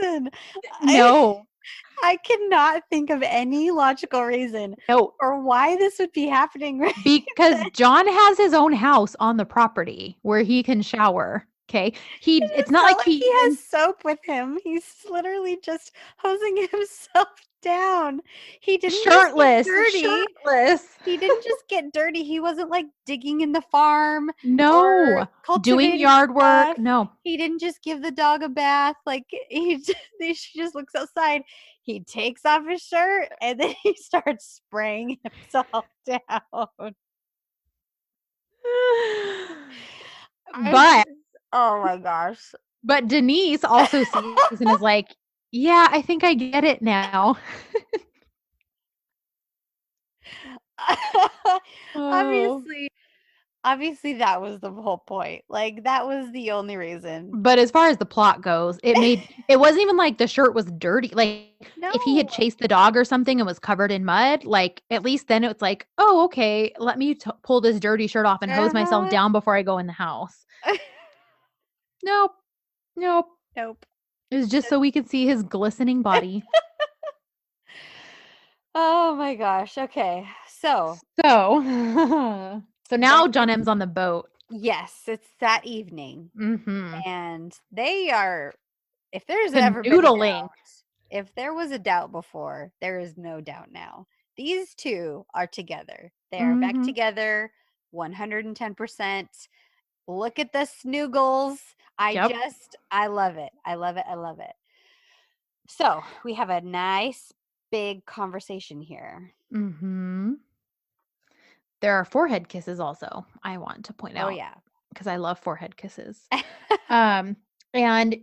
reason. 0.00 0.30
No, 0.82 1.46
I 2.02 2.16
cannot 2.16 2.82
think 2.90 3.10
of 3.10 3.22
any 3.22 3.70
logical 3.70 4.24
reason 4.24 4.76
no, 4.88 5.14
or 5.20 5.42
why 5.42 5.76
this 5.76 5.98
would 5.98 6.12
be 6.12 6.26
happening 6.26 6.78
right 6.80 6.94
because 7.04 7.62
John 7.72 8.06
has 8.06 8.38
his 8.38 8.54
own 8.54 8.72
house 8.72 9.16
on 9.20 9.36
the 9.36 9.44
property 9.44 10.18
where 10.22 10.42
he 10.42 10.62
can 10.62 10.82
shower. 10.82 11.46
Okay. 11.68 11.92
He, 12.20 12.42
it's 12.42 12.70
not 12.70 12.84
like 12.84 13.04
he, 13.04 13.18
he 13.18 13.30
has 13.42 13.60
soap 13.60 14.02
with 14.02 14.20
him. 14.24 14.58
He's 14.64 15.04
literally 15.10 15.58
just 15.62 15.92
hosing 16.16 16.56
himself 16.70 17.28
down. 17.62 18.20
He 18.60 18.78
didn't 18.78 19.02
shirtless, 19.02 19.66
dirty. 19.66 20.00
shirtless. 20.02 20.82
He 21.04 21.16
didn't 21.16 21.42
just 21.44 21.64
get 21.68 21.92
dirty. 21.92 22.22
He 22.24 22.40
wasn't 22.40 22.70
like 22.70 22.86
digging 23.06 23.40
in 23.40 23.52
the 23.52 23.62
farm 23.62 24.30
No, 24.44 25.26
doing 25.62 25.98
yard 25.98 26.34
work. 26.34 26.42
stuff. 26.66 26.78
No, 26.78 27.10
He 27.24 27.36
didn't 27.36 27.60
just 27.60 27.82
give 27.82 28.02
the 28.02 28.10
dog 28.10 28.42
a 28.42 28.48
bath. 28.48 28.96
Like 29.06 29.24
he, 29.48 29.76
just, 29.78 29.94
he 30.20 30.34
she 30.34 30.58
just 30.58 30.74
looks 30.74 30.94
outside. 30.94 31.42
He 31.82 32.00
takes 32.00 32.44
off 32.44 32.62
his 32.68 32.82
shirt 32.82 33.28
and 33.40 33.58
then 33.58 33.74
he 33.82 33.94
starts 33.94 34.60
spraying 34.66 35.18
himself 35.22 35.86
down. 36.06 36.20
But 40.72 41.08
oh 41.52 41.82
my 41.82 41.96
gosh. 42.02 42.54
but 42.84 43.08
Denise 43.08 43.64
also 43.64 44.02
sees 44.04 44.60
and 44.60 44.70
is 44.70 44.80
like, 44.80 45.08
yeah, 45.52 45.88
I 45.90 46.02
think 46.02 46.24
I 46.24 46.34
get 46.34 46.64
it 46.64 46.82
now. 46.82 47.36
Oh. 51.94 52.12
obviously, 52.12 52.88
obviously 53.64 54.12
that 54.14 54.40
was 54.40 54.60
the 54.60 54.70
whole 54.70 54.98
point. 54.98 55.44
Like 55.48 55.84
that 55.84 56.06
was 56.06 56.30
the 56.32 56.52
only 56.52 56.76
reason. 56.76 57.30
But 57.34 57.58
as 57.58 57.70
far 57.70 57.88
as 57.88 57.96
the 57.96 58.06
plot 58.06 58.42
goes, 58.42 58.78
it 58.82 58.94
made 59.00 59.22
it 59.48 59.58
wasn't 59.58 59.82
even 59.82 59.96
like 59.96 60.18
the 60.18 60.26
shirt 60.26 60.54
was 60.54 60.66
dirty. 60.66 61.08
Like 61.08 61.46
if 61.60 62.02
he 62.04 62.16
had 62.16 62.30
chased 62.30 62.58
the 62.58 62.68
dog 62.68 62.96
or 62.96 63.04
something 63.04 63.40
and 63.40 63.46
was 63.46 63.58
covered 63.58 63.90
in 63.90 64.04
mud, 64.04 64.44
like 64.44 64.82
at 64.90 65.02
least 65.02 65.28
then 65.28 65.42
it's 65.44 65.62
like, 65.62 65.86
oh, 65.98 66.24
okay, 66.26 66.72
let 66.78 66.98
me 66.98 67.14
t- 67.14 67.30
pull 67.42 67.60
this 67.60 67.80
dirty 67.80 68.06
shirt 68.06 68.26
off 68.26 68.42
and 68.42 68.52
hose 68.52 68.72
myself 68.74 69.02
Uh-huh. 69.02 69.10
down 69.10 69.32
before 69.32 69.56
I 69.56 69.62
go 69.62 69.78
in 69.78 69.86
the 69.86 69.92
house. 69.92 70.46
Nope, 72.04 72.32
nope. 72.96 73.26
Nope. 73.56 73.84
It 74.30 74.36
was 74.36 74.48
just 74.48 74.68
so 74.68 74.78
we 74.78 74.92
could 74.92 75.08
see 75.08 75.26
his 75.26 75.42
glistening 75.42 76.02
body. 76.02 76.44
Oh 78.74 79.14
my 79.16 79.34
gosh. 79.34 79.76
Okay. 79.78 80.26
So 80.46 81.00
so, 81.24 82.62
so 82.88 82.96
now 82.96 83.26
John 83.28 83.50
M's 83.50 83.68
on 83.68 83.78
the 83.78 83.86
boat. 83.86 84.30
yes, 84.50 85.04
it's 85.06 85.28
that 85.40 85.64
evening. 85.64 86.30
hmm 86.36 87.00
and 87.06 87.52
they 87.72 88.10
are 88.10 88.52
if 89.12 89.26
there's 89.26 89.54
ever 89.54 89.82
been 89.84 90.04
a 90.04 90.10
doubt, 90.10 90.50
if 91.10 91.34
there 91.34 91.54
was 91.54 91.70
a 91.72 91.78
doubt 91.78 92.12
before 92.12 92.72
there 92.80 92.98
is 92.98 93.16
no 93.18 93.40
doubt 93.40 93.70
now 93.72 94.06
these 94.36 94.74
two 94.74 95.24
are 95.34 95.46
together 95.46 96.12
they 96.30 96.40
are 96.42 96.56
back 96.56 96.76
Mhm. 96.76 96.84
together 96.84 97.52
110% 97.92 99.48
look 100.08 100.38
at 100.38 100.52
the 100.52 100.60
snoogles 100.66 101.58
i 101.98 102.14
Yep. 102.14 102.30
just 102.30 102.76
i 102.90 103.06
love 103.06 103.36
it 103.36 103.50
i 103.64 103.74
love 103.74 103.96
it 103.96 104.04
i 104.08 104.14
love 104.14 104.40
it 104.40 104.54
so 105.68 106.02
we 106.24 106.34
have 106.34 106.48
a 106.50 106.60
nice 106.62 107.32
big 107.70 108.04
conversation 108.06 108.80
here 108.80 109.32
hmm 109.52 110.32
There 111.80 111.94
are 111.94 112.04
forehead 112.04 112.48
kisses 112.48 112.80
also. 112.80 113.24
I 113.44 113.58
want 113.58 113.84
to 113.84 113.92
point 113.92 114.16
out. 114.16 114.26
oh 114.32 114.34
yeah 114.34 114.54
because 114.88 115.06
I 115.06 115.16
love 115.16 115.38
forehead 115.38 115.76
kisses. 115.76 116.26
um 116.88 117.36
and 117.74 118.16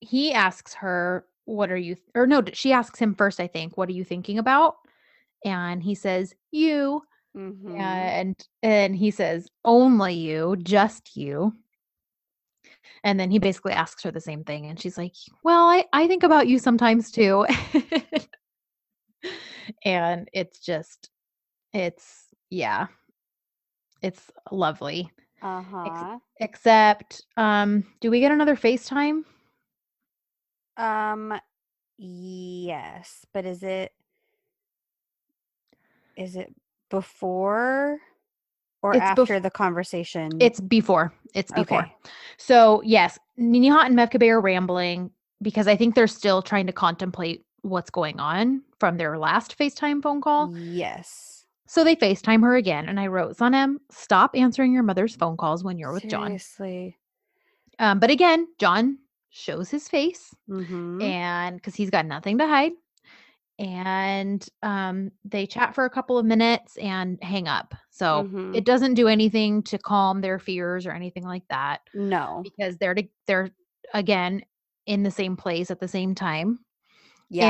he 0.00 0.32
asks 0.32 0.74
her 0.74 1.26
what 1.44 1.70
are 1.72 1.76
you 1.76 1.96
th- 1.96 2.06
or 2.14 2.26
no 2.26 2.42
she 2.52 2.72
asks 2.72 2.98
him 3.00 3.14
first 3.14 3.40
i 3.40 3.46
think 3.48 3.76
what 3.76 3.88
are 3.88 3.92
you 3.92 4.04
thinking 4.04 4.38
about 4.38 4.76
and 5.44 5.82
he 5.82 5.94
says 5.94 6.34
you 6.52 7.02
Mhm. 7.38 8.12
and 8.22 8.48
and 8.62 8.96
he 8.96 9.10
says 9.10 9.48
only 9.64 10.14
you 10.14 10.56
just 10.56 11.16
you. 11.16 11.52
And 13.04 13.18
then 13.20 13.30
he 13.30 13.38
basically 13.38 13.72
asks 13.72 14.02
her 14.04 14.10
the 14.10 14.20
same 14.20 14.44
thing 14.44 14.66
and 14.66 14.80
she's 14.80 14.98
like 14.98 15.14
well 15.44 15.66
i 15.68 15.84
i 15.92 16.06
think 16.06 16.22
about 16.22 16.48
you 16.48 16.58
sometimes 16.58 17.10
too. 17.10 17.46
And 19.84 20.28
it's 20.32 20.60
just 20.60 21.10
it's 21.72 22.26
yeah 22.50 22.88
it's 24.02 24.30
lovely. 24.50 25.10
Uh-huh. 25.42 26.18
except 26.40 27.24
um 27.36 27.84
do 28.00 28.10
we 28.10 28.20
get 28.20 28.32
another 28.32 28.56
facetime? 28.56 29.24
Um 30.76 31.40
yes, 31.98 33.26
but 33.32 33.44
is 33.46 33.62
it 33.62 33.92
is 36.16 36.36
it 36.36 36.54
before 36.90 37.98
or 38.82 38.94
It's 38.94 39.02
bef- 39.02 39.22
after 39.22 39.40
the 39.40 39.50
conversation? 39.50 40.30
it's 40.40 40.60
before 40.60 41.12
it's 41.34 41.52
before 41.52 41.80
Okay. 41.82 41.94
so 42.36 42.80
yes 42.84 43.18
nihat 43.38 43.86
and 43.86 43.96
mevkibe 43.98 44.28
are 44.28 44.40
rambling 44.40 45.10
because 45.42 45.66
i 45.68 45.76
think 45.76 45.94
they're 45.94 46.06
still 46.06 46.42
trying 46.42 46.66
to 46.66 46.72
contemplate 46.72 47.44
what's 47.62 47.90
going 47.90 48.18
on 48.20 48.62
from 48.78 48.96
their 48.96 49.18
last 49.18 49.58
facetime 49.58 50.02
phone 50.02 50.20
call 50.20 50.52
Yes. 50.54 51.44
so 51.66 51.82
they 51.84 51.96
facetime 51.96 52.42
her 52.42 52.56
again 52.56 52.88
and 52.88 52.98
i 53.00 53.06
wrote 53.08 53.36
sanem 53.36 53.76
stop 53.90 54.30
answering 54.34 54.72
your 54.72 54.82
mother's 54.84 55.16
phone 55.16 55.36
calls 55.36 55.64
when 55.64 55.76
you're 55.78 55.92
with 55.92 56.08
john 56.08 56.26
Seriously. 56.38 56.96
um, 57.78 57.98
but 57.98 58.10
again 58.10 58.46
john 58.58 58.98
shows 59.30 59.68
his 59.70 59.88
face 59.88 60.34
Mm-hmm. 60.48 61.02
and 61.02 61.56
because 61.56 61.74
he's 61.74 61.90
got 61.90 62.06
nothing 62.06 62.38
to 62.38 62.46
hide 62.46 62.72
and 63.58 64.48
um, 64.62 65.10
they 65.24 65.46
chat 65.46 65.74
for 65.74 65.84
a 65.84 65.90
couple 65.90 66.16
of 66.16 66.24
minutes 66.24 66.76
and 66.78 67.18
hang 67.22 67.48
up 67.48 67.74
so 67.90 68.24
Mhm. 68.24 68.54
it 68.54 68.64
doesn't 68.64 68.94
do 68.94 69.08
anything 69.08 69.62
to 69.64 69.78
calm 69.78 70.20
their 70.20 70.38
fears 70.38 70.86
or 70.86 70.92
anything 70.92 71.24
like 71.24 71.42
that 71.50 71.80
No. 71.94 72.42
because 72.44 72.76
they're 72.76 72.94
to, 72.94 73.08
they're 73.26 73.50
again 73.94 74.42
in 74.86 75.02
the 75.02 75.10
same 75.10 75.36
place 75.36 75.70
at 75.70 75.80
the 75.80 75.88
same 75.88 76.14
time 76.14 76.60
Yeah. 77.30 77.46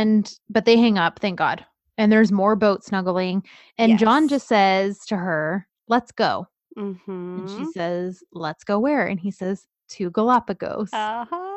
and 0.00 0.32
but 0.50 0.64
they 0.64 0.76
hang 0.76 0.98
up 0.98 1.18
thank 1.20 1.38
god 1.38 1.64
and 1.98 2.10
there's 2.10 2.32
more 2.32 2.56
boat 2.56 2.84
snuggling 2.84 3.44
and 3.78 3.98
john 3.98 4.28
just 4.28 4.48
says 4.48 4.98
to 5.06 5.16
her 5.16 5.66
let's 5.88 6.10
go 6.12 6.46
mm-hmm. 6.76 7.38
and 7.38 7.50
she 7.50 7.64
says 7.72 8.22
let's 8.32 8.64
go 8.64 8.78
where 8.78 9.06
and 9.06 9.20
he 9.20 9.30
says 9.30 9.66
to 9.90 10.10
galapagos 10.10 10.90
uh-huh. 10.92 11.51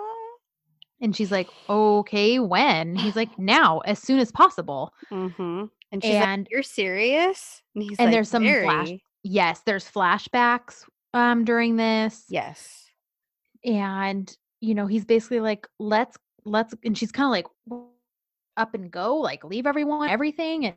And 1.02 1.16
she's 1.16 1.32
like 1.32 1.50
okay 1.70 2.40
when 2.40 2.96
he's 2.96 3.16
like 3.16 3.30
now 3.38 3.80
as 3.80 4.00
soon 4.00 4.20
as 4.20 4.32
possible 4.32 4.94
Mm-hmm. 5.12 5.66
And 5.92 6.04
she's 6.04 6.16
like, 6.16 6.28
and 6.28 6.48
You're 6.52 6.64
serious? 6.64 7.62
And 7.76 7.84
he's 7.84 7.98
and 8.00 8.08
like, 8.08 8.14
there's 8.14 8.30
some 8.30 8.44
flash- 8.44 8.92
yes 9.24 9.62
there's 9.66 9.90
flashbacks 9.90 10.84
um 11.14 11.46
during 11.46 11.76
this 11.78 12.26
Yes. 12.30 12.86
and 13.64 14.36
you 14.62 14.74
know 14.76 14.88
he's 14.88 15.06
basically 15.06 15.40
like 15.40 15.68
let's 15.80 16.18
let's 16.46 16.74
and 16.84 16.98
she's 16.98 17.12
kind 17.12 17.26
of 17.28 17.32
like 17.32 17.46
up 18.58 18.74
and 18.74 18.90
go, 18.92 19.16
like 19.18 19.44
leave 19.44 19.68
everyone, 19.68 20.10
everything? 20.10 20.66
And 20.66 20.76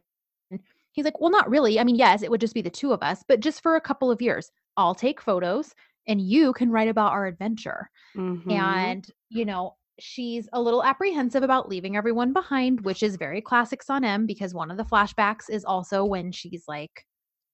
and 0.50 0.60
he's 0.92 1.04
like, 1.04 1.20
Well, 1.20 1.30
not 1.30 1.48
really. 1.48 1.78
I 1.78 1.84
mean, 1.84 1.96
yes, 1.96 2.22
it 2.22 2.30
would 2.30 2.40
just 2.40 2.54
be 2.54 2.62
the 2.62 2.70
two 2.70 2.92
of 2.92 3.02
us, 3.02 3.22
but 3.26 3.40
just 3.40 3.62
for 3.62 3.76
a 3.76 3.80
couple 3.80 4.10
of 4.10 4.20
years. 4.22 4.50
I'll 4.76 4.94
take 4.94 5.20
photos 5.20 5.74
and 6.06 6.20
you 6.20 6.52
can 6.52 6.70
write 6.70 6.88
about 6.88 7.12
our 7.12 7.26
adventure. 7.26 7.90
Mhm. 8.16 8.50
And, 8.52 9.06
you 9.28 9.44
know, 9.44 9.76
she's 9.98 10.48
a 10.52 10.60
little 10.60 10.82
apprehensive 10.82 11.42
about 11.42 11.68
leaving 11.68 11.96
everyone 11.96 12.32
behind, 12.32 12.80
which 12.82 13.02
is 13.02 13.16
very 13.16 13.40
classic 13.40 13.82
Sanem 13.84 14.26
because 14.26 14.54
one 14.54 14.70
of 14.70 14.76
the 14.76 14.84
flashbacks 14.84 15.50
is 15.50 15.64
also 15.64 16.04
when 16.04 16.32
she's 16.32 16.64
like 16.68 17.04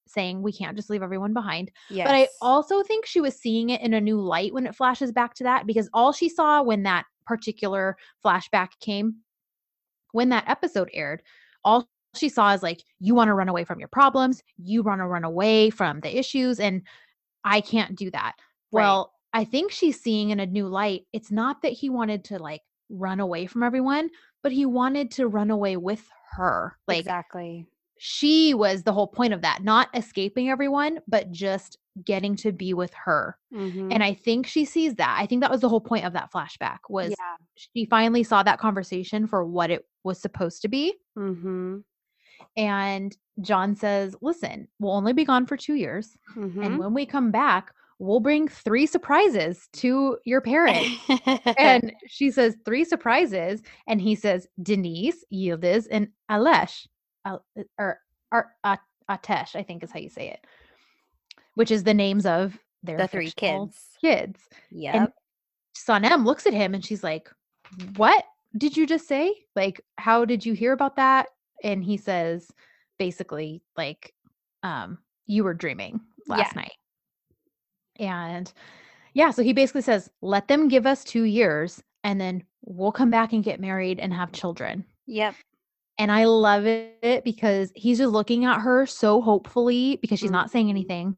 saying 0.06 0.42
we 0.42 0.52
can't 0.52 0.76
just 0.76 0.90
leave 0.90 1.02
everyone 1.02 1.32
behind. 1.32 1.70
Yes. 1.90 2.06
But 2.06 2.14
I 2.14 2.28
also 2.40 2.82
think 2.82 3.06
she 3.06 3.20
was 3.20 3.34
seeing 3.34 3.70
it 3.70 3.80
in 3.80 3.94
a 3.94 4.00
new 4.00 4.20
light 4.20 4.52
when 4.52 4.66
it 4.66 4.74
flashes 4.74 5.12
back 5.12 5.34
to 5.34 5.44
that 5.44 5.66
because 5.66 5.88
all 5.92 6.12
she 6.12 6.28
saw 6.28 6.62
when 6.62 6.82
that 6.82 7.04
particular 7.26 7.96
flashback 8.24 8.68
came, 8.80 9.16
when 10.12 10.28
that 10.28 10.44
episode 10.46 10.90
aired, 10.92 11.22
all 11.64 11.88
she 12.14 12.28
saw 12.28 12.52
is 12.52 12.62
like, 12.62 12.82
you 13.00 13.14
want 13.14 13.28
to 13.28 13.34
run 13.34 13.48
away 13.48 13.64
from 13.64 13.78
your 13.78 13.88
problems, 13.88 14.42
you 14.56 14.82
want 14.82 15.00
to 15.00 15.06
run 15.06 15.24
away 15.24 15.70
from 15.70 16.00
the 16.00 16.16
issues, 16.16 16.60
and 16.60 16.82
I 17.44 17.60
can't 17.60 17.96
do 17.96 18.10
that. 18.10 18.34
Well, 18.70 19.13
I 19.34 19.44
think 19.44 19.72
she's 19.72 20.00
seeing 20.00 20.30
in 20.30 20.40
a 20.40 20.46
new 20.46 20.66
light. 20.68 21.02
It's 21.12 21.30
not 21.30 21.60
that 21.62 21.72
he 21.72 21.90
wanted 21.90 22.24
to 22.26 22.38
like 22.38 22.62
run 22.88 23.20
away 23.20 23.46
from 23.46 23.62
everyone, 23.62 24.08
but 24.42 24.52
he 24.52 24.64
wanted 24.64 25.10
to 25.12 25.26
run 25.26 25.50
away 25.50 25.76
with 25.76 26.08
her. 26.36 26.78
Like 26.86 27.00
exactly. 27.00 27.66
she 27.98 28.54
was 28.54 28.82
the 28.84 28.92
whole 28.92 29.08
point 29.08 29.32
of 29.34 29.42
that, 29.42 29.64
not 29.64 29.88
escaping 29.92 30.48
everyone, 30.50 31.00
but 31.08 31.30
just 31.32 31.78
getting 32.04 32.36
to 32.36 32.52
be 32.52 32.74
with 32.74 32.92
her. 32.94 33.36
Mhm. 33.52 33.92
And 33.92 34.02
I 34.02 34.14
think 34.14 34.46
she 34.46 34.64
sees 34.64 34.94
that. 34.96 35.16
I 35.18 35.26
think 35.26 35.42
that 35.42 35.50
was 35.50 35.60
the 35.60 35.68
whole 35.68 35.80
point 35.80 36.04
of 36.04 36.12
that 36.12 36.30
flashback 36.32 36.78
was 36.88 37.10
yeah. 37.10 37.36
she 37.56 37.86
finally 37.86 38.22
saw 38.22 38.42
that 38.44 38.58
conversation 38.58 39.26
for 39.26 39.44
what 39.44 39.70
it 39.70 39.84
was 40.04 40.20
supposed 40.20 40.62
to 40.62 40.68
be. 40.68 40.94
Mm-hmm. 41.18 41.78
And 42.56 43.16
John 43.40 43.74
says, 43.74 44.14
"Listen, 44.20 44.68
we'll 44.78 44.92
only 44.92 45.12
be 45.12 45.24
gone 45.24 45.46
for 45.46 45.56
2 45.56 45.74
years, 45.74 46.16
and 46.36 46.52
Mhm. 46.52 46.78
when 46.78 46.94
we 46.94 47.06
come 47.06 47.30
back, 47.30 47.72
we'll 47.98 48.20
bring 48.20 48.48
3 48.48 48.86
surprises 48.86 49.68
to 49.74 50.18
your 50.24 50.40
parents." 50.40 50.90
and 51.58 51.92
she 52.06 52.30
says, 52.30 52.56
"3 52.64 52.84
surprises." 52.84 53.62
And 53.86 54.00
he 54.00 54.14
says, 54.14 54.46
"Denise, 54.62 55.24
Yildiz, 55.32 55.86
and 55.90 56.08
Alesh." 56.30 56.86
Al- 57.24 57.44
or 57.78 58.00
or 58.32 58.52
At- 58.64 58.80
Atesh, 59.10 59.54
I 59.56 59.62
think 59.62 59.82
is 59.82 59.90
how 59.92 59.98
you 59.98 60.08
say 60.08 60.28
it. 60.30 60.46
Which 61.54 61.70
is 61.70 61.84
the 61.84 61.94
names 61.94 62.26
of 62.26 62.58
their 62.82 62.96
the 62.98 63.06
three 63.08 63.30
kids. 63.30 63.78
kids. 64.00 64.40
Yep. 64.70 65.14
Sanem 65.76 66.24
looks 66.24 66.46
at 66.46 66.52
him 66.54 66.74
and 66.74 66.84
she's 66.84 67.04
like, 67.04 67.30
What 67.96 68.24
did 68.56 68.76
you 68.76 68.86
just 68.86 69.06
say? 69.08 69.34
Like, 69.56 69.80
how 69.98 70.24
did 70.24 70.44
you 70.46 70.52
hear 70.52 70.72
about 70.72 70.96
that? 70.96 71.28
And 71.62 71.82
he 71.84 71.96
says, 71.96 72.50
basically, 72.98 73.62
like, 73.76 74.14
um, 74.62 74.98
you 75.26 75.44
were 75.44 75.54
dreaming 75.54 76.00
last 76.28 76.54
Yeah. 76.54 76.62
night. 76.62 76.72
And 77.98 78.52
yeah, 79.14 79.30
so 79.30 79.42
he 79.42 79.52
basically 79.52 79.82
says, 79.82 80.10
Let 80.20 80.48
them 80.48 80.68
give 80.68 80.86
us 80.86 81.04
two 81.04 81.24
years 81.24 81.82
and 82.02 82.20
then 82.20 82.44
we'll 82.64 82.92
come 82.92 83.10
back 83.10 83.32
and 83.32 83.44
get 83.44 83.60
married 83.60 83.98
and 84.00 84.12
have 84.12 84.32
children. 84.32 84.84
Yep. 85.06 85.34
And 85.98 86.10
I 86.10 86.24
love 86.24 86.66
it 86.66 87.22
because 87.24 87.70
he's 87.76 87.98
just 87.98 88.12
looking 88.12 88.44
at 88.44 88.60
her 88.60 88.84
so 88.86 89.20
hopefully 89.20 89.98
because 90.02 90.18
she's 90.18 90.30
not 90.30 90.50
saying 90.50 90.66
Mhm. 90.66 90.70
anything. 90.70 91.16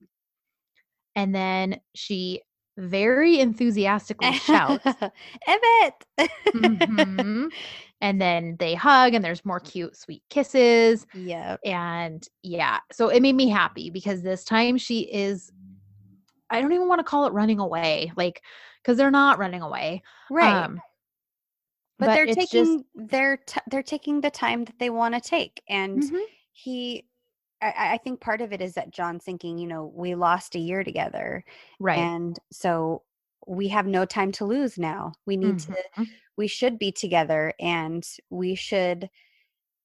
And 1.14 1.34
then 1.34 1.80
she 1.94 2.42
very 2.76 3.40
enthusiastically 3.40 4.32
shouts. 4.34 4.84
Emmett. 5.46 6.30
Mhm. 6.54 7.48
And 8.02 8.20
then 8.20 8.56
they 8.58 8.74
hug, 8.74 9.14
and 9.14 9.24
there's 9.24 9.42
more 9.46 9.58
cute, 9.58 9.96
sweet 9.96 10.22
kisses. 10.28 11.06
Yeah. 11.14 11.56
And 11.64 12.22
yeah, 12.42 12.80
so 12.92 13.08
it 13.08 13.22
made 13.22 13.34
me 13.34 13.48
happy 13.48 13.88
because 13.88 14.20
this 14.20 14.44
time 14.44 14.76
she 14.76 15.00
is, 15.10 15.50
I 16.50 16.60
don't 16.60 16.72
even 16.72 16.88
want 16.88 17.00
to 17.00 17.04
call 17.04 17.26
it 17.26 17.32
running 17.32 17.58
away, 17.58 18.12
like, 18.16 18.42
because 18.82 18.96
they're 18.96 19.10
not 19.10 19.38
running 19.38 19.62
away. 19.62 20.02
Right. 20.30 20.64
Um, 20.64 20.80
but, 21.98 22.06
they're 22.14 22.24
it's 22.26 22.36
just- 22.36 22.52
taking 22.52 22.84
their 22.94 23.38
t- 23.38 23.60
they're 23.68 23.82
taking 23.82 24.20
the 24.20 24.30
time 24.30 24.64
that 24.64 24.78
they 24.78 24.90
want 24.90 25.14
to 25.14 25.20
take 25.20 25.62
and 25.68 26.02
Mhm. 26.02 26.22
he 26.52 27.04
I, 27.62 27.94
I 27.94 27.96
think 27.98 28.20
part 28.20 28.42
of 28.42 28.52
it 28.52 28.60
is 28.60 28.74
that 28.74 28.90
John's 28.90 29.24
thinking, 29.24 29.56
you 29.56 29.66
know, 29.66 29.86
we 29.86 30.14
lost 30.14 30.54
a 30.54 30.58
year 30.58 30.84
together. 30.84 31.42
right. 31.80 31.96
And 31.98 32.38
so 32.52 33.02
we 33.46 33.68
have 33.68 33.86
no 33.86 34.04
time 34.04 34.30
to 34.32 34.44
lose 34.44 34.76
now. 34.76 35.14
We 35.24 35.38
need 35.38 35.58
to 35.60 35.72
Mhm. 35.96 36.06
we 36.36 36.48
should 36.48 36.78
be 36.78 36.92
together 36.92 37.54
and 37.58 38.06
we 38.28 38.54
should 38.56 39.08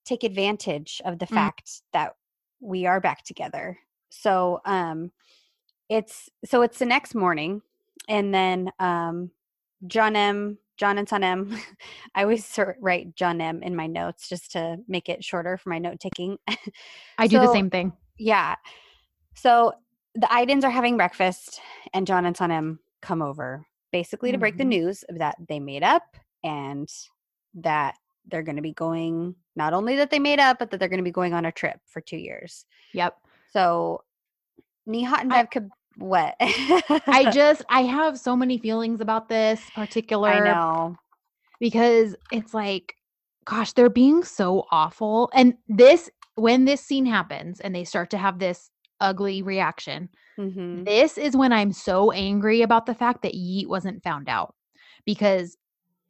take 0.03 0.25
advantage 0.25 1.01
of 1.05 1.17
the 1.17 1.27
Mm. 1.27 1.33
fact 1.35 1.81
that 1.93 2.17
we 2.59 2.85
are 2.85 2.99
back 2.99 3.23
together. 3.23 3.79
So 4.09 4.59
um 4.65 5.13
it's 5.91 6.30
so 6.45 6.61
it's 6.61 6.80
the 6.80 6.85
next 6.85 7.13
morning 7.13 7.61
and 8.07 8.34
then 8.34 8.72
um 8.80 9.30
John 9.88 10.15
M 10.15 10.57
John 10.77 10.97
and 10.97 11.07
Sanem 11.07 11.59
I 12.15 12.23
always 12.23 12.45
sort 12.45 12.77
write 12.80 13.13
John 13.15 13.41
M 13.41 13.61
in 13.61 13.76
my 13.76 13.88
notes 13.88 14.30
just 14.30 14.53
to 14.53 14.77
make 14.88 15.09
it 15.09 15.23
shorter 15.23 15.57
for 15.57 15.69
my 15.69 15.80
note 15.80 15.99
taking. 15.99 16.38
I 17.18 17.27
do 17.27 17.39
the 17.39 17.47
same 17.51 17.69
thing. 17.69 17.91
yeah. 18.18 18.55
So 19.35 19.73
the 20.15 20.27
Aydins 20.27 20.63
are 20.63 20.69
having 20.69 20.97
breakfast, 20.97 21.59
and 21.93 22.07
John 22.07 22.26
and 22.26 22.35
Sanem 22.35 22.80
come 23.01 23.22
over 23.22 23.65
basically 23.91 24.31
to 24.31 24.38
break 24.38 24.57
the 24.57 24.63
Mhm. 24.63 24.68
news 24.76 25.03
that 25.09 25.35
they 25.49 25.59
made 25.59 25.84
up 25.84 26.03
and 26.43 26.89
that 27.55 27.95
they're 28.27 28.43
going 28.43 28.55
to 28.55 28.61
be 28.61 28.73
going, 28.73 29.35
not 29.55 29.73
only 29.73 29.95
that 29.97 30.09
they 30.09 30.19
made 30.19 30.39
up, 30.39 30.59
but 30.59 30.69
that 30.72 30.80
they're 30.80 30.89
going 30.89 30.99
to 30.99 31.03
be 31.03 31.11
going 31.11 31.34
on 31.34 31.45
a 31.45 31.51
trip 31.51 31.80
for 31.85 31.99
two 32.01 32.18
years. 32.18 32.65
Yep. 32.93 33.18
So 33.51 34.03
Nihat 34.88 35.22
and 35.22 35.34
I- 35.34 35.41
Bev 35.43 35.49
could, 35.49 35.69
what? 35.95 36.35
I 36.39 37.30
just, 37.34 37.63
I 37.69 37.81
have 37.84 38.18
so 38.19 38.35
many 38.35 38.57
feelings 38.57 39.01
about 39.01 39.30
this 39.30 39.69
particular. 39.76 40.30
I 40.30 40.39
know. 40.39 40.97
because 41.59 42.15
it's 42.31 42.53
like 42.53 42.95
gosh 43.45 43.73
they're 43.73 43.89
being 43.89 44.23
so 44.23 44.65
awful 44.72 45.30
and 45.34 45.55
this 45.68 46.09
when 46.35 46.65
this 46.65 46.81
scene 46.81 47.05
happens 47.05 47.59
and 47.59 47.73
they 47.73 47.84
start 47.84 48.09
to 48.11 48.18
have 48.18 48.39
this 48.39 48.69
ugly 48.99 49.41
reaction 49.41 50.09
hmm 50.38 50.84
this 50.85 51.18
is 51.18 51.35
when 51.35 51.51
i'm 51.51 51.72
so 51.73 52.11
angry 52.11 52.61
about 52.61 52.85
the 52.85 52.93
fact 52.95 53.23
that 53.23 53.34
Yiğit 53.34 53.68
wasn't 53.68 54.01
found 54.03 54.30
out 54.30 54.55
because 55.05 55.57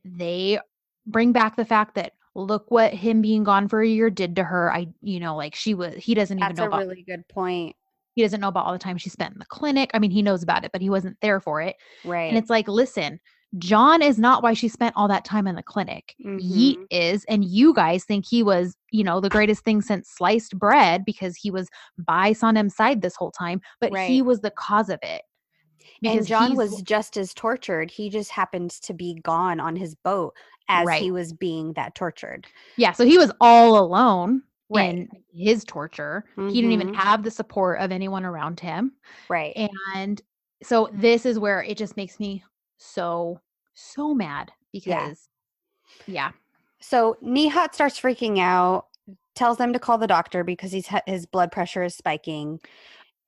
they 0.06 0.60
bring 1.08 1.32
back 1.32 1.56
the 1.56 1.66
fact 1.66 1.95
that 1.95 2.14
look 2.36 2.70
what 2.70 2.94
him 2.94 3.22
being 3.22 3.44
gone 3.44 3.68
for 3.68 3.82
a 3.82 3.88
year 3.88 4.10
did 4.10 4.36
to 4.36 4.44
her 4.44 4.72
i 4.72 4.88
you 5.02 5.20
know 5.20 5.36
like 5.36 5.56
she 5.56 5.74
was 5.74 5.95
he 5.95 6.14
doesn't 6.14 6.38
even 6.38 6.49
That's 6.49 6.60
know 6.60 6.66
a 6.66 6.68
about 6.68 6.82
really 6.82 7.03
good 7.03 7.28
point. 7.28 7.76
He 8.14 8.22
doesn't 8.22 8.42
know 8.42 8.48
about 8.50 8.66
all 8.66 8.74
the 8.74 8.80
time 8.80 8.98
she 8.98 9.10
spent 9.10 9.34
in 9.34 9.40
the 9.40 9.46
clinic 9.46 9.90
i 9.94 10.00
mean 10.00 10.12
he 10.12 10.22
knows 10.22 10.44
about 10.44 10.66
it 10.66 10.72
but 10.72 10.82
he 10.82 10.90
wasn't 10.90 11.18
there 11.22 11.40
for 11.40 11.62
it 11.62 11.76
Right. 12.04 12.28
and 12.30 12.38
it's 12.38 12.50
like, 12.50 12.68
listen, 12.68 13.20
John 13.58 14.02
is 14.02 14.18
not 14.18 14.44
why 14.44 14.54
she 14.54 14.70
spent 14.70 14.96
all 14.96 15.10
that 15.10 15.26
time 15.26 15.46
in 15.46 15.56
the 15.56 15.64
clinic. 15.64 16.16
Yiğit 16.22 16.78
Mhm. 16.78 16.86
is, 16.90 17.26
and 17.26 17.44
you 17.44 17.74
guys 17.74 18.06
think 18.06 18.26
he 18.26 18.44
was, 18.44 18.78
you 18.92 19.04
know, 19.04 19.20
the 19.20 19.28
greatest 19.28 19.66
thing 19.66 19.82
since 19.82 20.08
sliced 20.10 20.58
bread 20.58 21.04
because 21.04 21.36
he 21.36 21.52
was 21.52 21.68
by 21.98 22.32
Sanem's 22.32 22.76
side 22.76 23.02
this 23.02 23.18
whole 23.18 23.32
time, 23.32 23.60
but 23.82 23.92
he 24.08 24.22
was 24.22 24.40
the 24.40 24.52
cause 24.52 24.90
of 24.90 25.00
it. 25.04 25.24
and 26.04 26.26
John 26.26 26.56
was 26.56 26.82
just 26.84 27.18
as 27.18 27.34
tortured. 27.34 27.92
He 27.92 28.10
just 28.10 28.32
happened 28.32 28.72
to 28.84 28.94
be 28.94 29.16
gone 29.22 29.60
on 29.60 29.76
his 29.76 29.96
boat 29.96 30.34
as 30.70 30.88
Right. 30.88 31.02
he 31.02 31.12
was 31.12 31.34
being 31.34 31.74
that 31.74 31.94
tortured. 31.94 32.48
yeah, 32.78 32.94
so 32.94 33.06
he 33.06 33.18
was 33.18 33.32
all 33.42 33.78
alone 33.78 34.44
Right. 34.72 34.89
in 34.95 35.10
his 35.34 35.64
torture. 35.65 36.26
He 36.35 36.61
didn't 36.61 36.72
even 36.72 36.89
Mhm. 36.89 36.95
have 36.95 37.23
the 37.23 37.31
support 37.31 37.80
of 37.80 37.91
anyone 37.91 38.26
around 38.26 38.60
him. 38.60 38.93
Right. 39.30 39.53
And 39.93 40.22
so 40.64 40.89
this 40.93 41.26
is 41.26 41.39
where 41.39 41.61
it 41.64 41.77
just 41.77 41.98
makes 41.98 42.19
me 42.19 42.43
so, 42.77 43.39
so 43.73 44.14
mad 44.14 44.52
because, 44.72 45.30
yeah. 46.07 46.30
yeah. 46.30 46.31
So 46.80 47.18
Nihat 47.23 47.73
starts 47.73 47.99
freaking 47.99 48.39
out, 48.39 48.88
tells 49.35 49.57
them 49.57 49.73
to 49.73 49.80
call 49.80 49.98
the 49.98 50.07
doctor 50.07 50.43
because 50.43 50.72
he's 50.72 50.88
his 51.06 51.26
blood 51.26 51.52
pressure 51.52 51.84
is 51.84 51.95
spiking. 51.95 52.60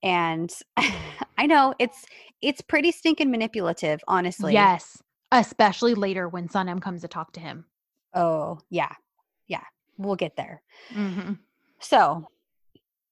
And 0.01 0.51
I 1.37 1.45
know 1.45 1.73
it's 1.79 2.05
it's 2.41 2.61
pretty 2.61 2.91
stinking 2.91 3.31
manipulative, 3.31 4.01
honestly. 4.07 4.53
Yes. 4.53 5.01
Especially 5.31 5.93
later 5.95 6.27
when 6.29 6.47
Sanem 6.47 6.81
comes 6.81 7.01
to 7.01 7.07
talk 7.07 7.31
to 7.33 7.39
him. 7.39 7.65
Oh, 8.13 8.59
yeah. 8.69 8.91
Yeah. 9.47 9.63
We'll 9.97 10.15
get 10.15 10.35
there. 10.35 10.61
Mm-hmm. 10.93 11.33
So 11.79 12.27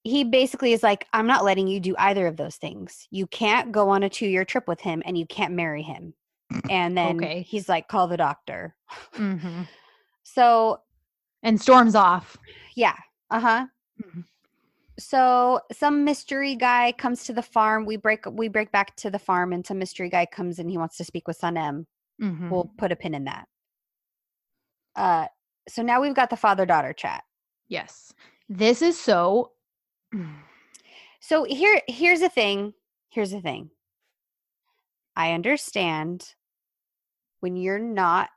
he 0.04 0.24
basically 0.24 0.72
is 0.72 0.82
like, 0.82 1.06
I'm 1.12 1.26
not 1.26 1.44
letting 1.44 1.68
you 1.68 1.78
do 1.80 1.94
either 1.98 2.26
of 2.26 2.36
those 2.36 2.56
things. 2.56 3.06
You 3.10 3.26
can't 3.26 3.70
go 3.72 3.88
on 3.90 4.02
a 4.02 4.08
two 4.08 4.26
year 4.26 4.44
trip 4.44 4.66
with 4.66 4.80
him 4.80 5.02
and 5.06 5.16
you 5.16 5.26
can't 5.26 5.54
marry 5.54 5.82
him. 5.82 6.14
And 6.68 6.96
then 6.96 7.16
Okay. 7.16 7.42
he's 7.42 7.68
like, 7.68 7.88
call 7.88 8.08
the 8.08 8.16
doctor. 8.16 8.74
Mm-hmm. 9.14 9.62
So, 10.24 10.80
And 11.42 11.60
storms 11.60 11.94
off. 11.96 12.36
yeah. 12.76 12.94
Uh 13.30 13.40
huh. 13.40 13.66
Mhm. 14.02 14.24
So 14.98 15.60
some 15.72 16.04
mystery 16.04 16.54
guy 16.54 16.92
comes 16.92 17.24
to 17.24 17.32
the 17.32 17.42
farm. 17.42 17.84
We 17.86 17.96
break 17.96 18.24
we 18.26 18.46
break 18.48 18.70
back 18.70 18.94
to 18.96 19.10
the 19.10 19.18
farm, 19.18 19.52
and 19.52 19.66
some 19.66 19.78
mystery 19.78 20.08
guy 20.08 20.26
comes 20.26 20.58
and 20.60 20.70
he 20.70 20.78
wants 20.78 20.96
to 20.98 21.04
speak 21.04 21.26
with 21.26 21.40
Sanem. 21.40 21.86
Mhm. 22.20 22.50
We'll 22.50 22.70
put 22.78 22.92
a 22.92 22.96
pin 22.96 23.14
in 23.14 23.24
that. 23.24 23.48
Uh, 24.94 25.26
so 25.68 25.82
now 25.82 26.00
we've 26.00 26.14
got 26.14 26.30
the 26.30 26.36
father 26.36 26.66
daughter 26.66 26.92
chat. 26.92 27.24
Yes. 27.68 28.14
This 28.48 28.82
is 28.82 28.98
so 29.00 29.52
So 31.20 31.44
here 31.44 31.80
here's 31.88 32.20
the 32.20 32.28
thing. 32.28 32.74
Here's 33.08 33.30
the 33.30 33.40
thing. 33.40 33.70
I 35.16 35.32
understand 35.32 36.34
when 37.40 37.56
you're 37.56 37.78
not 37.78 38.30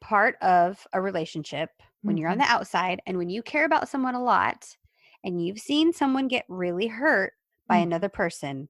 part 0.00 0.36
of 0.42 0.86
a 0.92 1.00
relationship, 1.00 1.70
when 2.04 2.16
you're 2.16 2.30
on 2.30 2.38
Mhm. 2.38 2.40
the 2.40 2.44
outside 2.44 3.00
and 3.06 3.18
when 3.18 3.30
you 3.30 3.42
care 3.42 3.64
about 3.64 3.88
someone 3.88 4.14
a 4.14 4.22
lot 4.22 4.76
and 5.24 5.44
you've 5.44 5.58
seen 5.58 5.92
someone 5.92 6.28
get 6.28 6.44
really 6.48 6.86
hurt 6.86 7.32
by 7.68 7.76
Mhm. 7.76 7.78
another 7.78 8.08
person, 8.08 8.68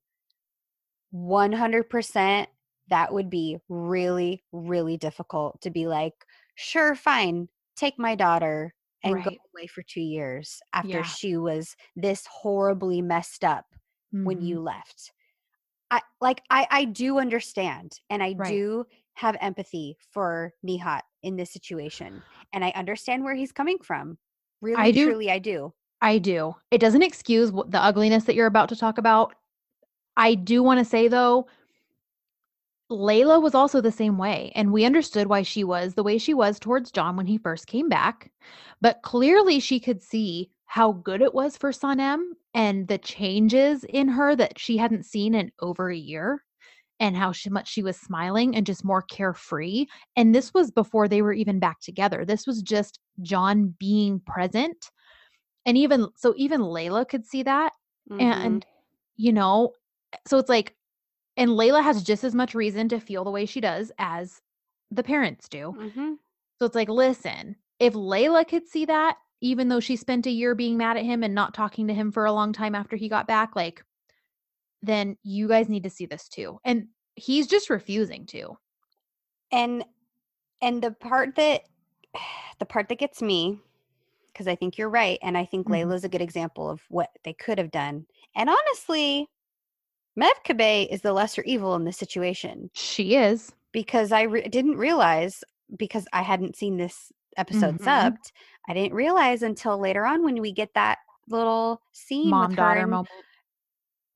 100% 1.11 2.49
that 2.89 3.13
would 3.13 3.31
be 3.31 3.59
really 3.69 4.45
really 4.53 4.97
difficult 4.97 5.61
to 5.63 5.71
be 5.71 5.87
like, 5.87 6.25
"Sure, 6.55 6.95
fine. 6.95 7.49
Take 7.77 7.99
my 7.99 8.15
daughter 8.15 8.75
and 9.05 9.23
go 9.23 9.31
away 9.55 9.67
for 9.67 9.83
2 9.83 10.01
years 10.01 10.61
after 10.73 11.03
Yeah. 11.03 11.05
she 11.05 11.37
was 11.37 11.77
this 11.95 12.27
horribly 12.27 13.03
messed 13.03 13.45
up 13.45 13.67
when 14.23 14.41
Mhm. 14.41 14.43
you 14.43 14.61
left." 14.61 15.13
I 15.91 16.03
like 16.21 16.43
I 16.51 16.67
I 16.71 16.87
do 16.87 17.19
understand 17.21 18.01
and 18.11 18.23
I 18.23 18.35
Right. 18.39 18.61
do 18.61 18.87
have 19.15 19.37
empathy 19.41 19.99
for 20.13 20.55
Nihat 20.67 21.03
in 21.23 21.37
this 21.37 21.53
situation 21.53 22.25
and 22.53 22.65
I 22.65 22.71
understand 22.73 23.25
where 23.25 23.35
he's 23.37 23.53
coming 23.53 23.79
from. 23.81 24.19
Really 24.63 24.89
I 24.89 24.93
do 24.93 25.15
truly 25.15 25.31
I 25.31 25.39
do. 25.41 25.75
I 26.03 26.19
do. 26.19 26.55
It 26.71 26.81
doesn't 26.81 27.03
excuse 27.03 27.53
the 27.53 27.81
ugliness 27.83 28.25
that 28.25 28.35
you're 28.37 28.47
about 28.47 28.69
to 28.71 28.77
talk 28.77 28.99
about. 28.99 29.35
I 30.17 30.35
do 30.37 30.63
wanna 30.63 30.85
say, 30.85 31.09
though 31.09 31.49
Layla 32.91 33.43
was 33.43 33.55
also 33.55 33.81
the 33.81 33.91
same 33.91 34.17
way, 34.17 34.53
and 34.55 34.73
we 34.73 34.85
understood 34.85 35.27
why 35.27 35.43
she 35.43 35.65
was 35.65 35.95
the 35.95 36.05
way 36.05 36.19
she 36.19 36.35
was 36.35 36.59
towards 36.61 36.93
John 36.93 37.17
when 37.17 37.27
he 37.27 37.37
first 37.39 37.67
came 37.67 37.89
back, 37.89 38.31
but 38.81 39.03
clearly 39.03 39.59
she 39.59 39.81
could 39.81 40.01
see 40.03 40.51
how 40.67 40.93
good 40.93 41.21
it 41.21 41.35
was 41.35 41.57
for 41.57 41.73
Sanem 41.73 42.23
and 42.55 42.87
the 42.87 42.99
changes 42.99 43.85
in 43.85 44.07
her 44.09 44.37
that 44.37 44.59
she 44.59 44.77
hadn't 44.77 45.05
seen 45.05 45.35
in 45.35 45.51
over 45.61 45.91
a 45.91 45.97
year, 45.97 46.45
and 47.01 47.17
how 47.17 47.33
she 47.33 47.51
much 47.51 47.69
she 47.69 47.83
was 47.83 47.97
smiling 47.99 48.57
and 48.57 48.67
just 48.67 48.85
more 48.85 49.03
carefree, 49.03 49.87
and 50.17 50.35
this 50.35 50.55
was 50.55 50.71
before 50.71 51.09
they 51.09 51.23
were 51.23 51.33
even 51.35 51.61
back 51.61 51.81
together. 51.81 52.25
This 52.25 52.47
was 52.47 52.63
just 52.63 53.01
John 53.23 53.75
being 53.81 54.21
present, 54.21 54.91
and 55.67 55.77
even 55.79 56.09
so 56.17 56.35
even 56.37 56.61
Layla 56.63 57.09
could 57.09 57.27
see 57.27 57.43
that, 57.45 57.73
Mhm. 58.11 58.21
and, 58.21 58.67
you 59.17 59.33
know, 59.33 59.73
so 60.29 60.39
it's 60.39 60.49
like 60.51 60.77
and 61.37 61.51
Layla 61.51 61.83
has 61.83 62.03
just 62.03 62.25
as 62.25 62.35
much 62.35 62.55
reason 62.55 62.89
to 62.89 63.01
feel 63.01 63.25
the 63.25 63.31
way 63.31 63.47
she 63.47 63.61
does 63.61 63.93
as 63.99 64.41
the 64.91 65.03
parents 65.03 65.49
do. 65.49 65.77
Mhm. 65.77 66.19
So 66.61 66.67
it's 66.67 66.75
like, 66.75 66.89
listen, 66.89 67.57
if 67.79 67.95
Layla 67.95 68.49
could 68.49 68.67
see 68.69 68.85
that, 68.87 69.19
even 69.41 69.69
though 69.69 69.81
she 69.81 69.97
spent 69.97 70.27
a 70.27 70.31
year 70.31 70.55
being 70.55 70.77
mad 70.79 70.97
at 70.97 71.05
him 71.05 71.23
and 71.23 71.35
not 71.35 71.55
talking 71.55 71.89
to 71.89 71.95
him 71.95 72.13
for 72.13 72.25
a 72.25 72.33
long 72.33 72.53
time 72.53 72.75
after 72.75 72.97
he 72.97 73.09
got 73.09 73.27
back, 73.27 73.57
like, 73.57 73.85
then 74.83 75.17
you 75.23 75.49
guys 75.49 75.69
need 75.69 75.83
to 75.85 75.91
see 75.91 76.07
this 76.07 76.29
too. 76.29 76.59
And 76.65 76.89
he's 77.17 77.47
just 77.47 77.71
refusing 77.71 78.27
to. 78.27 78.57
And 79.53 79.85
and 80.63 80.83
the 80.83 80.93
part 80.93 81.37
that 81.37 81.63
the 82.59 82.67
part 82.67 82.89
that 82.89 82.99
gets 82.99 83.23
me 83.23 83.61
because 84.29 84.49
I 84.49 84.57
think 84.57 84.79
you're 84.79 84.91
right 84.91 85.19
and 85.23 85.39
I 85.39 85.45
think 85.47 85.69
Mhm. 85.69 85.73
Layla's 85.73 86.05
a 86.05 86.09
good 86.11 86.23
example 86.23 86.71
of 86.71 86.83
what 86.91 87.11
they 87.25 87.35
could 87.35 87.59
have 87.59 87.71
done. 87.71 88.07
And 88.35 88.51
honestly, 88.51 89.29
Mevkibe 90.19 90.89
is 90.91 91.03
the 91.03 91.13
lesser 91.13 91.43
evil 91.43 91.75
in 91.75 91.85
this 91.85 91.97
situation 91.99 92.71
She 92.75 93.17
is. 93.17 93.53
because 93.73 94.13
I 94.13 94.23
re- 94.23 94.49
didn't 94.49 94.77
realize 94.79 95.45
because 95.77 96.07
I 96.13 96.23
hadn't 96.23 96.57
seen 96.57 96.77
this 96.77 97.13
episode 97.37 97.77
Mhm. 97.77 97.83
subbed. 97.83 98.33
I 98.69 98.75
didn't 98.75 98.95
realize 98.95 99.43
until 99.43 99.79
later 99.79 100.07
on 100.07 100.25
when 100.25 100.41
we 100.41 100.53
get 100.53 100.75
that 100.75 100.99
little 101.29 101.83
scene 101.93 102.31
Mom 102.31 102.41
with 102.41 102.55
her 102.55 102.77
and 102.77 102.91
moment. 102.91 103.11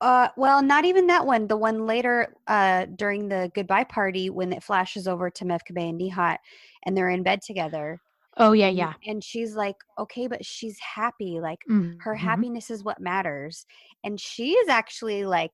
uh 0.01 0.29
well 0.35 0.61
not 0.63 0.85
even 0.85 1.07
that 1.07 1.25
one 1.25 1.47
the 1.47 1.57
one 1.57 1.85
later 1.85 2.35
uh 2.47 2.85
during 2.95 3.29
the 3.29 3.51
goodbye 3.53 3.83
party 3.83 4.29
when 4.29 4.51
it 4.51 4.63
flashes 4.63 5.07
over 5.07 5.29
to 5.29 5.45
Mevkibe 5.45 5.77
and 5.89 5.99
Nihat 6.01 6.37
and 6.83 6.97
they're 6.97 7.09
in 7.09 7.23
bed 7.23 7.41
together 7.41 7.99
Oh, 8.37 8.53
yeah, 8.53 8.69
yeah. 8.69 8.95
and 9.05 9.23
she's 9.23 9.55
like 9.55 9.77
okay 9.99 10.27
but 10.27 10.45
she's 10.45 10.79
happy 10.79 11.39
like 11.39 11.59
her 11.97 12.15
Mhm. 12.15 12.15
happiness 12.15 12.69
is 12.71 12.83
what 12.83 12.99
matters 12.99 13.65
and 14.03 14.19
she 14.19 14.53
is 14.53 14.69
actually 14.69 15.25
like 15.25 15.53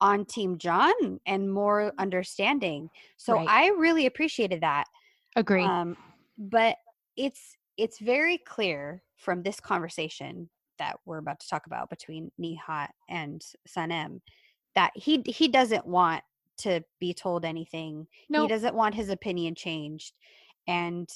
on 0.00 0.24
team 0.24 0.58
John 0.58 1.20
and 1.26 1.52
more 1.52 1.92
understanding 1.98 2.90
so 3.16 3.34
Right. 3.34 3.48
I 3.48 3.68
really 3.68 4.06
appreciated 4.06 4.60
that 4.62 4.84
Agree. 5.36 5.64
um 5.64 5.96
but 6.38 6.76
it's 7.16 7.56
it's 7.76 7.98
very 7.98 8.38
clear 8.38 9.02
from 9.16 9.42
this 9.42 9.60
conversation 9.60 10.48
that 10.78 10.98
we're 11.04 11.18
about 11.18 11.40
to 11.40 11.48
talk 11.48 11.66
about 11.66 11.90
between 11.90 12.30
Nihat 12.40 12.88
and 13.08 13.42
Sanem 13.68 14.20
that 14.74 14.92
he 14.94 15.22
he 15.26 15.48
doesn't 15.48 15.86
want 15.86 16.22
to 16.58 16.82
be 16.98 17.14
told 17.14 17.44
anything. 17.44 18.06
He 18.28 18.46
doesn't 18.46 18.74
want 18.74 18.94
his 18.94 19.08
opinion 19.08 19.54
changed 19.54 20.14
and 20.66 21.08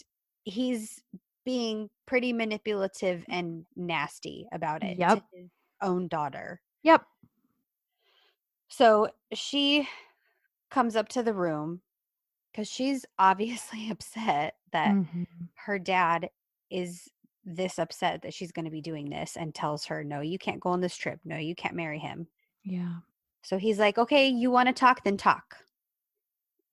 he's 0.45 1.03
being 1.45 1.91
pretty 2.07 2.33
manipulative 2.33 3.25
and 3.29 3.67
nasty 3.77 4.47
about 4.53 4.83
it 4.83 4.99
Yep. 4.99 5.19
to 5.19 5.39
his 5.39 5.51
own 5.83 6.09
daughter. 6.09 6.61
Yep. 6.83 7.07
So 8.77 9.09
she 9.33 9.89
comes 10.69 10.97
up 10.97 11.09
to 11.11 11.23
the 11.23 11.33
room 11.33 11.83
because 12.51 12.67
she's 12.67 13.07
obviously 13.21 13.89
upset 13.91 14.57
that 14.73 14.97
Mhm. 14.97 15.27
her 15.55 15.79
dad 15.79 16.31
is 16.71 17.09
this 17.45 17.79
upset 17.79 18.23
that 18.23 18.35
she's 18.35 18.51
going 18.51 18.65
to 18.65 18.73
be 18.73 18.81
doing 18.81 19.11
this 19.11 19.37
and 19.37 19.55
tells 19.55 19.85
her, 19.85 20.03
No, 20.03 20.21
you 20.23 20.39
can't 20.39 20.59
go 20.59 20.71
on 20.71 20.81
this 20.81 20.97
trip. 20.97 21.21
No, 21.25 21.37
you 21.37 21.55
can't 21.55 21.77
marry 21.77 22.01
him. 22.01 22.27
Yeah. 22.65 22.97
So 23.43 23.59
he's 23.59 23.79
like, 23.79 23.97
Okay, 23.97 24.27
you 24.29 24.51
want 24.51 24.67
to 24.67 24.73
talk? 24.73 25.05
Then 25.05 25.19
talk. 25.19 25.57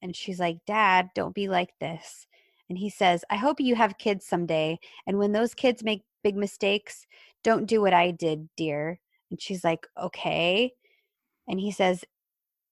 And 0.02 0.16
she's 0.16 0.40
like, 0.40 0.66
Dad, 0.66 1.12
don't 1.14 1.36
be 1.36 1.48
like 1.50 1.78
this. 1.80 2.26
And 2.68 2.80
he 2.80 2.90
says, 2.90 3.24
I 3.30 3.36
hope 3.36 3.60
you 3.60 3.76
have 3.76 4.00
kids 4.00 4.26
someday. 4.26 4.80
And 5.06 5.20
when 5.20 5.34
those 5.34 5.54
kids 5.54 5.84
make 5.84 6.04
big 6.24 6.36
mistakes, 6.36 7.06
don't 7.44 7.68
do 7.68 7.80
what 7.80 7.94
I 7.94 8.10
did, 8.10 8.50
dear. 8.58 9.00
And 9.30 9.40
she's 9.40 9.64
like, 9.64 9.86
Okay. 10.02 10.74
And 11.52 11.60
he 11.60 11.70
says, 11.72 12.04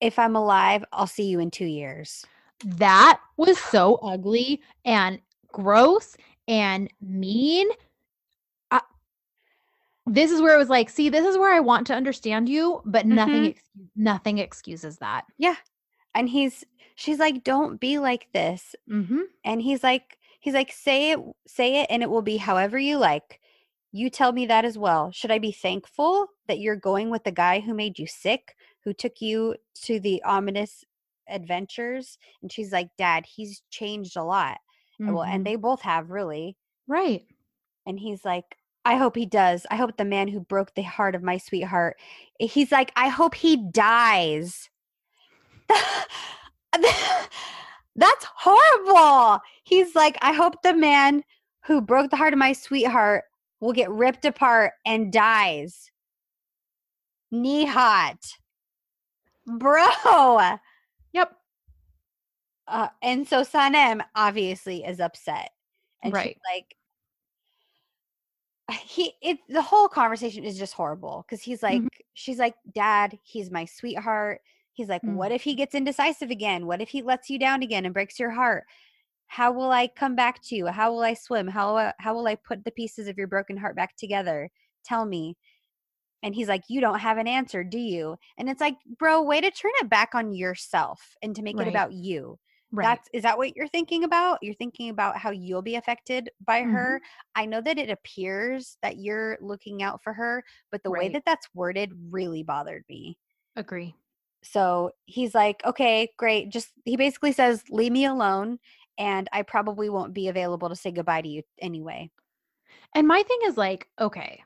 If 0.01 0.17
I'm 0.17 0.35
alive, 0.35 0.83
I'll 0.93 1.05
see 1.05 1.25
you 1.25 1.39
in 1.39 1.51
two 1.51 1.65
years. 1.65 2.25
That 2.65 3.19
was 3.37 3.59
so 3.59 3.95
ugly 3.95 4.61
and 4.85 5.19
gross 5.51 6.15
and 6.47 6.89
mean. 7.01 7.67
I 8.71 8.81
this 10.07 10.31
is 10.31 10.41
where 10.41 10.55
it 10.55 10.57
was 10.57 10.69
like, 10.69 10.89
see, 10.89 11.09
this 11.09 11.25
is 11.25 11.37
where 11.37 11.53
I 11.53 11.59
want 11.59 11.85
to 11.87 11.93
understand 11.93 12.49
you, 12.49 12.81
but 12.85 13.05
nothing 13.05 13.43
Mhm. 13.43 13.49
ex 13.49 13.61
nothing 13.95 14.37
excuses 14.39 14.97
that. 14.97 15.25
Yeah. 15.37 15.55
And 16.15 16.27
he's, 16.27 16.63
she's 16.95 17.19
like, 17.19 17.43
Don't 17.43 17.79
be 17.79 17.99
like 17.99 18.27
this. 18.33 18.75
Mhm. 18.89 19.23
and 19.43 19.61
he's 19.61 19.83
like 19.83 20.17
he's 20.39 20.53
like 20.53 20.71
say 20.71 21.11
it 21.11 21.19
say 21.47 21.81
it 21.81 21.87
and 21.89 22.01
it 22.01 22.09
will 22.09 22.21
be 22.21 22.37
however 22.37 22.79
you 22.79 22.97
like 22.97 23.41
you 23.91 24.09
tell 24.09 24.31
me 24.31 24.45
that 24.45 24.63
as 24.63 24.77
well 24.77 25.11
should 25.11 25.31
i 25.31 25.37
be 25.39 25.51
thankful 25.51 26.27
that 26.47 26.59
you're 26.59 26.75
going 26.77 27.09
with 27.09 27.23
the 27.25 27.31
guy 27.31 27.59
who 27.59 27.73
made 27.73 27.99
you 27.99 28.07
sick 28.07 28.55
who 28.83 28.93
took 28.93 29.21
you 29.21 29.55
to 29.83 29.99
the 29.99 30.21
ominous 30.23 30.83
adventures 31.29 32.17
and 32.41 32.51
she's 32.51 32.71
like 32.71 32.89
dad 32.97 33.25
he's 33.25 33.61
changed 33.69 34.15
a 34.17 34.23
lot. 34.23 34.57
And 34.99 35.13
well 35.13 35.23
and 35.23 35.41
Mhm. 35.41 35.45
they 35.45 35.55
both 35.55 35.81
have 35.81 36.09
really. 36.11 36.57
Right. 36.87 37.25
and 37.85 37.99
he's 37.99 38.23
like 38.25 38.55
i 38.85 38.95
hope 38.95 39.15
he 39.15 39.25
does. 39.25 39.65
I 39.69 39.75
hope 39.75 39.97
the 39.97 40.05
man 40.05 40.27
who 40.27 40.39
broke 40.39 40.73
the 40.75 40.81
heart 40.83 41.15
of 41.15 41.23
my 41.23 41.37
sweetheart 41.37 41.97
he's 42.39 42.71
like 42.71 42.91
i 42.95 43.07
hope 43.09 43.35
he 43.35 43.57
dies 43.71 44.69
that's 47.95 48.25
horrible. 48.35 49.39
He's 49.63 49.93
like 49.95 50.17
i 50.21 50.33
hope 50.33 50.61
the 50.63 50.73
man 50.73 51.23
who 51.65 51.81
broke 51.81 52.09
the 52.11 52.17
heart 52.17 52.33
of 52.33 52.39
my 52.39 52.53
sweetheart 52.53 53.23
will 53.59 53.73
get 53.73 53.91
ripped 53.91 54.23
apart 54.25 54.71
and 54.85 55.11
dies. 55.11 55.91
Nihat 57.33 58.17
bro! 59.57 60.57
Yep. 61.13 61.31
uh, 62.67 62.87
and 63.01 63.27
so 63.27 63.41
sanem 63.41 64.01
obviously 64.15 64.83
is 64.83 64.99
upset 64.99 65.51
and 66.03 66.13
Right. 66.13 66.27
she's 66.27 66.37
like 66.53 66.75
he 68.83 69.13
it 69.21 69.39
the 69.49 69.61
whole 69.61 69.87
conversation 69.87 70.43
is 70.43 70.57
just 70.57 70.73
horrible 70.73 71.25
because 71.27 71.41
he's 71.43 71.63
like 71.63 71.81
Mhm. 71.81 71.87
she's 72.13 72.37
like 72.39 72.55
dad 72.73 73.17
he's 73.23 73.49
my 73.51 73.65
sweetheart. 73.65 74.41
He's 74.73 74.89
like 74.89 75.01
what 75.05 75.31
if 75.31 75.41
he 75.41 75.55
gets 75.55 75.75
indecisive 75.75 76.29
again? 76.31 76.65
What 76.65 76.81
if 76.81 76.89
he 76.89 77.01
lets 77.01 77.29
you 77.29 77.39
down 77.39 77.63
again 77.63 77.85
and 77.85 77.93
breaks 77.93 78.19
your 78.19 78.31
heart? 78.31 78.65
How 79.27 79.51
will 79.51 79.71
i 79.71 79.87
come 79.87 80.15
back 80.15 80.41
to 80.43 80.55
you? 80.55 80.67
How 80.67 80.91
will 80.91 81.01
i 81.01 81.13
swim? 81.15 81.47
How 81.47 81.75
uh, 81.77 81.91
how 81.99 82.13
will 82.13 82.27
i 82.27 82.35
put 82.35 82.63
the 82.63 82.71
pieces 82.71 83.07
of 83.07 83.17
your 83.17 83.27
broken 83.27 83.57
heart 83.57 83.75
back 83.75 83.95
together? 83.97 84.49
Tell 84.85 85.05
me 85.05 85.35
and 86.23 86.35
he's 86.35 86.47
like 86.47 86.63
you 86.69 86.81
don't 86.81 86.99
have 86.99 87.17
an 87.17 87.27
answer 87.27 87.63
do 87.63 87.77
you 87.79 88.17
and 88.37 88.49
it's 88.49 88.61
like 88.61 88.75
bro 88.97 89.21
way 89.21 89.41
to 89.41 89.51
turn 89.51 89.71
it 89.75 89.89
back 89.89 90.13
on 90.15 90.33
yourself 90.33 91.15
and 91.21 91.35
to 91.35 91.41
make 91.43 91.59
Right. 91.59 91.61
it 91.61 91.67
about 91.67 91.93
you 91.93 92.39
Right. 92.71 92.99
That's 92.99 93.09
is 93.13 93.23
that 93.23 93.37
what 93.37 93.57
you're 93.57 93.67
thinking 93.67 94.05
about? 94.05 94.39
You're 94.41 94.53
thinking 94.55 94.89
about 94.89 95.17
how 95.17 95.31
you'll 95.31 95.61
be 95.61 95.75
affected 95.75 96.29
by 96.39 96.63
Mhm. 96.63 96.63
her. 96.63 97.01
I 97.35 97.45
know 97.45 97.59
that 97.61 97.77
it 97.77 97.89
appears 97.89 98.77
that 98.81 98.97
you're 98.97 99.37
looking 99.41 99.83
out 99.83 100.01
for 100.01 100.13
her, 100.13 100.45
but 100.71 100.83
the 100.83 100.91
way 100.91 101.09
that 101.09 101.23
that's 101.25 101.49
worded 101.53 101.91
really 102.09 102.41
bothered 102.43 102.85
me. 102.87 103.17
Agree. 103.55 103.95
So 104.43 104.91
he's 105.05 105.35
like, 105.35 105.63
okay, 105.65 106.13
great. 106.17 106.49
Just 106.49 106.71
he 106.85 106.95
basically 106.97 107.33
says, 107.33 107.63
leave 107.69 107.91
me 107.91 108.05
alone, 108.05 108.59
and 108.97 109.27
I 109.33 109.41
probably 109.41 109.89
won't 109.89 110.13
be 110.13 110.29
available 110.29 110.69
to 110.69 110.75
say 110.75 110.91
goodbye 110.91 111.21
to 111.21 111.27
you 111.27 111.43
anyway. 111.59 112.09
And 112.95 113.07
my 113.07 113.23
thing 113.23 113.39
is 113.45 113.57
like, 113.57 113.89
okay. 113.99 114.43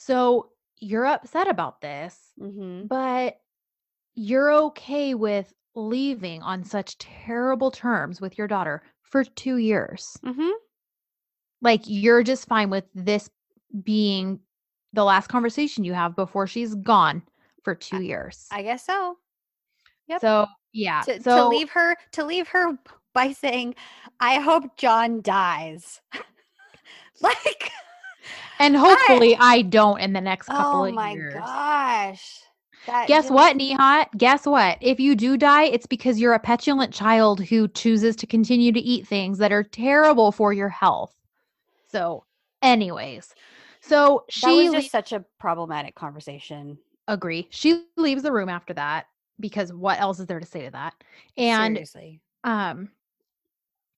So 0.00 0.50
you're 0.78 1.06
upset 1.06 1.48
about 1.48 1.80
this, 1.80 2.16
Mm-hmm. 2.40 2.86
but 2.86 3.40
you're 4.14 4.52
okay 4.52 5.14
with 5.14 5.52
leaving 5.74 6.40
on 6.42 6.62
such 6.62 6.96
terrible 6.98 7.72
terms 7.72 8.20
with 8.20 8.38
your 8.38 8.46
daughter 8.46 8.82
for 9.02 9.24
2 9.24 9.56
years. 9.56 10.16
Mm-hmm. 10.24 10.50
Like 11.62 11.82
you're 11.86 12.22
just 12.22 12.46
fine 12.46 12.70
with 12.70 12.84
this 12.94 13.28
being 13.82 14.38
the 14.92 15.02
last 15.02 15.26
conversation 15.26 15.82
you 15.82 15.94
have 15.94 16.14
before 16.14 16.46
she's 16.46 16.76
gone 16.76 17.22
for 17.64 17.74
2 17.74 18.00
years. 18.02 18.46
I 18.52 18.62
guess 18.62 18.86
so. 18.86 19.16
Yep. 20.06 20.20
So, 20.20 20.46
yeah. 20.72 21.00
To, 21.02 21.20
so 21.20 21.36
to 21.36 21.48
leave 21.48 21.70
her 21.70 21.96
to 22.12 22.24
leave 22.24 22.46
her 22.48 22.78
by 23.14 23.32
saying, 23.32 23.74
I 24.20 24.36
hope 24.36 24.76
John 24.76 25.22
dies. 25.22 26.00
like 27.20 27.70
and 28.58 28.76
hopefully 28.76 29.36
I, 29.38 29.62
don't 29.62 30.00
in 30.00 30.12
the 30.12 30.20
next 30.20 30.48
couple 30.48 30.80
oh 30.80 30.84
of 30.84 31.14
years. 31.14 31.34
Oh 31.36 31.40
my 31.40 32.10
gosh. 32.10 32.40
That 32.86 33.06
Guess 33.08 33.24
just- 33.24 33.34
what, 33.34 33.56
Nihat? 33.56 34.06
Guess 34.16 34.46
what? 34.46 34.78
If 34.80 34.98
you 35.00 35.14
do 35.14 35.36
die, 35.36 35.64
it's 35.64 35.86
because 35.86 36.18
you're 36.20 36.34
a 36.34 36.38
petulant 36.38 36.92
child 36.92 37.40
who 37.44 37.68
chooses 37.68 38.16
to 38.16 38.26
continue 38.26 38.72
to 38.72 38.80
eat 38.80 39.06
things 39.06 39.38
that 39.38 39.52
are 39.52 39.62
terrible 39.62 40.32
for 40.32 40.52
your 40.52 40.68
health. 40.70 41.14
So, 41.90 42.24
anyways, 42.62 43.34
so 43.80 44.24
That 44.26 44.32
she 44.32 44.46
was 44.54 44.72
lea- 44.72 44.80
just 44.80 44.90
such 44.92 45.12
a 45.12 45.24
problematic 45.38 45.94
conversation. 45.94 46.78
agree. 47.06 47.46
She 47.50 47.84
leaves 47.96 48.22
the 48.22 48.32
room 48.32 48.48
after 48.48 48.74
that 48.74 49.06
because 49.40 49.72
what 49.72 50.00
else 50.00 50.18
is 50.20 50.26
there 50.26 50.40
to 50.40 50.46
say 50.46 50.64
to 50.64 50.70
that? 50.72 50.94
And 51.36 51.76
Seriously. 51.76 52.20
um 52.44 52.90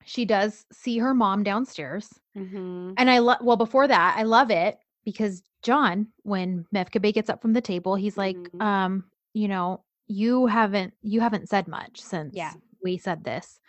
she 0.05 0.24
does 0.24 0.64
see 0.72 0.98
her 0.98 1.14
mom 1.14 1.43
downstairs. 1.43 2.09
Mm-hmm. 2.36 2.93
And 2.97 3.10
I 3.10 3.18
love 3.18 3.39
well 3.43 3.56
before 3.56 3.86
that, 3.89 4.14
I 4.16 4.22
love 4.22 4.51
it 4.51 4.78
because 5.05 5.43
John, 5.62 6.06
when 6.22 6.64
Mevkibe 6.74 7.12
gets 7.12 7.28
up 7.31 7.43
from 7.43 7.52
the 7.52 7.60
table, 7.60 7.94
he's 7.94 8.16
like, 8.16 8.36
Mhm. 8.36 8.62
um, 8.62 9.05
you 9.35 9.48
know, 9.48 9.85
you 10.09 10.47
haven't 10.47 10.94
you 11.02 11.20
haven't 11.20 11.48
said 11.48 11.68
much 11.68 12.01
since 12.01 12.35
Yeah. 12.35 12.52
we 12.82 12.97
said 12.98 13.24
this. 13.24 13.60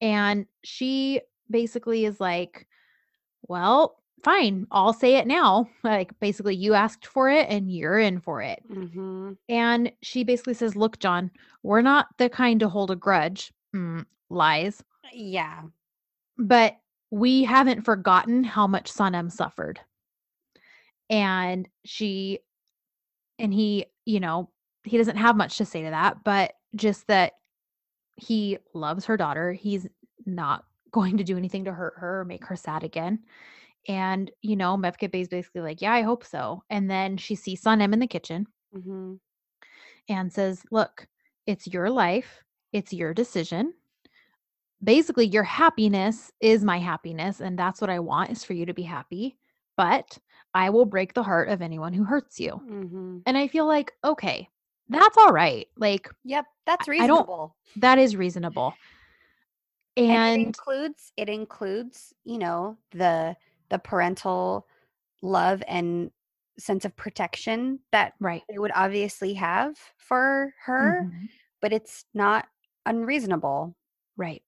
And 0.00 0.46
she 0.64 1.20
basically 1.50 2.04
is 2.04 2.20
like, 2.20 2.66
well, 3.48 3.98
fine, 4.24 4.66
I'll 4.70 4.92
say 4.92 5.16
it 5.16 5.26
now. 5.26 5.68
Like 5.84 6.18
basically 6.20 6.56
you 6.56 6.74
asked 6.74 7.06
for 7.06 7.28
it 7.28 7.48
and 7.48 7.70
you're 7.72 7.98
in 7.98 8.20
for 8.20 8.42
it. 8.42 8.62
Mm-hmm. 8.70 9.32
And 9.48 9.92
she 10.02 10.24
basically 10.24 10.54
says, 10.54 10.76
"Look, 10.76 10.98
John, 10.98 11.30
we're 11.62 11.82
not 11.82 12.06
the 12.18 12.28
kind 12.28 12.60
to 12.60 12.68
hold 12.68 12.90
a 12.90 12.96
grudge." 12.96 13.52
Mm, 13.74 14.06
lies. 14.30 14.82
Yeah. 15.12 15.62
But 16.38 16.76
we 17.10 17.44
haven't 17.44 17.84
forgotten 17.84 18.42
how 18.44 18.66
much 18.66 18.92
Sanem 18.92 19.30
suffered. 19.30 19.80
And 21.10 21.68
she 21.84 22.40
and 23.38 23.52
he, 23.52 23.86
you 24.04 24.20
know, 24.20 24.50
he 24.84 24.98
doesn't 24.98 25.16
have 25.16 25.36
much 25.36 25.58
to 25.58 25.64
say 25.64 25.82
to 25.82 25.90
that, 25.90 26.24
but 26.24 26.54
just 26.74 27.06
that 27.08 27.32
he 28.16 28.58
loves 28.74 29.04
her 29.06 29.16
daughter. 29.16 29.52
He's 29.52 29.86
not 30.26 30.64
going 30.90 31.16
to 31.18 31.24
do 31.24 31.36
anything 31.36 31.64
to 31.64 31.72
hurt 31.72 31.94
her 31.96 32.20
or 32.20 32.24
make 32.24 32.44
her 32.46 32.56
sad 32.56 32.82
again. 32.84 33.20
And, 33.88 34.30
you 34.42 34.56
know, 34.56 34.76
Mevkibe 34.76 35.14
is 35.20 35.28
basically 35.28 35.62
like, 35.62 35.82
Yeah, 35.82 35.92
I 35.92 36.02
hope 36.02 36.24
so. 36.24 36.62
And 36.70 36.90
then 36.90 37.16
she 37.16 37.34
sees 37.34 37.62
Sanem 37.62 37.92
in 37.92 37.98
the 37.98 38.06
kitchen 38.06 38.46
Mm-hmm. 38.74 39.14
and 40.08 40.32
says, 40.32 40.62
Look, 40.70 41.06
it's 41.46 41.66
your 41.66 41.90
life, 41.90 42.42
it's 42.72 42.92
your 42.92 43.12
decision. 43.12 43.74
Basically, 44.84 45.26
your 45.26 45.44
happiness 45.44 46.30
is 46.40 46.64
my 46.64 46.78
happiness, 46.78 47.40
and 47.40 47.58
that's 47.58 47.80
what 47.80 47.90
I 47.90 47.98
want 48.00 48.30
is 48.30 48.44
for 48.44 48.52
you 48.54 48.66
to 48.66 48.74
be 48.74 48.82
happy. 48.82 49.36
But 49.76 50.18
I 50.54 50.70
will 50.70 50.84
break 50.84 51.14
the 51.14 51.22
heart 51.22 51.48
of 51.48 51.62
anyone 51.62 51.92
who 51.92 52.04
hurts 52.04 52.38
you. 52.40 52.60
Mm-hmm. 52.68 53.18
And 53.26 53.38
I 53.38 53.48
feel 53.48 53.66
like, 53.66 53.92
okay, 54.04 54.48
that's 54.88 55.16
all 55.16 55.32
right. 55.32 55.66
Like, 55.76 56.08
Yep. 56.24 56.44
That's 56.66 56.88
I- 56.88 56.92
I 56.92 57.06
don't- 57.06 57.18
reasonable. 57.20 57.56
that 57.76 57.98
is 57.98 58.16
reasonable. 58.16 58.74
and, 59.96 60.40
it 60.40 60.46
includes 60.46 61.12
it 61.18 61.28
includes 61.28 62.14
you 62.24 62.38
know 62.38 62.78
the 62.92 63.36
the 63.68 63.78
parental 63.78 64.66
love 65.20 65.62
and 65.68 66.10
sense 66.58 66.84
of 66.86 66.96
protection 66.96 67.78
that 67.92 68.14
right. 68.20 68.42
they 68.48 68.58
would 68.58 68.70
obviously 68.74 69.34
have 69.34 69.76
for 69.98 70.54
her 70.64 71.04
Mhm, 71.04 71.28
but 71.60 71.72
it's 71.74 72.04
not 72.14 72.46
unreasonable 72.86 73.74
Right. 74.16 74.42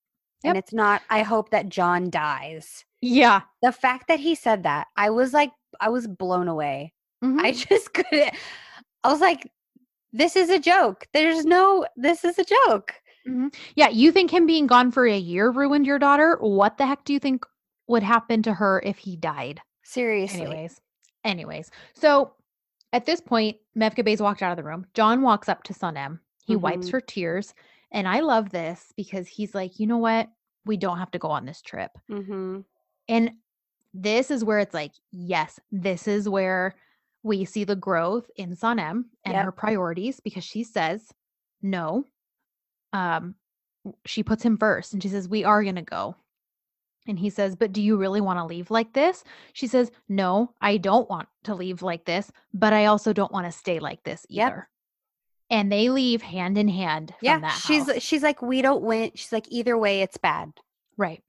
And 0.47 0.57
it's 0.57 0.73
not 0.73 1.01
i 1.09 1.21
hope 1.23 1.49
that 1.51 1.69
john 1.69 2.09
dies 2.09 2.85
Yeah. 3.01 3.41
the 3.61 3.71
fact 3.71 4.07
that 4.07 4.19
he 4.19 4.35
said 4.35 4.63
that 4.63 4.87
i 4.95 5.09
was 5.09 5.33
like 5.33 5.51
i 5.79 5.89
was 5.89 6.07
blown 6.07 6.47
away 6.47 6.93
mhm. 7.23 7.39
i 7.41 7.51
just 7.51 7.93
couldn't 7.97 8.33
i 9.03 9.11
was 9.11 9.21
like 9.21 9.49
this 10.13 10.35
is 10.35 10.49
a 10.49 10.59
joke 10.59 11.07
there's 11.13 11.45
no 11.45 11.85
this 11.97 12.23
is 12.23 12.39
a 12.39 12.45
joke 12.45 12.93
Yeah, 13.75 13.89
you 13.89 14.11
think 14.11 14.31
him 14.31 14.45
being 14.45 14.67
gone 14.67 14.91
for 14.91 15.05
a 15.07 15.17
year 15.17 15.49
ruined 15.49 15.87
your 15.87 15.97
daughter? 15.97 16.37
What 16.39 16.77
the 16.77 16.85
heck 16.85 17.03
do 17.05 17.11
you 17.13 17.19
think 17.19 17.43
would 17.87 18.03
happen 18.03 18.43
to 18.43 18.53
her 18.53 18.81
if 18.85 18.97
he 18.99 19.15
died? 19.17 19.61
seriously 19.83 20.41
Anyways, 20.41 20.79
anyways, 21.23 21.71
so 21.95 22.33
at 22.93 23.05
this 23.05 23.19
point, 23.19 23.57
Mevkibe's 23.77 24.21
walked 24.21 24.41
out 24.43 24.51
of 24.51 24.57
the 24.57 24.63
room. 24.63 24.85
John 24.93 25.21
walks 25.23 25.49
up 25.49 25.63
to 25.63 25.73
Sanem. 25.73 26.19
He 26.45 26.55
wipes 26.55 26.87
Mhm. 26.87 26.91
her 26.91 27.01
tears, 27.01 27.53
and 27.91 28.07
I 28.07 28.19
love 28.19 28.51
this 28.51 28.93
because 28.95 29.27
he's 29.27 29.55
like, 29.55 29.79
you 29.79 29.87
know 29.87 29.97
what? 29.97 30.29
We 30.65 30.77
don't 30.77 30.97
have 30.97 31.11
to 31.11 31.19
go 31.19 31.29
on 31.29 31.45
this 31.45 31.61
trip. 31.61 31.91
mm-hmm. 32.09 32.61
And 33.07 33.31
this 33.93 34.31
is 34.31 34.43
where 34.43 34.59
it's 34.59 34.73
like, 34.73 34.91
yes, 35.11 35.59
this 35.71 36.07
is 36.07 36.27
where 36.27 36.75
we 37.23 37.45
see 37.45 37.63
the 37.63 37.75
growth 37.75 38.29
in 38.35 38.55
Sanem 38.55 39.05
and 39.23 39.33
Yep. 39.33 39.45
her 39.45 39.51
priorities 39.51 40.19
because 40.19 40.43
she 40.43 40.63
says 40.63 41.11
no. 41.61 42.05
Um, 42.93 43.35
she 44.05 44.23
puts 44.23 44.43
him 44.43 44.57
first 44.57 44.93
and 44.93 45.01
she 45.01 45.09
says, 45.09 45.27
We 45.29 45.43
are 45.43 45.63
gonna 45.63 45.81
go. 45.81 46.15
And 47.07 47.19
he 47.19 47.29
says, 47.29 47.55
But 47.55 47.71
do 47.71 47.81
you 47.81 47.97
really 47.97 48.21
want 48.21 48.39
to 48.39 48.45
leave 48.45 48.71
like 48.71 48.93
this? 48.93 49.23
She 49.53 49.67
says, 49.67 49.91
No, 50.09 50.53
I 50.61 50.77
don't 50.77 51.09
want 51.09 51.27
to 51.43 51.55
leave 51.55 51.81
like 51.81 52.05
this, 52.05 52.31
but 52.53 52.73
I 52.73 52.85
also 52.85 53.13
don't 53.13 53.31
want 53.31 53.45
to 53.45 53.51
stay 53.51 53.79
like 53.79 54.03
this 54.03 54.25
Yep. 54.29 54.47
either. 54.51 54.69
And 55.49 55.71
they 55.71 55.89
leave 55.89 56.21
hand 56.21 56.57
in 56.57 56.67
hand 56.67 57.09
from 57.09 57.17
yeah 57.21 57.39
that 57.39 57.61
she's 57.65 57.87
house. 57.91 58.01
she's 58.01 58.23
like 58.23 58.41
we 58.41 58.61
don't 58.61 58.81
win 58.81 59.11
she's 59.15 59.31
like 59.31 59.45
either 59.49 59.77
way 59.77 60.01
it's 60.01 60.17
bad 60.17 60.51
right. 60.97 61.21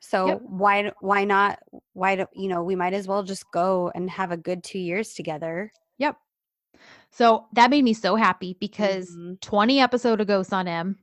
so 0.00 0.26
Yep. 0.26 0.40
why 0.42 0.92
why 1.00 1.24
not 1.24 1.60
why 1.92 2.16
do 2.16 2.26
you 2.34 2.48
know 2.48 2.62
we 2.64 2.74
might 2.74 2.92
as 2.92 3.06
well 3.06 3.22
just 3.22 3.44
go 3.52 3.92
and 3.94 4.10
have 4.10 4.32
a 4.32 4.36
good 4.36 4.64
two 4.64 4.78
years 4.80 5.14
together 5.14 5.72
Yep. 5.98 6.16
So 7.10 7.46
that 7.52 7.70
made 7.70 7.84
me 7.84 7.92
so 7.94 8.16
happy 8.16 8.56
because 8.58 9.10
Mhm. 9.14 9.40
20 9.40 9.78
episode 9.80 10.20
of 10.20 10.20
ago, 10.20 10.40
Sanem 10.40 10.96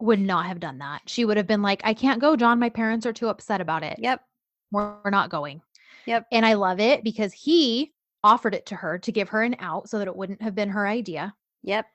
would 0.00 0.20
not 0.20 0.46
have 0.46 0.60
done 0.60 0.78
that. 0.78 1.02
She 1.06 1.24
would 1.24 1.36
have 1.36 1.46
been 1.46 1.62
like, 1.62 1.80
I 1.84 1.94
can't 1.94 2.20
go, 2.20 2.34
John. 2.36 2.58
My 2.58 2.68
parents 2.70 3.06
are 3.06 3.12
too 3.12 3.28
upset 3.28 3.60
about 3.60 3.82
it. 3.82 3.98
yep 3.98 4.22
We're, 4.72 4.96
we're 5.04 5.10
not 5.10 5.30
going. 5.30 5.62
Yep. 6.06 6.26
And 6.32 6.44
I 6.44 6.54
love 6.54 6.80
it 6.80 7.04
because 7.04 7.32
he 7.32 7.92
offered 8.24 8.54
it 8.54 8.66
to 8.66 8.76
her 8.76 8.98
to 8.98 9.12
give 9.12 9.28
her 9.30 9.42
an 9.42 9.56
out 9.60 9.88
so 9.88 9.98
that 9.98 10.08
it 10.08 10.16
wouldn't 10.16 10.42
have 10.42 10.54
been 10.54 10.68
her 10.70 10.86
idea. 10.86 11.34
yep 11.62 11.86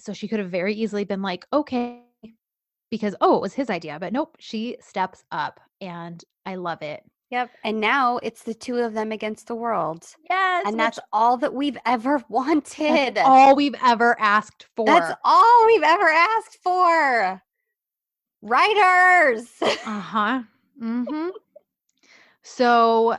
So 0.00 0.12
she 0.12 0.28
could 0.28 0.38
have 0.38 0.50
very 0.50 0.74
easily 0.74 1.04
been 1.04 1.22
like, 1.22 1.46
okay, 1.52 2.02
because, 2.90 3.14
oh, 3.20 3.36
it 3.36 3.42
was 3.42 3.52
his 3.54 3.68
idea. 3.70 3.98
But 4.00 4.12
nope, 4.12 4.36
she 4.38 4.76
steps 4.80 5.22
up 5.30 5.60
and 5.80 6.22
I 6.46 6.54
love 6.56 6.80
it. 6.82 7.02
yep 7.30 7.50
and 7.64 7.78
now 7.80 8.18
it's 8.22 8.42
the 8.42 8.54
two 8.54 8.78
of 8.78 8.94
them 8.94 9.12
against 9.12 9.46
the 9.48 9.54
world 9.54 10.06
Yes. 10.30 10.64
and 10.66 10.80
that's 10.80 10.98
all 11.12 11.36
that 11.38 11.52
we've 11.52 11.76
ever 11.84 12.22
wanted 12.30 13.18
all 13.18 13.54
we've 13.54 13.76
ever 13.84 14.18
asked 14.18 14.66
for. 14.76 14.86
That's 14.86 15.14
all 15.24 15.66
we've 15.66 15.82
ever 15.82 16.08
asked 16.08 16.56
for 16.62 17.42
writers 18.42 19.46
Uh 19.62 20.00
huh. 20.00 20.42
Mm-hmm. 20.82 21.30
So 22.42 23.16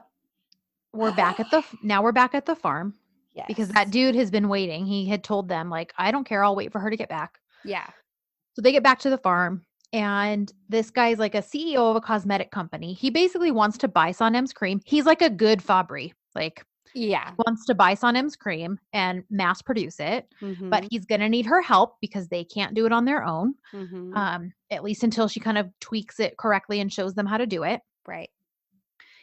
we're 0.94 1.12
back 1.16 1.40
at 1.40 1.50
the 1.52 1.64
now 1.84 2.02
we're 2.02 2.12
back 2.12 2.34
at 2.36 2.46
the 2.46 2.56
farm 2.56 2.94
yes. 3.34 3.46
because 3.48 3.70
that 3.70 3.92
dude 3.92 4.16
has 4.16 4.32
been 4.32 4.50
waiting. 4.50 4.86
He 4.86 5.08
had 5.08 5.24
told 5.24 5.48
them 5.48 5.70
like, 5.70 5.94
I 5.98 6.12
don't 6.12 6.24
care. 6.26 6.44
I'll 6.44 6.56
wait 6.56 6.72
for 6.72 6.80
her 6.80 6.90
to 6.90 6.98
get 6.98 7.10
back. 7.10 7.40
yeah 7.64 7.88
So 8.56 8.62
they 8.62 8.72
get 8.72 8.84
back 8.84 9.00
to 9.00 9.10
the 9.10 9.18
farm, 9.18 9.66
and 9.94 10.52
this 10.68 10.90
guy's 10.92 11.20
like 11.20 11.36
a 11.36 11.42
CEO 11.42 11.90
of 11.90 11.96
a 11.96 12.02
cosmetic 12.02 12.52
company. 12.52 12.94
He 12.94 13.10
basically 13.10 13.52
wants 13.52 13.78
to 13.80 13.88
buy 13.88 14.12
Sanem's 14.12 14.54
cream. 14.54 14.82
He's 14.86 15.06
like 15.06 15.22
a 15.22 15.30
good 15.30 15.62
Fabry. 15.64 16.14
Like 16.36 16.64
Yeah. 16.94 17.32
Wants 17.48 17.66
to 17.66 17.76
buy 17.76 17.94
Sanem's 17.96 18.36
cream 18.36 18.80
and 18.94 19.24
mass 19.30 19.62
produce 19.62 20.00
it, 20.00 20.28
Mhm, 20.42 20.70
but 20.70 20.86
he's 20.92 21.06
going 21.06 21.22
to 21.22 21.30
need 21.30 21.46
her 21.48 21.62
help 21.62 21.98
because 22.02 22.28
they 22.30 22.44
can't 22.44 22.74
do 22.76 22.86
it 22.86 22.92
on 22.92 23.06
their 23.06 23.24
own. 23.24 23.54
mhm, 23.74 24.16
Um, 24.16 24.54
at 24.72 24.84
least 24.84 25.04
until 25.04 25.28
she 25.28 25.40
kind 25.40 25.58
of 25.58 25.70
tweaks 25.80 26.20
it 26.20 26.38
correctly 26.38 26.80
and 26.82 26.92
shows 26.94 27.14
them 27.16 27.26
how 27.28 27.38
to 27.38 27.46
do 27.48 27.64
it. 27.64 27.82
right. 28.08 28.30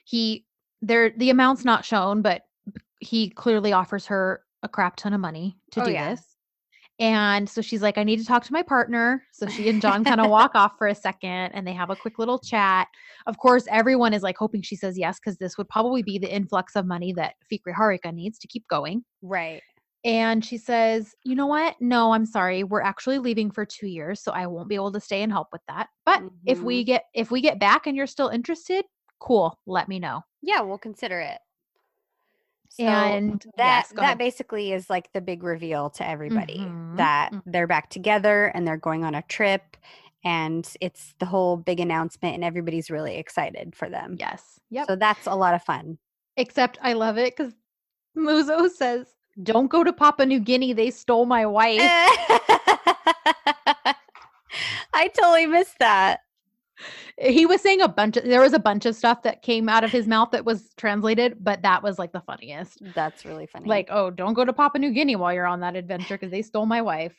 He 0.05 0.45
there 0.83 1.11
the 1.17 1.31
amount's 1.31 1.65
not 1.65 1.85
shown, 1.85 2.23
but 2.23 2.43
he 3.01 3.31
clearly 3.31 3.73
offers 3.73 4.07
her 4.07 4.43
a 4.63 4.69
crap 4.69 4.97
ton 4.97 5.13
of 5.13 5.21
money 5.21 5.59
to 5.73 5.83
Oh, 5.83 5.87
do 5.87 5.93
yeah. 5.93 6.11
this. 6.11 6.37
And 6.99 7.49
so 7.49 7.61
she's 7.61 7.83
like, 7.83 7.99
I 7.99 8.05
need 8.05 8.19
to 8.21 8.25
talk 8.25 8.43
to 8.45 8.53
my 8.53 8.63
partner. 8.63 9.23
So 9.33 9.47
she 9.49 9.69
and 9.69 9.83
John 9.83 10.05
kind 10.05 10.21
of 10.21 10.31
walk 10.31 10.53
off 10.55 10.73
for 10.79 10.87
a 10.87 10.95
second 10.95 11.53
and 11.53 11.67
they 11.67 11.73
have 11.73 11.91
a 11.91 11.97
quick 11.97 12.19
little 12.19 12.39
chat. 12.39 12.89
Of 13.27 13.39
course, 13.39 13.67
everyone 13.71 14.15
is 14.15 14.23
like 14.23 14.37
hoping 14.39 14.63
she 14.63 14.77
says 14.77 14.99
yes, 14.99 15.19
because 15.19 15.37
this 15.37 15.59
would 15.59 15.69
probably 15.69 16.03
be 16.03 16.19
the 16.19 16.33
influx 16.33 16.75
of 16.75 16.87
money 16.87 17.13
that 17.15 17.35
Fikri 17.53 17.75
Harika 17.75 18.13
needs 18.15 18.39
to 18.39 18.49
keep 18.49 18.67
going. 18.69 19.05
Right. 19.23 19.63
And 20.05 20.45
she 20.45 20.57
says, 20.57 21.15
You 21.25 21.35
know 21.35 21.49
what? 21.49 21.75
No, 21.81 22.13
I'm 22.13 22.27
sorry. 22.27 22.63
We're 22.63 22.81
actually 22.81 23.19
leaving 23.19 23.51
for 23.51 23.67
two 23.67 23.89
years, 23.89 24.23
so 24.23 24.31
I 24.31 24.47
won't 24.47 24.69
be 24.69 24.77
able 24.77 24.93
to 24.93 25.01
stay 25.01 25.23
and 25.23 25.33
help 25.33 25.49
with 25.53 25.63
that. 25.69 25.89
But 26.05 26.23
if 26.47 26.59
mm-hmm. 26.59 26.67
we 26.67 26.85
get 26.85 27.05
if 27.13 27.31
we 27.31 27.41
get 27.41 27.59
back 27.59 27.87
and 27.87 27.97
you're 27.97 28.07
still 28.07 28.29
interested, 28.29 28.85
cool. 29.19 29.59
Let 29.67 29.89
me 29.89 29.99
know. 29.99 30.23
Yeah, 30.43 30.61
we'll 30.63 30.79
consider 30.79 31.21
it. 31.21 31.39
So 32.69 32.83
and 32.85 33.41
that 33.57 33.87
yes, 33.87 33.93
that 33.97 34.03
ahead. 34.03 34.19
basically 34.19 34.73
is 34.73 34.91
like 34.91 35.11
the 35.13 35.21
big 35.21 35.43
reveal 35.43 35.89
to 35.91 36.07
everybody 36.07 36.59
Mhm, 36.59 36.97
that 36.97 37.31
mhm. 37.33 37.43
they're 37.47 37.67
back 37.67 37.89
together 37.91 38.47
and 38.55 38.67
they're 38.67 38.77
going 38.77 39.03
on 39.05 39.15
a 39.15 39.23
trip 39.23 39.77
and 40.25 40.69
it's 40.81 41.15
the 41.19 41.27
whole 41.27 41.57
big 41.57 41.81
announcement 41.81 42.35
and 42.35 42.45
everybody's 42.45 42.91
really 42.91 43.17
excited 43.17 43.75
for 43.75 43.89
them. 43.89 44.17
yes. 44.19 44.61
Yep. 44.71 44.87
So 44.89 44.97
that's 44.97 45.27
a 45.27 45.35
lot 45.35 45.55
of 45.55 45.63
fun. 45.63 45.97
Except 46.37 46.79
I 46.83 46.93
love 46.95 47.17
it 47.19 47.35
because 47.37 47.55
Muzo 48.17 48.69
says, 48.69 49.07
Don't 49.43 49.69
go 49.71 49.85
to 49.85 49.93
Papua 49.93 50.27
New 50.27 50.41
Guinea. 50.41 50.73
They 50.75 50.91
stole 50.91 51.25
my 51.25 51.47
wife. 51.47 51.81
I 54.93 55.09
totally 55.15 55.47
missed 55.47 55.79
that. 55.79 56.21
He 57.19 57.47
was 57.47 57.61
saying 57.61 57.81
a 57.81 57.89
bunch 57.89 58.17
of 58.17 58.25
there 58.25 58.41
was 58.41 58.53
a 58.53 58.59
bunch 58.59 58.87
of 58.87 58.95
stuff 58.95 59.23
that 59.23 59.43
came 59.43 59.69
out 59.69 59.85
of 59.85 59.91
his 59.91 60.07
mouth 60.07 60.31
that 60.33 60.45
was 60.45 60.75
translated, 60.77 61.37
but 61.41 61.63
that 61.63 61.83
was 61.83 61.99
like 61.99 62.13
the 62.13 62.21
funniest. 62.21 62.79
That's 62.95 63.25
really 63.25 63.47
funny. 63.47 63.69
Like, 63.69 63.89
oh, 63.91 64.11
don't 64.11 64.35
go 64.35 64.45
to 64.45 64.53
Papua 64.53 64.81
New 64.81 64.93
Guinea 64.93 65.17
while 65.17 65.33
you're 65.33 65.47
on 65.47 65.61
that 65.61 65.77
adventure 65.77 66.15
because 66.15 66.31
they 66.31 66.43
stole 66.43 66.67
my 66.67 66.83
wife. 66.83 67.15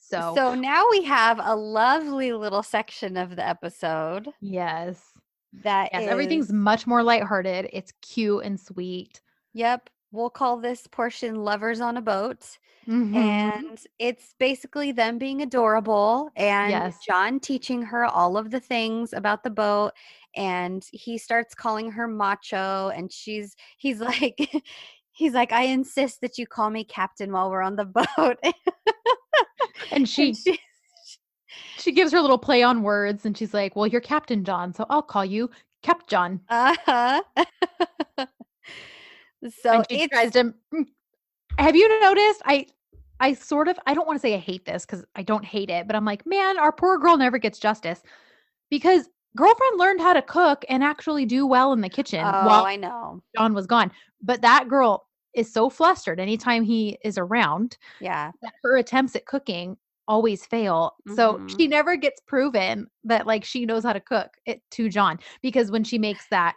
So, 0.00 0.32
so 0.34 0.54
now 0.54 0.86
we 0.90 1.02
have 1.02 1.38
a 1.42 1.54
lovely 1.54 2.32
little 2.32 2.62
section 2.62 3.18
of 3.18 3.36
the 3.36 3.46
episode 3.46 4.28
yes. 4.40 5.02
that 5.64 5.90
Yes, 5.92 6.08
everything's 6.08 6.50
much 6.50 6.86
more 6.86 7.02
lighthearted. 7.02 7.68
It's 7.74 7.92
cute 8.00 8.44
and 8.44 8.58
sweet. 8.58 9.20
Yep. 9.52 9.90
We'll 10.10 10.30
call 10.30 10.58
this 10.58 10.86
portion 10.86 11.36
Lovers 11.36 11.80
on 11.80 11.96
a 11.96 12.02
Boat. 12.02 12.58
Mhm. 12.86 13.14
And 13.16 13.80
it's 13.98 14.34
basically 14.38 14.92
them 14.92 15.18
being 15.18 15.42
adorable 15.42 16.30
and 16.36 16.70
Yes. 16.70 16.98
John 17.06 17.40
teaching 17.40 17.82
her 17.82 18.04
all 18.06 18.36
of 18.38 18.50
the 18.50 18.60
things 18.60 19.12
about 19.12 19.42
the 19.42 19.50
boat. 19.50 19.92
And 20.34 20.86
he 20.92 21.18
starts 21.18 21.54
calling 21.54 21.90
her 21.92 22.08
macho. 22.08 22.88
And 22.88 23.12
she's, 23.12 23.54
he's 23.76 24.00
like, 24.00 24.38
he's 25.12 25.34
like, 25.34 25.52
I 25.52 25.64
insist 25.64 26.20
that 26.22 26.38
you 26.38 26.46
call 26.46 26.70
me 26.70 26.84
captain 26.84 27.32
while 27.32 27.50
we're 27.50 27.62
on 27.62 27.76
the 27.76 27.84
boat. 28.16 28.38
and 29.90 30.08
she 30.08 30.28
And 30.28 30.36
she 30.36 30.58
she 31.78 31.92
gives 31.92 32.12
her 32.12 32.20
little 32.20 32.38
play 32.38 32.62
on 32.62 32.82
words 32.82 33.24
and 33.24 33.36
she's 33.36 33.54
like, 33.54 33.76
Well, 33.76 33.86
you're 33.86 34.00
Captain 34.00 34.44
John, 34.44 34.72
so 34.74 34.84
I'll 34.90 35.02
call 35.02 35.24
you 35.24 35.50
Cap 35.82 36.06
John. 36.08 36.40
uh-huh. 36.48 37.22
So 39.46 39.82
it's, 39.90 40.12
tries 40.12 40.32
to 40.32 40.52
have 41.58 41.76
you 41.76 42.00
noticed 42.00 42.42
i 42.44 42.66
i 43.20 43.32
sort 43.32 43.68
of 43.68 43.78
i 43.86 43.94
don't 43.94 44.06
want 44.06 44.16
to 44.16 44.20
say 44.20 44.34
i 44.34 44.38
hate 44.38 44.64
this 44.64 44.84
because 44.84 45.04
i 45.16 45.22
don't 45.22 45.44
hate 45.44 45.70
it 45.70 45.86
but 45.86 45.96
i'm 45.96 46.04
like 46.04 46.26
man 46.26 46.58
our 46.58 46.72
poor 46.72 46.98
girl 46.98 47.16
never 47.16 47.38
gets 47.38 47.58
justice 47.58 48.02
because 48.70 49.08
girlfriend 49.36 49.78
learned 49.78 50.00
how 50.00 50.12
to 50.12 50.22
cook 50.22 50.64
and 50.68 50.82
actually 50.82 51.24
do 51.26 51.46
well 51.46 51.72
in 51.72 51.80
the 51.80 51.88
kitchen 51.88 52.24
oh, 52.24 52.46
while 52.46 52.64
I 52.64 52.76
know. 52.76 53.22
john 53.36 53.54
was 53.54 53.66
gone 53.66 53.90
but 54.22 54.42
that 54.42 54.68
girl 54.68 55.06
is 55.34 55.52
so 55.52 55.68
flustered 55.70 56.18
anytime 56.18 56.62
he 56.62 56.98
is 57.04 57.18
around 57.18 57.76
Yeah. 58.00 58.32
her 58.62 58.76
attempts 58.78 59.14
at 59.14 59.26
cooking 59.26 59.76
always 60.08 60.46
fail 60.46 60.94
so 61.14 61.34
Mhm. 61.34 61.58
she 61.58 61.66
never 61.68 61.94
gets 61.96 62.20
proven 62.26 62.86
that 63.04 63.26
like 63.26 63.44
she 63.44 63.66
knows 63.66 63.84
how 63.84 63.92
to 63.92 64.00
cook 64.00 64.30
it 64.46 64.62
to 64.70 64.88
john 64.88 65.18
because 65.42 65.70
when 65.70 65.84
she 65.84 65.98
makes 65.98 66.26
that 66.30 66.54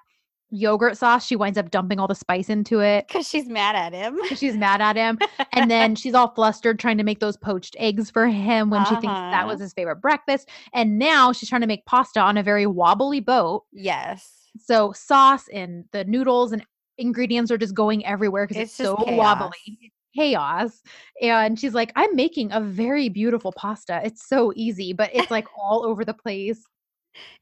yogurt 0.51 0.97
sauce 0.97 1.25
she 1.25 1.35
winds 1.35 1.57
up 1.57 1.71
dumping 1.71 1.99
all 1.99 2.07
the 2.07 2.13
spice 2.15 2.49
into 2.49 2.79
it 2.81 3.07
Because 3.07 3.27
she's 3.27 3.47
mad 3.47 3.75
at 3.75 3.93
him. 3.93 4.19
she's 4.35 4.55
mad 4.57 4.81
at 4.81 4.95
him 4.97 5.17
and 5.53 5.71
then 5.71 5.95
she's 5.95 6.13
all 6.13 6.29
flustered 6.33 6.77
trying 6.77 6.97
to 6.97 7.03
make 7.03 7.19
those 7.19 7.37
poached 7.37 7.75
eggs 7.79 8.11
for 8.11 8.27
him 8.27 8.69
when 8.69 8.83
she 8.85 8.91
thinks 8.95 9.05
that 9.07 9.39
Uh-huh. 9.41 9.47
was 9.47 9.59
his 9.61 9.73
favorite 9.73 10.01
breakfast 10.01 10.49
and 10.73 10.99
now 10.99 11.31
she's 11.31 11.47
trying 11.49 11.61
to 11.61 11.67
make 11.67 11.85
pasta 11.85 12.19
on 12.19 12.37
a 12.37 12.43
very 12.43 12.65
wobbly 12.67 13.21
boat 13.21 13.63
yes. 13.71 14.49
so 14.59 14.91
sauce 14.91 15.47
and 15.53 15.85
the 15.93 16.03
noodles 16.05 16.51
and 16.51 16.65
ingredients 16.97 17.49
are 17.49 17.57
just 17.57 17.73
going 17.73 18.05
everywhere 18.05 18.45
because 18.45 18.61
it's, 18.61 18.77
It's 18.79 18.89
so 18.89 18.97
chaos. 18.97 19.17
wobbly 19.17 19.91
chaos 20.13 20.81
and 21.21 21.57
she's 21.57 21.73
like 21.73 21.93
i'm 21.95 22.13
making 22.17 22.51
a 22.51 22.59
very 22.59 23.07
beautiful 23.07 23.53
pasta 23.53 24.01
it's 24.03 24.27
so 24.27 24.51
easy 24.57 24.91
but 24.91 25.09
it's 25.13 25.31
like 25.31 25.47
all 25.57 25.85
over 25.85 26.03
the 26.03 26.13
place 26.13 26.65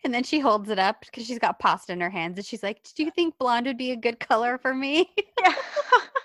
And 0.04 0.14
then 0.14 0.24
she 0.24 0.40
holds 0.40 0.70
it 0.70 0.80
up 0.80 1.02
because 1.06 1.26
she's 1.26 1.40
got 1.40 1.60
pasta 1.60 1.92
in 1.94 2.02
her 2.02 2.10
hands 2.10 2.38
and 2.38 2.46
she's 2.46 2.64
like, 2.64 2.82
Do 2.96 3.04
you 3.04 3.12
think 3.12 3.38
blonde 3.38 3.68
would 3.68 3.78
be 3.78 3.92
a 3.92 3.96
good 3.96 4.20
color 4.20 4.58
for 4.58 4.74
me? 4.74 5.10
Yeah. 5.42 5.54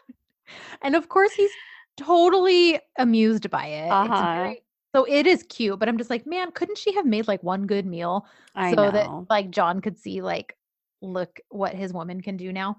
and 0.83 0.95
of 0.97 1.09
course 1.09 1.33
he's 1.33 1.51
totally 1.97 2.81
amused 2.99 3.51
by 3.51 3.67
it. 3.67 3.91
Uh-huh. 3.91 4.35
very- 4.35 4.61
so 4.95 5.05
it 5.09 5.27
is 5.27 5.43
cute, 5.49 5.81
but 5.81 5.89
I'm 5.89 5.99
just 5.99 6.09
like, 6.09 6.25
man, 6.25 6.53
couldn't 6.53 6.79
she 6.79 6.95
have 6.95 7.05
made 7.05 7.27
like 7.27 7.43
one 7.43 7.67
good 7.67 7.85
meal 7.85 8.27
I 8.55 8.71
so 8.75 8.85
know. 8.85 8.91
that 8.93 9.11
like 9.29 9.51
John 9.51 9.81
could 9.81 9.99
see 9.99 10.23
like 10.23 10.57
look 11.03 11.41
what 11.49 11.75
his 11.75 11.93
woman 11.93 12.21
can 12.21 12.37
do 12.37 12.53
now? 12.53 12.77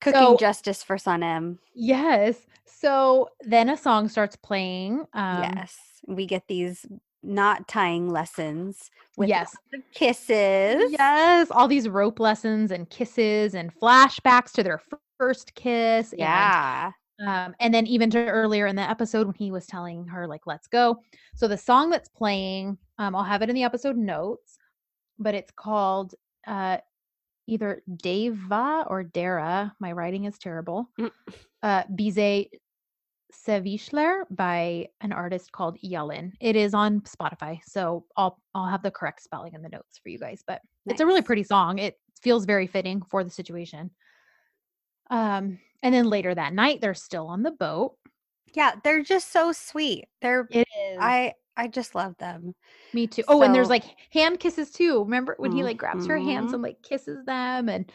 Cooking 0.00 0.20
so- 0.20 0.36
justice 0.36 0.82
for 0.82 0.96
Sanem. 0.96 1.58
Yes. 1.74 2.36
So 2.64 3.28
then 3.40 3.68
a 3.68 3.76
song 3.76 4.08
starts 4.08 4.36
playing. 4.36 5.00
Um 5.12 5.42
yes. 5.42 5.76
We 6.06 6.26
get 6.26 6.46
these 6.46 6.86
knot 7.22 7.68
tying 7.68 8.08
lessons 8.10 8.90
with 9.16 9.28
Yes. 9.28 9.54
kisses. 9.92 10.90
Yes, 10.92 11.50
all 11.50 11.68
these 11.68 11.88
rope 11.88 12.18
lessons 12.20 12.70
and 12.70 12.88
kisses 12.90 13.54
and 13.54 13.74
flashbacks 13.74 14.52
to 14.52 14.62
their 14.62 14.78
fir- 14.78 14.98
first 15.18 15.54
kiss. 15.54 16.12
and 16.12 16.20
Yeah. 16.20 16.92
um, 17.26 17.54
and 17.60 17.74
then 17.74 17.86
even 17.86 18.08
to 18.10 18.26
earlier 18.26 18.66
in 18.66 18.74
the 18.76 18.82
episode 18.88 19.26
when 19.26 19.34
he 19.36 19.50
was 19.50 19.66
telling 19.66 20.06
her 20.06 20.26
like 20.26 20.46
let's 20.46 20.66
go 20.66 20.96
so 21.36 21.46
the 21.46 21.58
song 21.58 21.90
that's 21.90 22.08
playing 22.08 22.78
um, 22.96 23.14
i'll 23.14 23.22
have 23.22 23.42
it 23.42 23.50
in 23.50 23.54
the 23.54 23.62
episode 23.62 23.98
notes 23.98 24.56
but 25.18 25.34
it's 25.34 25.50
called 25.54 26.14
uh, 26.46 26.78
either 27.46 27.82
deva 28.02 28.86
or 28.88 29.02
dara 29.04 29.70
my 29.80 29.92
writing 29.92 30.24
is 30.24 30.38
terrible 30.38 30.88
Mm. 30.98 31.10
uh, 31.62 31.82
bize 31.94 32.46
Sevichler 33.32 34.24
by 34.30 34.88
an 35.00 35.12
artist 35.12 35.52
called 35.52 35.78
Yellen. 35.80 36.32
It 36.40 36.56
is 36.56 36.74
on 36.74 37.00
Spotify, 37.02 37.60
so 37.64 38.06
I'll 38.16 38.40
I'll 38.54 38.66
have 38.68 38.82
the 38.82 38.90
correct 38.90 39.22
spelling 39.22 39.54
in 39.54 39.62
the 39.62 39.68
notes 39.68 39.98
for 39.98 40.08
you 40.08 40.18
guys. 40.18 40.42
But 40.46 40.62
it's 40.86 41.00
a 41.00 41.06
really 41.06 41.22
pretty 41.22 41.44
song. 41.44 41.78
It 41.78 41.98
feels 42.20 42.44
very 42.44 42.66
fitting 42.66 43.02
for 43.02 43.22
the 43.24 43.30
situation. 43.30 43.90
Um, 45.10 45.58
and 45.82 45.94
then 45.94 46.06
later 46.08 46.34
that 46.34 46.52
night, 46.52 46.80
they're 46.80 46.94
still 46.94 47.26
on 47.26 47.42
the 47.42 47.50
boat. 47.50 47.96
Yeah, 48.54 48.74
they're 48.82 49.02
just 49.02 49.30
so 49.32 49.52
sweet. 49.52 50.06
They're 50.20 50.48
It 50.50 50.66
is. 50.78 50.98
I 51.00 51.34
I 51.56 51.68
just 51.68 51.94
love 51.94 52.16
them. 52.18 52.54
me 52.92 53.06
too. 53.06 53.22
Oh, 53.28 53.42
and 53.42 53.54
there's 53.54 53.68
like 53.68 53.84
hand 54.12 54.40
kisses 54.40 54.70
too. 54.70 55.04
Remember 55.04 55.34
when 55.38 55.52
he 55.52 55.62
like 55.62 55.76
grabs 55.76 56.06
her 56.06 56.18
hands 56.18 56.50
Mhm. 56.50 56.54
and 56.54 56.62
like 56.62 56.82
kisses 56.82 57.24
them, 57.24 57.68
and 57.68 57.90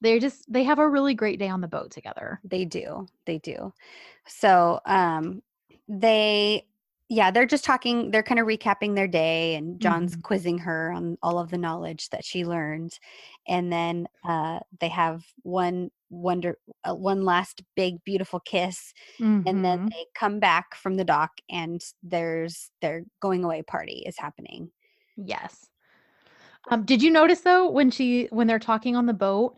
they're 0.00 0.18
just 0.20 0.50
they 0.52 0.64
have 0.64 0.78
a 0.78 0.88
really 0.88 1.14
great 1.14 1.38
day 1.38 1.48
on 1.48 1.60
the 1.60 1.68
boat 1.68 1.90
together. 1.90 2.40
They 2.44 2.64
do. 2.64 3.06
They 3.26 3.38
do. 3.38 3.72
So, 4.26 4.80
um 4.86 5.42
they 5.88 6.66
yeah, 7.12 7.32
they're 7.32 7.46
just 7.46 7.64
talking, 7.64 8.12
they're 8.12 8.22
kind 8.22 8.38
of 8.38 8.46
recapping 8.46 8.94
their 8.94 9.08
day 9.08 9.56
and 9.56 9.80
John's 9.80 10.14
Mhm. 10.14 10.22
quizzing 10.22 10.58
her 10.58 10.92
on 10.92 11.18
all 11.24 11.40
of 11.40 11.50
the 11.50 11.58
knowledge 11.58 12.08
that 12.10 12.24
she 12.24 12.44
learned. 12.44 12.98
And 13.48 13.72
then 13.72 14.08
uh 14.24 14.60
they 14.80 14.88
have 14.88 15.24
one 15.42 15.90
wonder 16.10 16.58
uh, 16.84 16.94
one 16.94 17.24
last 17.24 17.62
big 17.76 18.02
beautiful 18.04 18.40
kiss 18.40 18.92
and 19.46 19.64
then 19.64 19.78
Mhm. 19.78 19.92
they 19.92 20.06
come 20.14 20.40
back 20.40 20.74
from 20.76 20.96
the 20.96 21.04
dock 21.04 21.32
and 21.50 21.82
there's 22.02 22.70
their 22.82 23.04
going 23.20 23.44
away 23.44 23.62
party 23.62 24.02
is 24.06 24.18
happening. 24.18 24.72
Yes. 25.16 25.70
Um, 26.70 26.84
did 26.84 27.02
you 27.02 27.10
notice 27.10 27.40
though 27.40 27.68
when 27.68 27.90
she 27.90 28.26
when 28.30 28.46
they're 28.46 28.58
talking 28.58 28.96
on 28.96 29.06
the 29.06 29.14
boat 29.14 29.56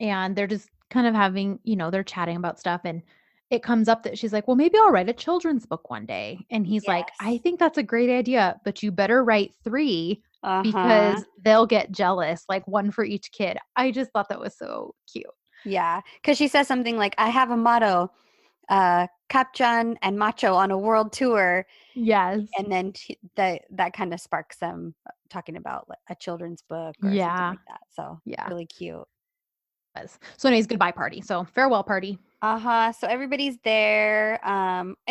and 0.00 0.36
they're 0.36 0.46
just 0.46 0.70
kind 0.90 1.06
of 1.06 1.14
having, 1.14 1.60
you 1.64 1.76
know, 1.76 1.90
they're 1.90 2.04
chatting 2.04 2.36
about 2.36 2.58
stuff 2.60 2.82
and 2.84 3.02
it 3.50 3.62
comes 3.64 3.88
up 3.88 4.04
that 4.04 4.16
she's 4.18 4.32
like, 4.32 4.46
"Well, 4.46 4.56
maybe 4.56 4.78
I'll 4.78 4.90
write 4.92 5.08
a 5.08 5.12
children's 5.12 5.66
book 5.66 5.90
one 5.90 6.06
day." 6.06 6.46
And 6.50 6.66
he's 6.66 6.86
like, 6.86 7.12
"I 7.20 7.38
think 7.38 7.58
that's 7.60 7.78
a 7.78 7.82
great 7.82 8.08
idea, 8.10 8.60
but 8.64 8.82
you 8.82 8.92
better 8.92 9.24
write 9.24 9.54
3 9.64 10.22
Uh-huh. 10.42 11.22
because 11.22 11.26
they'll 11.42 11.66
get 11.66 11.90
jealous, 11.92 12.44
like 12.48 12.66
one 12.68 12.90
for 12.92 13.04
each 13.04 13.32
kid." 13.32 13.58
I 13.76 13.90
just 13.90 14.12
thought 14.12 14.28
that 14.30 14.40
was 14.40 14.56
so 14.56 14.94
cute. 15.12 15.26
Yeah, 15.64 16.00
because 16.22 16.38
she 16.38 16.48
says 16.48 16.66
something 16.68 16.96
like, 16.96 17.14
"I 17.18 17.28
have 17.28 17.50
a 17.50 17.56
motto, 17.56 18.10
uh, 18.70 19.08
Kapjan 19.30 19.96
and 20.02 20.18
Macho 20.18 20.54
on 20.54 20.70
a 20.70 20.78
world 20.78 21.12
tour," 21.12 21.66
Yes. 21.94 22.58
and 22.58 22.72
then 22.72 22.94
she, 22.94 23.18
that 23.36 23.62
that 23.70 23.94
kind 23.94 24.14
of 24.14 24.20
sparks 24.20 24.58
them 24.58 24.94
uh, 25.08 25.12
talking 25.30 25.56
about 25.56 25.88
like, 25.88 25.98
a 26.10 26.16
children's 26.16 26.62
book 26.62 26.96
or 27.04 27.18
Yeah. 27.18 27.18
something 27.18 27.46
like 27.48 27.60
that. 27.68 27.80
So 27.90 28.20
Yeah. 28.24 28.50
really 28.50 28.66
cute. 28.66 29.06
Was. 30.00 30.18
So 30.36 30.48
anyways, 30.48 30.66
goodbye 30.66 30.92
party. 30.92 31.20
So 31.20 31.44
farewell 31.44 31.84
party. 31.84 32.18
Uh 32.42 32.58
huh. 32.58 32.92
So 32.92 33.06
everybody's 33.06 33.58
there. 33.64 34.40
Um, 34.46 34.96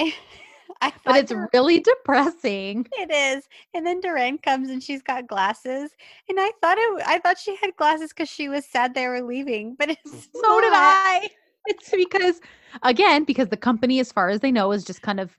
I 0.81 0.93
But 1.03 1.17
it's 1.17 1.31
Dur- 1.31 1.49
really 1.53 1.79
depressing. 1.79 2.87
it 2.93 3.11
is, 3.11 3.47
and 3.73 3.85
then 3.85 3.99
Deren 4.01 4.41
comes 4.41 4.69
and 4.69 4.81
she's 4.81 5.01
got 5.01 5.27
glasses, 5.27 5.91
and 6.29 6.39
I 6.39 6.51
thought 6.61 6.77
it. 6.77 7.03
I 7.05 7.19
thought 7.19 7.37
she 7.37 7.55
had 7.61 7.75
glasses 7.75 8.09
because 8.09 8.29
she 8.29 8.47
was 8.49 8.65
sad 8.65 8.93
they 8.93 9.07
were 9.07 9.21
leaving, 9.21 9.75
but 9.77 9.89
it's 9.89 10.11
So 10.11 10.21
did. 10.61 10.71
I. 10.73 11.29
It's 11.65 11.89
because 11.89 12.39
again, 12.83 13.25
because 13.25 13.49
the 13.49 13.57
company, 13.57 13.99
as 13.99 14.11
far 14.11 14.29
as 14.29 14.39
they 14.39 14.51
know, 14.51 14.71
is 14.71 14.85
just 14.85 15.01
kind 15.01 15.19
of 15.19 15.37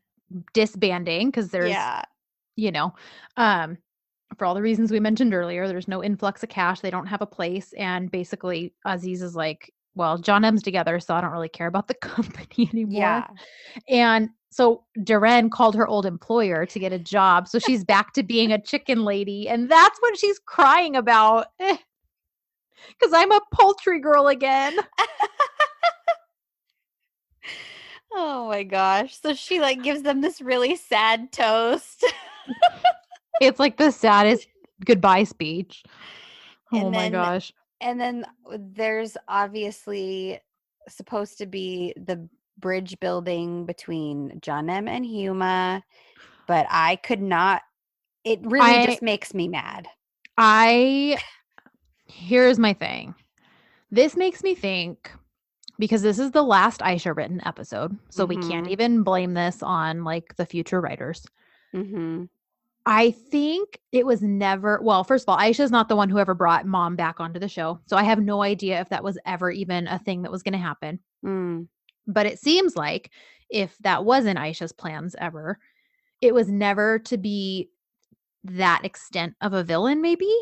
disbanding 0.52 1.28
because 1.28 1.50
there's 1.50 1.70
Yeah. 1.70 2.02
you 2.56 2.70
know, 2.70 2.92
um, 3.36 3.78
for 4.38 4.44
all 4.44 4.54
the 4.54 4.62
reasons 4.62 4.90
we 4.90 5.00
mentioned 5.00 5.34
earlier, 5.34 5.66
there's 5.66 5.88
no 5.88 6.02
influx 6.02 6.42
of 6.42 6.48
cash. 6.48 6.80
They 6.80 6.90
don't 6.90 7.06
have 7.06 7.22
a 7.22 7.26
place. 7.26 7.72
And 7.74 8.10
basically, 8.10 8.74
Aziz 8.84 9.22
is 9.22 9.34
like, 9.34 9.72
well, 9.94 10.18
John 10.18 10.44
M's 10.44 10.62
together, 10.62 11.00
so 11.00 11.14
I 11.14 11.20
don't 11.20 11.32
really 11.32 11.48
care 11.48 11.66
about 11.66 11.88
the 11.88 11.94
company 12.02 12.68
anymore. 12.72 13.00
Yeah. 13.00 13.26
And 13.88 14.30
so 14.50 14.84
Deren 14.98 15.50
called 15.50 15.74
her 15.76 15.86
old 15.86 16.06
employer 16.06 16.66
to 16.66 16.78
get 16.78 16.92
a 16.92 16.98
job. 16.98 17.48
So 17.48 17.58
she's 17.58 17.84
back 17.84 18.12
to 18.14 18.22
being 18.22 18.52
a 18.52 18.60
chicken 18.60 19.04
lady. 19.04 19.48
And 19.48 19.70
that's 19.70 19.98
what 20.00 20.18
she's 20.18 20.38
crying 20.38 20.96
about. 20.96 21.46
Because 22.98 23.12
I'm 23.12 23.30
a 23.30 23.42
poultry 23.52 24.00
girl 24.00 24.28
again. 24.28 24.78
Oh 28.12 28.48
my 28.48 28.64
gosh. 28.64 29.20
So 29.20 29.34
she 29.34 29.60
like 29.60 29.82
gives 29.82 30.02
them 30.02 30.20
this 30.20 30.40
really 30.40 30.76
sad 30.76 31.32
toast. 31.32 32.04
It's 33.40 33.58
like 33.58 33.76
the 33.78 33.90
saddest 33.90 34.46
goodbye 34.84 35.24
speech. 35.24 35.82
And 36.72 36.84
oh 36.84 36.90
my 36.90 36.98
then- 37.02 37.12
gosh. 37.12 37.52
and 37.80 38.00
then 38.00 38.26
there's 38.58 39.16
obviously 39.26 40.38
supposed 40.88 41.38
to 41.38 41.46
be 41.46 41.92
the 41.96 42.28
bridge 42.58 42.98
building 43.00 43.64
between 43.66 44.38
John 44.42 44.68
M 44.70 44.86
and 44.86 45.04
Huma, 45.04 45.82
but 46.46 46.66
I 46.70 46.96
could 46.96 47.22
not 47.22 47.62
it 48.24 48.40
really 48.44 48.66
I- 48.66 48.86
just 48.86 49.02
makes 49.02 49.32
me 49.34 49.48
mad. 49.48 49.88
I 50.36 51.18
here's 52.06 52.58
my 52.58 52.72
thing. 52.72 53.14
This 53.90 54.16
makes 54.16 54.42
me 54.42 54.54
think 54.54 55.10
because 55.78 56.02
this 56.02 56.18
is 56.18 56.30
the 56.32 56.42
last 56.42 56.80
Aisha 56.80 57.16
written 57.16 57.40
episode, 57.46 57.96
so 58.10 58.24
we 58.26 58.36
can't 58.36 58.66
Mhm. 58.66 58.70
even 58.70 59.02
blame 59.02 59.34
this 59.34 59.62
on 59.62 60.04
like 60.04 60.36
the 60.36 60.44
future 60.46 60.80
writers. 60.80 61.26
Mm-hmm. 61.74 62.24
I 62.86 63.10
think 63.10 63.78
it 63.92 64.06
was 64.06 64.22
never 64.22 64.80
well, 64.82 65.04
first 65.04 65.24
of 65.24 65.28
all, 65.28 65.38
Aisha's 65.38 65.70
not 65.70 65.88
the 65.88 65.96
one 65.96 66.08
who 66.08 66.18
ever 66.18 66.34
brought 66.34 66.66
mom 66.66 66.96
back 66.96 67.20
onto 67.20 67.38
the 67.38 67.48
show. 67.48 67.80
So 67.86 67.96
I 67.96 68.02
have 68.04 68.20
no 68.20 68.42
idea 68.42 68.80
if 68.80 68.88
that 68.88 69.04
was 69.04 69.18
ever 69.26 69.50
even 69.50 69.86
a 69.86 69.98
thing 69.98 70.22
that 70.22 70.32
was 70.32 70.42
going 70.42 70.52
to 70.52 70.58
happen. 70.58 70.98
Mm. 71.24 71.68
But 72.06 72.26
it 72.26 72.38
seems 72.38 72.76
like 72.76 73.10
if 73.50 73.76
that 73.78 74.04
wasn't 74.04 74.38
Aisha's 74.38 74.72
plans 74.72 75.14
ever, 75.18 75.58
it 76.20 76.34
was 76.34 76.48
never 76.48 76.98
to 77.00 77.18
be 77.18 77.70
that 78.44 78.84
extent 78.84 79.34
of 79.40 79.52
a 79.52 79.64
villain, 79.64 80.00
maybe? 80.00 80.32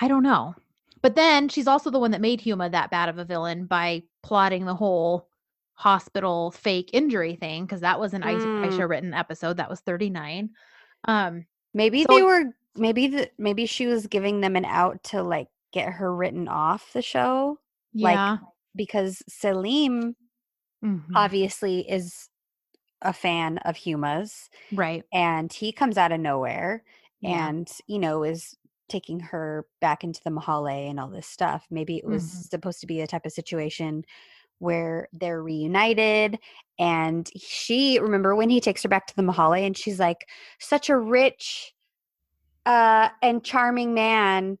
I 0.00 0.08
don't 0.08 0.22
know. 0.22 0.54
But 1.02 1.16
then 1.16 1.48
she's 1.48 1.66
also 1.66 1.90
the 1.90 1.98
one 1.98 2.12
that 2.12 2.20
made 2.20 2.40
Huma 2.40 2.70
that 2.70 2.90
bad 2.90 3.08
of 3.08 3.18
a 3.18 3.24
villain 3.24 3.66
by 3.66 4.04
plotting 4.22 4.64
the 4.64 4.74
whole 4.74 5.28
hospital 5.74 6.52
fake 6.52 6.90
injury 6.92 7.34
thing, 7.34 7.64
because 7.64 7.80
that 7.80 7.98
was 7.98 8.14
an 8.14 8.22
Mm. 8.22 8.64
Aisha 8.64 8.88
written 8.88 9.12
episode. 9.12 9.56
That 9.56 9.70
was 9.70 9.80
39. 9.80 10.50
Um, 11.04 11.46
Maybe 11.74 12.02
So- 12.02 12.14
they 12.14 12.22
were 12.22 12.54
maybe 12.76 13.06
the 13.06 13.30
maybe 13.38 13.64
she 13.66 13.86
was 13.86 14.06
giving 14.06 14.40
them 14.42 14.56
an 14.56 14.64
out 14.66 15.02
to 15.04 15.22
like 15.22 15.48
get 15.72 15.90
her 15.92 16.14
written 16.14 16.48
off 16.48 16.92
the 16.92 17.00
show 17.02 17.58
Like, 17.94 18.14
yeah. 18.16 18.36
because 18.76 19.22
Salim 19.28 20.16
Mhm. 20.84 21.04
obviously 21.14 21.88
is 21.90 22.28
a 23.02 23.12
fan 23.12 23.58
of 23.58 23.76
Huma's 23.76 24.50
right. 24.72 25.02
and 25.12 25.50
he 25.52 25.72
comes 25.72 25.96
out 25.98 26.12
of 26.12 26.20
nowhere 26.20 26.84
Yeah. 27.20 27.48
and 27.48 27.70
you 27.86 27.98
know 27.98 28.22
is 28.22 28.56
taking 28.88 29.20
her 29.20 29.66
back 29.80 30.04
into 30.04 30.20
the 30.22 30.30
mahale 30.30 30.88
and 30.90 31.00
all 31.00 31.08
this 31.08 31.26
stuff 31.26 31.66
maybe 31.70 31.96
it 31.96 32.04
was 32.04 32.22
Mhm. 32.24 32.50
supposed 32.50 32.80
to 32.82 32.86
be 32.86 33.00
a 33.00 33.06
type 33.06 33.24
of 33.24 33.32
situation 33.32 34.04
where 34.62 35.08
they're 35.12 35.42
reunited 35.42 36.38
and 36.78 37.28
she 37.36 37.98
remember 37.98 38.34
when 38.34 38.48
he 38.48 38.60
takes 38.60 38.82
her 38.82 38.88
back 38.88 39.06
to 39.08 39.16
the 39.16 39.22
mahale 39.22 39.66
and 39.66 39.76
she's 39.76 39.98
like 39.98 40.26
such 40.58 40.88
a 40.88 40.96
rich 40.96 41.74
uh 42.66 43.08
and 43.22 43.44
charming 43.44 43.92
man 43.92 44.56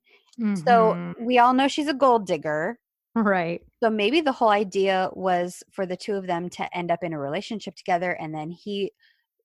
so 0.64 0.94
Mhm. 0.94 1.14
we 1.20 1.38
all 1.38 1.54
know 1.54 1.68
she's 1.68 1.88
a 1.88 1.94
gold 1.94 2.26
digger 2.26 2.78
right. 3.14 3.62
so 3.80 3.88
maybe 3.90 4.20
the 4.20 4.32
whole 4.32 4.48
idea 4.48 5.08
was 5.12 5.62
for 5.70 5.86
the 5.86 5.96
two 5.96 6.14
of 6.14 6.26
them 6.26 6.48
to 6.50 6.76
end 6.76 6.90
up 6.90 7.02
in 7.04 7.12
a 7.12 7.18
relationship 7.18 7.76
together, 7.76 8.12
and 8.12 8.34
then 8.34 8.50
he 8.50 8.90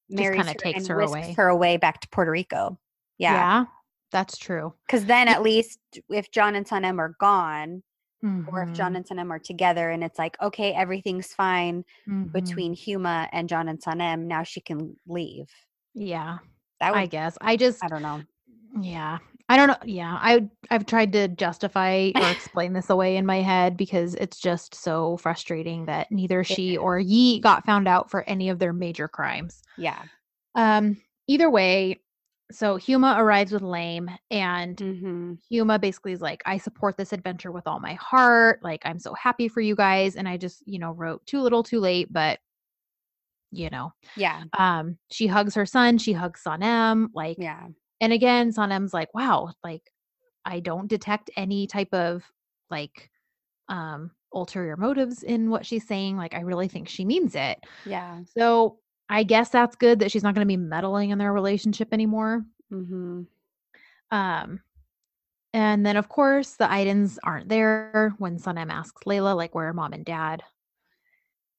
marries 0.09 0.47
her 0.47 0.53
takes 0.53 0.79
and 0.79 0.87
her 0.87 1.01
away. 1.01 1.33
her 1.37 1.49
away 1.49 1.75
back 1.77 1.99
to 2.01 2.07
Puerto 2.09 2.31
Rico. 2.31 2.79
Yeah, 3.17 3.33
Yeah. 3.33 3.65
That's 4.11 4.37
true. 4.37 4.73
because 4.87 5.05
then 5.05 5.27
at 5.27 5.41
least 5.43 5.79
if 6.09 6.31
John 6.31 6.55
and 6.55 6.65
Sanem 6.65 6.97
are 6.97 7.13
gone, 7.19 7.83
or 8.23 8.63
if 8.63 8.73
John 8.73 8.93
Mhm. 8.93 8.97
and 8.97 9.05
Sanem 9.07 9.29
are 9.31 9.39
together, 9.39 9.89
and 9.89 10.03
it's 10.03 10.17
like 10.19 10.35
okay, 10.41 10.73
everything's 10.73 11.33
fine 11.33 11.85
Mhm. 12.07 12.31
between 12.31 12.75
Huma 12.75 13.29
and 13.31 13.47
John 13.47 13.67
and 13.67 13.79
Sanem, 13.79 14.25
now 14.25 14.43
she 14.43 14.59
can 14.61 14.95
leave. 15.07 15.49
Yeah. 15.93 16.39
That 16.79 16.91
would 16.93 16.99
I 16.99 17.05
guess. 17.07 17.37
I 17.41 17.55
just 17.57 17.83
I 17.83 17.87
don't 17.87 18.01
know. 18.01 18.21
Yeah. 18.81 19.19
I 19.49 19.55
don't 19.55 19.67
know. 19.67 19.77
Yeah. 19.85 20.17
I 20.19 20.49
I've 20.69 20.85
tried 20.85 21.13
to 21.13 21.27
justify 21.29 22.11
or 22.15 22.29
explain 22.31 22.73
this 22.73 22.89
away 22.89 23.15
in 23.15 23.25
my 23.25 23.41
head 23.41 23.77
because 23.77 24.13
it's 24.15 24.39
just 24.39 24.75
so 24.75 25.15
frustrating 25.17 25.85
that 25.85 26.11
neither 26.11 26.43
she 26.43 26.75
or 26.77 26.99
Yiğit 26.99 27.63
found 27.65 27.87
out 27.87 28.11
for 28.11 28.23
any 28.23 28.49
of 28.49 28.59
their 28.59 28.73
major 28.73 29.07
crimes. 29.07 29.63
Yeah. 29.77 30.03
Um 30.55 30.97
either 31.27 31.49
way, 31.49 32.01
so 32.51 32.77
Huma 32.77 33.17
arrives 33.17 33.51
with 33.51 33.61
Lame 33.61 34.09
and 34.31 34.81
hmm 34.81 35.33
Huma 35.51 35.79
basically 35.79 36.13
is 36.13 36.21
like, 36.21 36.41
I 36.45 36.57
support 36.57 36.97
this 36.97 37.13
adventure 37.13 37.51
with 37.51 37.67
all 37.67 37.79
my 37.79 37.93
heart. 37.95 38.61
Like, 38.63 38.81
I'm 38.85 38.99
so 38.99 39.13
happy 39.13 39.47
for 39.47 39.61
you 39.61 39.75
guys. 39.75 40.15
And 40.15 40.27
I 40.27 40.37
just, 40.37 40.63
you 40.67 40.79
know, 40.79 40.91
wrote 40.91 41.25
too 41.25 41.41
little, 41.41 41.63
too 41.63 41.79
late, 41.79 42.11
but 42.11 42.39
you 43.51 43.69
know. 43.69 43.93
Yeah. 44.15 44.43
Um, 44.57 44.97
she 45.11 45.27
hugs 45.27 45.55
her 45.55 45.65
son, 45.65 45.97
she 45.97 46.13
hugs 46.13 46.43
Sanem, 46.43 47.09
like 47.13 47.37
Yeah. 47.37 47.67
and 48.01 48.13
again, 48.13 48.51
Sanem's 48.51 48.93
like, 48.93 49.13
wow, 49.13 49.53
like 49.63 49.91
I 50.45 50.59
don't 50.59 50.87
detect 50.87 51.31
any 51.37 51.67
type 51.67 51.93
of 51.93 52.23
like 52.69 53.11
um 53.69 54.11
ulterior 54.33 54.77
motives 54.77 55.23
in 55.23 55.49
what 55.49 55.65
she's 55.65 55.87
saying. 55.87 56.17
Like 56.17 56.33
I 56.35 56.41
really 56.41 56.67
think 56.67 56.89
she 56.89 57.05
means 57.05 57.35
it. 57.35 57.59
Yeah. 57.85 58.21
So 58.25 58.79
I 59.09 59.23
guess 59.23 59.49
that's 59.49 59.75
good 59.75 59.99
that 59.99 60.11
she's 60.11 60.23
not 60.23 60.35
going 60.35 60.45
to 60.45 60.47
be 60.47 60.57
meddling 60.57 61.11
in 61.11 61.17
their 61.17 61.33
relationship 61.33 61.89
anymore. 61.93 62.43
hmm 62.69 63.23
Um 64.11 64.59
and 65.53 65.85
then 65.85 65.95
of 65.97 66.09
course 66.09 66.55
the 66.55 66.65
Aydins 66.65 67.17
aren't 67.23 67.49
there 67.49 68.13
when 68.17 68.37
Sanem 68.37 68.69
asks 68.71 69.03
Leyla 69.05 69.35
like 69.35 69.55
where 69.55 69.69
are 69.69 69.73
mom 69.73 69.93
and 69.93 70.05
dad. 70.05 70.43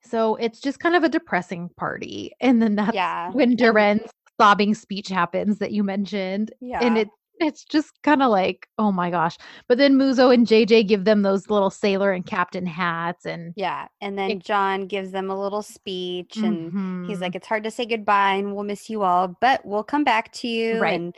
So 0.03 0.37
it's 0.37 0.61
just 0.61 0.79
kind 0.79 0.95
of 0.95 1.05
a 1.05 1.09
depressing 1.09 1.71
party. 1.77 2.33
And 2.41 2.63
then 2.63 2.77
that's 2.77 2.95
Yeah. 2.95 3.31
when 3.33 3.57
Deren's 3.57 4.11
sobbing 4.41 4.75
speech 4.75 5.09
happens 5.09 5.59
that 5.59 5.73
you 5.73 5.83
mentioned. 5.83 6.53
Yeah. 6.61 6.81
And 6.81 6.97
it 6.99 7.09
it's 7.41 7.65
just 7.65 7.93
kind 8.03 8.23
of 8.23 8.31
like, 8.31 8.69
oh 8.79 8.91
my 8.93 9.11
gosh. 9.11 9.37
But 9.69 9.79
then 9.79 9.95
Muzo 9.99 10.33
and 10.35 10.47
JJ 10.47 10.87
give 10.89 11.05
them 11.05 11.23
those 11.23 11.49
little 11.51 11.71
sailor 11.71 12.13
and 12.13 12.25
captain 12.27 12.67
hats 12.67 13.25
and 13.27 13.53
Yeah. 13.57 13.89
And 14.01 14.19
then 14.19 14.31
It- 14.33 14.45
John 14.45 14.87
gives 14.87 15.11
them 15.13 15.31
a 15.31 15.41
little 15.41 15.63
speech 15.63 16.37
and 16.37 17.07
he's 17.07 17.19
Mhm. 17.19 17.21
like, 17.21 17.35
It's 17.35 17.47
hard 17.47 17.65
to 17.65 17.71
say 17.71 17.87
goodbye 17.87 18.35
and 18.35 18.55
we'll 18.55 18.65
miss 18.65 18.91
you 18.91 19.03
all, 19.03 19.29
but 19.41 19.65
we'll 19.65 19.85
come 19.85 20.05
back 20.05 20.33
to 20.35 20.49
you. 20.49 20.81
Right. 20.81 20.95
And 21.01 21.17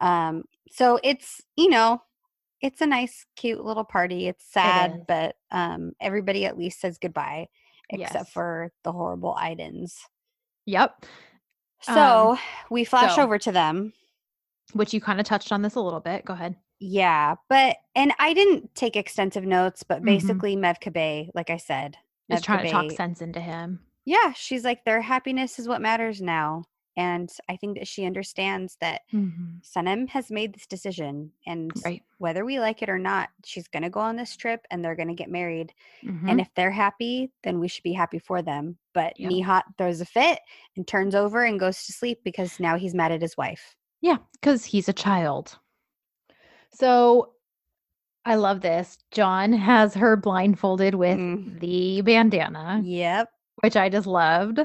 um, 0.00 0.44
so 0.70 0.98
it's, 1.02 1.42
you 1.56 1.68
know, 1.68 2.00
it's 2.60 2.80
a 2.80 2.86
nice, 2.86 3.24
cute 3.36 3.64
little 3.64 3.84
party. 3.84 4.26
It's 4.28 4.44
sad, 4.50 4.92
is. 4.92 5.00
but 5.06 5.36
um, 5.50 5.92
everybody 6.00 6.44
at 6.44 6.58
least 6.58 6.80
says 6.80 6.98
goodbye, 6.98 7.48
except 7.90 8.14
Yes. 8.14 8.30
for 8.32 8.72
the 8.84 8.92
horrible 8.92 9.36
Aydins. 9.40 9.92
Yep. 10.66 11.04
So 11.82 12.36
we 12.70 12.84
flash 12.84 13.10
Um, 13.10 13.16
so- 13.16 13.22
over 13.22 13.38
to 13.38 13.52
them. 13.52 13.92
Which 14.72 14.92
you 14.92 15.00
kind 15.00 15.18
of 15.20 15.26
touched 15.26 15.52
on 15.52 15.62
this 15.62 15.74
a 15.76 15.80
little 15.80 16.00
bit. 16.00 16.24
Go 16.24 16.34
ahead. 16.34 16.56
Yeah, 16.80 17.34
but 17.48 17.76
and 17.96 18.12
I 18.18 18.34
didn't 18.34 18.74
take 18.74 18.96
extensive 18.96 19.44
notes, 19.44 19.82
but 19.82 20.02
Mhm. 20.02 20.06
basically 20.06 20.56
Mevkibe, 20.56 21.30
like 21.34 21.50
I 21.50 21.56
said, 21.56 21.96
is 22.28 22.40
Mev 22.40 22.44
trying 22.44 22.64
to 22.64 22.70
talk 22.70 22.90
sense 22.92 23.20
into 23.20 23.40
him. 23.40 23.80
Yeah, 24.04 24.32
she's 24.32 24.64
like 24.64 24.84
their 24.84 25.00
happiness 25.00 25.58
is 25.58 25.66
what 25.68 25.80
matters 25.80 26.20
now. 26.22 26.64
And 26.96 27.30
I 27.48 27.56
think 27.56 27.78
that 27.78 27.86
she 27.86 28.04
understands 28.06 28.76
that 28.80 29.02
Mhm. 29.12 29.62
Sanem 29.62 30.08
has 30.08 30.30
made 30.32 30.52
this 30.52 30.66
decision. 30.66 31.32
And 31.46 31.72
Right. 31.84 32.02
whether 32.18 32.44
we 32.44 32.58
like 32.58 32.82
it 32.82 32.88
or 32.88 32.98
not, 32.98 33.30
she's 33.44 33.68
going 33.68 33.84
to 33.84 33.90
go 33.90 34.00
on 34.00 34.16
this 34.16 34.36
trip 34.36 34.66
and 34.70 34.84
they're 34.84 34.96
going 34.96 35.08
to 35.08 35.14
get 35.14 35.30
married. 35.30 35.72
Mhm. 36.02 36.28
And 36.28 36.40
if 36.40 36.52
they're 36.54 36.72
happy, 36.72 37.30
then 37.44 37.60
we 37.60 37.68
should 37.68 37.84
be 37.84 37.92
happy 37.92 38.18
for 38.18 38.42
them. 38.42 38.78
But 38.94 39.18
Yep. 39.18 39.30
Nihat 39.32 39.62
throws 39.78 40.00
a 40.00 40.06
fit 40.06 40.40
and 40.76 40.88
turns 40.88 41.14
over 41.14 41.44
and 41.44 41.60
goes 41.60 41.86
to 41.86 41.92
sleep 41.92 42.20
because 42.24 42.58
now 42.58 42.76
he's 42.76 42.94
mad 42.94 43.12
at 43.12 43.22
his 43.22 43.36
wife. 43.36 43.76
Yeah, 44.00 44.18
because 44.32 44.64
he's 44.64 44.88
a 44.88 44.92
child. 44.92 45.58
So 46.72 47.32
I 48.24 48.34
love 48.36 48.60
this. 48.60 48.98
John 49.10 49.52
has 49.52 49.94
her 49.94 50.16
blindfolded 50.16 50.94
with 50.94 51.18
Mm. 51.18 51.60
the 51.60 52.02
bandana, 52.02 52.80
Yep. 52.84 53.28
which 53.62 53.76
I 53.76 53.88
just 53.88 54.06
loved 54.06 54.60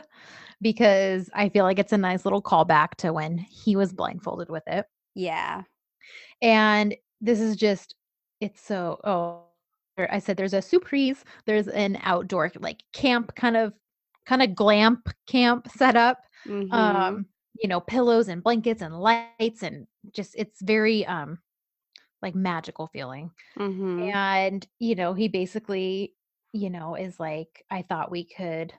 because 0.62 1.30
I 1.34 1.50
feel 1.50 1.64
like 1.66 1.80
it's 1.80 1.94
a 1.94 1.98
nice 1.98 2.26
little 2.26 2.42
callback 2.42 2.96
to 2.98 3.14
when 3.14 3.38
he 3.38 3.76
was 3.76 3.94
blindfolded 3.94 4.50
with 4.50 4.64
it. 4.68 4.86
Yeah. 5.16 5.64
And 6.42 6.96
this 7.22 7.40
is 7.40 7.56
just, 7.56 7.96
it's 8.42 8.62
so, 8.62 9.00
oh, 9.04 9.44
I 9.98 10.20
said 10.20 10.38
there's 10.38 10.54
a 10.54 10.62
surprise. 10.62 11.24
There's 11.46 11.68
an 11.70 12.00
outdoor 12.04 12.52
like 12.60 12.84
camp 12.94 13.36
kind 13.36 13.56
of, 13.58 13.74
kind 14.26 14.42
of 14.42 14.56
glamp 14.56 15.10
camp 15.28 15.68
setup. 15.70 16.20
Mhm. 16.48 16.74
um 16.74 17.26
you 17.62 17.68
know 17.70 17.80
pillows 17.80 18.28
and 18.28 18.44
blankets 18.44 18.82
and 18.82 19.00
lights 19.00 19.64
and 19.64 19.88
just 20.12 20.36
it's 20.36 20.62
very 20.62 21.06
um 21.06 21.38
like 22.22 22.36
magical 22.36 22.88
feeling 22.88 23.32
Mhm. 23.58 24.12
and 24.14 24.68
you 24.80 24.96
know 24.96 25.14
he 25.14 25.28
basically 25.28 26.14
you 26.54 26.70
know 26.70 26.96
is 26.96 27.20
like 27.20 27.64
i 27.70 27.82
thought 27.82 28.12
we 28.12 28.24
could 28.26 28.74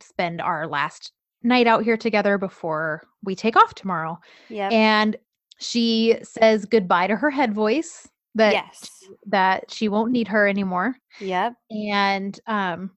spend 0.00 0.40
our 0.40 0.66
last 0.66 1.12
night 1.42 1.66
out 1.66 1.84
here 1.84 1.96
together 1.96 2.38
before 2.38 3.02
we 3.24 3.34
take 3.34 3.56
off 3.56 3.74
tomorrow 3.74 4.18
Yeah. 4.48 4.68
and 4.70 5.16
she 5.58 6.16
says 6.22 6.64
goodbye 6.64 7.06
to 7.08 7.16
her 7.16 7.30
head 7.30 7.52
voice 7.54 8.08
that 8.34 8.52
yes. 8.54 9.04
that 9.26 9.70
she 9.70 9.88
won't 9.88 10.10
need 10.12 10.28
her 10.28 10.48
anymore 10.48 10.96
Yep. 11.20 11.54
and 11.70 12.40
um 12.46 12.90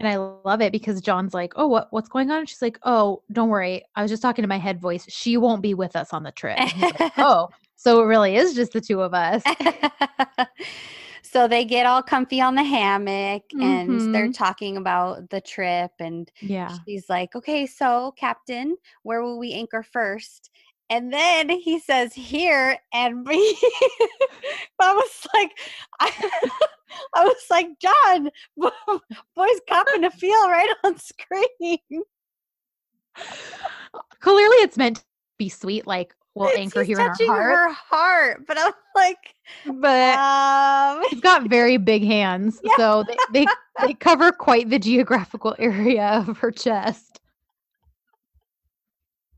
and 0.00 0.08
I 0.08 0.16
love 0.16 0.60
it 0.60 0.72
because 0.72 1.00
John's 1.00 1.34
like, 1.34 1.52
"Oh, 1.56 1.66
what 1.68 1.88
what's 1.92 2.08
going 2.08 2.30
on?" 2.30 2.40
And 2.40 2.48
she's 2.48 2.62
like, 2.62 2.78
"Oh, 2.82 3.22
don't 3.32 3.48
worry. 3.48 3.84
I 3.96 4.02
was 4.02 4.10
just 4.10 4.22
talking 4.22 4.42
to 4.42 4.48
my 4.48 4.58
head 4.58 4.80
voice. 4.80 5.06
She 5.08 5.36
won't 5.36 5.62
be 5.62 5.74
with 5.74 5.96
us 5.96 6.12
on 6.12 6.22
the 6.24 6.32
trip." 6.32 6.62
Like, 6.76 6.96
"Oh, 7.18 7.48
so 7.76 8.02
it 8.02 8.06
really 8.06 8.36
is 8.36 8.54
just 8.54 8.72
the 8.72 8.80
two 8.80 9.00
of 9.02 9.14
us." 9.14 9.44
so 11.22 11.48
they 11.48 11.64
get 11.64 11.86
all 11.86 12.02
comfy 12.02 12.40
on 12.40 12.54
the 12.54 12.64
hammock 12.64 13.42
and 13.60 14.02
they're 14.12 14.28
Mhm. 14.28 14.34
talking 14.34 14.76
about 14.76 15.30
the 15.30 15.40
trip 15.40 15.92
and 15.98 16.30
Yeah. 16.40 16.78
she's 16.86 17.08
like, 17.08 17.34
"Okay, 17.34 17.66
so 17.66 18.12
captain, 18.16 18.76
where 19.02 19.22
will 19.22 19.38
we 19.38 19.52
anchor 19.52 19.82
first? 19.82 20.50
And 20.90 21.12
then 21.12 21.48
he 21.48 21.78
says 21.78 22.12
here 22.14 22.78
and 22.92 23.24
me 23.24 23.56
I 24.80 24.92
was 24.94 25.26
like 25.34 25.50
I, 26.00 26.12
I 27.14 27.24
was 27.24 27.44
like, 27.50 27.68
"John, 27.80 28.30
boys 29.36 29.60
copping 29.68 30.04
a 30.04 30.10
feel 30.10 30.48
right 30.48 30.68
on 30.84 30.98
screen." 30.98 31.78
Clearly 34.20 34.56
it's 34.56 34.76
meant 34.76 34.96
to 34.98 35.04
be 35.38 35.48
sweet 35.48 35.86
like 35.86 36.14
we'll 36.34 36.48
It's- 36.48 36.60
anchor 36.62 36.82
here 36.82 36.98
in 36.98 37.02
our 37.06 37.08
touching 37.10 37.26
heart. 37.28 37.52
her 37.52 37.72
heart, 37.72 38.46
but 38.46 38.58
I'm 38.58 38.72
like, 38.96 39.34
But 39.66 40.18
um 40.18 41.04
he's 41.10 41.20
got 41.20 41.48
very 41.48 41.76
big 41.92 42.02
hands. 42.04 42.60
Yeah. 42.64 42.72
So 42.76 43.04
they, 43.06 43.16
they 43.32 43.46
they 43.86 43.94
cover 43.94 44.32
quite 44.32 44.68
the 44.70 44.78
geographical 44.78 45.54
area 45.58 46.24
of 46.26 46.38
her 46.38 46.50
chest. 46.50 47.20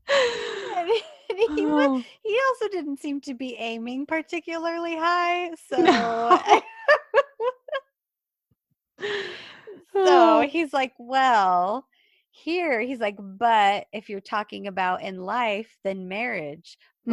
he, 0.07 1.01
Oh. 1.69 2.01
he 2.23 2.39
also 2.47 2.67
didn't 2.71 2.99
seem 2.99 3.19
to 3.21 3.33
be 3.33 3.55
aiming 3.57 4.05
particularly 4.05 4.95
high 4.95 5.51
so 5.69 5.77
No. 5.77 6.41
So 10.05 10.41
he's 10.49 10.73
like 10.73 10.93
well 10.97 11.85
here 12.31 12.79
he's 12.81 12.99
like 12.99 13.15
but 13.19 13.85
if 13.93 14.09
you're 14.09 14.19
talking 14.21 14.67
about 14.67 15.01
in 15.01 15.17
life 15.21 15.77
then 15.83 16.07
marriage 16.07 16.77
Mhm. 17.07 17.11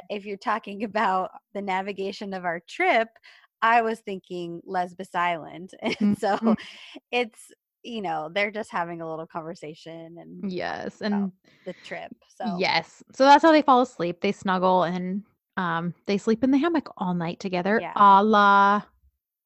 but 0.00 0.04
if 0.14 0.24
you're 0.26 0.36
talking 0.36 0.84
about 0.90 1.30
the 1.54 1.62
navigation 1.62 2.34
of 2.34 2.44
our 2.44 2.60
trip 2.68 3.08
i 3.62 3.82
was 3.82 4.00
thinking 4.00 4.60
lesbos 4.64 5.14
island 5.14 5.70
and 6.00 6.18
so 6.18 6.36
Mhm. 6.36 6.56
it's 7.10 7.50
you 7.82 8.02
know 8.02 8.30
they're 8.32 8.50
just 8.50 8.70
having 8.70 9.00
a 9.00 9.08
little 9.08 9.26
conversation 9.26 10.16
and 10.18 10.52
Yes, 10.52 11.00
and 11.00 11.32
the 11.64 11.74
trip 11.84 12.12
so 12.28 12.56
Yes. 12.58 13.02
So 13.12 13.24
that's 13.24 13.42
how 13.42 13.52
they 13.52 13.60
fall 13.62 13.82
asleep. 13.82 14.20
They 14.20 14.32
snuggle 14.32 14.82
and 14.84 15.22
um 15.56 15.94
they 16.06 16.16
sleep 16.18 16.42
in 16.44 16.50
the 16.50 16.58
hammock 16.58 16.90
all 16.96 17.12
night 17.14 17.38
together. 17.40 17.80
Yeah. 17.80 17.92
A 17.96 18.22
la 18.24 18.82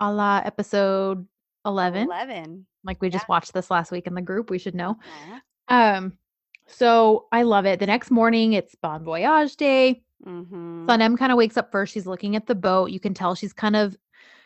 a 0.00 0.12
la 0.12 0.42
episode 0.44 1.26
11. 1.64 2.04
11 2.04 2.66
Like 2.84 3.00
we 3.00 3.08
just 3.10 3.28
watched 3.28 3.52
this 3.54 3.70
last 3.70 3.90
week 3.92 4.06
in 4.06 4.14
the 4.14 4.22
group, 4.22 4.50
we 4.50 4.58
should 4.58 4.74
know. 4.74 4.90
Uh-huh. 4.90 5.40
Um 5.74 6.18
so 6.66 7.26
I 7.32 7.42
love 7.42 7.66
it. 7.66 7.78
The 7.80 7.86
next 7.86 8.10
morning 8.10 8.52
it's 8.54 8.74
Bon 8.74 9.04
Voyage 9.04 9.56
day. 9.56 10.02
Mhm. 10.24 10.86
Sanem 10.86 11.18
kind 11.18 11.30
of 11.32 11.36
wakes 11.38 11.56
up 11.56 11.70
first. 11.70 11.92
She's 11.92 12.06
looking 12.06 12.36
at 12.36 12.46
the 12.46 12.54
boat. 12.54 12.90
You 12.90 13.00
can 13.00 13.12
tell 13.14 13.34
she's 13.34 13.52
kind 13.52 13.76
of 13.76 13.96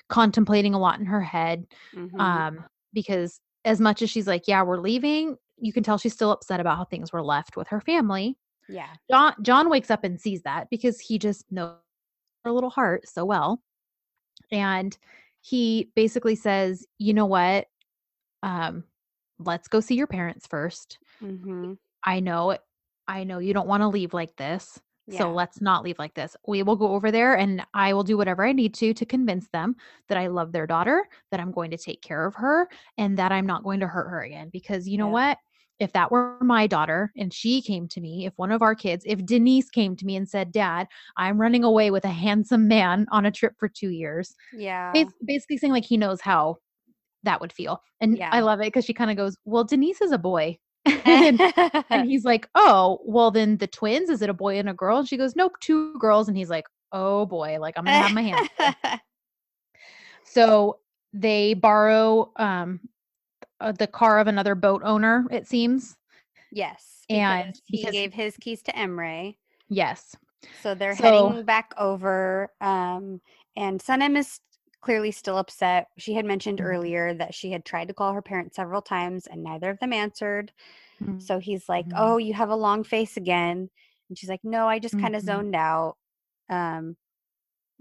contemplating 0.09 0.75
a 0.75 0.79
lot 0.79 0.99
in 0.99 1.07
her 1.07 1.21
head. 1.23 1.67
Mhm. 1.95 2.19
Um, 2.21 2.65
because 2.93 3.41
as 3.65 3.81
much 3.81 4.03
as 4.03 4.11
she's 4.11 4.27
like, 4.27 4.49
Yeah, 4.49 4.63
we're 4.63 4.79
leaving, 4.79 5.37
you 5.59 5.73
can 5.73 5.83
tell 5.83 5.99
she's 5.99 6.15
still 6.15 6.31
upset 6.33 6.61
about 6.61 6.77
how 6.79 6.85
things 6.85 7.13
were 7.13 7.23
left 7.23 7.57
with 7.57 7.69
her 7.69 7.81
family. 7.81 8.37
yeah. 8.69 8.89
John 9.11 9.35
John 9.43 9.69
wakes 9.71 9.91
up 9.91 10.05
and 10.05 10.21
sees 10.21 10.43
that 10.43 10.69
because 10.71 11.01
he 11.01 11.19
just 11.19 11.51
knows 11.51 11.77
her 12.45 12.53
little 12.53 12.71
heart 12.71 13.09
so 13.09 13.25
well. 13.25 13.63
And 14.53 14.97
he 15.49 15.91
basically 15.97 16.35
says, 16.37 16.87
"You 16.99 17.15
know 17.15 17.27
what? 17.27 17.67
Um 18.43 18.85
let's 19.41 19.69
go 19.69 19.81
see 19.81 19.95
your 19.97 20.07
parents 20.09 20.47
first. 20.47 20.99
hmm 21.21 21.75
I 22.05 22.21
know 22.21 22.57
I 23.09 23.25
know 23.25 23.39
you 23.39 23.55
don't 23.55 23.69
want 23.69 23.83
to 23.83 23.89
leave 23.89 24.13
like 24.15 24.37
this. 24.37 24.81
Yeah. 25.07 25.19
So 25.19 25.33
let's 25.33 25.61
not 25.63 25.83
leave 25.85 25.99
like 25.99 26.15
this. 26.15 26.37
We 26.47 26.63
will 26.63 26.77
go 26.77 26.89
over 26.93 27.11
there 27.11 27.35
and 27.35 27.65
I 27.73 27.95
will 27.95 28.05
do 28.05 28.19
whatever 28.19 28.45
I 28.45 28.53
need 28.53 28.75
to 28.75 28.93
to 28.93 29.07
convince 29.07 29.49
them 29.49 29.77
that 30.09 30.19
I 30.19 30.27
love 30.27 30.53
their 30.53 30.67
daughter, 30.67 31.09
that 31.31 31.41
I'm 31.41 31.51
going 31.53 31.71
to 31.71 31.79
take 31.79 32.03
care 32.03 32.27
of 32.27 32.35
her, 32.35 32.69
and 32.99 33.17
that 33.19 33.33
I'm 33.33 33.47
not 33.47 33.65
going 33.65 33.81
to 33.81 33.87
hurt 33.87 34.11
her 34.11 34.21
again. 34.23 34.51
Because 34.53 34.87
you 34.87 34.99
know 34.99 35.09
Yeah. 35.09 35.13
what? 35.13 35.39
If 35.79 35.93
that 35.93 36.11
were 36.11 36.39
my 36.41 36.67
daughter 36.67 37.13
and 37.17 37.33
she 37.33 37.63
came 37.63 37.87
to 37.89 38.01
me, 38.01 38.27
if 38.27 38.33
one 38.37 38.51
of 38.51 38.63
our 38.63 38.75
kids, 38.75 39.05
if 39.07 39.25
Denise 39.25 39.71
came 39.71 39.95
to 39.97 40.05
me 40.05 40.17
and 40.17 40.29
said, 40.29 40.51
Dad, 40.51 40.89
I'm 41.17 41.41
running 41.41 41.63
away 41.65 41.91
with 41.91 42.05
a 42.05 42.09
handsome 42.09 42.67
man 42.67 43.07
on 43.13 43.27
a 43.27 43.31
trip 43.31 43.55
for 43.59 43.69
two 43.69 43.91
years, 43.91 44.35
Yeah. 44.53 45.05
basically 45.25 45.57
saying 45.57 45.73
like 45.73 45.85
he 45.85 45.97
knows 45.97 46.21
how 46.21 46.57
that 47.23 47.41
would 47.41 47.53
feel. 47.53 47.81
And 48.01 48.17
Yeah. 48.19 48.31
I 48.33 48.41
love 48.41 48.61
it 48.61 48.67
because 48.67 48.85
she 48.85 48.95
kind 48.95 49.11
of 49.11 49.17
goes, 49.17 49.37
Well, 49.45 49.65
Denise 49.65 50.01
is 50.01 50.13
a 50.13 50.19
boy. 50.19 50.59
and 51.05 51.41
and 51.91 52.07
he's 52.07 52.25
like, 52.25 52.49
"Oh, 52.55 53.01
well 53.05 53.31
then 53.31 53.59
the 53.59 53.67
twins, 53.67 54.09
is 54.11 54.23
it 54.23 54.31
a 54.31 54.35
boy 54.35 54.59
and 54.59 54.69
a 54.69 54.75
girl?" 54.75 54.99
And 54.99 55.09
she 55.09 55.17
goes, 55.17 55.37
"Nope, 55.37 55.53
two 55.61 55.99
girls." 55.99 56.29
And 56.29 56.37
he's 56.37 56.51
like, 56.51 56.67
"Oh 56.93 57.27
boy, 57.27 57.59
like 57.61 57.77
I'm 57.77 57.85
going 57.85 57.93
to 57.93 57.99
have 58.03 58.13
my 58.13 58.23
hands." 58.23 58.49
So 60.25 60.81
they 61.13 61.55
borrow 61.55 62.33
um 62.37 62.81
uh, 63.61 63.73
the 63.73 63.87
car 63.87 64.19
of 64.19 64.27
another 64.27 64.55
boat 64.55 64.83
owner, 64.85 65.27
it 65.31 65.47
seems. 65.47 65.97
yes. 66.51 67.05
And 67.11 67.55
he 67.67 67.79
because- 67.79 67.93
gave 67.93 68.13
his 68.13 68.37
keys 68.37 68.63
to 68.63 68.73
Emre. 68.73 69.37
Yes. 69.69 70.15
So 70.63 70.75
they're 70.75 70.95
So- 70.97 71.29
heading 71.29 71.45
back 71.45 71.73
over. 71.79 72.53
Um, 72.61 73.21
and 73.57 73.81
Sanem 73.81 74.17
is 74.17 74.41
clearly 74.81 75.11
still 75.11 75.39
upset. 75.39 75.89
She 75.99 76.15
had 76.15 76.25
mentioned 76.25 76.59
Mhm. 76.61 76.65
earlier 76.65 77.15
that 77.15 77.35
she 77.35 77.51
had 77.51 77.65
tried 77.65 77.89
to 77.89 77.95
call 77.95 78.13
her 78.13 78.23
parents 78.23 78.57
several 78.57 78.81
times 78.83 79.27
and 79.27 79.43
neither 79.43 79.71
of 79.71 79.79
them 79.81 79.93
answered. 79.93 80.53
Mm, 81.03 81.21
So 81.23 81.39
he's 81.39 81.69
like, 81.69 81.87
Mhm. 81.87 81.93
Oh, 81.97 82.17
you 82.19 82.35
have 82.35 82.51
a 82.51 82.57
long 82.57 82.85
face 82.85 83.17
again. 83.17 83.71
And 84.09 84.17
she's 84.19 84.29
like, 84.29 84.45
No, 84.45 84.69
I 84.69 84.79
just 84.79 84.99
kind 84.99 85.17
of 85.17 85.23
Mhm. 85.23 85.27
zoned 85.27 85.57
out. 85.57 85.97
Um, 86.49 86.97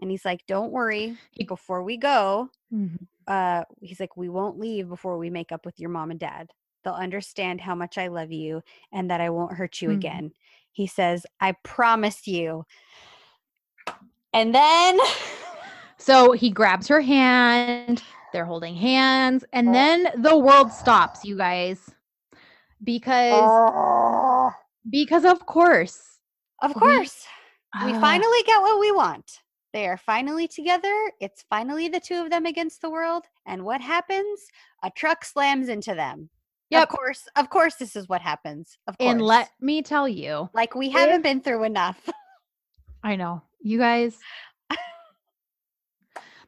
and 0.01 0.09
he's 0.11 0.25
like, 0.25 0.45
Don't 0.47 0.71
worry. 0.71 1.17
Before 1.47 1.83
we 1.83 1.97
go, 1.97 2.49
mhm. 2.73 3.07
uh, 3.27 3.63
he's 3.81 3.99
like, 3.99 4.17
We 4.17 4.29
won't 4.29 4.59
leave 4.59 4.89
before 4.89 5.17
we 5.17 5.29
make 5.29 5.51
up 5.51 5.65
with 5.65 5.79
your 5.79 5.89
mom 5.89 6.11
and 6.11 6.19
dad. 6.19 6.51
They'll 6.83 6.93
understand 6.93 7.61
how 7.61 7.75
much 7.75 7.97
I 7.97 8.07
love 8.07 8.31
you 8.31 8.61
and 8.91 9.09
that 9.11 9.21
I 9.21 9.29
won't 9.29 9.53
hurt 9.53 9.81
you 9.81 9.89
Mhm. 9.89 9.97
again. 9.97 10.31
He 10.71 10.87
says, 10.87 11.25
I 11.39 11.53
promise 11.63 12.27
you. 12.27 12.65
And 14.33 14.53
then 14.53 14.99
So 15.97 16.31
he 16.31 16.49
grabs 16.51 16.87
her 16.87 17.01
hand. 17.01 18.03
They're 18.31 18.45
holding 18.45 18.75
hands, 18.75 19.43
and 19.51 19.73
then 19.73 20.09
the 20.17 20.37
world 20.37 20.71
stops, 20.71 21.25
you 21.25 21.37
guys, 21.37 21.89
because 22.83 23.49
Oh, 23.49 24.51
because 24.89 25.25
of 25.25 25.45
course, 25.45 26.19
of 26.61 26.73
course, 26.73 27.25
we 27.85 27.93
Ah, 27.93 28.01
finally 28.01 28.43
get 28.45 28.61
what 28.61 28.79
we 28.79 28.91
want. 28.91 29.39
They 29.77 29.85
are 29.85 29.95
finally 29.95 30.47
together. 30.47 31.11
It's 31.19 31.45
finally 31.51 31.87
the 31.87 31.99
two 31.99 32.15
of 32.15 32.31
them 32.31 32.47
against 32.47 32.81
the 32.81 32.89
world. 32.89 33.25
And 33.45 33.63
what 33.63 33.79
happens? 33.79 34.47
A 34.81 34.89
truck 34.89 35.23
slams 35.23 35.69
into 35.69 35.93
them. 35.93 36.31
Yep. 36.71 36.81
Of 36.81 36.89
course, 36.89 37.27
of 37.35 37.49
course, 37.51 37.75
this 37.75 37.95
is 37.95 38.09
what 38.09 38.19
happens. 38.19 38.79
Of 38.87 38.97
course. 38.97 39.11
And 39.11 39.21
let 39.21 39.51
me 39.61 39.83
tell 39.83 40.09
you, 40.09 40.49
like 40.55 40.73
we 40.73 40.89
haven't 40.89 41.17
if- 41.17 41.21
been 41.21 41.41
through 41.41 41.63
enough. 41.63 42.09
I 43.03 43.17
know 43.17 43.43
you 43.61 43.77
guys. 43.77 44.17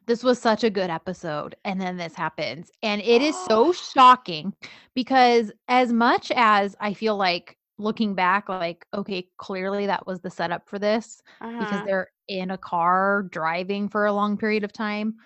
this 0.06 0.24
was 0.24 0.40
such 0.40 0.64
a 0.64 0.68
good 0.68 0.90
episode. 0.90 1.54
And 1.64 1.80
then 1.80 1.96
this 1.96 2.16
happens. 2.16 2.72
And 2.82 3.00
it 3.00 3.22
is 3.22 3.36
so 3.48 3.72
shocking 3.72 4.52
because, 4.96 5.52
as 5.68 5.92
much 5.92 6.32
as 6.34 6.74
I 6.80 6.94
feel 6.94 7.16
like 7.16 7.56
looking 7.80 8.14
back, 8.14 8.48
like, 8.48 8.86
okay, 8.94 9.26
clearly 9.38 9.86
that 9.86 10.06
was 10.06 10.20
the 10.20 10.30
setup 10.30 10.68
for 10.68 10.78
this 10.78 11.22
because 11.40 11.64
Uh-huh. 11.72 11.82
they're 11.86 12.10
in 12.28 12.50
a 12.52 12.58
car 12.58 13.24
driving 13.30 13.88
for 13.88 14.06
a 14.06 14.12
long 14.12 14.36
period 14.36 14.62
of 14.64 14.72
time. 14.72 15.16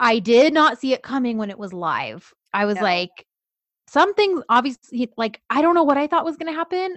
I 0.00 0.18
did 0.20 0.54
not 0.54 0.78
see 0.78 0.92
it 0.94 1.02
coming 1.02 1.36
when 1.38 1.50
it 1.50 1.58
was 1.58 1.72
live. 1.72 2.32
I 2.54 2.64
was 2.64 2.76
No. 2.76 2.82
like, 2.82 3.26
something 3.90 4.42
obviously 4.50 5.10
like 5.16 5.40
I 5.48 5.62
don't 5.62 5.74
know 5.74 5.82
what 5.82 5.96
I 5.96 6.06
thought 6.06 6.24
was 6.24 6.36
going 6.36 6.52
to 6.52 6.56
happen. 6.58 6.96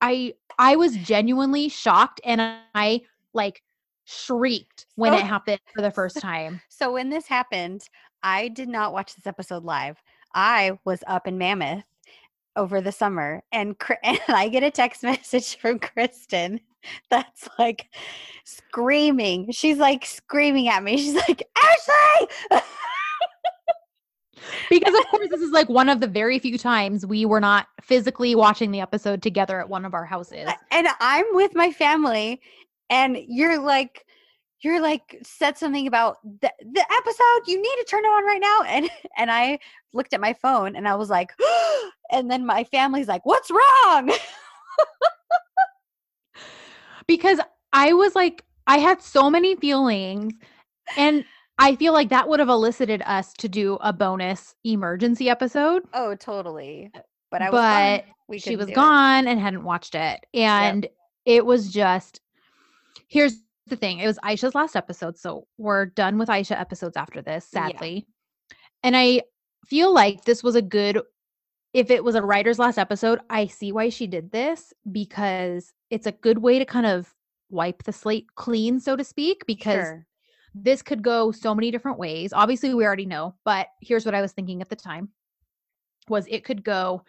I 0.00 0.34
I 0.58 0.76
was 0.76 0.96
genuinely 0.96 1.68
shocked 1.68 2.20
and 2.24 2.40
I 2.74 3.02
like 3.34 3.62
shrieked 4.04 4.86
when 4.94 5.12
So- 5.12 5.18
it 5.18 5.24
happened 5.24 5.60
for 5.74 5.82
the 5.82 5.90
first 5.90 6.16
time. 6.20 6.60
So 6.68 6.92
when 6.92 7.10
this 7.10 7.26
happened, 7.26 7.82
I 8.22 8.48
did 8.48 8.68
not 8.68 8.92
watch 8.92 9.14
this 9.16 9.26
episode 9.26 9.64
live. 9.64 10.00
I 10.34 10.78
was 10.84 11.02
up 11.08 11.26
in 11.26 11.36
Mammoth 11.36 11.84
over 12.58 12.80
the 12.80 12.92
summer, 12.92 13.42
and 13.52 13.74
and 14.02 14.20
I 14.28 14.48
get 14.48 14.62
a 14.62 14.70
text 14.70 15.02
message 15.10 15.56
from 15.56 15.78
Kristen 15.78 16.60
that's 17.10 17.48
like 17.58 17.86
screaming. 18.44 19.50
She's 19.52 19.78
like 19.78 20.04
screaming 20.04 20.68
at 20.68 20.82
me. 20.82 20.98
She's 20.98 21.14
like, 21.14 21.48
Ashley. 21.56 22.62
Because 24.70 24.94
of 24.94 25.06
course 25.06 25.28
this 25.30 25.40
is 25.40 25.50
like 25.50 25.68
one 25.68 25.88
of 25.88 26.00
the 26.00 26.06
very 26.06 26.38
few 26.38 26.56
times 26.56 27.04
we 27.04 27.26
were 27.26 27.40
not 27.40 27.66
physically 27.82 28.34
watching 28.34 28.70
the 28.70 28.80
episode 28.80 29.20
together 29.20 29.60
at 29.60 29.68
one 29.68 29.84
of 29.84 29.94
our 29.94 30.04
houses. 30.04 30.48
and 30.70 30.88
I'm 31.00 31.24
with 31.32 31.54
my 31.54 31.70
family, 31.70 32.40
and 32.88 33.18
you're 33.26 33.58
like, 33.58 34.06
you're 34.60 34.80
like 34.80 35.18
said 35.22 35.56
something 35.56 35.86
about 35.86 36.16
the, 36.24 36.52
the 36.60 36.84
episode. 36.92 37.46
You 37.46 37.56
need 37.62 37.76
to 37.78 37.86
turn 37.88 38.04
it 38.04 38.08
on 38.08 38.24
right 38.24 38.40
now. 38.40 38.62
And 38.66 38.90
and 39.16 39.30
I 39.30 39.58
looked 39.92 40.14
at 40.14 40.20
my 40.20 40.32
phone 40.32 40.76
and 40.76 40.88
I 40.88 40.94
was 40.96 41.10
like, 41.10 41.30
and 42.10 42.30
then 42.30 42.44
my 42.46 42.64
family's 42.64 43.08
like, 43.08 43.24
what's 43.24 43.50
wrong? 43.50 44.10
because 47.06 47.40
I 47.72 47.92
was 47.92 48.14
like, 48.14 48.44
I 48.66 48.78
had 48.78 49.02
so 49.02 49.30
many 49.30 49.56
feelings, 49.56 50.34
and 50.96 51.24
I 51.58 51.74
feel 51.76 51.92
like 51.92 52.10
that 52.10 52.28
would 52.28 52.38
have 52.40 52.48
elicited 52.50 53.02
us 53.06 53.32
to 53.34 53.48
do 53.48 53.78
a 53.80 53.92
bonus 53.92 54.54
emergency 54.64 55.30
episode. 55.30 55.82
Oh, 55.94 56.14
totally. 56.14 56.90
Uh, 56.94 57.00
but 57.30 57.42
I 57.42 57.50
was 57.50 57.60
gone. 57.60 57.96
but 57.96 58.04
We 58.28 58.38
she 58.38 58.56
was 58.56 58.66
do 58.66 58.72
it. 58.72 58.74
gone 58.74 59.26
and 59.26 59.40
hadn't 59.40 59.64
watched 59.64 59.94
it, 59.94 60.20
and 60.34 60.86
it 61.24 61.44
was 61.46 61.72
just. 61.72 62.20
Here's 63.08 63.38
the 63.68 63.76
thing: 63.76 63.98
it 64.00 64.06
was 64.06 64.18
Aisha's 64.18 64.54
last 64.54 64.76
episode, 64.76 65.18
so 65.18 65.46
we're 65.58 65.86
done 65.86 66.18
with 66.18 66.28
Aisha 66.28 66.58
episodes 66.58 66.96
after 66.96 67.22
this, 67.22 67.48
Yeah. 67.52 67.68
sadly. 67.68 68.06
And 68.82 68.96
I 68.96 69.22
feel 69.66 69.92
like 69.92 70.24
this 70.24 70.42
was 70.42 70.54
a 70.54 70.62
good. 70.62 71.00
If 71.74 71.90
it 71.90 72.02
was 72.02 72.14
a 72.14 72.22
writer's 72.22 72.58
last 72.58 72.78
episode, 72.78 73.20
I 73.28 73.46
see 73.46 73.72
why 73.72 73.90
she 73.90 74.06
did 74.06 74.30
this 74.30 74.72
because 74.90 75.72
it's 75.90 76.06
a 76.06 76.12
good 76.12 76.38
way 76.38 76.58
to 76.58 76.64
kind 76.64 76.86
of 76.86 77.14
wipe 77.50 77.82
the 77.82 77.92
slate 77.92 78.26
clean, 78.36 78.80
so 78.80 78.96
to 78.96 79.04
speak, 79.04 79.44
because 79.46 79.84
Sure. 79.86 80.06
this 80.54 80.80
could 80.82 81.02
go 81.02 81.30
so 81.30 81.54
many 81.54 81.70
different 81.70 81.98
ways. 81.98 82.32
Obviously, 82.32 82.72
we 82.74 82.84
already 82.86 83.04
know, 83.06 83.34
but 83.44 83.68
here's 83.82 84.06
what 84.06 84.14
I 84.14 84.22
was 84.22 84.32
thinking 84.32 84.62
at 84.62 84.70
the 84.70 84.76
time 84.76 85.10
was 86.08 86.26
it 86.28 86.42
could 86.44 86.64
go 86.64 87.04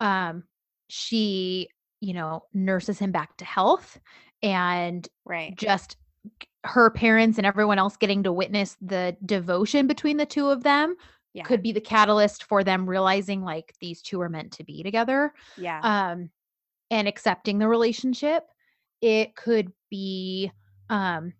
um 0.00 0.44
she, 0.88 1.68
you 2.00 2.12
know, 2.14 2.44
nurses 2.52 2.98
him 2.98 3.12
back 3.12 3.36
to 3.36 3.44
health 3.44 3.98
and 4.42 5.08
Right. 5.24 5.54
just 5.56 5.96
her 6.64 6.90
parents 6.90 7.38
and 7.38 7.46
everyone 7.46 7.78
else 7.78 7.96
getting 7.96 8.22
to 8.22 8.32
witness 8.32 8.76
the 8.80 9.16
devotion 9.26 9.86
between 9.86 10.16
the 10.16 10.26
two 10.26 10.48
of 10.48 10.62
them 10.62 10.94
Yeah. 11.32 11.42
could 11.44 11.62
be 11.62 11.72
the 11.72 11.80
catalyst 11.80 12.44
for 12.44 12.62
them 12.62 12.88
realizing 12.88 13.42
like 13.42 13.74
these 13.80 14.02
two 14.02 14.20
are 14.20 14.28
meant 14.28 14.52
to 14.52 14.64
be 14.64 14.82
together 14.82 15.32
yeah. 15.56 15.80
um 15.82 16.30
and 16.90 17.08
accepting 17.08 17.58
the 17.58 17.66
relationship 17.68 18.44
it 19.00 19.34
could 19.34 19.72
be 19.90 20.52
um 20.90 21.32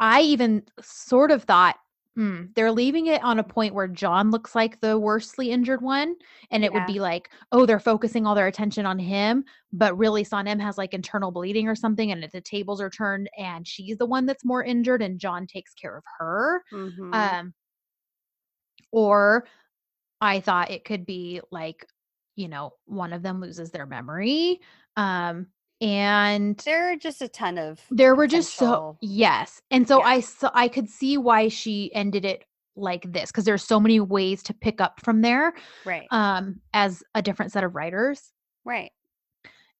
i 0.00 0.22
even 0.22 0.62
sort 0.80 1.30
of 1.30 1.44
thought 1.44 1.76
hmm, 2.16 2.44
they're 2.54 2.70
leaving 2.72 3.06
it 3.06 3.22
on 3.24 3.38
a 3.38 3.44
point 3.44 3.74
where 3.74 3.88
john 3.88 4.30
looks 4.30 4.54
like 4.54 4.80
the 4.80 4.98
worstly 4.98 5.50
injured 5.50 5.82
one 5.82 6.14
and 6.50 6.64
it 6.64 6.72
Yeah. 6.72 6.72
would 6.72 6.86
be 6.86 7.00
like 7.00 7.30
oh 7.52 7.66
they're 7.66 7.80
focusing 7.80 8.26
all 8.26 8.34
their 8.34 8.46
attention 8.46 8.86
on 8.86 8.98
him 8.98 9.44
but 9.72 9.96
really 9.98 10.22
Son 10.22 10.46
Sanem 10.46 10.60
has 10.60 10.78
like 10.78 10.94
internal 10.94 11.32
bleeding 11.32 11.68
or 11.68 11.74
something 11.74 12.12
and 12.12 12.22
the 12.32 12.40
tables 12.40 12.80
are 12.80 12.90
turned 12.90 13.28
and 13.36 13.66
she's 13.66 13.96
the 13.98 14.06
one 14.06 14.26
that's 14.26 14.44
more 14.44 14.62
injured 14.62 15.02
and 15.02 15.18
john 15.18 15.46
takes 15.46 15.74
care 15.74 15.96
of 15.96 16.04
her 16.18 16.62
Mhm. 16.70 17.30
um 17.40 17.54
or 18.92 19.46
i 20.20 20.40
thought 20.40 20.70
it 20.70 20.84
could 20.84 21.06
be 21.06 21.40
like 21.50 21.86
you 22.36 22.48
know 22.48 22.72
one 22.86 23.12
of 23.12 23.22
them 23.22 23.40
loses 23.40 23.70
their 23.70 23.86
memory 23.86 24.60
um 24.96 25.46
and 25.84 26.56
there 26.64 26.90
are 26.90 26.96
just 26.96 27.20
a 27.20 27.28
ton 27.28 27.58
of 27.58 27.80
there 27.90 28.14
were 28.14 28.26
just 28.26 28.54
so 28.56 28.96
yes 29.02 29.60
and 29.70 29.86
so 29.86 29.98
Yeah. 29.98 30.06
i 30.06 30.20
saw 30.20 30.50
i 30.54 30.66
could 30.66 30.88
see 30.88 31.18
why 31.18 31.48
she 31.48 31.94
ended 31.94 32.24
it 32.24 32.44
like 32.74 33.12
this 33.12 33.30
because 33.30 33.44
there's 33.44 33.62
so 33.62 33.78
many 33.78 34.00
ways 34.00 34.42
to 34.44 34.54
pick 34.54 34.80
up 34.80 34.98
from 35.00 35.20
there 35.20 35.52
right. 35.84 36.06
um 36.10 36.60
as 36.72 37.02
a 37.14 37.22
different 37.22 37.52
set 37.52 37.64
of 37.64 37.74
writers 37.74 38.32
right. 38.64 38.90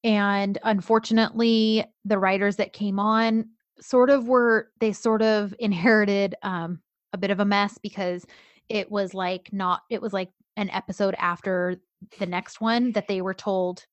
and 0.03 0.59
unfortunately 0.63 1.83
the 2.05 2.19
writers 2.19 2.55
that 2.57 2.71
came 2.71 2.99
on 2.99 3.49
sort 3.79 4.09
of 4.09 4.27
were 4.27 4.69
they 4.79 4.93
sort 4.93 5.21
of 5.23 5.53
inherited 5.59 6.35
um 6.43 6.79
a 7.13 7.17
bit 7.17 7.31
of 7.31 7.39
a 7.39 7.45
mess 7.45 7.77
because 7.81 8.25
it 8.69 8.91
was 8.91 9.13
like 9.13 9.49
not 9.51 9.81
it 9.89 10.01
was 10.01 10.13
like 10.13 10.29
an 10.55 10.69
episode 10.69 11.15
after 11.17 11.77
the 12.19 12.25
next 12.25 12.61
one 12.61 12.91
that 12.91 13.07
they 13.07 13.21
were 13.21 13.33
told 13.33 13.85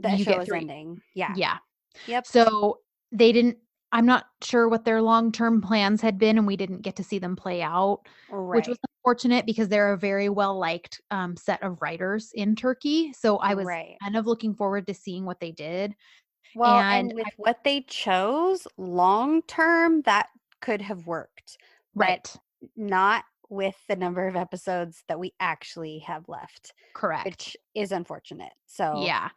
The 0.00 0.16
you 0.16 0.24
show 0.24 0.40
is 0.40 0.50
ending. 0.50 1.00
Yeah. 1.14 1.32
yeah 1.36 1.58
Yep. 2.06 2.26
so 2.26 2.78
they 3.12 3.32
didn't 3.32 3.58
i'm 3.92 4.06
not 4.06 4.26
sure 4.42 4.68
what 4.68 4.84
their 4.84 5.02
long-term 5.02 5.60
plans 5.60 6.00
had 6.00 6.18
been 6.18 6.38
and 6.38 6.46
we 6.46 6.56
didn't 6.56 6.82
get 6.82 6.96
to 6.96 7.04
see 7.04 7.18
them 7.18 7.34
play 7.34 7.62
out 7.62 8.00
right. 8.30 8.56
which 8.56 8.68
was 8.68 8.78
unfortunate 8.96 9.44
because 9.44 9.68
they're 9.68 9.92
a 9.92 9.98
very 9.98 10.28
well 10.28 10.56
liked 10.58 11.00
um, 11.10 11.36
set 11.36 11.60
of 11.62 11.82
writers 11.82 12.30
in 12.34 12.54
turkey 12.54 13.12
so 13.12 13.38
i 13.38 13.54
was 13.54 13.66
Right. 13.66 13.96
kind 14.02 14.16
of 14.16 14.26
looking 14.26 14.54
forward 14.54 14.86
to 14.86 14.94
seeing 14.94 15.24
what 15.24 15.40
they 15.40 15.50
did 15.50 15.94
Well, 16.54 16.78
and, 16.78 17.10
and 17.10 17.14
with 17.14 17.32
what 17.36 17.64
they 17.64 17.82
chose 17.82 18.66
long 18.76 19.42
term, 19.42 20.02
that 20.02 20.28
could 20.60 20.80
have 20.82 21.06
worked, 21.06 21.58
right 21.94 22.32
not 22.76 23.24
with 23.48 23.74
the 23.88 23.96
number 23.96 24.28
of 24.28 24.36
episodes 24.36 25.02
that 25.08 25.18
we 25.18 25.32
actually 25.40 25.98
have 26.00 26.28
left, 26.28 26.72
correct 26.94 27.24
which 27.24 27.56
is 27.74 27.90
unfortunate. 27.90 28.52
So, 28.66 29.02
yeah 29.04 29.30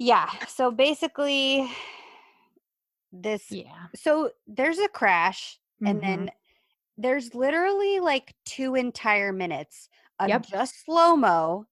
yeah. 0.00 0.28
So 0.48 0.72
basically, 0.72 1.70
this. 3.12 3.44
yeah 3.50 3.86
So 3.94 4.30
there's 4.48 4.78
a 4.78 4.88
crash, 4.88 5.60
and 5.84 5.98
Mhm. 5.98 6.02
then 6.02 6.30
there's 6.96 7.34
literally 7.34 8.00
like 8.00 8.34
two 8.44 8.74
entire 8.74 9.32
minutes 9.32 9.88
of 10.18 10.28
Yep. 10.28 10.46
just 10.46 10.84
slow 10.84 11.16
mo 11.16 11.66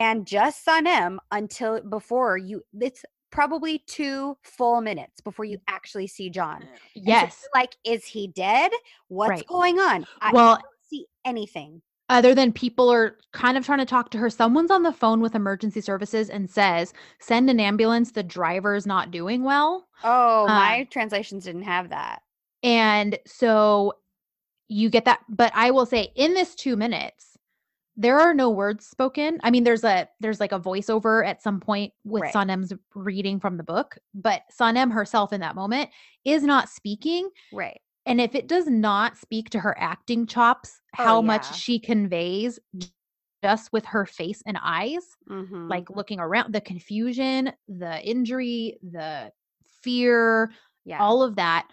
and 0.00 0.26
just 0.26 0.64
Sanem 0.64 1.18
until 1.32 1.80
before 1.82 2.36
you. 2.36 2.62
It's 2.80 3.04
probably 3.30 3.80
two 3.86 4.36
full 4.42 4.80
minutes 4.80 5.20
before 5.20 5.44
you 5.44 5.58
actually 5.68 6.06
see 6.06 6.30
John. 6.30 6.62
And 6.62 6.70
so 7.02 7.02
yes 7.10 7.48
like, 7.54 7.76
is 7.84 8.04
he 8.04 8.28
dead? 8.28 8.72
What's 9.08 9.30
Right. 9.30 9.46
going 9.48 9.78
on? 9.78 10.06
I 10.20 10.32
well 10.32 10.56
don't 10.56 10.64
see 10.88 11.06
anything. 11.24 11.82
Other 12.08 12.34
than 12.34 12.52
people 12.52 12.90
are 12.92 13.16
kind 13.32 13.56
of 13.56 13.64
trying 13.64 13.78
to 13.78 13.84
talk 13.86 14.10
to 14.10 14.18
her 14.18 14.28
someone's 14.30 14.70
on 14.70 14.82
the 14.82 14.92
phone 14.92 15.20
with 15.20 15.34
emergency 15.34 15.80
services 15.80 16.28
and 16.30 16.50
says 16.50 16.92
send 17.18 17.48
an 17.50 17.58
ambulance 17.60 18.12
the 18.12 18.22
driver's 18.22 18.86
not 18.86 19.10
doing 19.10 19.42
well 19.42 19.88
Oh, 20.02 20.44
Uh, 20.44 20.48
my 20.48 20.88
translations 20.90 21.44
didn't 21.44 21.62
have 21.62 21.88
that. 21.90 22.22
and 22.62 23.18
so 23.26 23.94
you 24.68 24.90
get 24.90 25.04
that 25.06 25.20
but 25.28 25.52
i 25.54 25.70
will 25.70 25.86
say 25.86 26.10
in 26.14 26.34
this 26.34 26.54
two 26.54 26.76
minutes 26.76 27.36
there 27.96 28.18
are 28.18 28.34
no 28.34 28.50
words 28.50 28.86
spoken 28.86 29.38
i 29.44 29.50
mean 29.50 29.62
there's 29.62 29.84
a 29.84 30.08
there's 30.20 30.40
like 30.40 30.52
a 30.52 30.58
voiceover 30.60 31.24
at 31.26 31.42
some 31.42 31.60
point 31.60 31.92
with 32.04 32.22
Right. 32.22 32.34
sanem's 32.34 32.72
reading 32.94 33.38
from 33.40 33.56
the 33.56 33.62
book 33.62 33.96
but 34.14 34.42
sanem 34.58 34.92
herself 34.92 35.32
in 35.32 35.40
that 35.42 35.54
moment 35.54 35.90
is 36.24 36.42
not 36.42 36.68
speaking 36.68 37.28
Right. 37.52 37.80
And 38.06 38.20
if 38.20 38.34
it 38.34 38.46
does 38.48 38.66
not 38.66 39.16
speak 39.16 39.50
to 39.50 39.60
her 39.60 39.76
acting 39.78 40.26
chops 40.26 40.80
Oh, 40.98 41.04
how 41.04 41.20
much 41.22 41.54
she 41.54 41.78
conveys 41.80 42.58
just 43.42 43.72
with 43.72 43.84
her 43.86 44.06
face 44.06 44.42
and 44.46 44.58
eyes 44.62 45.16
Mm-hmm. 45.28 45.70
like 45.70 45.90
looking 45.90 46.20
around 46.20 46.54
the 46.54 46.60
confusion 46.60 47.52
the 47.68 48.02
injury 48.02 48.78
the 48.82 49.32
fear 49.82 50.50
yeah. 50.84 50.98
all 50.98 51.22
of 51.22 51.36
that 51.36 51.68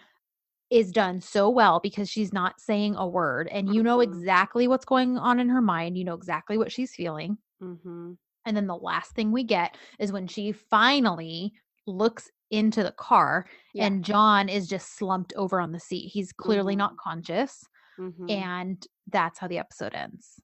is 0.70 0.92
done 0.92 1.20
so 1.20 1.50
well 1.50 1.80
because 1.80 2.08
she's 2.10 2.32
not 2.32 2.60
saying 2.60 2.96
a 2.96 3.06
word 3.06 3.48
and 3.48 3.68
you 3.70 3.82
know 3.82 3.98
Mhm. 3.98 4.02
exactly 4.02 4.68
what's 4.68 4.84
going 4.86 5.18
on 5.18 5.38
in 5.40 5.48
her 5.50 5.62
mind. 5.62 5.98
You 5.98 6.04
know 6.04 6.14
exactly 6.14 6.58
what 6.58 6.72
she's 6.72 6.94
feeling. 6.94 7.38
Mhm. 7.60 8.18
And 8.44 8.56
then 8.56 8.66
the 8.66 8.76
last 8.76 9.14
thing 9.14 9.30
we 9.32 9.44
get 9.44 9.76
is 9.98 10.12
when 10.12 10.26
she 10.26 10.52
finally 10.52 11.52
looks 11.86 12.30
into 12.52 12.82
the 12.84 12.92
car 12.92 13.46
Yeah. 13.74 13.86
and 13.86 14.04
John 14.04 14.48
is 14.48 14.68
just 14.68 14.96
slumped 14.96 15.32
over 15.36 15.60
on 15.60 15.72
the 15.72 15.80
seat. 15.80 16.08
He's 16.08 16.32
clearly 16.32 16.76
not 16.76 16.92
Mhm. 16.92 16.98
conscious. 16.98 17.64
Mhm. 17.98 18.30
And 18.30 18.86
that's 19.08 19.38
how 19.40 19.48
the 19.48 19.58
episode 19.58 19.94
ends. 19.94 20.40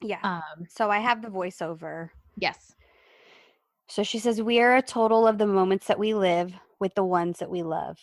yeah. 0.00 0.20
Um, 0.22 0.66
so 0.68 0.90
I 0.90 1.00
have 1.00 1.20
the 1.22 1.28
voiceover. 1.28 2.10
yes. 2.36 2.72
So 3.88 4.02
she 4.02 4.18
says, 4.18 4.40
We 4.40 4.60
are 4.60 4.76
a 4.76 4.82
total 4.82 5.26
of 5.26 5.38
the 5.38 5.46
moments 5.46 5.86
that 5.88 5.98
we 5.98 6.14
live 6.14 6.54
with 6.78 6.94
the 6.94 7.04
ones 7.04 7.38
that 7.40 7.50
we 7.50 7.62
love. 7.62 7.98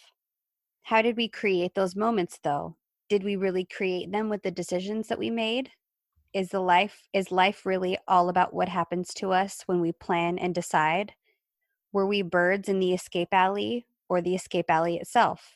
How 0.83 1.01
did 1.01 1.15
we 1.15 1.27
create 1.29 1.73
those 1.75 1.95
moments 1.95 2.39
though? 2.43 2.75
Did 3.07 3.23
we 3.23 3.35
really 3.35 3.65
create 3.65 4.11
them 4.11 4.29
with 4.29 4.43
the 4.43 4.51
decisions 4.51 5.07
that 5.07 5.19
we 5.19 5.29
made? 5.29 5.71
Is 6.33 6.49
the 6.49 6.59
life 6.59 7.07
is 7.13 7.31
life 7.31 7.65
really 7.65 7.97
all 8.07 8.27
about 8.29 8.53
what 8.53 8.67
happens 8.67 9.13
to 9.15 9.31
us 9.31 9.61
when 9.67 9.79
we 9.79 9.91
plan 9.93 10.37
and 10.37 10.53
decide? 10.53 11.13
Were 11.95 12.05
we 12.05 12.23
birds 12.23 12.67
in 12.67 12.81
the 12.81 12.93
escape 12.93 13.29
alley 13.31 13.85
or 14.09 14.19
the 14.19 14.35
escape 14.35 14.69
alley 14.69 14.97
itself? 14.97 15.55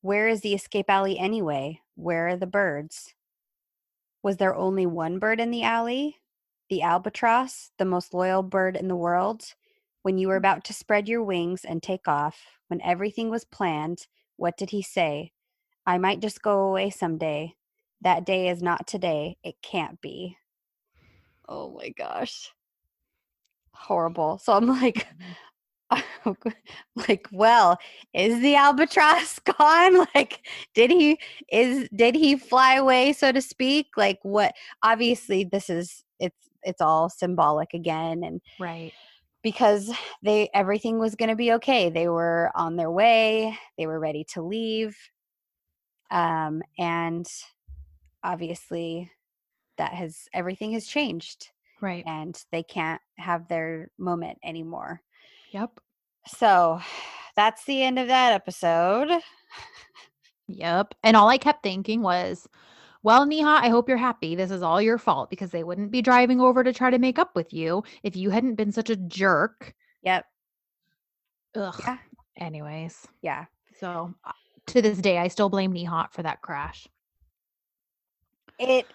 Where 0.00 0.26
is 0.26 0.40
the 0.40 0.54
escape 0.54 0.90
alley 0.90 1.20
anyway? 1.20 1.82
Where 1.94 2.26
are 2.26 2.36
the 2.36 2.48
birds? 2.48 3.14
Was 4.24 4.38
there 4.38 4.56
only 4.56 4.86
one 4.86 5.20
bird 5.20 5.38
in 5.38 5.52
the 5.52 5.62
alley? 5.62 6.16
The 6.68 6.82
albatross, 6.82 7.70
the 7.78 7.84
most 7.84 8.12
loyal 8.12 8.42
bird 8.42 8.76
in 8.76 8.88
the 8.88 8.96
world? 8.96 9.54
When 10.02 10.18
you 10.18 10.26
were 10.26 10.34
mm. 10.34 10.38
about 10.38 10.64
to 10.64 10.72
spread 10.72 11.08
your 11.08 11.22
wings 11.22 11.64
and 11.64 11.80
take 11.80 12.08
off, 12.08 12.42
when 12.66 12.82
everything 12.82 13.30
was 13.30 13.44
planned, 13.44 14.08
what 14.34 14.56
did 14.56 14.70
he 14.70 14.82
say? 14.82 15.30
I 15.86 15.96
might 15.98 16.18
just 16.18 16.42
go 16.42 16.62
away 16.62 16.90
someday. 16.90 17.54
That 18.00 18.26
day 18.26 18.48
is 18.48 18.62
not 18.62 18.88
today. 18.88 19.36
It 19.44 19.62
can't 19.62 20.00
be. 20.00 20.38
Oh 21.48 21.70
my 21.70 21.90
gosh. 21.90 22.50
Horrible. 23.78 24.38
So 24.38 24.52
I'm 24.54 24.66
like, 24.66 25.06
like, 27.08 27.28
well, 27.32 27.78
is 28.14 28.40
the 28.40 28.56
albatross 28.56 29.38
gone? 29.58 30.06
Like, 30.14 30.46
did 30.74 30.90
he 30.90 31.18
is 31.50 31.88
did 31.94 32.14
he 32.14 32.36
fly 32.36 32.74
away, 32.74 33.12
so 33.12 33.32
to 33.32 33.40
speak? 33.40 33.88
Like 33.96 34.18
what 34.22 34.54
obviously 34.82 35.44
this 35.44 35.70
is 35.70 36.04
it's 36.18 36.48
it's 36.62 36.80
all 36.80 37.08
symbolic 37.08 37.74
again 37.74 38.22
and 38.24 38.40
Right. 38.58 38.92
because 39.42 39.92
they 40.22 40.48
everything 40.54 40.98
was 40.98 41.14
going 41.14 41.28
to 41.28 41.36
be 41.36 41.52
okay. 41.52 41.90
They 41.90 42.08
were 42.08 42.50
on 42.54 42.76
their 42.76 42.90
way. 42.90 43.56
They 43.78 43.86
were 43.86 44.00
ready 44.00 44.24
to 44.34 44.42
leave. 44.42 44.96
Um 46.10 46.62
and 46.78 47.26
obviously 48.24 49.10
that 49.78 49.92
has 49.92 50.26
everything 50.32 50.72
has 50.72 50.86
changed 50.86 51.50
Right. 51.80 52.04
and 52.06 52.40
they 52.52 52.62
can't 52.62 53.00
have 53.18 53.48
their 53.48 53.90
moment 53.98 54.38
anymore. 54.44 55.00
Yep. 55.52 55.78
So 56.26 56.80
that's 57.36 57.64
the 57.64 57.82
end 57.82 57.98
of 57.98 58.08
that 58.08 58.32
episode. 58.32 59.10
Yep. 60.48 60.94
And 61.02 61.16
all 61.16 61.28
I 61.28 61.38
kept 61.38 61.62
thinking 61.62 62.02
was, 62.02 62.48
well, 63.02 63.26
Nihat, 63.26 63.62
I 63.62 63.68
hope 63.68 63.88
you're 63.88 63.98
happy. 63.98 64.34
This 64.34 64.50
is 64.50 64.62
all 64.62 64.80
your 64.80 64.98
fault 64.98 65.28
because 65.30 65.50
they 65.50 65.64
wouldn't 65.64 65.90
be 65.90 66.02
driving 66.02 66.40
over 66.40 66.62
to 66.64 66.72
try 66.72 66.90
to 66.90 66.98
make 66.98 67.18
up 67.18 67.34
with 67.36 67.52
you 67.52 67.82
if 68.02 68.16
you 68.16 68.30
hadn't 68.30 68.54
been 68.54 68.72
such 68.72 68.90
a 68.90 68.96
jerk. 68.96 69.74
Yep. 70.02 70.24
Ugh. 71.56 71.74
Yeah. 71.80 71.98
Anyways, 72.38 73.06
Yeah. 73.22 73.46
so 73.80 74.14
uh, 74.24 74.32
to 74.66 74.82
this 74.82 74.98
day, 74.98 75.18
I 75.18 75.28
still 75.28 75.48
blame 75.48 75.72
Nihat 75.72 76.12
for 76.12 76.22
that 76.22 76.42
crash. 76.42 76.86
It 78.58 78.86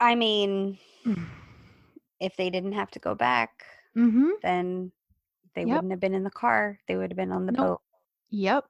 I 0.00 0.14
mean, 0.14 0.78
if 2.22 2.36
they 2.36 2.50
didn't 2.50 2.72
have 2.72 2.90
to 2.92 2.98
go 3.00 3.14
back, 3.14 3.64
mm-hmm. 3.96 4.30
then 4.42 4.92
they 5.54 5.64
Yep. 5.66 5.74
wouldn't 5.74 5.90
have 5.90 6.00
been 6.00 6.14
in 6.14 6.24
the 6.24 6.30
car. 6.30 6.78
They 6.86 6.96
would 6.96 7.10
have 7.10 7.16
been 7.16 7.32
on 7.32 7.46
the 7.46 7.52
Nope. 7.52 7.66
boat. 7.66 7.80
Yep. 8.30 8.64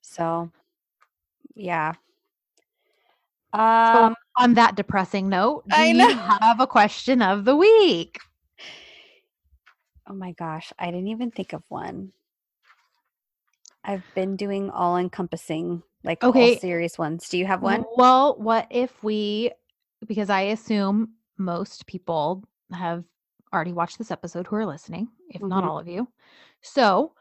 So, 0.00 0.50
yeah. 1.54 1.92
So 3.92 4.08
Um 4.08 4.14
on 4.38 4.54
that 4.54 4.76
depressing 4.76 5.28
note, 5.28 5.68
do 5.68 5.76
I 5.76 5.86
you 5.88 5.94
know. 5.94 6.14
have 6.40 6.60
a 6.60 6.66
question 6.66 7.20
of 7.20 7.44
the 7.44 7.56
week? 7.56 8.18
oh 10.06 10.14
my 10.14 10.32
gosh, 10.32 10.72
I 10.78 10.86
didn't 10.86 11.08
even 11.08 11.30
think 11.30 11.52
of 11.52 11.62
one. 11.68 12.12
I've 13.84 14.02
been 14.14 14.36
doing 14.36 14.70
all 14.70 14.96
encompassing, 14.96 15.82
like 16.04 16.22
Okay. 16.22 16.54
all 16.54 16.60
serious 16.60 16.98
ones. 16.98 17.28
Do 17.28 17.38
you 17.38 17.46
have 17.46 17.62
one? 17.62 17.84
Well, 17.96 18.36
what 18.38 18.66
if 18.70 19.02
we, 19.02 19.50
because 20.06 20.30
I 20.30 20.42
assume 20.42 21.14
most 21.38 21.86
people 21.86 22.44
have 22.74 23.04
already 23.52 23.72
watched 23.72 23.98
this 23.98 24.10
episode 24.10 24.46
who 24.46 24.56
are 24.56 24.66
listening, 24.66 25.08
if 25.28 25.42
not 25.42 25.62
Mhm. 25.64 25.66
all 25.68 25.78
of 25.78 25.88
you. 25.88 26.08
So, 26.62 27.14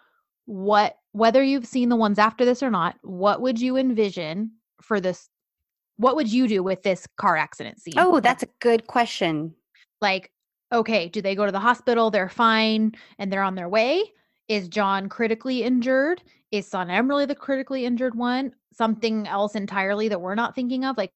what, 0.45 0.98
whether 1.11 1.44
you've 1.44 1.68
seen 1.68 1.90
the 1.90 1.95
ones 1.95 2.18
after 2.19 2.45
this 2.45 2.64
or 2.64 2.69
not, 2.72 2.98
what 3.03 3.41
would 3.41 3.60
you 3.60 3.78
envision 3.78 4.52
for 4.82 4.99
this? 4.99 5.30
What 5.98 6.15
would 6.15 6.32
you 6.32 6.48
do 6.48 6.64
with 6.64 6.82
this 6.84 7.06
car 7.18 7.38
accident 7.38 7.80
scene? 7.80 7.94
Oh, 7.98 8.19
that's 8.19 8.44
a 8.44 8.49
good 8.60 8.88
question. 8.88 9.56
like, 10.02 10.32
okay, 10.72 11.10
do 11.10 11.22
they 11.22 11.36
go 11.36 11.45
to 11.45 11.52
the 11.52 11.60
hospital? 11.60 12.10
They're 12.10 12.28
fine 12.30 12.94
and 13.19 13.32
they're 13.32 13.44
on 13.44 13.53
their 13.56 13.69
way. 13.69 14.02
Is 14.48 14.68
John 14.68 15.10
critically 15.10 15.61
injured? 15.64 16.23
Is 16.49 16.68
Son 16.68 16.90
Emily 16.90 17.26
the 17.28 17.36
critically 17.36 17.86
injured 17.86 18.15
one? 18.15 18.56
Something 18.73 19.28
else 19.28 19.53
entirely 19.53 20.07
that 20.07 20.19
we're 20.22 20.34
not 20.34 20.56
thinking 20.56 20.86
of? 20.86 20.98
Like, 20.98 21.14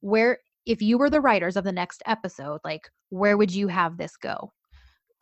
where, 0.00 0.40
if 0.66 0.82
you 0.82 0.98
were 0.98 1.08
the 1.08 1.20
writers 1.20 1.56
of 1.56 1.64
the 1.64 1.72
next 1.72 2.02
episode, 2.06 2.60
like, 2.64 2.90
where 3.10 3.36
would 3.36 3.54
you 3.54 3.68
have 3.68 3.96
this 3.96 4.16
go? 4.16 4.52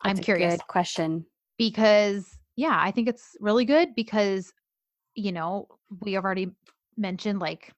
I'm 0.01 0.17
a 0.17 0.21
curious 0.21 0.53
Good 0.57 0.67
question. 0.67 1.25
because, 1.57 2.37
yeah, 2.55 2.77
I 2.79 2.91
think 2.91 3.07
it's 3.07 3.35
really 3.39 3.65
good 3.65 3.95
because, 3.95 4.51
you 5.13 5.31
know, 5.31 5.67
we 6.01 6.13
have 6.13 6.25
already 6.25 6.51
mentioned 6.97 7.39
like 7.39 7.71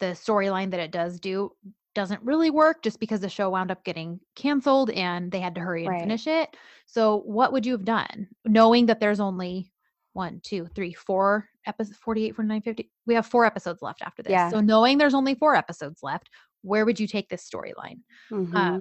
the 0.00 0.06
storyline 0.06 0.70
that 0.70 0.80
it 0.80 0.90
does 0.90 1.20
do 1.20 1.52
doesn't 1.94 2.22
really 2.22 2.50
work 2.50 2.82
just 2.82 3.00
because 3.00 3.20
the 3.20 3.28
show 3.28 3.50
wound 3.50 3.70
up 3.70 3.84
getting 3.84 4.20
canceled 4.36 4.90
and 4.90 5.30
they 5.32 5.40
had 5.40 5.54
to 5.56 5.60
hurry 5.60 5.84
and 5.86 5.92
Right. 5.92 6.02
finish 6.02 6.26
it. 6.26 6.56
So, 6.86 7.18
what 7.20 7.52
would 7.52 7.66
you 7.66 7.72
have 7.72 7.84
done 7.84 8.28
knowing 8.44 8.86
that 8.86 9.00
there's 9.00 9.20
only 9.20 9.72
one, 10.12 10.40
two, 10.42 10.66
three, 10.74 10.92
four 10.92 11.48
episodes, 11.66 11.98
48, 11.98 12.36
49, 12.36 12.62
50? 12.62 12.90
We 13.06 13.14
have 13.14 13.26
four 13.26 13.44
episodes 13.44 13.82
left 13.82 14.02
after 14.02 14.22
this. 14.22 14.32
Yeah. 14.32 14.50
So, 14.50 14.60
knowing 14.60 14.98
there's 14.98 15.14
only 15.14 15.34
four 15.34 15.54
episodes 15.56 16.00
left, 16.02 16.30
where 16.62 16.84
would 16.84 17.00
you 17.00 17.06
take 17.06 17.28
this 17.28 17.48
storyline? 17.48 18.00
Uh, 18.56 18.80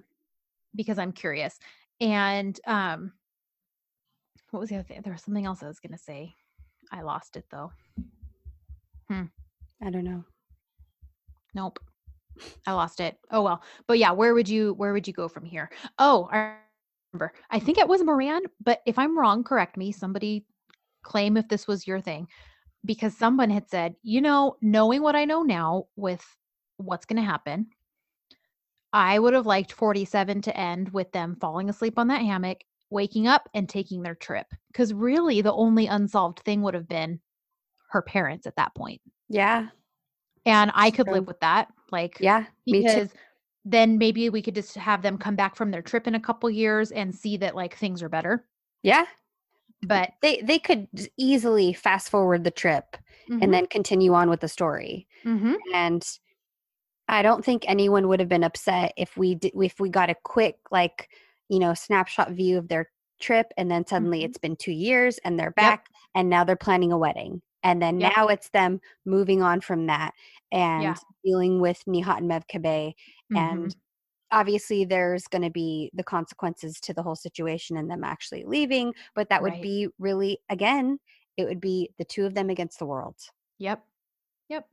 because 0.75 0.99
I'm 0.99 1.11
curious. 1.11 1.57
And 2.01 2.59
um, 2.67 3.13
what 4.51 4.59
was 4.59 4.69
the 4.69 4.75
other 4.75 4.83
thing? 4.83 5.01
There 5.03 5.13
was 5.13 5.23
something 5.23 5.45
else 5.45 5.63
I 5.63 5.67
was 5.67 5.79
going 5.79 5.93
to 5.93 5.97
say. 5.97 6.33
I 6.91 7.01
lost 7.01 7.35
it 7.35 7.45
though. 7.51 7.71
Hmm. 9.09 9.23
I 9.83 9.89
don't 9.89 10.03
know. 10.03 10.23
Nope. 11.53 11.79
I 12.65 12.73
lost 12.73 12.99
it. 12.99 13.17
Oh 13.31 13.41
well. 13.41 13.63
But 13.87 13.99
yeah, 13.99 14.11
where 14.11 14.33
would 14.33 14.47
you 14.47 14.73
where 14.73 14.93
would 14.93 15.07
you 15.07 15.13
go 15.13 15.27
from 15.27 15.45
here? 15.45 15.69
Oh, 15.97 16.29
I 16.31 16.55
remember. 17.11 17.33
I 17.49 17.59
think 17.59 17.77
it 17.77 17.87
was 17.87 18.03
Moran, 18.03 18.43
but 18.63 18.81
if 18.85 18.97
I'm 18.97 19.17
wrong, 19.17 19.43
correct 19.43 19.77
me. 19.77 19.91
Somebody 19.91 20.45
claim 21.03 21.37
if 21.37 21.47
this 21.47 21.67
was 21.67 21.87
your 21.87 22.01
thing. 22.01 22.27
Because 22.85 23.17
someone 23.17 23.49
had 23.49 23.69
said, 23.69 23.95
you 24.03 24.21
know, 24.21 24.55
knowing 24.61 25.01
what 25.01 25.15
I 25.15 25.25
know 25.25 25.43
now 25.43 25.85
with 25.97 26.25
what's 26.79 27.05
going 27.05 27.21
to 27.21 27.27
happen, 27.29 27.67
I 28.91 29.19
would 29.19 29.33
have 29.33 29.45
liked 29.45 29.71
47 29.71 30.41
to 30.43 30.57
end 30.57 30.89
with 30.89 31.11
them 31.11 31.35
falling 31.39 31.69
asleep 31.69 31.99
on 31.99 32.07
that 32.07 32.21
hammock, 32.21 32.63
waking 32.89 33.27
up 33.27 33.47
and 33.53 33.69
taking 33.69 34.01
their 34.01 34.15
trip. 34.15 34.47
Because 34.71 34.93
really, 34.93 35.41
the 35.41 35.53
only 35.53 35.85
unsolved 35.87 36.39
thing 36.39 36.61
would 36.63 36.73
have 36.73 36.87
been 36.87 37.19
her 37.91 38.01
parents 38.01 38.47
at 38.47 38.55
that 38.55 38.73
point. 38.75 39.01
Yeah. 39.29 39.67
And 40.45 40.71
I 40.73 40.89
could 40.91 41.07
live 41.07 41.27
with 41.27 41.39
that. 41.41 41.67
Like, 41.91 42.17
Yeah. 42.19 42.45
Me 42.65 42.81
too. 42.81 42.87
because 42.87 43.13
then 43.65 43.97
maybe 43.97 44.29
we 44.29 44.41
could 44.41 44.55
just 44.55 44.75
have 44.75 45.01
them 45.01 45.17
come 45.17 45.35
back 45.35 45.55
from 45.55 45.69
their 45.71 45.81
trip 45.81 46.07
in 46.07 46.15
a 46.15 46.19
couple 46.19 46.49
years 46.49 46.91
and 46.91 47.13
see 47.13 47.37
that 47.37 47.55
like 47.55 47.75
things 47.75 48.01
are 48.01 48.09
better. 48.09 48.47
Yeah. 48.81 49.05
But 49.83 50.11
They 50.21 50.41
they 50.41 50.59
could 50.59 50.87
easily 51.17 51.73
fast 51.73 52.09
forward 52.09 52.43
the 52.43 52.51
trip 52.51 52.97
Mhm, 53.29 53.43
and 53.43 53.53
then 53.53 53.67
continue 53.67 54.13
on 54.13 54.29
with 54.29 54.39
the 54.41 54.47
story. 54.47 55.07
mhm, 55.23 55.55
And 55.73 56.03
I 57.09 57.21
don't 57.21 57.43
think 57.43 57.65
anyone 57.67 58.07
would 58.07 58.19
have 58.19 58.29
been 58.29 58.43
upset 58.43 58.93
if 58.97 59.17
we 59.17 59.35
did, 59.35 59.51
if 59.55 59.79
we 59.79 59.89
got 59.89 60.09
a 60.09 60.15
quick 60.23 60.57
like, 60.71 61.09
you 61.49 61.59
know, 61.59 61.73
snapshot 61.73 62.31
view 62.31 62.57
of 62.57 62.67
their 62.69 62.91
trip 63.19 63.47
and 63.57 63.69
then 63.69 63.85
suddenly 63.85 64.23
Mhm. 64.23 64.25
it's 64.25 64.37
been 64.37 64.55
2 64.55 64.71
years 64.71 65.17
and 65.19 65.39
they're 65.39 65.51
back 65.51 65.87
and 66.15 66.29
now 66.29 66.43
they're 66.43 66.55
planning 66.55 66.91
a 66.91 66.97
wedding. 66.97 67.41
And 67.63 67.81
then 67.81 67.99
Yep. 67.99 68.15
now 68.15 68.27
it's 68.27 68.49
them 68.51 68.79
moving 69.05 69.41
on 69.41 69.61
from 69.61 69.87
that 69.87 70.13
and 70.51 70.95
Yeah. 70.95 70.99
dealing 71.25 71.59
with 71.61 71.83
Nihat 71.87 72.19
and 72.19 72.31
Mevkibe 72.31 72.93
and 73.35 73.69
mhm. 73.69 73.79
obviously 74.31 74.85
there's 74.85 75.27
going 75.27 75.41
to 75.43 75.49
be 75.51 75.91
the 75.93 76.03
consequences 76.03 76.79
to 76.81 76.93
the 76.93 77.03
whole 77.03 77.15
situation 77.15 77.77
and 77.77 77.89
them 77.91 78.03
actually 78.03 78.43
leaving 78.45 78.93
but 79.15 79.29
that 79.29 79.41
would 79.43 79.59
Right. 79.59 79.61
be 79.61 79.87
really 79.99 80.39
again 80.49 80.99
it 81.37 81.45
would 81.45 81.61
be 81.61 81.91
the 81.97 82.05
two 82.05 82.25
of 82.25 82.35
them 82.35 82.49
against 82.49 82.79
the 82.79 82.85
world 82.85 83.17
Yep. 83.59 83.85
Yep. 84.49 84.69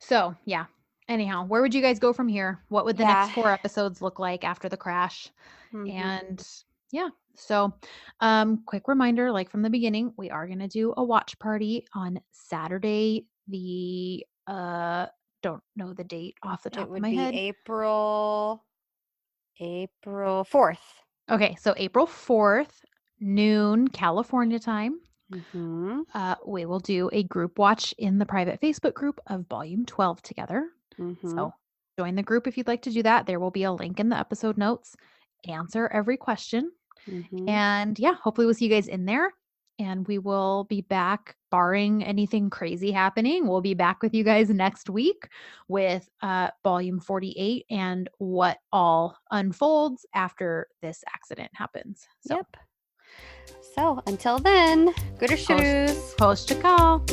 So, 0.00 0.36
yeah. 0.46 0.66
Anyhow, 1.08 1.44
where 1.46 1.62
would 1.62 1.74
you 1.74 1.80
guys 1.80 1.98
go 1.98 2.12
from 2.12 2.28
here? 2.28 2.62
What 2.68 2.84
would 2.84 2.98
the 2.98 3.04
Yeah. 3.04 3.06
next 3.06 3.30
four 3.30 3.50
episodes 3.50 4.02
look 4.02 4.18
like 4.18 4.44
after 4.44 4.68
the 4.68 4.76
crash? 4.76 5.30
Mhm. 5.72 5.90
And 5.90 6.46
yeah. 6.92 7.10
So, 7.34 7.72
um 8.20 8.64
quick 8.66 8.88
reminder 8.88 9.32
like 9.32 9.50
from 9.50 9.62
the 9.62 9.70
beginning, 9.70 10.12
we 10.18 10.30
are 10.30 10.46
going 10.46 10.58
to 10.60 10.68
do 10.68 10.92
a 10.96 11.04
watch 11.04 11.38
party 11.38 11.86
on 11.94 12.20
Saturday 12.32 13.26
the 13.46 14.26
uh 14.46 15.06
don't 15.42 15.62
know 15.76 15.94
the 15.94 16.04
date 16.04 16.36
off 16.42 16.62
the 16.62 16.70
top 16.70 16.90
of 16.94 16.98
my 16.98 17.10
be 17.10 17.16
head. 17.16 17.34
April 17.34 18.64
April 19.60 20.44
4th. 20.44 21.02
Okay, 21.30 21.56
so 21.56 21.74
April 21.76 22.06
4th, 22.06 22.84
noon 23.20 23.88
California 23.88 24.58
time. 24.58 25.00
Mhm. 25.30 26.06
Uh, 26.14 26.36
we 26.46 26.64
will 26.64 26.80
do 26.80 27.10
a 27.12 27.22
group 27.22 27.58
watch 27.58 27.94
in 27.98 28.18
the 28.18 28.26
private 28.26 28.60
Facebook 28.60 28.94
group 28.94 29.20
of 29.26 29.46
Volume 29.48 29.84
12 29.84 30.22
together. 30.22 30.70
Mhm. 30.98 31.30
So 31.34 31.52
join 31.98 32.14
the 32.14 32.22
group 32.22 32.46
if 32.46 32.56
you'd 32.56 32.68
like 32.68 32.82
to 32.82 32.90
do 32.90 33.02
that. 33.02 33.26
There 33.26 33.40
will 33.40 33.50
be 33.50 33.64
a 33.64 33.72
link 33.72 33.98
in 34.00 34.08
the 34.08 34.18
episode 34.18 34.58
notes. 34.58 34.96
Answer 35.46 35.88
every 35.88 36.16
question. 36.16 36.72
Mhm. 37.06 37.48
And 37.48 37.98
yeah, 37.98 38.14
hopefully 38.14 38.46
we'll 38.46 38.54
see 38.54 38.66
you 38.66 38.70
guys 38.70 38.88
in 38.88 39.04
there. 39.06 39.32
And 39.80 40.06
we 40.08 40.18
will 40.18 40.64
be 40.64 40.80
back, 40.80 41.36
barring 41.52 42.02
anything 42.02 42.50
crazy 42.50 42.90
happening. 42.90 43.46
We'll 43.46 43.60
be 43.60 43.74
back 43.74 44.02
with 44.02 44.12
you 44.12 44.24
guys 44.24 44.50
next 44.50 44.90
week 44.90 45.28
with 45.68 46.08
uh, 46.20 46.50
volume 46.64 46.98
48 46.98 47.64
and 47.70 48.10
what 48.18 48.58
all 48.72 49.16
unfolds 49.30 50.04
after 50.14 50.66
this 50.82 51.04
accident 51.14 51.50
happens. 51.54 52.08
So, 52.26 52.36
Yep. 52.36 52.56
So 53.76 54.02
until 54.06 54.38
then, 54.40 54.92
good 55.18 55.30
Post- 55.30 55.46
shoes. 55.46 56.14
post 56.18 56.48
to 56.48 56.54
call. 56.56 57.04